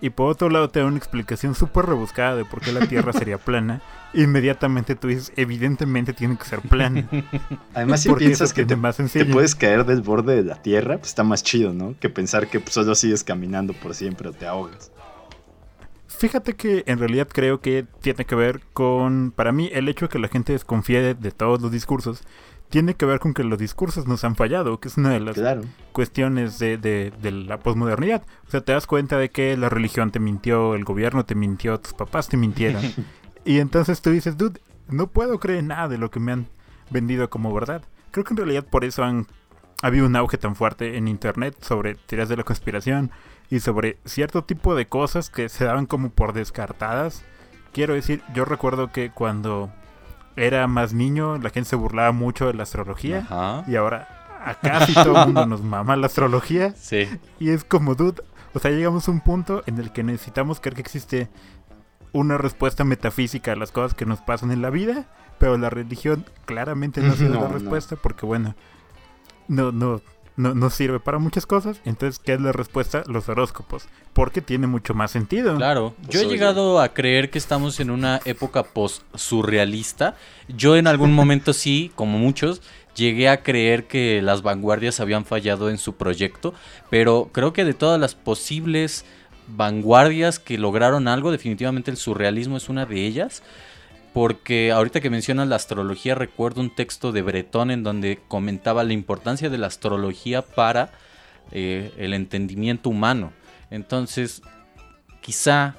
Y 0.04 0.10
por 0.10 0.30
otro 0.30 0.50
lado 0.50 0.68
te 0.68 0.80
dan 0.80 0.88
una 0.88 0.98
explicación 0.98 1.54
súper 1.54 1.86
rebuscada 1.86 2.36
de 2.36 2.44
por 2.44 2.60
qué 2.60 2.72
la 2.72 2.86
Tierra 2.86 3.14
sería 3.14 3.38
plana. 3.38 3.80
Inmediatamente 4.12 4.96
tú 4.96 5.08
dices, 5.08 5.32
evidentemente 5.34 6.12
tiene 6.12 6.36
que 6.36 6.44
ser 6.44 6.60
plana. 6.60 7.08
Además, 7.72 8.02
si 8.02 8.12
piensas 8.12 8.52
que 8.52 8.66
te, 8.66 8.76
más 8.76 8.98
puedes 9.32 9.54
caer 9.54 9.86
del 9.86 10.02
borde 10.02 10.36
de 10.36 10.42
la 10.42 10.60
tierra, 10.60 10.98
pues 10.98 11.08
está 11.08 11.24
más 11.24 11.42
chido, 11.42 11.72
¿no? 11.72 11.94
Que 11.98 12.10
pensar 12.10 12.48
que 12.48 12.62
solo 12.68 12.94
sigues 12.94 13.24
caminando 13.24 13.72
por 13.72 13.94
siempre 13.94 14.28
o 14.28 14.32
te 14.34 14.46
ahogas. 14.46 14.92
Fíjate 16.06 16.52
que 16.52 16.84
en 16.86 16.98
realidad 16.98 17.26
creo 17.32 17.62
que 17.62 17.86
tiene 18.02 18.26
que 18.26 18.34
ver 18.34 18.60
con, 18.74 19.32
para 19.34 19.52
mí, 19.52 19.70
el 19.72 19.88
hecho 19.88 20.04
de 20.04 20.10
que 20.10 20.18
la 20.18 20.28
gente 20.28 20.52
desconfíe 20.52 21.00
de, 21.00 21.14
de 21.14 21.30
todos 21.30 21.62
los 21.62 21.72
discursos, 21.72 22.24
tiene 22.70 22.94
que 22.94 23.06
ver 23.06 23.20
con 23.20 23.34
que 23.34 23.44
los 23.44 23.58
discursos 23.58 24.06
nos 24.06 24.24
han 24.24 24.34
fallado, 24.36 24.80
que 24.80 24.88
es 24.88 24.96
una 24.96 25.10
de 25.10 25.20
las 25.20 25.34
Claro. 25.36 25.62
cuestiones 25.92 26.58
de, 26.58 26.76
de- 26.76 27.12
de 27.22 27.30
la 27.30 27.58
posmodernidad. 27.58 28.22
O 28.46 28.50
sea, 28.50 28.60
te 28.62 28.72
das 28.72 28.86
cuenta 28.86 29.16
de 29.18 29.30
que 29.30 29.56
la 29.56 29.68
religión 29.68 30.10
te 30.10 30.18
mintió, 30.20 30.74
el 30.74 30.84
gobierno 30.84 31.24
te 31.24 31.34
mintió, 31.34 31.78
tus 31.78 31.92
papás 31.94 32.28
te 32.28 32.36
mintieron. 32.36 32.82
y 33.44 33.58
entonces 33.60 34.02
tú 34.02 34.10
dices, 34.10 34.36
dude, 34.36 34.60
no 34.88 35.06
puedo 35.06 35.38
creer 35.38 35.62
nada 35.64 35.88
de 35.88 35.98
lo 35.98 36.10
que 36.10 36.20
me 36.20 36.32
han 36.32 36.46
vendido 36.90 37.30
como 37.30 37.54
verdad. 37.54 37.82
Creo 38.10 38.24
que 38.24 38.32
en 38.32 38.38
realidad 38.38 38.64
por 38.68 38.84
eso 38.84 39.04
han 39.04 39.26
ha 39.82 39.88
habido 39.88 40.06
un 40.06 40.16
auge 40.16 40.38
tan 40.38 40.56
fuerte 40.56 40.96
en 40.96 41.08
internet 41.08 41.56
sobre 41.60 41.94
teorías 41.94 42.28
de 42.30 42.36
la 42.38 42.44
conspiración 42.44 43.10
y 43.50 43.60
sobre 43.60 43.98
cierto 44.06 44.42
tipo 44.42 44.74
de 44.74 44.86
cosas 44.86 45.28
que 45.28 45.50
se 45.50 45.64
daban 45.66 45.84
como 45.84 46.08
por 46.10 46.32
descartadas. 46.32 47.22
Quiero 47.72 47.92
decir, 47.92 48.22
yo 48.34 48.46
recuerdo 48.46 48.92
que 48.92 49.10
cuando 49.10 49.70
era 50.36 50.66
más 50.66 50.92
niño 50.92 51.38
la 51.38 51.50
gente 51.50 51.70
se 51.70 51.76
burlaba 51.76 52.12
mucho 52.12 52.46
de 52.46 52.54
la 52.54 52.64
astrología 52.64 53.18
Ajá. 53.20 53.64
y 53.66 53.76
ahora 53.76 54.08
a 54.44 54.54
casi 54.54 54.92
todo 54.94 55.18
el 55.20 55.26
mundo 55.26 55.46
nos 55.46 55.62
mama 55.62 55.96
la 55.96 56.06
astrología 56.06 56.74
Sí. 56.76 57.08
y 57.40 57.50
es 57.50 57.64
como, 57.64 57.94
dude, 57.94 58.22
o 58.52 58.58
sea, 58.58 58.70
llegamos 58.70 59.08
a 59.08 59.10
un 59.10 59.20
punto 59.20 59.62
en 59.66 59.78
el 59.78 59.92
que 59.92 60.02
necesitamos 60.02 60.60
creer 60.60 60.74
que 60.74 60.82
existe 60.82 61.28
una 62.12 62.36
respuesta 62.38 62.84
metafísica 62.84 63.52
a 63.52 63.56
las 63.56 63.72
cosas 63.72 63.94
que 63.94 64.06
nos 64.06 64.20
pasan 64.20 64.52
en 64.52 64.62
la 64.62 64.70
vida, 64.70 65.06
pero 65.38 65.56
la 65.58 65.70
religión 65.70 66.24
claramente 66.44 67.00
no 67.00 67.12
ha 67.12 67.16
sido 67.16 67.34
No, 67.34 67.40
la 67.42 67.48
no. 67.48 67.54
respuesta 67.54 67.96
porque, 67.96 68.24
bueno, 68.26 68.54
no, 69.48 69.72
no, 69.72 70.00
no, 70.36 70.54
no 70.54 70.70
sirve 70.70 71.00
para 71.00 71.18
muchas 71.18 71.46
cosas. 71.46 71.80
Entonces, 71.84 72.18
¿qué 72.18 72.34
es 72.34 72.40
la 72.40 72.52
respuesta? 72.52 73.04
Los 73.06 73.28
horóscopos, 73.28 73.86
porque 74.12 74.40
tiene 74.40 74.66
mucho 74.66 74.94
más 74.94 75.10
sentido. 75.10 75.56
Claro, 75.56 75.94
yo 76.08 76.20
he 76.20 76.26
llegado 76.26 76.80
a 76.80 76.88
creer 76.92 77.30
que 77.30 77.38
estamos 77.38 77.80
en 77.80 77.90
una 77.90 78.20
época 78.24 78.64
post-surrealista. 78.64 80.16
Yo 80.48 80.76
en 80.76 80.86
algún 80.86 81.12
momento 81.14 81.52
sí, 81.52 81.92
como 81.94 82.18
muchos, 82.18 82.62
llegué 82.94 83.28
a 83.28 83.42
creer 83.42 83.86
que 83.86 84.22
las 84.22 84.42
vanguardias 84.42 85.00
habían 85.00 85.24
fallado 85.24 85.70
en 85.70 85.78
su 85.78 85.96
proyecto, 85.96 86.54
pero 86.90 87.30
creo 87.32 87.52
que 87.52 87.64
de 87.64 87.74
todas 87.74 88.00
las 88.00 88.14
posibles 88.14 89.04
vanguardias 89.46 90.38
que 90.38 90.58
lograron 90.58 91.06
algo, 91.06 91.30
definitivamente 91.30 91.90
el 91.90 91.96
surrealismo 91.96 92.56
es 92.56 92.68
una 92.68 92.86
de 92.86 93.06
ellas. 93.06 93.42
Porque 94.14 94.70
ahorita 94.70 95.00
que 95.00 95.10
mencionas 95.10 95.48
la 95.48 95.56
astrología, 95.56 96.14
recuerdo 96.14 96.60
un 96.60 96.74
texto 96.74 97.10
de 97.12 97.20
Bretón 97.20 97.72
en 97.72 97.82
donde 97.82 98.20
comentaba 98.28 98.84
la 98.84 98.92
importancia 98.92 99.50
de 99.50 99.58
la 99.58 99.66
astrología 99.66 100.42
para 100.42 100.92
eh, 101.50 101.92
el 101.98 102.14
entendimiento 102.14 102.90
humano. 102.90 103.32
Entonces, 103.70 104.40
quizá, 105.20 105.74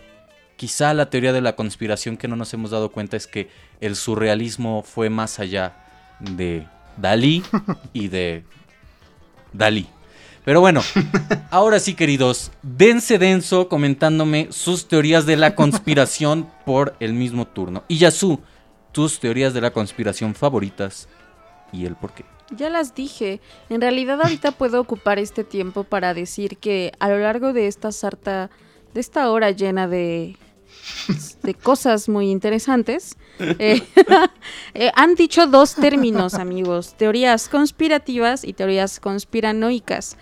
quizá 0.58 0.94
la 0.94 1.10
teoría 1.10 1.32
de 1.32 1.40
la 1.40 1.56
conspiración 1.56 2.18
que 2.18 2.28
no 2.28 2.36
nos 2.36 2.54
hemos 2.54 2.72
dado 2.72 2.92
cuenta 2.92 3.16
es 3.16 3.26
que 3.26 3.50
el 3.80 3.96
surrealismo 3.96 4.84
fue 4.84 5.10
más 5.10 5.40
allá 5.40 5.86
de 6.20 6.68
Dalí 6.98 7.42
y 7.94 8.10
de 8.10 8.44
Dalí. 9.54 9.88
Pero 10.46 10.62
bueno, 10.62 10.82
ahora 11.50 11.80
sí, 11.80 11.96
queridos, 11.96 12.52
dense 12.62 13.18
denso 13.18 13.68
comentándome 13.68 14.48
sus 14.52 14.88
teorías 14.88 15.26
de 15.26 15.38
la 15.38 15.56
conspiración 15.56 16.48
por 16.66 16.96
el 17.00 17.14
mismo 17.14 17.48
turno. 17.48 17.84
Y 17.88 17.98
Yasu, 17.98 18.40
tus 18.92 19.20
teorías 19.20 19.56
de 19.56 19.62
la 19.62 19.72
conspiración 19.72 20.36
favoritas 20.36 21.10
y 21.74 21.88
el 21.88 21.96
por 21.96 22.14
qué. 22.14 22.26
Ya 22.56 22.70
las 22.70 22.94
dije. 22.94 23.42
En 23.70 23.82
realidad 23.82 24.22
ahorita 24.22 24.52
puedo 24.58 24.80
ocupar 24.80 25.18
este 25.18 25.44
tiempo 25.44 25.84
para 25.84 26.14
decir 26.14 26.58
que 26.58 26.92
a 27.00 27.10
lo 27.10 27.18
largo 27.18 27.52
de 27.52 27.66
esta 27.66 27.92
sarta, 27.92 28.52
de 28.94 29.02
esta 29.02 29.32
hora 29.32 29.50
llena 29.50 29.88
de, 29.88 30.38
de 31.44 31.54
cosas 31.54 32.10
muy 32.10 32.30
interesantes, 32.32 33.16
eh, 33.40 33.82
eh, 34.74 34.92
han 34.96 35.16
dicho 35.16 35.48
dos 35.48 35.76
términos, 35.76 36.36
amigos, 36.36 36.96
teorías 36.98 37.50
conspirativas 37.50 38.44
y 38.44 38.54
teorías 38.54 39.00
conspiranoicas. 39.00 40.18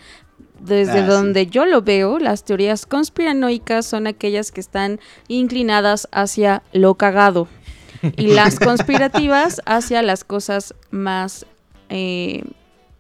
Desde 0.59 0.99
Ah, 0.99 1.05
sí. 1.05 1.11
donde 1.11 1.47
yo 1.47 1.65
lo 1.65 1.81
veo, 1.81 2.19
las 2.19 2.45
teorías 2.45 2.85
conspiranoicas 2.85 3.85
son 3.85 4.07
aquellas 4.07 4.51
que 4.53 4.61
están 4.61 4.99
inclinadas 5.27 6.07
hacia 6.13 6.63
lo 6.71 6.95
cagado 6.95 7.49
y 8.15 8.27
las 8.27 8.59
conspirativas 8.59 9.61
hacia 9.65 10.01
las 10.01 10.23
cosas 10.23 10.73
más 10.89 11.45
eh, 11.89 12.43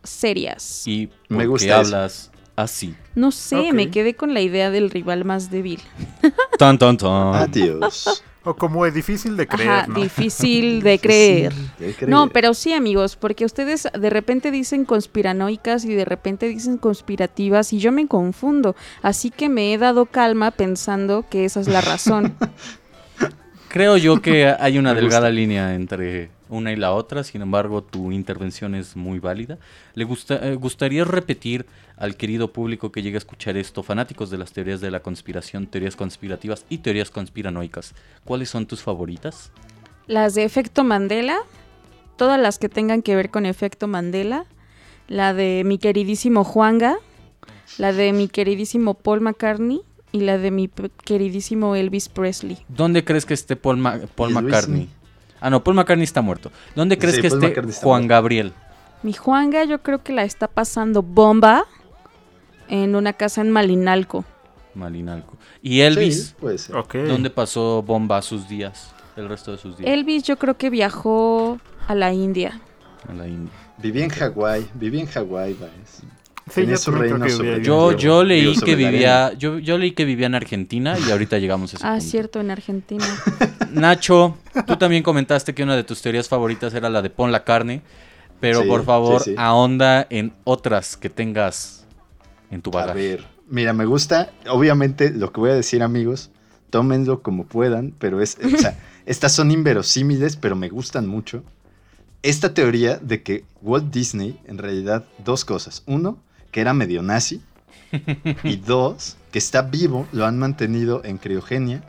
serias. 0.03 0.85
Y 0.87 1.09
Me 1.29 1.47
gusta 1.47 1.77
hablas 1.77 2.31
así. 2.55 2.95
No 3.15 3.31
sé, 3.31 3.73
me 3.73 3.89
quedé 3.89 4.15
con 4.15 4.33
la 4.33 4.41
idea 4.41 4.69
del 4.69 4.89
rival 4.89 5.25
más 5.25 5.49
débil. 5.51 5.81
Tan, 6.57 6.77
tan, 6.77 6.97
tan. 6.97 7.35
Adiós. 7.35 8.23
O 8.45 8.55
como 8.55 8.85
es 8.85 8.93
difícil 8.93 9.37
de 9.37 9.47
creer, 9.47 9.69
Ajá, 9.69 9.87
¿no? 9.87 9.95
difícil 9.95 10.81
de 10.83 10.99
creer. 10.99 11.53
De 11.79 11.93
creer. 11.93 12.09
No, 12.09 12.27
pero 12.27 12.53
sí, 12.53 12.73
amigos, 12.73 13.15
porque 13.15 13.45
ustedes 13.45 13.87
de 13.97 14.09
repente 14.09 14.51
dicen 14.51 14.83
conspiranoicas 14.83 15.85
y 15.85 15.93
de 15.93 16.03
repente 16.03 16.49
dicen 16.49 16.77
conspirativas 16.77 17.71
y 17.71 17.79
yo 17.79 17.93
me 17.93 18.05
confundo. 18.07 18.75
Así 19.01 19.29
que 19.29 19.47
me 19.47 19.73
he 19.73 19.77
dado 19.77 20.07
calma 20.07 20.51
pensando 20.51 21.25
que 21.29 21.45
esa 21.45 21.61
es 21.61 21.69
la 21.69 21.79
razón. 21.79 22.35
Creo 23.69 23.97
yo 23.97 24.21
que 24.21 24.53
hay 24.59 24.77
una 24.77 24.93
delgada 24.93 25.29
línea 25.29 25.73
entre 25.73 26.29
una 26.53 26.71
y 26.71 26.75
la 26.75 26.93
otra, 26.93 27.23
sin 27.23 27.41
embargo 27.41 27.83
tu 27.83 28.11
intervención 28.11 28.75
es 28.75 28.95
muy 28.95 29.19
válida. 29.19 29.57
¿Le 29.95 30.03
gusta, 30.05 30.35
eh, 30.47 30.55
gustaría 30.55 31.03
repetir 31.03 31.65
al 31.97 32.15
querido 32.15 32.53
público 32.53 32.91
que 32.91 33.01
llegue 33.01 33.17
a 33.17 33.19
escuchar 33.19 33.57
esto, 33.57 33.83
fanáticos 33.83 34.29
de 34.29 34.37
las 34.37 34.51
teorías 34.53 34.81
de 34.81 34.91
la 34.91 35.01
conspiración, 35.01 35.67
teorías 35.67 35.95
conspirativas 35.95 36.65
y 36.69 36.79
teorías 36.79 37.09
conspiranoicas? 37.11 37.93
¿Cuáles 38.23 38.49
son 38.49 38.65
tus 38.65 38.81
favoritas? 38.81 39.51
Las 40.07 40.33
de 40.35 40.43
efecto 40.43 40.83
Mandela, 40.83 41.37
todas 42.17 42.39
las 42.39 42.59
que 42.59 42.69
tengan 42.69 43.01
que 43.01 43.15
ver 43.15 43.29
con 43.29 43.45
efecto 43.45 43.87
Mandela, 43.87 44.45
la 45.07 45.33
de 45.33 45.63
mi 45.65 45.77
queridísimo 45.77 46.43
Juanga, 46.43 46.95
la 47.77 47.91
de 47.93 48.13
mi 48.13 48.27
queridísimo 48.27 48.93
Paul 48.93 49.21
McCartney 49.21 49.81
y 50.11 50.19
la 50.21 50.37
de 50.37 50.51
mi 50.51 50.69
queridísimo 51.05 51.75
Elvis 51.75 52.07
Presley. 52.09 52.57
¿Dónde 52.67 53.03
crees 53.03 53.25
que 53.25 53.33
esté 53.33 53.55
Paul, 53.55 53.77
Ma- 53.77 53.99
Paul 54.15 54.31
Y 54.31 54.33
McCartney? 54.33 54.89
Ah, 55.43 55.49
no, 55.49 55.61
Paul 55.61 55.75
McCartney 55.75 56.05
está 56.05 56.21
muerto. 56.21 56.51
¿Dónde 56.73 56.97
crees 56.97 57.15
Sí, 57.17 57.21
que 57.21 57.29
Paul 57.29 57.43
esté 57.43 57.61
Juan 57.83 58.03
muerto. 58.03 58.13
Gabriel? 58.13 58.53
Mi 59.03 59.11
Juanga 59.11 59.65
yo 59.65 59.79
creo 59.83 60.01
que 60.01 60.13
la 60.13 60.23
está 60.23 60.47
pasando 60.47 61.01
bomba 61.03 61.65
en 62.69 62.95
una 62.95 63.11
casa 63.11 63.41
en 63.41 63.51
Malinalco. 63.51 64.23
Malinalco. 64.73 65.35
¿Y 65.61 65.81
Elvis? 65.81 66.27
Sí, 66.27 66.35
puede 66.39 66.57
ser. 66.57 66.75
¿Dónde 67.07 67.29
pasó 67.29 67.83
Bomba 67.83 68.21
sus 68.21 68.47
días? 68.47 68.91
El 69.17 69.27
resto 69.27 69.51
de 69.51 69.57
sus 69.57 69.77
días. 69.77 69.91
Elvis 69.91 70.23
yo 70.23 70.37
creo 70.37 70.57
que 70.57 70.69
viajó 70.69 71.59
a 71.87 71.93
la 71.93 72.13
India. 72.13 72.61
En 73.09 73.17
la 73.17 73.27
India. 73.27 73.51
Viví 73.79 74.01
en 74.01 74.09
Hawái, 74.09 74.65
viví 74.75 75.01
en 75.01 75.07
Hawái. 75.07 75.57
Sí, 76.51 76.65
yo 76.65 77.89
que. 77.95 78.01
Yo, 78.01 78.23
leí 78.23 78.53
que 78.59 78.71
la 78.71 78.77
vivía, 78.77 79.33
yo, 79.33 79.59
yo 79.59 79.77
leí 79.77 79.91
que 79.91 80.05
vivía 80.05 80.27
en 80.27 80.35
Argentina 80.35 80.97
y 80.99 81.09
ahorita 81.11 81.37
llegamos 81.39 81.73
a 81.73 81.77
ese 81.77 81.85
Ah, 81.87 81.91
punto. 81.93 82.05
cierto, 82.05 82.39
en 82.41 82.51
Argentina. 82.51 83.05
Nacho, 83.71 84.37
tú 84.67 84.75
también 84.77 85.03
comentaste 85.03 85.53
que 85.53 85.63
una 85.63 85.75
de 85.75 85.83
tus 85.83 86.01
teorías 86.01 86.27
favoritas 86.27 86.73
era 86.73 86.89
la 86.89 87.01
de 87.01 87.09
pon 87.09 87.31
la 87.31 87.43
carne, 87.43 87.81
pero 88.39 88.61
Sí, 88.61 88.67
por 88.67 88.83
favor 88.83 89.21
sí, 89.23 89.31
sí. 89.31 89.35
ahonda 89.37 90.05
en 90.09 90.33
otras 90.43 90.97
que 90.97 91.09
tengas 91.09 91.85
en 92.51 92.61
tu 92.61 92.69
A 92.71 92.81
bagaje. 92.81 92.99
ver, 92.99 93.25
mira, 93.47 93.73
me 93.73 93.85
gusta. 93.85 94.31
Obviamente, 94.49 95.11
lo 95.11 95.31
que 95.31 95.39
voy 95.39 95.51
a 95.51 95.55
decir, 95.55 95.81
amigos, 95.81 96.29
tómenlo 96.69 97.21
como 97.23 97.45
puedan, 97.45 97.93
pero 97.99 98.21
es. 98.21 98.37
O 98.43 98.57
sea, 98.57 98.77
estas 99.05 99.31
son 99.31 99.49
inverosímiles, 99.49 100.35
pero 100.35 100.55
me 100.55 100.67
gustan 100.69 101.07
mucho. 101.07 101.43
Esta 102.21 102.53
teoría 102.53 102.97
de 102.97 103.23
que 103.23 103.43
Walt 103.61 103.91
Disney, 103.93 104.39
en 104.45 104.57
realidad, 104.57 105.05
dos 105.25 105.43
cosas. 105.45 105.83
Uno, 105.87 106.17
que 106.53 106.61
era 106.61 106.73
medio 106.73 107.01
nazi. 107.01 107.41
Y 108.43 108.55
dos, 108.55 109.17
que 109.31 109.39
está 109.39 109.61
vivo, 109.63 110.07
lo 110.13 110.25
han 110.25 110.39
mantenido 110.39 111.01
en 111.03 111.17
criogenia. 111.17 111.83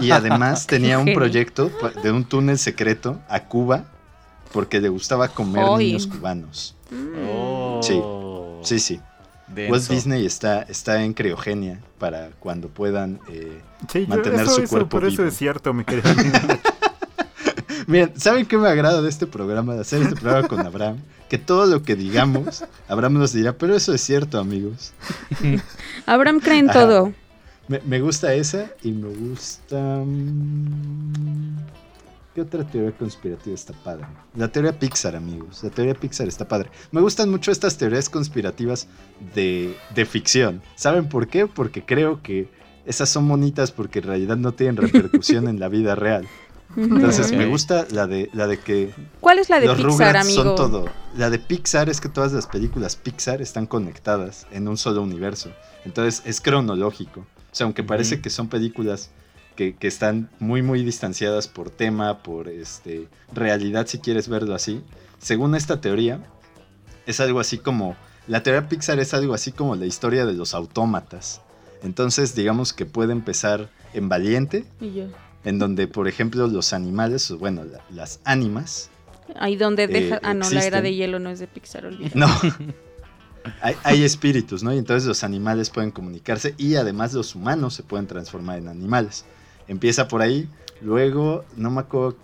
Y 0.00 0.10
además 0.10 0.66
tenía 0.68 0.98
un 0.98 1.12
proyecto 1.14 1.70
de 2.02 2.12
un 2.12 2.24
túnel 2.24 2.58
secreto 2.58 3.18
a 3.28 3.40
Cuba 3.44 3.84
porque 4.52 4.80
le 4.80 4.88
gustaba 4.90 5.28
comer 5.28 5.66
niños 5.78 6.06
cubanos. 6.06 6.76
Oh, 7.26 7.80
Sí, 8.62 8.78
sí. 8.78 9.00
denso. 9.48 9.72
Walt 9.72 9.88
Disney 9.88 10.24
está, 10.26 10.62
está 10.62 11.02
en 11.02 11.12
criogenia 11.14 11.80
para 11.98 12.30
cuando 12.38 12.68
puedan. 12.68 13.18
eh, 13.28 13.60
Sí, 13.90 14.02
yo- 14.02 14.08
mantener 14.08 14.42
eso, 14.42 14.54
su 14.56 14.60
eso, 14.62 14.70
cuerpo 14.70 14.98
eso 14.98 15.08
vivo. 15.08 15.24
es 15.24 15.36
cierto, 15.36 15.72
mi 15.74 15.84
querido 15.84 16.08
amigo. 16.10 16.38
Miren, 17.86 18.12
¿saben 18.18 18.46
qué 18.46 18.56
me 18.58 18.68
agrada 18.68 19.02
de 19.02 19.08
este 19.08 19.26
programa? 19.26 19.74
De 19.74 19.80
hacer 19.80 20.02
este 20.02 20.16
programa 20.16 20.48
con 20.48 20.60
Abraham. 20.60 20.98
Que 21.28 21.38
todo 21.38 21.66
lo 21.66 21.82
que 21.82 21.96
digamos, 21.96 22.64
Abraham 22.88 23.14
nos 23.14 23.32
dirá, 23.32 23.54
pero 23.56 23.74
eso 23.74 23.94
es 23.94 24.00
cierto, 24.02 24.38
amigos. 24.38 24.92
Abraham 26.06 26.40
cree 26.40 26.58
en 26.58 26.70
Ajá. 26.70 26.80
todo. 26.80 27.12
Me, 27.68 27.80
me 27.86 28.00
gusta 28.00 28.34
esa 28.34 28.66
y 28.82 28.92
me 28.92 29.08
gusta. 29.14 30.02
mm, 30.04 31.56
¿Qué 32.34 32.40
otra 32.40 32.66
teoría 32.66 32.92
conspirativa 32.92 33.54
está 33.54 33.72
padre? 33.74 34.06
La 34.36 34.48
teoría 34.48 34.78
Pixar, 34.78 35.14
amigos. 35.16 35.62
La 35.62 35.70
teoría 35.70 35.94
Pixar 35.94 36.28
está 36.28 36.48
padre. 36.48 36.70
Me 36.90 37.00
gustan 37.00 37.30
mucho 37.30 37.50
estas 37.52 37.76
teorías 37.76 38.08
conspirativas 38.08 38.88
de, 39.34 39.76
de 39.94 40.06
ficción. 40.06 40.62
¿Saben 40.74 41.08
por 41.08 41.28
qué? 41.28 41.46
Porque 41.46 41.84
creo 41.84 42.22
que 42.22 42.48
esas 42.86 43.10
son 43.10 43.28
bonitas 43.28 43.70
porque 43.70 43.98
en 43.98 44.06
realidad 44.06 44.36
no 44.38 44.52
tienen 44.52 44.76
repercusión 44.78 45.46
en 45.46 45.60
la 45.60 45.68
vida 45.68 45.94
real. 45.94 46.26
Entonces 46.76 47.32
me 47.32 47.46
gusta 47.46 47.86
la 47.90 48.06
de, 48.06 48.30
la 48.32 48.46
de 48.46 48.58
que 48.58 48.94
¿Cuál 49.20 49.38
es 49.38 49.50
la 49.50 49.60
de 49.60 49.66
los 49.66 49.76
Pixar, 49.76 50.16
amigo? 50.16 50.42
son 50.42 50.56
todo. 50.56 50.84
La 51.16 51.30
de 51.30 51.38
Pixar 51.38 51.88
es 51.88 52.00
que 52.00 52.08
todas 52.08 52.32
las 52.32 52.46
películas 52.46 52.96
Pixar 52.96 53.42
están 53.42 53.66
conectadas 53.66 54.46
en 54.50 54.68
un 54.68 54.76
solo 54.76 55.02
universo. 55.02 55.50
Entonces 55.84 56.22
es 56.24 56.40
cronológico. 56.40 57.20
O 57.20 57.54
sea, 57.54 57.64
aunque 57.64 57.82
parece 57.82 58.20
que 58.20 58.30
son 58.30 58.48
películas 58.48 59.10
que, 59.56 59.76
que 59.76 59.86
están 59.86 60.30
muy, 60.38 60.62
muy 60.62 60.82
distanciadas 60.84 61.48
por 61.48 61.68
tema, 61.70 62.22
por 62.22 62.48
este 62.48 63.08
realidad, 63.32 63.86
si 63.86 63.98
quieres 63.98 64.28
verlo 64.28 64.54
así. 64.54 64.82
Según 65.18 65.54
esta 65.54 65.80
teoría, 65.80 66.24
es 67.06 67.20
algo 67.20 67.40
así 67.40 67.58
como. 67.58 67.96
La 68.28 68.42
teoría 68.42 68.68
Pixar 68.68 69.00
es 69.00 69.14
algo 69.14 69.34
así 69.34 69.52
como 69.52 69.74
la 69.74 69.84
historia 69.84 70.24
de 70.24 70.32
los 70.32 70.54
autómatas. 70.54 71.40
Entonces, 71.82 72.34
digamos 72.34 72.72
que 72.72 72.86
puede 72.86 73.12
empezar 73.12 73.68
en 73.92 74.08
Valiente, 74.08 74.64
Y 74.80 74.92
yo. 74.92 75.04
En 75.44 75.58
donde, 75.58 75.86
por 75.88 76.08
ejemplo, 76.08 76.46
los 76.46 76.72
animales, 76.72 77.30
o 77.30 77.38
bueno, 77.38 77.64
la- 77.64 77.84
las 77.90 78.20
ánimas, 78.24 78.88
Ahí 79.36 79.56
donde 79.56 79.86
deja... 79.86 80.16
Eh, 80.16 80.20
ah, 80.24 80.34
no, 80.34 80.40
la 80.50 80.50
era 80.50 80.58
existen. 80.78 80.82
de 80.84 80.94
hielo 80.94 81.18
no 81.18 81.30
es 81.30 81.38
de 81.38 81.46
Pixar, 81.46 81.86
olvídalo. 81.86 82.26
No. 82.26 82.28
hay, 83.62 83.74
hay 83.82 84.04
espíritus, 84.04 84.62
¿no? 84.62 84.74
Y 84.74 84.78
entonces 84.78 85.06
los 85.08 85.24
animales 85.24 85.70
pueden 85.70 85.90
comunicarse 85.90 86.54
y 86.58 86.74
además 86.74 87.14
los 87.14 87.34
humanos 87.34 87.72
se 87.74 87.82
pueden 87.82 88.06
transformar 88.06 88.58
en 88.58 88.68
animales. 88.68 89.24
Empieza 89.68 90.06
por 90.06 90.20
ahí, 90.20 90.48
luego 90.82 91.44
no 91.56 91.70
me 91.70 91.80
acuerdo 91.80 92.16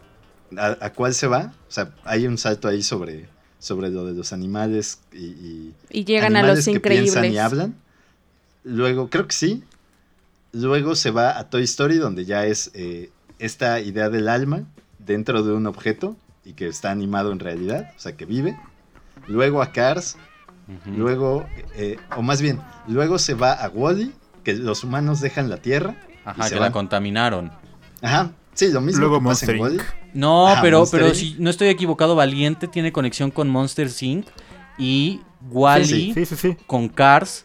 a, 0.58 0.76
a 0.84 0.92
cuál 0.92 1.14
se 1.14 1.26
va. 1.28 1.54
O 1.68 1.70
sea, 1.72 1.94
hay 2.04 2.26
un 2.26 2.36
salto 2.36 2.68
ahí 2.68 2.82
sobre, 2.82 3.26
sobre 3.58 3.88
lo 3.88 4.04
de 4.04 4.12
los 4.12 4.34
animales 4.34 4.98
y, 5.12 5.24
y 5.24 5.74
Y 5.90 6.04
llegan 6.04 6.36
a 6.36 6.40
animales 6.40 6.66
los 6.66 6.74
que 6.74 6.80
piensan 6.80 7.24
y 7.32 7.38
hablan. 7.38 7.74
Luego, 8.64 9.08
creo 9.08 9.26
que 9.26 9.34
sí. 9.34 9.62
Luego 10.52 10.94
se 10.94 11.10
va 11.10 11.38
a 11.38 11.50
Toy 11.50 11.64
Story, 11.64 11.96
donde 11.98 12.24
ya 12.24 12.44
es 12.46 12.70
eh, 12.74 13.10
esta 13.38 13.80
idea 13.80 14.08
del 14.08 14.28
alma 14.28 14.62
dentro 14.98 15.42
de 15.42 15.52
un 15.52 15.66
objeto 15.66 16.16
y 16.44 16.54
que 16.54 16.66
está 16.68 16.90
animado 16.90 17.32
en 17.32 17.38
realidad, 17.38 17.92
o 17.96 18.00
sea, 18.00 18.16
que 18.16 18.24
vive. 18.24 18.58
Luego 19.26 19.60
a 19.62 19.72
Cars, 19.72 20.16
luego, 20.86 21.46
eh, 21.76 21.98
o 22.16 22.22
más 22.22 22.40
bien, 22.40 22.60
luego 22.86 23.18
se 23.18 23.34
va 23.34 23.52
a 23.52 23.68
Wally, 23.68 24.12
que 24.44 24.54
los 24.54 24.84
humanos 24.84 25.20
dejan 25.20 25.50
la 25.50 25.58
Tierra. 25.58 25.96
y 26.10 26.28
Ajá, 26.28 26.44
se 26.44 26.50
que 26.54 26.60
van. 26.60 26.68
la 26.68 26.72
contaminaron. 26.72 27.52
Ajá, 28.00 28.30
sí, 28.54 28.70
lo 28.72 28.80
mismo 28.80 29.00
Luego 29.00 29.18
que 29.20 29.24
pasa 29.26 29.52
en. 29.52 29.58
Inc. 29.74 29.82
No, 30.14 30.48
Ajá, 30.48 30.62
pero, 30.62 30.78
Monster 30.80 31.00
pero 31.00 31.08
Inc. 31.12 31.16
si 31.16 31.36
no 31.38 31.50
estoy 31.50 31.68
equivocado, 31.68 32.16
Valiente 32.16 32.68
tiene 32.68 32.92
conexión 32.92 33.30
con 33.30 33.48
Monster 33.50 33.88
Inc. 34.00 34.26
y 34.78 35.20
Wally 35.50 36.12
Sí, 36.14 36.24
sí, 36.26 36.36
sí. 36.36 36.56
con 36.66 36.88
Cars, 36.88 37.44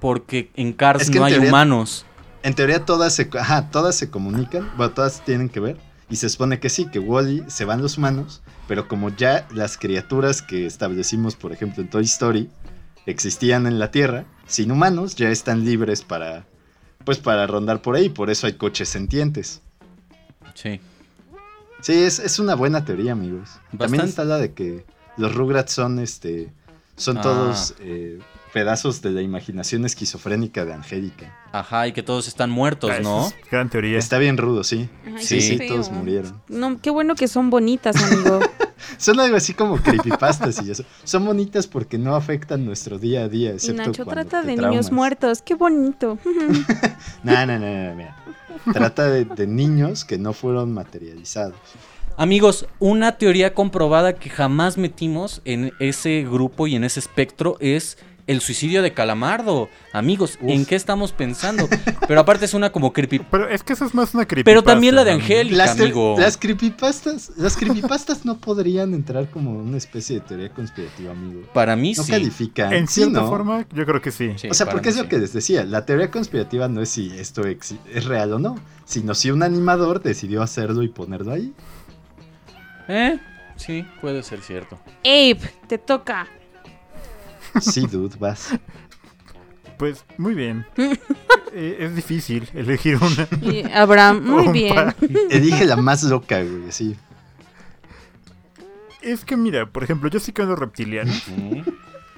porque 0.00 0.50
en 0.56 0.72
Cars 0.72 1.02
Es 1.02 1.10
que 1.10 1.18
no 1.18 1.26
en 1.26 1.32
hay 1.32 1.32
teoría- 1.34 1.48
humanos. 1.50 2.06
En 2.42 2.54
teoría 2.54 2.84
todas 2.84 3.14
se, 3.14 3.28
ajá, 3.38 3.70
todas 3.70 3.94
se 3.96 4.10
comunican, 4.10 4.70
bueno, 4.76 4.92
todas 4.92 5.24
tienen 5.24 5.48
que 5.48 5.60
ver. 5.60 5.76
Y 6.08 6.16
se 6.16 6.28
supone 6.28 6.58
que 6.58 6.70
sí, 6.70 6.86
que 6.86 6.98
Wally 6.98 7.44
se 7.48 7.64
van 7.64 7.82
los 7.82 7.96
humanos, 7.98 8.42
pero 8.66 8.88
como 8.88 9.10
ya 9.10 9.46
las 9.52 9.76
criaturas 9.78 10.42
que 10.42 10.66
establecimos, 10.66 11.36
por 11.36 11.52
ejemplo, 11.52 11.82
en 11.82 11.90
Toy 11.90 12.04
Story, 12.04 12.50
existían 13.06 13.66
en 13.66 13.78
la 13.78 13.90
Tierra, 13.90 14.24
sin 14.46 14.72
humanos, 14.72 15.14
ya 15.14 15.28
están 15.30 15.64
libres 15.64 16.02
para, 16.02 16.46
pues, 17.04 17.18
para 17.18 17.46
rondar 17.46 17.80
por 17.82 17.94
ahí. 17.94 18.08
Por 18.08 18.28
eso 18.30 18.46
hay 18.48 18.54
coches 18.54 18.88
sentientes. 18.88 19.60
Sí. 20.54 20.80
Sí, 21.80 21.92
es, 21.94 22.18
es 22.18 22.38
una 22.40 22.56
buena 22.56 22.84
teoría, 22.84 23.12
amigos. 23.12 23.50
También 23.78 24.04
está 24.04 24.24
la 24.24 24.38
de 24.38 24.52
que 24.52 24.84
los 25.16 25.34
Rugrats 25.34 25.72
son 25.72 25.98
este. 26.00 26.52
Son 26.96 27.18
Ah. 27.18 27.22
todos 27.22 27.74
eh, 27.80 28.18
pedazos 28.52 29.02
de 29.02 29.10
la 29.10 29.22
imaginación 29.22 29.84
esquizofrénica 29.84 30.64
de 30.64 30.72
Angélica. 30.74 31.34
Ajá, 31.52 31.88
y 31.88 31.92
que 31.92 32.02
todos 32.02 32.28
están 32.28 32.50
muertos, 32.50 32.90
Ah, 32.94 33.00
¿no? 33.02 33.26
es 33.28 33.34
gran 33.50 33.70
teoría. 33.70 33.98
Está 33.98 34.18
bien 34.18 34.36
rudo, 34.36 34.64
sí. 34.64 34.88
Ay, 35.06 35.22
sí, 35.22 35.58
todos 35.68 35.90
murieron. 35.90 36.40
No, 36.48 36.80
qué 36.80 36.90
bueno 36.90 37.14
que 37.14 37.28
son 37.28 37.50
bonitas, 37.50 37.96
amigo. 37.96 38.40
Son 38.96 39.20
algo 39.20 39.36
así 39.36 39.52
como 39.52 39.76
creepypastas 39.76 40.62
y 40.66 40.70
eso. 40.70 40.84
Son 41.04 41.24
bonitas 41.24 41.66
porque 41.66 41.98
no 41.98 42.14
afectan 42.16 42.64
nuestro 42.64 42.98
día 42.98 43.24
a 43.24 43.28
día, 43.28 43.50
y 43.50 43.54
excepto 43.54 43.82
Nacho 43.82 44.04
cuando 44.04 44.24
trata 44.24 44.40
te 44.40 44.48
de 44.56 44.56
niños 44.56 44.90
muertos. 44.90 45.42
Qué 45.42 45.54
bonito. 45.54 46.18
No, 47.22 47.46
no, 47.46 47.58
no, 47.58 47.84
no, 47.88 47.94
mira. 47.94 48.16
Trata 48.72 49.06
de, 49.10 49.24
de 49.26 49.46
niños 49.46 50.04
que 50.04 50.18
no 50.18 50.32
fueron 50.32 50.72
materializados. 50.72 51.54
Amigos, 52.16 52.66
una 52.78 53.16
teoría 53.16 53.54
comprobada 53.54 54.14
que 54.14 54.28
jamás 54.30 54.76
metimos 54.76 55.40
en 55.44 55.72
ese 55.78 56.22
grupo 56.30 56.66
y 56.66 56.74
en 56.76 56.84
ese 56.84 57.00
espectro 57.00 57.56
es 57.60 57.96
el 58.30 58.40
suicidio 58.40 58.82
de 58.82 58.92
Calamardo. 58.92 59.68
Amigos, 59.92 60.38
¿en 60.42 60.64
qué 60.64 60.76
estamos 60.76 61.12
pensando? 61.12 61.68
Pero 62.08 62.20
aparte 62.20 62.44
es 62.44 62.54
una 62.54 62.70
como 62.70 62.92
creepy. 62.92 63.18
Pero 63.30 63.48
es 63.48 63.62
que 63.62 63.72
eso 63.72 63.84
es 63.84 63.94
más 63.94 64.14
una 64.14 64.24
creepypasta. 64.26 64.50
Pero 64.50 64.62
también 64.62 64.94
la 64.94 65.04
de. 65.04 65.12
Angélica, 65.12 65.56
Las, 65.56 65.80
amigo. 65.80 66.16
las 66.18 66.36
creepypastas, 66.36 67.32
las 67.36 67.56
creepypastas 67.56 68.24
no 68.24 68.38
podrían 68.38 68.94
entrar 68.94 69.28
como 69.30 69.52
una 69.58 69.76
especie 69.76 70.20
de 70.20 70.26
teoría 70.26 70.48
conspirativa, 70.50 71.10
amigo. 71.12 71.42
Para 71.52 71.74
mí 71.76 71.94
No 71.96 72.02
sí. 72.04 72.12
califican. 72.12 72.72
En 72.72 72.86
Sí, 72.86 73.00
cierta 73.02 73.20
¿no? 73.20 73.28
forma, 73.28 73.66
yo 73.72 73.84
creo 73.84 74.00
que 74.00 74.10
sí. 74.12 74.32
Sí, 74.36 74.48
O 74.48 74.54
sea, 74.54 74.68
porque 74.70 74.90
es 74.90 74.96
lo 74.96 75.02
sí. 75.04 75.08
que 75.08 75.18
les 75.18 75.32
decía, 75.32 75.64
la 75.64 75.84
teoría 75.84 76.10
conspirativa 76.10 76.68
no 76.68 76.82
es 76.82 76.88
si 76.88 77.10
esto 77.18 77.42
exi- 77.42 77.78
es 77.92 78.04
real 78.04 78.32
o 78.34 78.38
no, 78.38 78.56
sino 78.84 79.14
si 79.14 79.30
un 79.30 79.42
animador 79.42 80.02
decidió 80.02 80.42
hacerlo 80.42 80.82
y 80.82 80.88
ponerlo 80.88 81.32
ahí. 81.32 81.52
¿Eh? 82.88 83.18
Sí, 83.56 83.84
puede 84.00 84.22
ser 84.22 84.40
cierto. 84.40 84.78
Abe, 85.04 85.38
te 85.66 85.78
toca. 85.78 86.26
Sí, 87.60 87.86
dude, 87.86 88.16
vas. 88.18 88.50
Pues 89.78 90.04
muy 90.18 90.34
bien. 90.34 90.66
Eh, 91.52 91.78
es 91.80 91.96
difícil 91.96 92.48
elegir 92.54 92.96
una. 93.02 93.26
Y 93.42 93.64
Abraham, 93.72 94.22
muy 94.24 94.46
un 94.46 94.52
bien. 94.52 94.72
par. 94.72 94.94
Elige 95.30 95.64
la 95.64 95.74
más 95.74 96.04
loca, 96.04 96.40
güey, 96.44 96.68
así. 96.68 96.94
Es 99.02 99.24
que 99.24 99.36
mira, 99.36 99.66
por 99.66 99.82
ejemplo, 99.82 100.08
yo 100.10 100.20
sí 100.20 100.32
creo 100.32 100.44
en 100.44 100.50
los 100.50 100.58
reptilianos. 100.60 101.24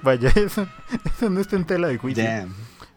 Vaya, 0.03 0.29
eso, 0.35 0.67
eso 1.05 1.29
no 1.31 1.39
está 1.39 1.55
en 1.55 1.65
tela 1.65 1.87
de 1.87 1.97
juicio. 1.97 2.23
Damn. 2.23 2.53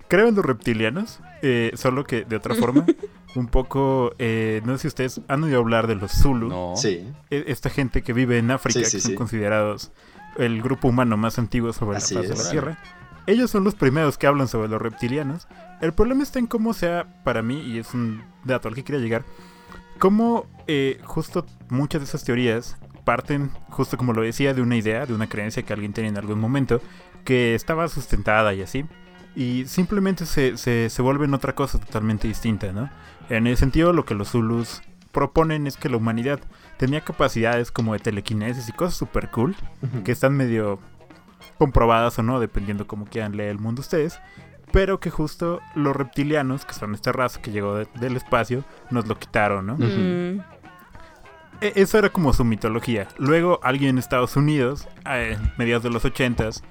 Creo 0.09 0.29
en 0.29 0.35
los 0.35 0.45
reptilianos, 0.45 1.21
eh, 1.43 1.71
solo 1.75 2.05
que 2.05 2.25
de 2.25 2.37
otra 2.37 2.55
forma. 2.55 2.85
un 3.35 3.49
poco, 3.49 4.13
eh, 4.19 4.61
no 4.65 4.73
sé 4.77 4.83
si 4.83 4.89
ustedes 4.89 5.21
han 5.29 5.43
oído 5.45 5.59
hablar 5.61 5.87
de 5.87 5.95
los 5.95 6.13
Zulu. 6.13 6.49
No. 6.49 6.75
Sí, 6.77 7.07
E- 7.31 7.45
Esta 7.49 7.71
gente 7.71 8.03
que 8.03 8.13
vive 8.13 8.39
en 8.39 8.51
África, 8.51 8.81
Sí, 8.81 8.85
sí, 8.87 8.97
que 8.97 9.01
son 9.01 9.11
sí. 9.13 9.17
considerados 9.17 9.91
el 10.39 10.63
grupo 10.63 10.89
humano 10.89 11.17
más 11.17 11.39
antiguo 11.39 11.73
sobre 11.73 11.99
Así 11.99 12.15
la 12.15 12.23
faz 12.23 12.31
de 12.31 12.45
la 12.45 12.51
Tierra. 12.51 12.79
Ellos 13.27 13.51
son 13.51 13.65
los 13.65 13.75
primeros 13.75 14.19
que 14.19 14.27
hablan 14.27 14.47
sobre 14.47 14.69
los 14.69 14.81
reptilianos. 14.81 15.49
El 15.81 15.93
problema 15.93 16.23
está 16.23 16.39
en 16.39 16.47
cómo 16.47 16.75
sea, 16.75 17.07
para 17.25 17.43
mí, 17.43 17.61
y 17.61 17.79
es 17.79 17.93
un 17.93 18.23
dato 18.45 18.69
al 18.69 18.75
que 18.75 18.85
quería 18.85 19.01
llegar, 19.01 19.25
cómo 19.99 20.47
eh, 20.69 21.01
justo 21.05 21.45
muchas 21.69 22.01
de 22.01 22.07
esas 22.07 22.25
teorías 22.25 22.77
parten, 23.05 23.51
justo 23.69 23.97
como 23.97 24.13
lo 24.13 24.23
decía, 24.23 24.55
de 24.55 24.63
una 24.63 24.77
idea, 24.77 25.07
de 25.07 25.15
una 25.15 25.29
creencia 25.29 25.63
que 25.65 25.73
alguien 25.73 25.93
tenía 25.93 26.11
en 26.11 26.19
algún 26.19 26.39
momento, 26.39 26.81
que 27.25 27.55
estaba 27.55 27.89
sustentada 27.89 28.55
y 28.55 28.63
así. 28.63 28.85
Y 29.35 29.65
simplemente 29.67 30.25
se, 30.25 30.57
se, 30.57 30.89
se 30.89 31.03
vuelven 31.03 31.35
otra 31.35 31.55
cosa 31.55 31.79
totalmente 31.79 32.27
distinta, 32.27 32.73
¿no? 32.73 32.89
En 33.29 33.47
el 33.47 33.57
sentido, 33.57 33.93
lo 33.93 34.05
que 34.05 34.15
los 34.15 34.31
Zulus 34.31 34.83
proponen 35.13 35.67
es 35.67 35.77
que 35.77 35.89
la 35.89 35.97
humanidad 35.97 36.41
tenía 36.79 37.01
capacidades 37.01 37.71
como 37.71 37.93
de 37.95 37.99
telequinesis 38.01 38.69
y 38.69 38.73
cosas 38.73 38.95
super 38.97 39.31
cool, 39.31 39.55
que 40.05 40.13
están 40.13 40.35
medio 40.37 40.79
comprobadas 41.59 42.19
o 42.19 42.23
no, 42.23 42.39
dependiendo 42.41 42.87
cómo 42.87 43.07
quieran 43.07 43.37
leer 43.37 43.51
el 43.51 43.59
mundo 43.59 43.81
ustedes, 43.81 44.19
pero 44.73 45.01
que 45.01 45.11
justo 45.11 45.61
los 45.75 45.97
reptilianos, 45.97 46.65
que 46.67 46.75
son 46.75 46.95
esta 46.95 47.13
raza 47.13 47.41
que 47.41 47.51
llegó 47.51 47.77
de- 47.77 47.89
del 47.99 48.17
espacio, 48.17 48.65
nos 48.91 49.07
lo 49.07 49.19
quitaron, 49.19 49.67
¿no? 49.67 49.77
E- 51.61 51.73
Eso 51.77 51.99
era 51.99 52.11
como 52.11 52.33
su 52.33 52.45
mitología. 52.45 53.09
Luego 53.17 53.61
alguien 53.63 53.91
en 53.91 53.99
Estados 53.99 54.37
Unidos, 54.37 54.87
eh, 55.11 55.39
mediados 55.57 55.83
de 55.85 55.91
los 55.91 56.05
ochentas, 56.05 56.63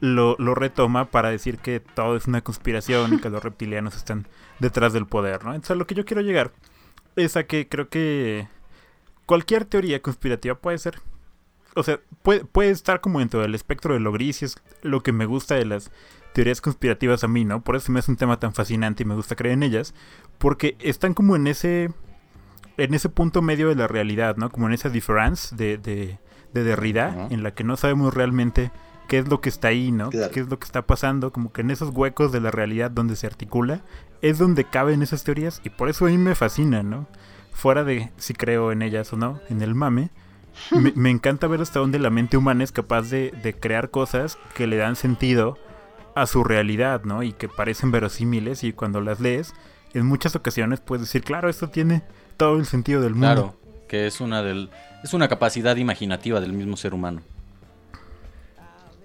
lo, 0.00 0.36
lo 0.38 0.54
retoma 0.54 1.06
para 1.06 1.30
decir 1.30 1.58
que 1.58 1.80
todo 1.80 2.16
es 2.16 2.26
una 2.26 2.42
conspiración 2.42 3.14
y 3.14 3.18
que 3.18 3.30
los 3.30 3.42
reptilianos 3.42 3.96
están 3.96 4.26
detrás 4.58 4.92
del 4.92 5.06
poder, 5.06 5.44
¿no? 5.44 5.50
Entonces 5.54 5.70
a 5.70 5.74
lo 5.76 5.86
que 5.86 5.94
yo 5.94 6.04
quiero 6.04 6.20
llegar 6.20 6.52
es 7.16 7.36
a 7.38 7.44
que 7.44 7.68
creo 7.68 7.88
que 7.88 8.46
cualquier 9.26 9.64
teoría 9.64 10.00
conspirativa 10.02 10.54
puede 10.54 10.78
ser. 10.78 11.00
O 11.76 11.82
sea, 11.82 12.00
puede, 12.22 12.44
puede 12.44 12.70
estar 12.70 13.00
como 13.00 13.18
dentro 13.18 13.40
del 13.40 13.54
espectro 13.54 13.94
de 13.94 14.00
lo 14.00 14.12
gris 14.12 14.42
y 14.42 14.44
es 14.44 14.56
lo 14.82 15.02
que 15.02 15.12
me 15.12 15.26
gusta 15.26 15.56
de 15.56 15.64
las 15.64 15.90
teorías 16.32 16.60
conspirativas 16.60 17.24
a 17.24 17.28
mí, 17.28 17.44
¿no? 17.44 17.62
Por 17.62 17.76
eso 17.76 17.90
me 17.90 18.00
es 18.00 18.08
un 18.08 18.16
tema 18.16 18.38
tan 18.38 18.54
fascinante 18.54 19.02
y 19.02 19.06
me 19.06 19.14
gusta 19.14 19.36
creer 19.36 19.54
en 19.54 19.62
ellas. 19.62 19.94
Porque 20.38 20.76
están 20.80 21.14
como 21.14 21.36
en 21.36 21.46
ese 21.46 21.90
en 22.76 22.94
ese 22.94 23.08
punto 23.08 23.40
medio 23.42 23.68
de 23.68 23.76
la 23.76 23.86
realidad, 23.86 24.36
¿no? 24.36 24.50
Como 24.50 24.66
en 24.66 24.72
esa 24.72 24.88
difference 24.88 25.54
de, 25.54 25.78
de, 25.78 26.18
de 26.52 26.64
Derrida, 26.64 27.06
Ajá. 27.06 27.26
en 27.30 27.42
la 27.42 27.54
que 27.54 27.64
no 27.64 27.76
sabemos 27.76 28.14
realmente 28.14 28.72
qué 29.08 29.18
es 29.18 29.28
lo 29.28 29.40
que 29.40 29.48
está 29.48 29.68
ahí, 29.68 29.92
¿no? 29.92 30.10
Claro. 30.10 30.32
¿Qué 30.32 30.40
es 30.40 30.48
lo 30.48 30.58
que 30.58 30.64
está 30.64 30.82
pasando? 30.82 31.32
Como 31.32 31.52
que 31.52 31.60
en 31.60 31.70
esos 31.70 31.90
huecos 31.90 32.32
de 32.32 32.40
la 32.40 32.50
realidad 32.50 32.90
donde 32.90 33.16
se 33.16 33.26
articula, 33.26 33.82
es 34.22 34.38
donde 34.38 34.64
caben 34.64 35.02
esas 35.02 35.24
teorías 35.24 35.60
y 35.64 35.70
por 35.70 35.88
eso 35.88 36.06
a 36.06 36.08
mí 36.08 36.18
me 36.18 36.34
fascina, 36.34 36.82
¿no? 36.82 37.06
Fuera 37.54 37.84
de 37.84 38.10
si 38.18 38.34
creo 38.34 38.72
en 38.72 38.82
ellas 38.82 39.12
o 39.12 39.16
no, 39.16 39.40
en 39.48 39.62
el 39.62 39.74
mame, 39.74 40.10
me, 40.94 41.10
encanta 41.10 41.46
ver 41.46 41.62
hasta 41.62 41.78
dónde 41.78 41.98
la 41.98 42.10
mente 42.10 42.36
humana 42.36 42.62
es 42.62 42.72
capaz 42.72 43.08
de, 43.08 43.32
de 43.42 43.54
crear 43.54 43.90
cosas 43.90 44.38
que 44.54 44.66
le 44.66 44.76
dan 44.76 44.96
sentido 44.96 45.58
a 46.14 46.26
su 46.26 46.44
realidad, 46.44 47.02
¿no? 47.04 47.22
Y 47.22 47.32
que 47.32 47.48
parecen 47.48 47.90
verosímiles 47.90 48.64
y 48.64 48.72
cuando 48.72 49.00
las 49.00 49.20
lees, 49.20 49.54
en 49.94 50.06
muchas 50.06 50.36
ocasiones 50.36 50.80
puedes 50.80 51.06
decir, 51.06 51.22
claro, 51.22 51.48
esto 51.48 51.68
tiene 51.68 52.02
todo 52.36 52.56
el 52.56 52.66
sentido 52.66 53.00
del 53.00 53.14
mundo. 53.14 53.26
Claro, 53.26 53.56
que 53.88 54.06
es 54.06 54.20
una 54.20 54.42
del 54.42 54.70
es 55.02 55.12
una 55.12 55.28
capacidad 55.28 55.76
imaginativa 55.76 56.40
del 56.40 56.52
mismo 56.52 56.76
ser 56.76 56.94
humano. 56.94 57.20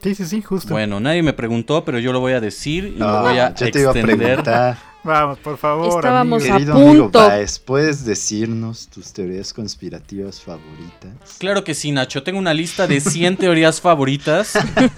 Sí, 0.02 0.16
sí, 0.16 0.26
sí, 0.26 0.42
justo. 0.42 0.74
Bueno, 0.74 1.00
nadie 1.00 1.22
me 1.24 1.34
preguntó, 1.34 1.84
pero 1.84 2.00
yo 2.00 2.14
lo 2.14 2.20
voy 2.20 2.34
a 2.34 2.40
decir 2.40 2.94
y 2.96 3.00
No, 3.00 3.12
lo 3.12 3.22
voy 3.22 3.38
a 3.40 3.54
yo 3.54 3.70
te 3.72 3.80
iba 3.82 3.92
a 3.92 3.94
extender. 3.94 4.18
preguntar, 4.44 4.78
Vamos, 5.04 5.40
por 5.40 5.58
favor. 5.58 5.88
Estábamos 6.00 6.42
amigo. 6.42 6.56
a 6.56 6.58
querido 6.58 6.74
amigo 6.76 7.04
punto. 7.04 7.20
Baez, 7.20 7.58
¿puedes 7.60 8.04
decirnos 8.06 8.88
tus 8.90 9.14
teorías 9.14 9.54
conspirativas 9.54 10.42
favoritas? 10.42 11.38
Claro 11.38 11.64
que 11.64 11.74
sí, 11.74 11.92
Nacho. 11.94 12.22
Tengo 12.24 12.38
una 12.40 12.54
lista 12.54 12.86
de 12.88 13.00
100 13.00 13.38
teorías 13.38 13.80
favoritas. 13.82 14.56
La 14.56 14.90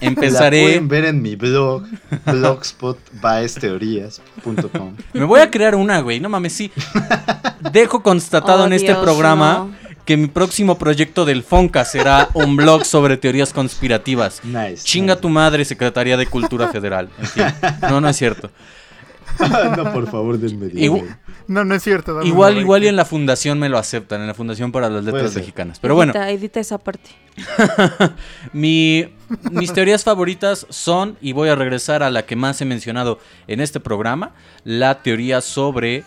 Empezaré. 0.00 0.62
pueden 0.62 0.86
ver 0.88 1.04
en 1.06 1.20
mi 1.22 1.34
blog, 1.34 1.82
blogspotbaesteorías.com. 2.24 4.96
Me 5.12 5.24
voy 5.24 5.40
a 5.40 5.50
crear 5.50 5.74
una, 5.74 6.00
güey. 6.00 6.20
No 6.20 6.28
mames, 6.28 6.52
sí. 6.52 6.70
Dejo 7.72 8.00
constatado 8.02 8.62
Oh, 8.62 8.66
en 8.66 8.72
este 8.74 8.92
Dios, 8.92 9.02
programa 9.02 9.54
no. 9.54 9.74
Que 10.10 10.16
mi 10.16 10.26
próximo 10.26 10.76
proyecto 10.76 11.24
del 11.24 11.44
Fonca 11.44 11.84
será 11.84 12.30
un 12.34 12.56
blog 12.56 12.84
sobre 12.84 13.16
teorías 13.16 13.52
conspirativas. 13.52 14.40
Nice. 14.44 14.82
Chinga 14.82 15.14
nice. 15.14 15.22
tu 15.22 15.28
madre, 15.28 15.64
Secretaría 15.64 16.16
de 16.16 16.26
Cultura 16.26 16.66
Federal. 16.66 17.08
En 17.16 17.26
fin. 17.28 17.44
No, 17.82 18.00
no 18.00 18.08
es 18.08 18.16
cierto. 18.16 18.50
no, 19.76 19.92
por 19.92 20.10
favor. 20.10 20.36
Igu- 20.40 21.16
No, 21.46 21.64
no 21.64 21.76
es 21.76 21.84
cierto. 21.84 22.24
Igual, 22.24 22.58
igual 22.58 22.82
y 22.82 22.88
en 22.88 22.96
la 22.96 23.04
fundación 23.04 23.60
me 23.60 23.68
lo 23.68 23.78
aceptan, 23.78 24.20
en 24.20 24.26
la 24.26 24.34
Fundación 24.34 24.72
para 24.72 24.90
las 24.90 25.04
Letras. 25.04 25.32
Mexicanas. 25.36 25.78
Pero 25.78 25.94
bueno, 25.94 26.10
Edita, 26.10 26.28
edita 26.30 26.58
esa 26.58 26.78
parte. 26.78 27.10
mi, 28.52 29.14
mis 29.52 29.72
teorías 29.72 30.02
favoritas 30.02 30.66
son, 30.70 31.18
y 31.20 31.34
voy 31.34 31.50
a 31.50 31.54
regresar 31.54 32.02
a 32.02 32.10
la 32.10 32.26
que 32.26 32.34
más 32.34 32.60
he 32.60 32.64
mencionado 32.64 33.20
en 33.46 33.60
este 33.60 33.78
programa, 33.78 34.32
la 34.64 35.04
teoría 35.04 35.40
sobre 35.40 36.02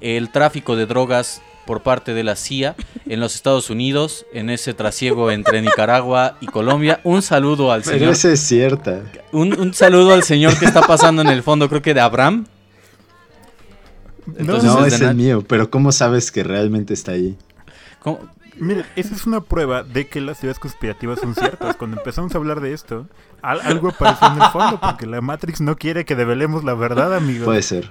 el 0.00 0.30
tráfico 0.30 0.74
de 0.74 0.86
drogas 0.86 1.42
por 1.66 1.82
parte 1.82 2.12
de 2.14 2.24
la 2.24 2.36
CIA 2.36 2.74
en 3.06 3.20
los 3.20 3.34
Estados 3.34 3.70
Unidos, 3.70 4.26
en 4.32 4.50
ese 4.50 4.74
trasiego 4.74 5.30
entre 5.30 5.62
Nicaragua 5.62 6.36
y 6.40 6.46
Colombia. 6.46 7.00
Un 7.04 7.22
saludo 7.22 7.70
al 7.72 7.82
Pero 7.82 7.98
señor. 7.98 8.12
esa 8.12 8.32
es 8.32 8.40
cierta. 8.40 9.02
Un, 9.32 9.58
un 9.58 9.72
saludo 9.74 10.12
al 10.12 10.22
señor 10.24 10.58
que 10.58 10.64
está 10.64 10.82
pasando 10.82 11.22
en 11.22 11.28
el 11.28 11.42
fondo, 11.42 11.68
creo 11.68 11.82
que 11.82 11.94
de 11.94 12.00
Abraham. 12.00 12.46
Entonces, 14.36 14.70
no, 14.72 14.84
es 14.86 15.00
el 15.00 15.14
mío, 15.14 15.44
pero 15.46 15.70
¿cómo 15.70 15.90
sabes 15.92 16.30
que 16.30 16.44
realmente 16.44 16.94
está 16.94 17.12
ahí? 17.12 17.36
¿Cómo? 18.00 18.20
Mire, 18.56 18.84
esa 18.96 19.14
es 19.14 19.26
una 19.26 19.40
prueba 19.40 19.82
de 19.82 20.06
que 20.06 20.20
las 20.20 20.38
teorías 20.38 20.58
conspirativas 20.58 21.18
son 21.20 21.34
ciertas. 21.34 21.74
Cuando 21.76 21.96
empezamos 21.96 22.32
a 22.34 22.38
hablar 22.38 22.60
de 22.60 22.72
esto, 22.72 23.08
al- 23.40 23.60
algo 23.62 23.88
apareció 23.88 24.28
en 24.28 24.42
el 24.42 24.48
fondo, 24.50 24.78
porque 24.80 25.06
la 25.06 25.20
Matrix 25.20 25.60
no 25.60 25.76
quiere 25.76 26.04
que 26.04 26.14
develemos 26.14 26.62
la 26.62 26.74
verdad, 26.74 27.14
amigos. 27.16 27.44
Puede 27.46 27.62
ser. 27.62 27.90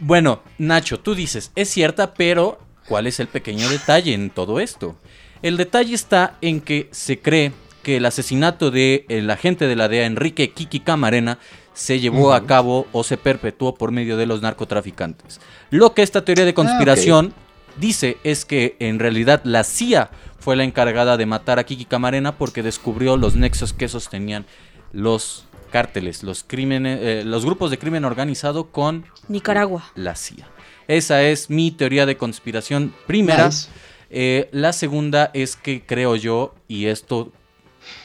Bueno, 0.00 0.40
Nacho, 0.58 0.98
tú 0.98 1.14
dices, 1.14 1.52
es 1.54 1.68
cierta, 1.68 2.14
pero 2.14 2.58
¿cuál 2.90 3.06
es 3.06 3.20
el 3.20 3.28
pequeño 3.28 3.68
detalle 3.68 4.14
en 4.14 4.30
todo 4.30 4.58
esto? 4.58 4.96
El 5.42 5.56
detalle 5.56 5.94
está 5.94 6.36
en 6.40 6.60
que 6.60 6.88
se 6.90 7.20
cree 7.20 7.52
que 7.84 7.98
el 7.98 8.04
asesinato 8.04 8.72
del 8.72 9.04
el 9.08 9.30
agente 9.30 9.68
de 9.68 9.76
la 9.76 9.88
DEA, 9.88 10.06
Enrique 10.06 10.50
Kiki 10.50 10.80
Camarena, 10.80 11.38
se 11.72 12.00
llevó 12.00 12.32
a 12.32 12.46
cabo 12.46 12.88
o 12.90 13.04
se 13.04 13.16
perpetuó 13.16 13.76
por 13.76 13.92
medio 13.92 14.16
de 14.16 14.26
los 14.26 14.42
narcotraficantes. 14.42 15.40
Lo 15.70 15.94
que 15.94 16.02
esta 16.02 16.24
teoría 16.24 16.44
de 16.44 16.52
conspiración 16.52 17.32
dice 17.76 18.18
es 18.24 18.44
que 18.44 18.74
en 18.80 18.98
realidad 18.98 19.40
la 19.44 19.62
CIA 19.62 20.10
fue 20.40 20.56
la 20.56 20.64
encargada 20.64 21.16
de 21.16 21.26
matar 21.26 21.60
a 21.60 21.64
Kiki 21.64 21.84
Camarena 21.84 22.36
porque 22.36 22.64
descubrió 22.64 23.16
los 23.16 23.36
nexos 23.36 23.72
que 23.72 23.86
sostenían 23.86 24.46
los 24.92 25.44
cárteles, 25.70 26.24
los 26.24 26.42
crímenes, 26.42 26.98
eh, 27.00 27.22
los 27.24 27.44
grupos 27.44 27.70
de 27.70 27.78
crimen 27.78 28.04
organizado 28.04 28.72
con 28.72 29.04
Nicaragua. 29.28 29.84
la 29.94 30.16
CIA. 30.16 30.48
Esa 30.90 31.22
es 31.22 31.50
mi 31.50 31.70
teoría 31.70 32.04
de 32.06 32.16
conspiración 32.16 32.92
primera. 33.06 33.46
Nice. 33.46 33.68
Eh, 34.10 34.48
la 34.52 34.72
segunda 34.72 35.30
es 35.34 35.54
que 35.56 35.82
creo 35.86 36.16
yo, 36.16 36.54
y 36.66 36.86
esto 36.86 37.32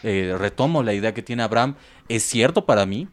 eh, 0.03 0.35
retomo 0.37 0.83
la 0.83 0.93
idea 0.93 1.13
que 1.13 1.23
tiene 1.23 1.43
Abraham, 1.43 1.75
es 2.09 2.23
cierto 2.23 2.65
para 2.65 2.85
mí. 2.85 3.07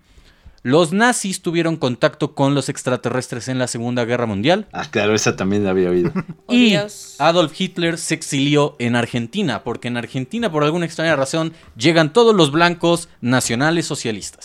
Los 0.64 0.92
nazis 0.92 1.42
tuvieron 1.42 1.76
contacto 1.76 2.34
con 2.36 2.54
los 2.54 2.68
extraterrestres 2.68 3.48
en 3.48 3.58
la 3.58 3.66
Segunda 3.66 4.04
Guerra 4.04 4.26
Mundial 4.26 4.68
Ah, 4.72 4.86
claro, 4.88 5.12
esa 5.12 5.34
también 5.34 5.64
la 5.64 5.70
había 5.70 5.90
oído. 5.90 6.12
Oh, 6.46 6.54
y. 6.54 6.76
Adolf 7.18 7.58
Hitler 7.60 7.98
se 7.98 8.14
exilió 8.14 8.76
en 8.78 8.94
Argentina, 8.94 9.64
porque 9.64 9.88
en 9.88 9.96
Argentina 9.96 10.52
por 10.52 10.62
alguna 10.62 10.84
extraña 10.86 11.16
razón 11.16 11.52
llegan 11.76 12.12
todos 12.12 12.34
los 12.36 12.52
blancos 12.52 13.08
nacionales 13.20 13.86
socialistas. 13.86 14.44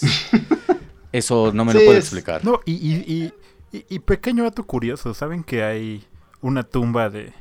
Eso 1.12 1.52
no 1.54 1.66
me 1.66 1.74
lo 1.74 1.80
puede 1.82 2.00
es- 2.00 2.06
explicar. 2.06 2.44
No, 2.44 2.62
y, 2.66 2.72
y, 2.74 2.94
y, 3.08 3.34
y- 3.90 3.96
y 3.96 4.00
pequeño 4.00 4.44
dato 4.44 4.64
curioso, 4.66 5.14
¿saben 5.14 5.44
que 5.44 5.64
hay 5.64 6.04
una 6.42 6.64
tumba 6.64 7.10
de, 7.10 7.34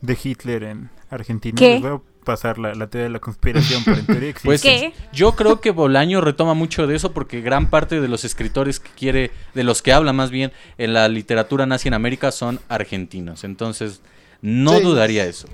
de 0.00 0.18
Hitler 0.22 0.62
en 0.64 0.90
Argentina? 1.10 1.56
¿Qué? 1.58 1.74
Les 1.74 1.82
voy 1.82 1.90
a 1.92 2.00
pasar 2.24 2.58
la, 2.58 2.74
la 2.74 2.88
teoría 2.88 3.04
de 3.04 3.12
la 3.12 3.20
conspiración, 3.20 3.82
pero 3.84 3.96
en 3.98 4.06
teoría 4.06 4.28
existe. 4.30 4.46
Pues 4.48 4.62
¿Qué? 4.62 4.92
yo 5.12 5.32
creo 5.34 5.60
que 5.60 5.70
Bolaño 5.70 6.20
retoma 6.20 6.54
mucho 6.54 6.86
de 6.86 6.96
eso 6.96 7.12
porque 7.12 7.40
gran 7.40 7.70
parte 7.70 8.00
de 8.00 8.08
los 8.08 8.24
escritores 8.24 8.80
que 8.80 8.90
quiere, 8.90 9.30
de 9.54 9.64
los 9.64 9.80
que 9.82 9.92
habla 9.92 10.12
más 10.12 10.30
bien 10.30 10.52
en 10.76 10.92
la 10.92 11.08
literatura 11.08 11.64
nazi 11.66 11.88
en 11.88 11.94
América 11.94 12.30
son 12.32 12.60
argentinos. 12.68 13.44
Entonces, 13.44 14.02
no 14.42 14.76
Sí. 14.78 14.82
dudaría 14.84 15.24
eso. 15.24 15.48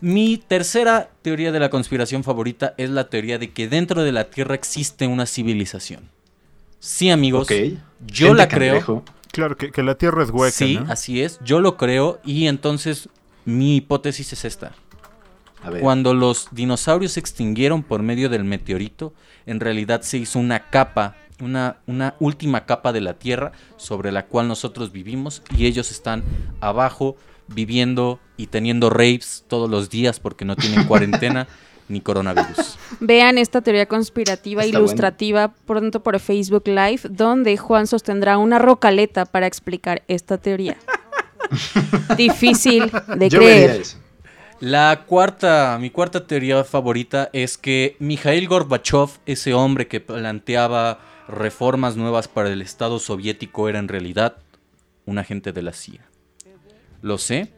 Mi 0.00 0.36
tercera 0.36 1.08
teoría 1.22 1.52
de 1.52 1.60
la 1.60 1.70
conspiración 1.70 2.22
favorita 2.22 2.74
es 2.76 2.90
la 2.90 3.08
teoría 3.08 3.38
de 3.38 3.50
que 3.52 3.66
dentro 3.68 4.02
de 4.04 4.12
la 4.12 4.24
Tierra 4.30 4.54
existe 4.54 5.06
una 5.06 5.24
civilización. 5.26 6.10
Sí, 6.78 7.10
amigos, 7.10 7.44
ok. 7.50 7.78
yo 8.06 8.26
Gente 8.28 8.38
la 8.38 8.48
creo. 8.48 8.72
cangrejo. 8.74 9.04
Claro, 9.36 9.54
que, 9.54 9.70
que 9.70 9.82
la 9.82 9.96
Tierra 9.96 10.22
es 10.22 10.30
hueca, 10.30 10.50
sí, 10.50 10.78
¿no? 10.78 10.90
así 10.90 11.20
es, 11.20 11.38
yo 11.44 11.60
lo 11.60 11.76
creo 11.76 12.20
y 12.24 12.46
entonces 12.46 13.10
mi 13.44 13.76
hipótesis 13.76 14.32
es 14.32 14.46
esta. 14.46 14.72
A 15.62 15.68
ver. 15.68 15.82
Cuando 15.82 16.14
los 16.14 16.48
dinosaurios 16.52 17.12
se 17.12 17.20
extinguieron 17.20 17.82
por 17.82 18.00
medio 18.00 18.30
del 18.30 18.44
meteorito, 18.44 19.12
en 19.44 19.60
realidad 19.60 20.00
se 20.00 20.16
hizo 20.16 20.38
una 20.38 20.70
capa, 20.70 21.16
una, 21.42 21.76
una 21.86 22.14
última 22.18 22.64
capa 22.64 22.94
de 22.94 23.02
la 23.02 23.18
Tierra 23.18 23.52
sobre 23.76 24.10
la 24.10 24.24
cual 24.24 24.48
nosotros 24.48 24.90
vivimos 24.90 25.42
y 25.54 25.66
ellos 25.66 25.90
están 25.90 26.24
abajo 26.62 27.18
viviendo 27.46 28.20
y 28.38 28.46
teniendo 28.46 28.88
raves 28.88 29.44
todos 29.48 29.68
los 29.68 29.90
días 29.90 30.18
porque 30.18 30.46
no 30.46 30.56
tienen 30.56 30.84
cuarentena 30.88 31.46
ni 31.88 32.00
coronavirus. 32.00 32.78
Vean 33.00 33.38
esta 33.38 33.60
teoría 33.60 33.86
conspirativa 33.86 34.64
Está 34.64 34.78
ilustrativa 34.78 35.52
pronto 35.66 36.02
por 36.02 36.18
Facebook 36.20 36.64
Live, 36.66 37.00
donde 37.10 37.56
Juan 37.56 37.86
sostendrá 37.86 38.38
una 38.38 38.58
rocaleta 38.58 39.24
para 39.24 39.46
explicar 39.46 40.02
esta 40.08 40.38
teoría. 40.38 40.76
Difícil 42.16 42.90
de 43.16 43.28
Yo 43.28 43.38
creer. 43.38 43.82
La 44.60 45.04
cuarta, 45.06 45.76
mi 45.78 45.90
cuarta 45.90 46.26
teoría 46.26 46.64
favorita 46.64 47.28
es 47.34 47.58
que 47.58 47.94
Mikhail 47.98 48.48
Gorbachev, 48.48 49.10
ese 49.26 49.52
hombre 49.52 49.86
que 49.86 50.00
planteaba 50.00 50.98
reformas 51.28 51.96
nuevas 51.96 52.26
para 52.26 52.48
el 52.48 52.62
Estado 52.62 52.98
soviético, 52.98 53.68
era 53.68 53.78
en 53.78 53.88
realidad 53.88 54.36
un 55.04 55.18
agente 55.18 55.52
de 55.52 55.60
la 55.60 55.72
CIA. 55.72 56.00
Lo 57.02 57.18
sé, 57.18 57.52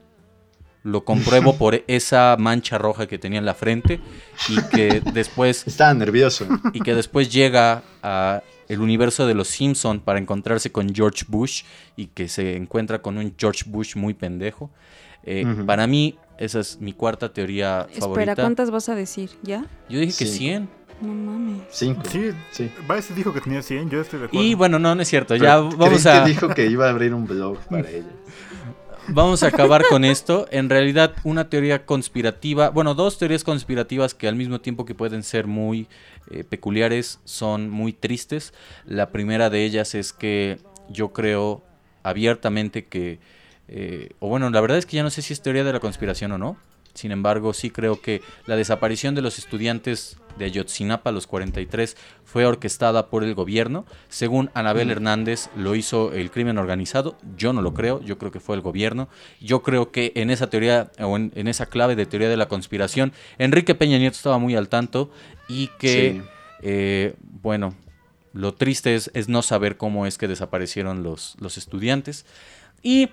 lo 0.89 1.05
compruebo 1.05 1.56
por 1.56 1.82
esa 1.86 2.36
mancha 2.39 2.78
roja 2.78 3.06
que 3.06 3.19
tenía 3.19 3.39
en 3.39 3.44
la 3.47 3.55
frente 3.55 4.01
y 4.48 4.60
que 4.74 5.01
después 5.12 5.66
Estaba 5.66 5.94
nervioso. 5.94 6.47
y 6.73 6.81
que 6.81 6.94
después 6.94 7.31
llega 7.32 7.82
a 8.02 8.43
el 8.69 8.81
universo 8.81 9.27
de 9.27 9.35
los 9.35 9.48
Simpson 9.48 10.01
para 10.01 10.19
encontrarse 10.19 10.70
con 10.73 10.94
George 10.94 11.24
Bush 11.28 11.62
y 11.97 12.06
que 12.09 12.28
se 12.28 12.56
encuentra 12.56 13.01
con 13.01 13.16
un 13.19 13.35
George 13.39 13.65
Bush 13.66 13.97
muy 13.97 14.12
pendejo. 14.15 14.70
Eh, 15.24 15.44
Ujú. 15.47 15.65
Para 15.66 15.86
mí 15.86 16.16
esa 16.39 16.60
es 16.60 16.78
mi 16.81 16.93
cuarta 16.93 17.32
teoría 17.32 17.81
Espera, 17.89 18.01
favorita. 18.01 18.35
¿cuántas 18.36 18.70
vas 18.70 18.89
a 18.89 18.94
decir? 18.94 19.31
¿Ya? 19.43 19.65
Yo 19.89 19.98
dije 20.01 20.12
que 20.19 20.27
Sí. 20.27 20.39
100. 20.39 20.69
No 21.01 21.12
mames. 21.15 21.62
Cinco. 21.70 22.02
Sí, 22.10 22.31
Sí. 22.51 22.70
Vice 22.93 23.15
dijo 23.15 23.32
que 23.32 23.40
tenía 23.40 23.62
100, 23.62 23.89
yo 23.89 24.01
estoy 24.01 24.19
de 24.20 24.27
acuerdo. 24.27 24.44
Y 24.47 24.55
bueno, 24.55 24.78
no, 24.78 24.94
no 24.94 25.02
es 25.02 25.09
cierto. 25.09 25.35
Ya 25.36 25.56
Pero 25.56 25.70
vamos 25.77 26.02
creí 26.02 26.16
a, 26.16 26.24
que 26.24 26.28
dijo 26.31 26.48
que 26.48 26.66
iba 26.66 26.86
a 26.86 26.90
abrir 26.90 27.15
un 27.15 27.24
blog 27.27 27.56
para 27.70 27.89
ella. 27.90 28.05
Vamos 29.09 29.43
a 29.43 29.48
acabar 29.48 29.85
con 29.89 30.05
esto. 30.05 30.47
En 30.51 30.68
realidad, 30.68 31.14
una 31.24 31.48
teoría 31.48 31.86
conspirativa, 31.86 32.70
bueno, 32.70 32.94
dos 32.94 33.18
teorías 33.18 33.44
conspirativas 33.44 34.14
que 34.14 34.28
al 34.28 34.36
mismo 34.36 34.60
tiempo 34.60 34.85
que 34.85 34.94
pueden 34.94 35.22
ser 35.22 35.47
muy 35.47 35.89
eh, 36.30 36.44
peculiares, 36.44 37.20
son 37.24 37.70
muy 37.70 37.93
tristes. 37.93 38.52
La 38.86 39.10
primera 39.10 39.51
de 39.51 39.64
ellas 39.64 39.94
es 39.94 40.12
que 40.12 40.59
yo 40.89 41.12
creo 41.12 41.62
abiertamente 42.02 42.86
que, 42.86 43.18
eh, 43.68 44.10
o 44.20 44.28
bueno, 44.28 44.51
la 44.51 44.60
verdad 44.60 44.78
es 44.78 44.86
que 44.86 44.97
ya 44.97 45.02
no 45.02 45.10
sé 45.10 45.22
si 45.22 45.32
es 45.32 45.43
teoría 45.43 45.64
de 45.64 45.72
la 45.72 45.80
conspiración 45.80 46.32
o 46.32 46.39
no. 46.39 46.56
Sin 46.94 47.12
embargo, 47.12 47.52
sí 47.52 47.70
creo 47.70 48.01
que 48.01 48.22
la 48.47 48.56
desaparición 48.56 49.14
de 49.14 49.22
los 49.22 49.39
estudiantes 49.39 50.16
de 50.39 50.44
Ayotzinapa, 50.47 51.12
los 51.12 51.27
43, 51.27 51.97
fue 52.24 52.47
orquestada 52.47 53.09
por 53.09 53.24
el 53.24 53.35
gobierno. 53.35 53.85
Según 54.09 54.51
Anabel 54.55 54.90
Hernández, 54.90 55.48
lo 55.56 55.74
hizo 55.74 56.12
el 56.12 56.31
crimen 56.31 56.59
organizado. 56.59 57.16
Yo 57.36 57.52
no 57.52 57.60
lo 57.62 57.74
creo, 57.74 58.01
yo 58.02 58.16
creo 58.19 58.31
que 58.32 58.40
fue 58.40 58.56
el 58.56 58.62
gobierno. 58.62 59.09
Yo 59.40 59.62
creo 59.62 59.90
que 59.90 60.12
en 60.15 60.31
esa 60.31 60.48
teoría, 60.48 60.90
o 61.01 61.16
en, 61.16 61.32
en 61.35 61.48
esa 61.48 61.66
clave 61.66 61.97
de 61.97 62.06
teoría 62.06 62.28
de 62.28 62.36
la 62.36 62.48
conspiración, 62.48 63.12
Enrique 63.39 63.74
Peña 63.74 63.98
Nieto 63.98 64.16
estaba 64.16 64.39
muy 64.39 64.55
al 64.56 64.69
tanto 64.69 65.10
y 65.48 65.69
que, 65.78 66.20
Sí. 66.23 66.28
eh, 66.62 67.15
bueno, 67.20 67.74
lo 68.32 68.55
triste 68.55 68.94
es, 68.94 69.10
es 69.15 69.28
no 69.28 69.43
saber 69.43 69.77
cómo 69.77 70.06
es 70.06 70.19
que 70.19 70.28
desaparecieron 70.28 71.02
los, 71.02 71.36
los 71.40 71.56
estudiantes. 71.59 72.24
Y 72.82 73.09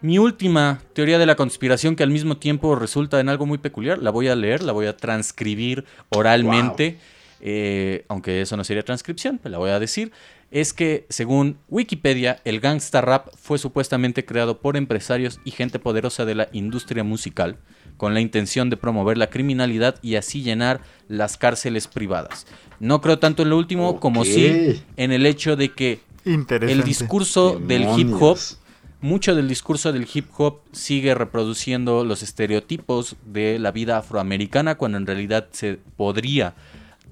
mi 0.00 0.18
última 0.18 0.80
teoría 0.92 1.18
de 1.18 1.26
la 1.26 1.34
conspiración, 1.34 1.96
que 1.96 2.02
al 2.02 2.10
mismo 2.10 2.36
tiempo 2.36 2.76
resulta 2.76 3.20
en 3.20 3.28
algo 3.28 3.46
muy 3.46 3.58
peculiar, 3.58 3.98
la 3.98 4.10
voy 4.10 4.28
a 4.28 4.36
leer, 4.36 4.62
la 4.62 4.72
voy 4.72 4.86
a 4.86 4.96
transcribir 4.96 5.84
oralmente, 6.10 6.98
eh, 7.40 8.04
aunque 8.08 8.40
eso 8.40 8.56
no 8.56 8.64
sería 8.64 8.84
transcripción, 8.84 9.38
pero 9.42 9.52
la 9.52 9.58
voy 9.58 9.70
a 9.70 9.78
decir, 9.78 10.12
es 10.50 10.72
que 10.72 11.04
según 11.08 11.58
Wikipedia, 11.68 12.40
el 12.44 12.60
gangsta 12.60 13.00
rap 13.00 13.28
fue 13.36 13.58
supuestamente 13.58 14.24
creado 14.24 14.60
por 14.60 14.76
empresarios 14.76 15.40
y 15.44 15.50
gente 15.50 15.78
poderosa 15.78 16.24
de 16.24 16.34
la 16.34 16.48
industria 16.52 17.04
musical, 17.04 17.58
con 17.96 18.14
la 18.14 18.20
intención 18.20 18.70
de 18.70 18.76
promover 18.76 19.18
la 19.18 19.28
criminalidad 19.28 19.96
y 20.00 20.14
así 20.14 20.42
llenar 20.42 20.80
las 21.08 21.36
cárceles 21.36 21.86
privadas. 21.88 22.46
No 22.80 23.00
creo 23.00 23.18
tanto 23.18 23.42
en 23.42 23.50
lo 23.50 23.58
último 23.58 23.98
como 23.98 24.24
sí 24.24 24.80
en 24.96 25.12
el 25.12 25.26
hecho 25.26 25.56
de 25.56 25.70
que 25.72 26.00
el 26.24 26.84
discurso 26.84 27.58
del 27.58 27.86
hip 27.98 28.14
hop. 28.20 28.38
Mucho 29.00 29.34
del 29.34 29.48
discurso 29.48 29.92
del 29.92 30.08
hip 30.12 30.26
hop 30.36 30.60
sigue 30.72 31.14
reproduciendo 31.14 32.04
los 32.04 32.22
estereotipos 32.22 33.16
de 33.24 33.58
la 33.58 33.70
vida 33.70 33.98
afroamericana 33.98 34.76
cuando 34.76 34.98
en 34.98 35.06
realidad 35.06 35.48
se 35.52 35.78
podría 35.96 36.54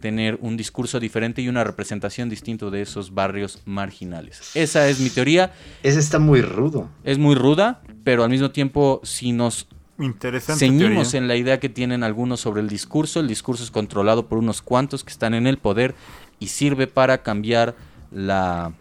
tener 0.00 0.38
un 0.42 0.56
discurso 0.56 1.00
diferente 1.00 1.40
y 1.42 1.48
una 1.48 1.64
representación 1.64 2.28
distinta 2.28 2.68
de 2.70 2.82
esos 2.82 3.14
barrios 3.14 3.62
marginales. 3.64 4.50
Esa 4.54 4.88
es 4.88 5.00
mi 5.00 5.08
teoría, 5.10 5.52
Ese 5.82 5.98
está 6.00 6.18
muy 6.18 6.42
rudo. 6.42 6.90
es 7.04 7.18
muy 7.18 7.34
ruda, 7.34 7.80
pero 8.04 8.22
al 8.24 8.30
mismo 8.30 8.50
tiempo 8.50 9.00
si 9.04 9.32
nos 9.32 9.66
Interesante. 9.98 10.58
ceñimos 10.66 11.12
teoría. 11.12 11.18
en 11.20 11.28
la 11.28 11.36
idea 11.36 11.60
que 11.60 11.70
tienen 11.70 12.02
algunos 12.02 12.40
sobre 12.40 12.60
el 12.60 12.68
discurso, 12.68 13.20
el 13.20 13.28
discurso 13.28 13.64
es 13.64 13.70
controlado 13.70 14.26
por 14.26 14.38
unos 14.38 14.60
cuantos 14.60 15.02
que 15.02 15.10
están 15.12 15.32
en 15.34 15.46
el 15.46 15.56
poder 15.56 15.94
y 16.40 16.48
sirve 16.48 16.86
para 16.86 17.22
cambiar 17.22 17.74
la 18.12 18.72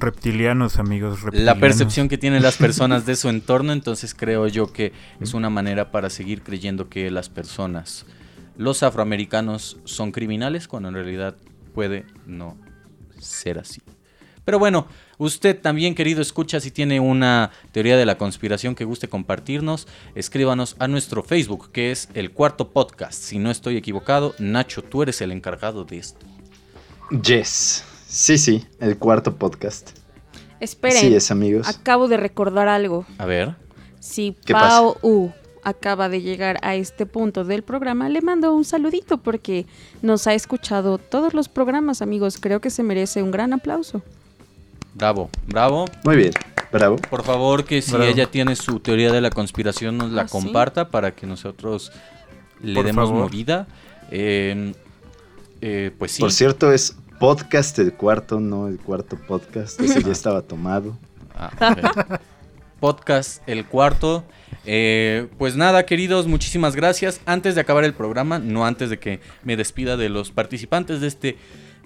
Reptilianos, 0.00 0.78
amigos. 0.78 1.18
la 1.20 1.24
reptilianos. 1.26 1.60
percepción 1.60 2.08
que 2.08 2.18
tienen 2.18 2.42
las 2.42 2.56
personas 2.56 3.06
de 3.06 3.16
su 3.16 3.28
entorno, 3.28 3.72
entonces 3.72 4.14
creo 4.14 4.46
yo 4.46 4.72
que 4.72 4.92
es 5.20 5.34
una 5.34 5.50
manera 5.50 5.90
para 5.90 6.10
seguir 6.10 6.42
creyendo 6.42 6.88
que 6.88 7.10
las 7.10 7.28
personas, 7.28 8.06
los 8.56 8.82
afroamericanos 8.82 9.78
son 9.84 10.12
criminales 10.12 10.68
cuando 10.68 10.88
en 10.88 10.94
realidad 10.94 11.36
puede 11.74 12.06
no 12.26 12.56
ser 13.18 13.58
así. 13.58 13.80
Pero 14.48 14.58
bueno, 14.58 14.86
usted 15.18 15.60
también, 15.60 15.94
querido 15.94 16.22
escucha, 16.22 16.58
si 16.58 16.70
tiene 16.70 17.00
una 17.00 17.50
teoría 17.70 17.98
de 17.98 18.06
la 18.06 18.16
conspiración 18.16 18.74
que 18.74 18.86
guste 18.86 19.06
compartirnos, 19.06 19.86
escríbanos 20.14 20.74
a 20.78 20.88
nuestro 20.88 21.22
Facebook, 21.22 21.70
que 21.70 21.90
es 21.90 22.08
el 22.14 22.30
cuarto 22.30 22.70
podcast. 22.70 23.22
Si 23.22 23.38
no 23.38 23.50
estoy 23.50 23.76
equivocado, 23.76 24.34
Nacho, 24.38 24.82
tú 24.82 25.02
eres 25.02 25.20
el 25.20 25.32
encargado 25.32 25.84
de 25.84 25.98
esto. 25.98 26.24
Yes. 27.22 27.84
Sí, 28.08 28.38
sí, 28.38 28.64
el 28.80 28.96
cuarto 28.98 29.36
podcast. 29.36 29.90
Esperen, 30.60 30.98
Sí 30.98 31.14
es, 31.14 31.30
amigos. 31.30 31.68
acabo 31.68 32.08
de 32.08 32.16
recordar 32.16 32.66
algo. 32.68 33.04
A 33.18 33.26
ver. 33.26 33.54
Si 34.00 34.34
¿Qué 34.44 34.52
Pau 34.54 34.96
U 35.02 35.30
acaba 35.62 36.08
de 36.08 36.22
llegar 36.22 36.56
a 36.62 36.74
este 36.74 37.04
punto 37.04 37.44
del 37.44 37.62
programa, 37.62 38.08
le 38.08 38.22
mando 38.22 38.54
un 38.54 38.64
saludito 38.64 39.18
porque 39.18 39.66
nos 40.02 40.26
ha 40.26 40.34
escuchado 40.34 40.96
todos 40.98 41.34
los 41.34 41.48
programas, 41.48 42.00
amigos. 42.00 42.38
Creo 42.40 42.60
que 42.60 42.70
se 42.70 42.82
merece 42.82 43.22
un 43.22 43.30
gran 43.30 43.52
aplauso. 43.52 44.02
Bravo, 44.94 45.28
bravo. 45.46 45.84
Muy 46.04 46.16
bien. 46.16 46.32
Bravo. 46.72 46.96
Por 46.96 47.22
favor, 47.24 47.64
que 47.64 47.82
si 47.82 47.92
Bravo. 47.92 48.06
ella 48.06 48.26
tiene 48.30 48.56
su 48.56 48.80
teoría 48.80 49.12
de 49.12 49.20
la 49.20 49.30
conspiración, 49.30 49.98
nos 49.98 50.10
la 50.12 50.22
Ah, 50.22 50.28
¿sí? 50.28 50.32
comparta 50.32 50.88
para 50.90 51.14
que 51.14 51.26
nosotros 51.26 51.92
le 52.62 52.74
Por 52.74 52.86
demos 52.86 53.08
favor. 53.10 53.24
movida. 53.24 53.68
Eh, 54.10 54.72
eh, 55.60 55.92
pues 55.98 56.12
sí. 56.12 56.20
Por 56.22 56.32
cierto, 56.32 56.72
es 56.72 56.96
podcast 57.18 57.78
el 57.78 57.92
cuarto, 57.92 58.40
no 58.40 58.68
el 58.68 58.78
cuarto 58.78 59.16
podcast. 59.26 59.80
Ese 59.80 60.02
ya 60.02 60.12
estaba 60.12 60.42
tomado. 60.42 60.96
Ah, 61.34 61.50
ok. 61.60 62.20
Podcast 62.80 63.42
El 63.48 63.66
Cuarto. 63.66 64.24
Eh, 64.64 65.26
pues 65.36 65.56
nada, 65.56 65.84
queridos, 65.84 66.28
muchísimas 66.28 66.76
gracias. 66.76 67.20
Antes 67.26 67.54
de 67.54 67.60
acabar 67.60 67.84
el 67.84 67.94
programa, 67.94 68.38
no 68.38 68.66
antes 68.66 68.90
de 68.90 68.98
que 68.98 69.20
me 69.42 69.56
despida 69.56 69.96
de 69.96 70.08
los 70.08 70.30
participantes 70.30 71.00
de 71.00 71.08
este 71.08 71.36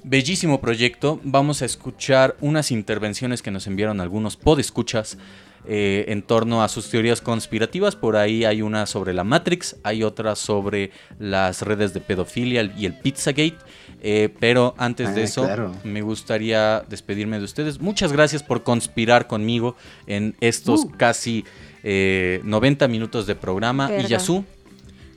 bellísimo 0.05 0.61
proyecto, 0.61 1.21
vamos 1.23 1.63
a 1.63 1.65
escuchar 1.65 2.37
unas 2.41 2.71
intervenciones 2.71 3.41
que 3.41 3.51
nos 3.51 3.67
enviaron 3.67 4.01
algunos 4.01 4.37
podescuchas 4.37 5.17
eh, 5.65 6.07
en 6.09 6.23
torno 6.23 6.63
a 6.63 6.69
sus 6.69 6.91
teorías 6.91 7.21
conspirativas. 7.21 7.95
Por 7.95 8.17
ahí 8.17 8.45
hay 8.45 8.63
una 8.63 8.85
sobre 8.87 9.15
la 9.15 9.25
Matrix, 9.25 9.77
hay 9.85 10.03
otra 10.03 10.35
sobre 10.35 10.91
las 11.19 11.63
redes 11.63 11.95
de 11.95 12.01
pedofilia 12.01 12.71
y 12.77 12.85
el 12.85 12.99
Pizzagate. 12.99 13.59
Eh, 14.05 14.35
pero 14.41 14.75
antes 14.79 15.15
de 15.15 15.21
Ah, 15.21 15.25
eso, 15.25 15.43
claro. 15.45 15.73
me 15.85 16.03
gustaría 16.03 16.85
despedirme 16.89 17.39
de 17.39 17.45
ustedes. 17.45 17.81
Muchas 17.81 18.13
gracias 18.13 18.43
por 18.43 18.65
conspirar 18.65 19.29
conmigo 19.29 19.77
en 20.09 20.35
estos 20.41 20.87
casi 20.97 21.45
eh, 21.85 22.41
90 22.43 22.89
minutos 22.89 23.27
de 23.29 23.37
programa. 23.37 23.87
Verga. 23.89 24.05
Y 24.05 24.09
Yasu, 24.11 24.45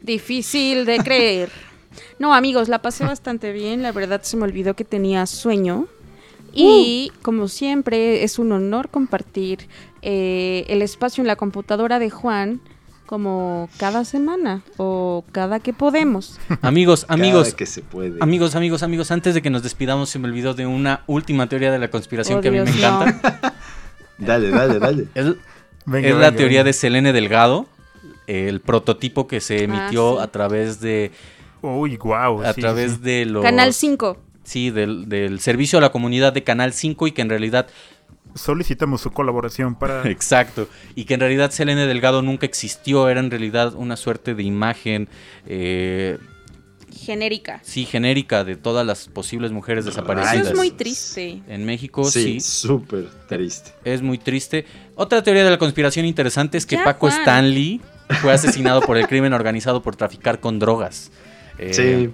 Difícil 0.01 0.85
de 0.85 0.97
creer. 0.99 1.49
No, 2.19 2.33
amigos, 2.33 2.67
la 2.67 2.81
pasé 2.81 3.05
bastante 3.05 3.53
bien. 3.53 3.81
La 3.81 3.93
verdad 3.93 4.21
se 4.21 4.35
me 4.35 4.43
olvidó 4.43 4.73
que 4.75 4.83
tenía 4.83 5.25
sueño. 5.25 5.87
Y 6.53 7.11
como 7.21 7.47
siempre, 7.47 8.23
es 8.25 8.37
un 8.37 8.51
honor 8.51 8.89
compartir 8.89 9.67
eh, 10.01 10.65
el 10.67 10.81
espacio 10.81 11.21
en 11.21 11.27
la 11.27 11.37
computadora 11.37 11.97
de 11.97 12.09
Juan 12.09 12.59
como 13.05 13.69
cada 13.77 14.03
semana 14.05 14.61
o 14.77 15.23
cada 15.31 15.59
que 15.59 15.73
podemos. 15.73 16.39
amigos, 16.61 17.05
amigos, 17.09 17.45
Cada 17.47 17.57
que 17.57 17.65
se 17.65 17.81
puede. 17.81 18.17
amigos, 18.21 18.55
amigos, 18.55 18.83
amigos, 18.83 19.11
antes 19.11 19.33
de 19.33 19.41
que 19.41 19.49
nos 19.49 19.63
despidamos, 19.63 20.09
se 20.09 20.19
me 20.19 20.27
olvidó 20.27 20.53
de 20.53 20.65
una 20.65 21.03
última 21.07 21.47
teoría 21.47 21.71
de 21.71 21.79
la 21.79 21.89
conspiración 21.89 22.39
Oh, 22.39 22.41
que 22.41 22.47
a 22.47 22.51
mí 22.51 22.59
me 22.59 22.69
encanta. 22.69 23.53
Dale, 24.17 24.49
dale, 24.49 24.79
dale. 24.79 25.05
Es, 25.15 25.25
Venga, 25.87 26.07
es 26.07 26.13
la 26.15 26.19
venga, 26.21 26.35
teoría 26.37 26.59
venga. 26.59 26.63
de 26.67 26.73
Selene 26.73 27.13
Delgado, 27.13 27.67
el 28.27 28.59
prototipo 28.61 29.27
que 29.27 29.39
se 29.41 29.63
emitió 29.65 30.15
sí. 30.17 30.23
a 30.23 30.27
través 30.31 30.79
de 30.79 31.11
Uy, 31.61 31.97
guau. 31.97 32.41
a 32.41 32.53
sí, 32.53 32.61
través 32.61 32.93
sí. 32.93 32.97
de 33.01 33.25
los 33.25 33.43
Canal 33.43 33.73
5. 33.73 34.17
Sí, 34.43 34.69
del, 34.71 35.09
del 35.09 35.39
servicio 35.41 35.77
a 35.79 35.81
la 35.81 35.91
comunidad 35.91 36.31
de 36.33 36.43
Canal 36.43 36.71
5 36.73 37.07
y 37.07 37.11
que 37.11 37.21
en 37.23 37.29
realidad 37.29 37.67
Solicitamos 38.35 39.01
su 39.01 39.11
colaboración 39.11 39.75
para... 39.75 40.03
Exacto. 40.09 40.67
Y 40.93 41.05
que 41.05 41.15
en 41.15 41.21
realidad 41.21 41.51
Selene 41.51 41.87
Delgado 41.87 42.21
nunca 42.21 42.45
existió, 42.45 43.09
era 43.09 43.19
en 43.21 43.31
realidad 43.31 43.73
una 43.75 43.95
suerte 43.97 44.35
de 44.35 44.43
imagen, 44.43 45.07
eh, 45.47 46.17
Genérica. 46.93 47.59
sí, 47.63 47.85
genérica 47.85 48.43
de 48.45 48.55
todas 48.55 48.85
las 48.85 49.07
posibles 49.09 49.51
mujeres 49.51 49.85
Eso 49.85 49.89
desaparecidas. 49.91 50.47
es 50.47 50.55
muy 50.55 50.71
triste. 50.71 51.41
En 51.47 51.65
México, 51.65 52.03
Sí, 52.05 52.39
sí, 52.39 52.39
súper 52.39 53.09
triste. 53.27 53.71
es 53.83 54.01
muy 54.01 54.17
triste. 54.17 54.65
Otra 54.95 55.21
teoría 55.21 55.43
de 55.43 55.49
la 55.51 55.57
conspiración 55.57 56.05
interesante 56.05 56.57
es 56.57 56.65
que 56.65 56.75
Ya, 56.77 56.83
Paco 56.85 57.07
Juan. 57.07 57.19
Stanley 57.19 57.81
fue 58.21 58.31
asesinado 58.31 58.81
por 58.81 58.97
el 58.97 59.07
crimen 59.07 59.33
organizado 59.33 59.81
por 59.83 59.95
traficar 59.95 60.39
con 60.39 60.57
drogas. 60.59 61.11
Eh, 61.57 61.73
Sí, 61.73 62.09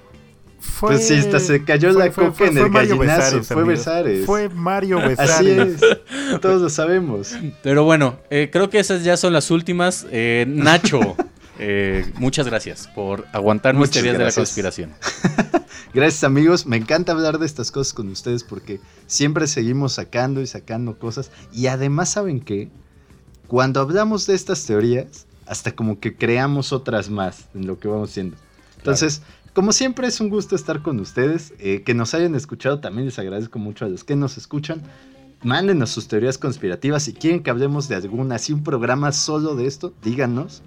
Fue, 0.61 0.91
Pues 0.91 1.07
sí, 1.07 1.15
hasta 1.15 1.39
se 1.39 1.63
cayó 1.63 1.91
la 1.91 2.11
coca 2.11 2.45
en 2.45 2.57
el 2.57 2.69
Mario 2.69 2.97
gallinazo, 2.99 3.37
Besares, 3.39 3.47
fue. 3.47 3.63
Besares. 3.63 4.25
Fue 4.25 4.49
Mario 4.49 4.99
así 4.99 5.07
Besares. 5.15 5.81
es. 5.81 6.39
Todos 6.41 6.61
lo 6.61 6.69
sabemos. 6.69 7.35
Pero 7.63 7.83
bueno, 7.83 8.19
eh, 8.29 8.49
creo 8.51 8.69
que 8.69 8.79
esas 8.79 9.03
ya 9.03 9.17
son 9.17 9.33
las 9.33 9.49
últimas. 9.49 10.05
Eh, 10.11 10.45
Nacho, 10.47 10.99
eh, 11.59 12.05
muchas 12.19 12.45
gracias 12.45 12.87
por 12.93 13.25
aguantar 13.33 13.73
mis 13.73 13.79
Muchas 13.81 14.03
teorías 14.03 14.15
gracias. 14.19 14.35
de 14.35 14.39
la 14.39 14.45
conspiración. 14.45 14.93
Gracias 15.93 16.23
amigos, 16.23 16.65
me 16.67 16.77
encanta 16.77 17.11
hablar 17.11 17.37
de 17.37 17.45
estas 17.45 17.69
cosas 17.69 17.91
con 17.91 18.07
ustedes 18.07 18.45
porque 18.45 18.79
siempre 19.07 19.45
seguimos 19.45 19.91
sacando 19.93 20.39
y 20.39 20.47
sacando 20.47 20.97
cosas. 20.97 21.31
Y 21.51 21.67
además, 21.67 22.09
¿saben 22.11 22.39
qué? 22.39 22.69
Cuando 23.47 23.81
hablamos 23.81 24.25
de 24.25 24.35
estas 24.35 24.65
teorías, 24.65 25.25
hasta 25.45 25.73
como 25.73 25.99
que 25.99 26.15
creamos 26.15 26.71
otras 26.71 27.09
más 27.09 27.49
en 27.53 27.67
lo 27.67 27.77
que 27.77 27.89
vamos 27.89 28.11
haciendo. 28.11 28.37
Entonces, 28.77 29.21
como 29.53 29.73
siempre 29.73 30.07
es 30.07 30.19
un 30.21 30.29
gusto 30.29 30.55
estar 30.55 30.81
con 30.81 30.99
ustedes. 30.99 31.53
eh, 31.59 31.83
que 31.83 31.93
nos 31.93 32.13
hayan 32.13 32.35
escuchado, 32.35 32.79
también 32.79 33.05
les 33.05 33.19
agradezco 33.19 33.59
mucho 33.59 33.85
a 33.85 33.89
los 33.89 34.03
que 34.03 34.15
nos 34.15 34.37
escuchan. 34.37 34.81
Mándenos 35.43 35.89
sus 35.89 36.07
teorías 36.07 36.37
conspirativas. 36.37 37.03
Si 37.03 37.13
quieren 37.13 37.41
que 37.41 37.49
hablemos 37.49 37.87
de 37.87 37.95
alguna, 37.95 38.35
así 38.35 38.53
un 38.53 38.63
programa 38.63 39.11
solo 39.11 39.55
de 39.55 39.65
esto, 39.65 39.93
díganos. 40.03 40.61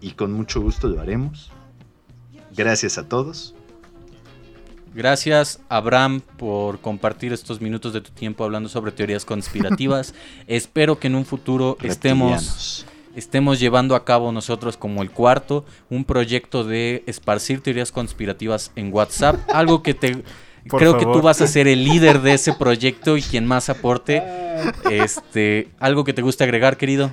Y 0.00 0.12
con 0.12 0.32
mucho 0.32 0.60
gusto 0.60 0.88
lo 0.88 1.00
haremos. 1.00 1.50
Gracias 2.56 2.98
a 2.98 3.08
todos. 3.08 3.54
Gracias, 4.94 5.60
Abraham, 5.68 6.20
por 6.36 6.80
compartir 6.80 7.32
estos 7.32 7.60
minutos 7.60 7.92
de 7.92 8.00
tu 8.00 8.10
tiempo 8.10 8.44
hablando 8.44 8.68
sobre 8.68 8.92
teorías 8.92 9.24
conspirativas. 9.24 10.14
Espero 10.46 10.98
que 10.98 11.08
en 11.08 11.14
un 11.14 11.24
futuro 11.24 11.76
Reptilianos. 11.80 11.92
estemos 11.92 12.86
llevando 13.58 13.94
a 13.96 14.04
cabo 14.04 14.32
nosotros 14.32 14.76
como 14.76 15.02
el 15.02 15.10
cuarto 15.10 15.64
un 15.90 16.04
proyecto 16.04 16.64
de 16.64 17.02
esparcir 17.06 17.60
teorías 17.60 17.92
conspirativas 17.92 18.72
en 18.76 18.92
WhatsApp. 18.92 19.36
Algo 19.52 19.82
que 19.82 19.94
te... 19.94 20.22
Por 20.68 20.80
creo 20.80 20.98
que 20.98 21.04
tú 21.06 21.22
vas 21.22 21.40
a 21.40 21.46
ser 21.46 21.66
el 21.66 21.84
líder 21.84 22.20
de 22.20 22.34
ese 22.34 22.52
proyecto 22.58 23.16
y 23.16 23.22
quien 23.22 23.46
más 23.46 23.68
aporte. 23.68 24.22
Este, 24.90 25.68
algo 25.78 26.02
que 26.02 26.12
te 26.12 26.20
guste 26.20 26.42
agregar, 26.42 26.76
querido. 26.76 27.12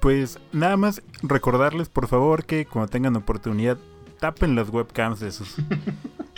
Pues 0.00 0.40
nada 0.50 0.76
más 0.76 1.00
recordarles, 1.22 1.88
por 1.88 2.08
favor, 2.08 2.44
que 2.44 2.66
cuando 2.66 2.90
tengan 2.90 3.14
oportunidad, 3.14 3.78
tapen 4.18 4.56
las 4.56 4.68
webcams 4.70 5.20
de 5.20 5.30
sus, 5.30 5.54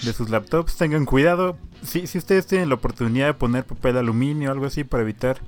de 0.03 0.13
sus 0.13 0.29
laptops. 0.29 0.77
Tengan 0.77 1.07
cuidado. 1.07 1.57
Si, 1.83 2.07
si 2.07 2.19
ustedes 2.19 2.47
tienen 2.47 2.69
la 2.69 2.75
oportunidad 2.75 3.27
de 3.27 3.35
poner 3.35 3.65
papel 3.65 3.97
aluminio 3.97 4.51
o 4.51 4.53
algo 4.53 4.67
así 4.67 4.85
para 4.85 5.03
evitar 5.03 5.41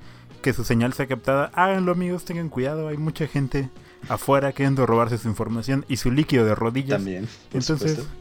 que 0.42 0.52
su 0.52 0.64
señal 0.64 0.92
sea 0.92 1.06
captada, 1.06 1.50
háganlo, 1.54 1.92
amigos. 1.92 2.24
Tengan 2.24 2.48
cuidado. 2.48 2.88
Hay 2.88 2.96
mucha 2.96 3.26
gente 3.26 3.68
afuera 4.08 4.52
queriendo 4.52 4.86
robarse 4.86 5.18
su 5.18 5.28
información 5.28 5.84
y 5.88 5.96
su 5.96 6.10
líquido 6.10 6.44
de 6.44 6.54
rodillas. 6.54 6.98
También. 6.98 7.26
por 7.50 7.60
Entonces, 7.60 7.90
supuesto. 7.96 8.14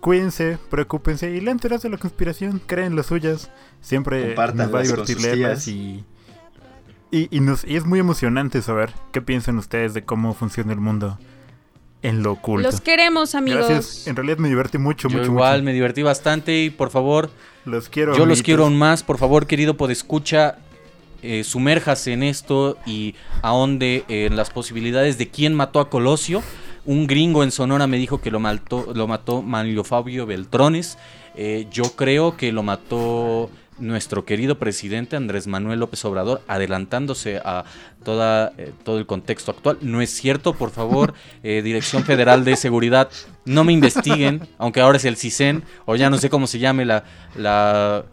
cuídense, 0.00 0.58
preocúpense 0.70 1.30
y 1.30 1.40
lean 1.40 1.58
teorías 1.58 1.82
de 1.82 1.90
la 1.90 1.98
conspiración, 1.98 2.60
creen 2.64 2.96
las 2.96 3.06
suyas. 3.06 3.50
Siempre 3.80 4.34
nos 4.34 4.74
va 4.74 4.80
a 4.80 4.82
divertir 4.82 5.20
leerlas 5.20 5.68
y, 5.68 6.04
y, 7.10 7.28
y 7.36 7.40
nos, 7.40 7.64
y 7.64 7.76
es 7.76 7.84
muy 7.84 7.98
emocionante 8.00 8.62
saber 8.62 8.92
qué 9.12 9.20
piensan 9.22 9.58
ustedes 9.58 9.94
de 9.94 10.04
cómo 10.04 10.34
funciona 10.34 10.72
el 10.72 10.80
mundo 10.80 11.18
en 12.02 12.22
lo 12.22 12.32
oculto. 12.32 12.68
Los 12.70 12.80
queremos, 12.80 13.34
amigos. 13.34 13.68
Gracias, 13.68 14.06
en 14.06 14.16
realidad 14.16 14.38
me 14.38 14.48
divertí 14.48 14.78
mucho, 14.78 15.08
Yo 15.08 15.18
mucho, 15.18 15.30
igual 15.30 15.58
mucho. 15.58 15.64
me 15.64 15.72
divertí 15.72 16.02
bastante 16.02 16.62
y 16.62 16.70
por 16.70 16.90
favor, 16.90 17.30
Los 17.64 17.88
quiero. 17.88 18.16
Yo 18.16 18.26
los 18.26 18.42
quiero 18.42 18.64
aún 18.64 18.78
más, 18.78 19.02
por 19.02 19.18
favor, 19.18 19.46
querido 19.46 19.76
podescucha, 19.76 20.58
eh, 21.26 21.44
sumérjase 21.44 22.12
en 22.12 22.22
esto 22.22 22.78
y 22.86 23.14
ahonde 23.42 24.04
en 24.08 24.36
las 24.36 24.50
posibilidades 24.50 25.18
de 25.18 25.28
quién 25.28 25.54
mató 25.54 25.80
a 25.80 25.90
Colosio. 25.90 26.42
Un 26.84 27.06
gringo 27.06 27.42
en 27.42 27.50
Sonora 27.50 27.86
me 27.86 27.96
dijo 27.96 28.20
que 28.20 28.30
lo 28.30 28.38
mató, 28.38 28.92
lo 28.94 29.08
mató 29.08 29.42
Manlio 29.42 29.82
Fabio 29.82 30.24
Beltrones. 30.24 30.98
Eh, 31.34 31.66
yo 31.70 31.84
creo 31.96 32.36
que 32.36 32.52
lo 32.52 32.62
mató 32.62 33.50
nuestro 33.78 34.24
querido 34.24 34.58
presidente 34.58 35.16
Andrés 35.16 35.46
Manuel 35.46 35.80
López 35.80 36.04
Obrador, 36.04 36.42
adelantándose 36.48 37.38
a 37.44 37.64
toda, 38.04 38.52
eh, 38.56 38.72
todo 38.84 38.98
el 38.98 39.06
contexto 39.06 39.50
actual. 39.50 39.78
No 39.82 40.00
es 40.00 40.10
cierto, 40.10 40.54
por 40.54 40.70
favor, 40.70 41.14
eh, 41.42 41.60
Dirección 41.62 42.04
Federal 42.04 42.44
de 42.44 42.56
Seguridad, 42.56 43.10
no 43.44 43.64
me 43.64 43.72
investiguen, 43.72 44.48
aunque 44.58 44.80
ahora 44.80 44.96
es 44.96 45.04
el 45.04 45.16
CISEN, 45.16 45.62
o 45.84 45.96
ya 45.96 46.08
no 46.08 46.18
sé 46.18 46.30
cómo 46.30 46.46
se 46.46 46.58
llame 46.58 46.84
la, 46.84 47.04
la 47.36 48.04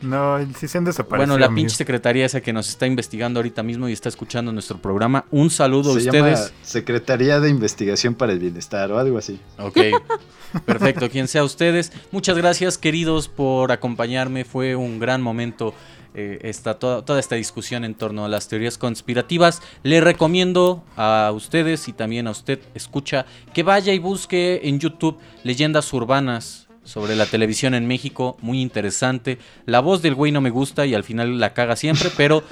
No, 0.00 0.38
el 0.38 0.54
CISEN 0.54 0.84
desapareció. 0.84 1.26
bueno, 1.26 1.38
la 1.38 1.54
pinche 1.54 1.76
secretaría 1.76 2.24
esa 2.24 2.40
que 2.40 2.52
nos 2.52 2.68
está 2.68 2.86
investigando 2.86 3.38
ahorita 3.38 3.62
mismo 3.62 3.88
y 3.88 3.92
está 3.92 4.08
escuchando 4.08 4.52
nuestro 4.52 4.78
programa. 4.78 5.26
Un 5.30 5.50
saludo 5.50 5.92
a 5.92 5.94
Se 5.94 6.10
llama 6.10 6.30
ustedes. 6.30 6.52
Secretaría 6.62 7.40
de 7.40 7.50
Investigación 7.50 8.14
para 8.14 8.32
el 8.32 8.38
Bienestar 8.38 8.90
o 8.92 8.98
algo 8.98 9.18
así. 9.18 9.38
Ok, 9.58 9.78
perfecto, 10.64 11.10
quien 11.10 11.28
sea 11.28 11.44
ustedes. 11.44 11.92
Muchas 12.12 12.36
gracias, 12.36 12.78
queridos, 12.78 13.28
por 13.28 13.72
acompañarme. 13.72 14.44
Fue 14.44 14.74
un 14.74 14.98
gran 14.98 15.20
momento 15.20 15.74
eh, 16.14 16.38
esta, 16.42 16.78
toda, 16.78 17.04
toda 17.04 17.20
esta 17.20 17.36
discusión 17.36 17.84
en 17.84 17.94
torno 17.94 18.24
a 18.24 18.28
las 18.28 18.48
teorías 18.48 18.78
conspirativas. 18.78 19.60
Le 19.82 20.00
recomiendo 20.00 20.82
a 20.96 21.30
ustedes 21.34 21.88
y 21.88 21.92
también 21.92 22.26
a 22.26 22.30
usted, 22.30 22.58
escucha, 22.74 23.26
que 23.52 23.62
vaya 23.62 23.92
y 23.92 23.98
busque 23.98 24.62
en 24.64 24.80
YouTube 24.80 25.18
leyendas 25.44 25.92
urbanas 25.92 26.69
sobre 26.90 27.14
la 27.14 27.24
televisión 27.24 27.74
en 27.74 27.86
México, 27.86 28.36
muy 28.40 28.60
interesante. 28.60 29.38
La 29.64 29.78
voz 29.78 30.02
del 30.02 30.16
güey 30.16 30.32
no 30.32 30.40
me 30.40 30.50
gusta 30.50 30.86
y 30.86 30.94
al 30.94 31.04
final 31.04 31.38
la 31.38 31.54
caga 31.54 31.76
siempre, 31.76 32.10
pero 32.16 32.42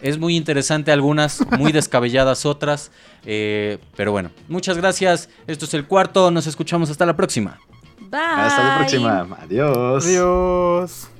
es 0.00 0.18
muy 0.18 0.34
interesante 0.34 0.92
algunas, 0.92 1.44
muy 1.58 1.72
descabelladas 1.72 2.46
otras. 2.46 2.90
eh, 3.26 3.76
pero 3.94 4.10
bueno, 4.10 4.30
muchas 4.48 4.78
gracias. 4.78 5.28
Esto 5.46 5.66
es 5.66 5.74
el 5.74 5.86
cuarto, 5.86 6.30
nos 6.30 6.46
escuchamos 6.46 6.88
hasta 6.88 7.04
la 7.04 7.14
próxima. 7.14 7.60
Bye. 8.00 8.20
Hasta 8.20 8.64
la 8.64 8.76
próxima. 8.78 9.28
Adiós. 9.42 10.06
Adiós. 10.06 11.11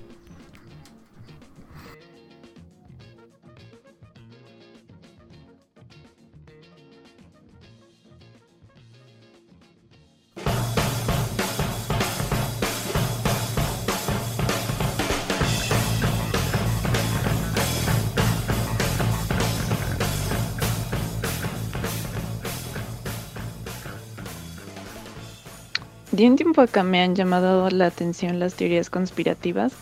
De 26.13 26.27
un 26.27 26.37
tiempo 26.37 26.61
acá 26.61 26.83
me 26.83 27.01
han 27.01 27.15
llamado 27.15 27.71
la 27.71 27.87
atención 27.87 28.39
las 28.39 28.53
teorías 28.53 28.91
conspirativas 28.91 29.73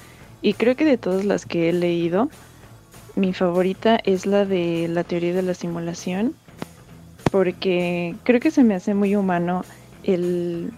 y 0.43 0.55
creo 0.55 0.77
que 0.77 0.85
de 0.85 0.97
todas 0.97 1.24
las 1.24 1.44
que 1.44 1.69
he 1.69 1.73
leído, 1.73 2.31
mi 3.16 3.32
favorita 3.32 3.98
es 4.05 4.27
la 4.27 4.44
de 4.44 4.86
la 4.89 5.02
teoría 5.02 5.35
de 5.35 5.43
la 5.43 5.55
simulación, 5.55 6.36
porque 7.32 8.15
creo 8.23 8.39
que 8.39 8.52
se 8.52 8.62
me 8.62 8.77
hace 8.77 8.94
muy 8.94 9.16
humano 9.16 9.65
el 10.05 10.73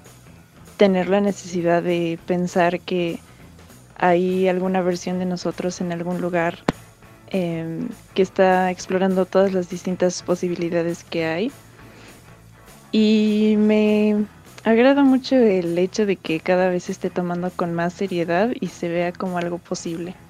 tener 0.79 1.11
la 1.11 1.21
necesidad 1.21 1.83
de 1.83 2.19
pensar 2.27 2.81
que 2.81 3.19
hay 3.97 4.49
alguna 4.49 4.81
versión 4.81 5.19
de 5.19 5.27
nosotros 5.27 5.83
en 5.83 5.93
algún 5.93 6.23
lugar 6.23 6.61
em, 7.29 7.91
que 8.15 8.23
está 8.23 8.71
explorando 8.71 9.27
todas 9.27 9.53
las 9.53 9.69
distintas 9.69 10.23
posibilidades 10.23 11.05
que 11.05 11.27
hay. 11.27 11.53
Y 12.91 13.55
me 13.59 14.25
agrada 14.65 15.05
mucho 15.05 15.37
el 15.37 15.79
hecho 15.79 16.05
de 16.07 16.19
que 16.19 16.41
cada 16.41 16.69
vez 16.69 16.85
se 16.85 16.93
esté 16.93 17.11
tomando 17.11 17.55
con 17.55 17.73
más 17.75 17.95
seriedad 17.95 18.51
y 18.61 18.69
se 18.69 18.89
vea 18.89 19.13
como 19.13 19.39
algo 19.39 19.59
posible. 19.61 20.21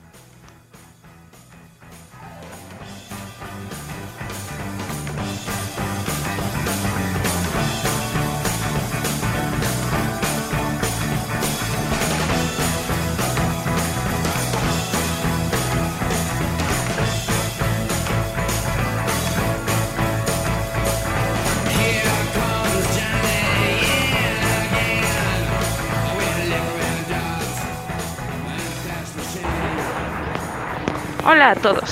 Todos. 31.54 31.90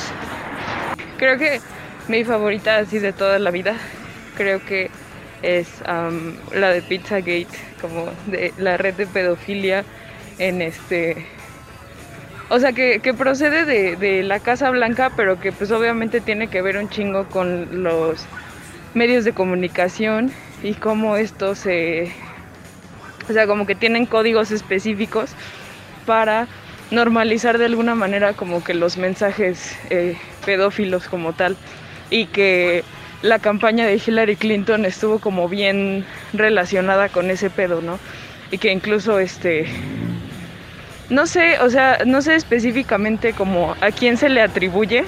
Creo 1.19 1.39
que 1.39 1.61
mi 2.09 2.24
favorita 2.24 2.78
así 2.78 2.99
de 2.99 3.12
toda 3.12 3.39
la 3.39 3.51
vida, 3.51 3.74
creo 4.37 4.65
que 4.65 4.91
es 5.43 5.69
la 6.53 6.70
de 6.70 6.82
Pizzagate, 6.82 7.47
como 7.81 8.11
de 8.27 8.53
la 8.59 8.77
red 8.77 8.95
de 8.95 9.07
pedofilia 9.07 9.85
en 10.39 10.62
este... 10.62 11.27
O 12.49 12.59
sea, 12.59 12.73
que, 12.73 12.99
que 12.99 13.15
procede 13.15 13.65
de, 13.65 13.95
de 13.95 14.24
la 14.24 14.41
Casa 14.41 14.70
Blanca, 14.70 15.12
pero 15.16 15.39
que 15.39 15.53
pues 15.53 15.70
obviamente 15.70 16.20
tiene 16.20 16.49
que 16.49 16.62
ver 16.62 16.78
un 16.78 16.89
chingo 16.89 17.27
con 17.28 17.85
los 17.85 18.27
medios 18.93 19.24
de 19.24 19.32
comunicación 19.32 20.32
y 20.62 20.74
cómo 20.74 21.16
estos 21.16 21.61
se... 21.61 22.12
O 23.28 23.32
sea, 23.32 23.47
como 23.47 23.66
que 23.66 23.77
tienen 23.77 24.07
códigos 24.07 24.51
específicos 24.51 25.31
para 26.07 26.49
normalizar 26.91 27.59
de 27.59 27.67
alguna 27.67 27.95
manera 27.95 28.33
como 28.33 28.65
que 28.65 28.75
los 28.75 28.97
mensajes 28.97 29.77
eh, 29.91 30.17
pedófilos 30.45 31.09
como 31.09 31.33
tal 31.33 31.57
y 32.11 32.27
que 32.27 32.85
la 33.23 33.39
campaña 33.39 33.87
de 33.87 34.01
Hillary 34.05 34.37
Clinton 34.37 34.85
estuvo 34.85 35.19
como 35.19 35.49
bien 35.49 36.05
relacionada 36.33 37.09
con 37.09 37.31
ese 37.31 37.51
pedo, 37.51 37.83
¿no? 37.83 37.99
Y 38.51 38.59
que 38.59 38.73
incluso 38.73 39.19
este 39.19 39.67
no 41.11 41.27
sé, 41.27 41.59
o 41.59 41.69
sea, 41.69 41.99
no 42.07 42.23
sé 42.23 42.37
específicamente 42.37 43.33
como 43.33 43.75
a 43.81 43.91
quién 43.91 44.17
se 44.17 44.29
le 44.29 44.41
atribuye, 44.41 45.05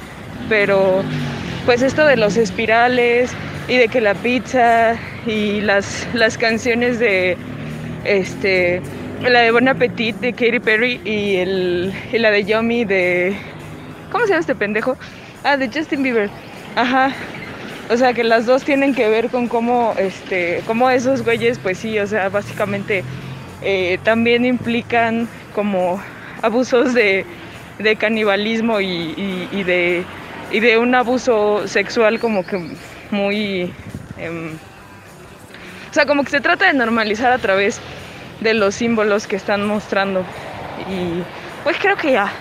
pero 0.48 1.02
pues 1.64 1.80
esto 1.80 2.04
de 2.04 2.16
los 2.16 2.36
espirales 2.36 3.30
y 3.68 3.76
de 3.76 3.88
que 3.88 4.00
la 4.00 4.14
pizza 4.14 4.96
y 5.26 5.60
las, 5.60 6.06
las 6.12 6.36
canciones 6.36 6.98
de 6.98 7.36
este 8.04 8.82
la 9.30 9.40
de 9.40 9.50
Bon 9.50 9.66
Appetit 9.68 10.16
de 10.16 10.32
Katy 10.32 10.58
Perry 10.60 11.00
y, 11.04 11.36
el, 11.36 11.92
y 12.12 12.18
la 12.18 12.30
de 12.30 12.44
Yomi 12.44 12.84
de 12.84 13.36
¿cómo 14.10 14.24
se 14.24 14.30
llama 14.30 14.40
este 14.40 14.54
pendejo? 14.54 14.96
Ah, 15.44 15.56
de 15.56 15.68
Justin 15.68 16.02
Bieber. 16.02 16.30
Ajá. 16.76 17.12
O 17.90 17.96
sea, 17.96 18.12
que 18.14 18.24
las 18.24 18.46
dos 18.46 18.64
tienen 18.64 18.94
que 18.94 19.08
ver 19.08 19.28
con 19.28 19.48
cómo 19.48 19.94
este 19.98 20.62
cómo 20.66 20.88
esos 20.90 21.22
güeyes 21.24 21.58
pues 21.58 21.78
sí, 21.78 21.98
o 21.98 22.06
sea, 22.06 22.28
básicamente 22.28 23.04
eh, 23.62 23.98
también 24.02 24.44
implican 24.44 25.28
como 25.54 26.00
abusos 26.42 26.94
de, 26.94 27.24
de 27.78 27.96
canibalismo 27.96 28.80
y, 28.80 29.48
y- 29.52 29.62
de, 29.62 30.02
y 30.50 30.60
de 30.60 30.78
un 30.78 30.94
abuso 30.94 31.66
sexual 31.68 32.18
como 32.18 32.44
que 32.44 32.58
muy... 33.10 33.72
em, 34.18 34.54
o 35.90 35.94
sea, 35.94 36.06
como 36.06 36.24
que 36.24 36.30
se 36.30 36.40
trata 36.40 36.66
de 36.66 36.72
normalizar 36.72 37.30
a 37.32 37.38
través 37.38 37.80
de 38.42 38.54
los 38.54 38.74
símbolos 38.74 39.26
que 39.26 39.36
están 39.36 39.66
mostrando. 39.66 40.24
Y 40.88 41.22
pues 41.64 41.76
creo 41.78 41.96
que 41.96 42.12
ya. 42.12 42.32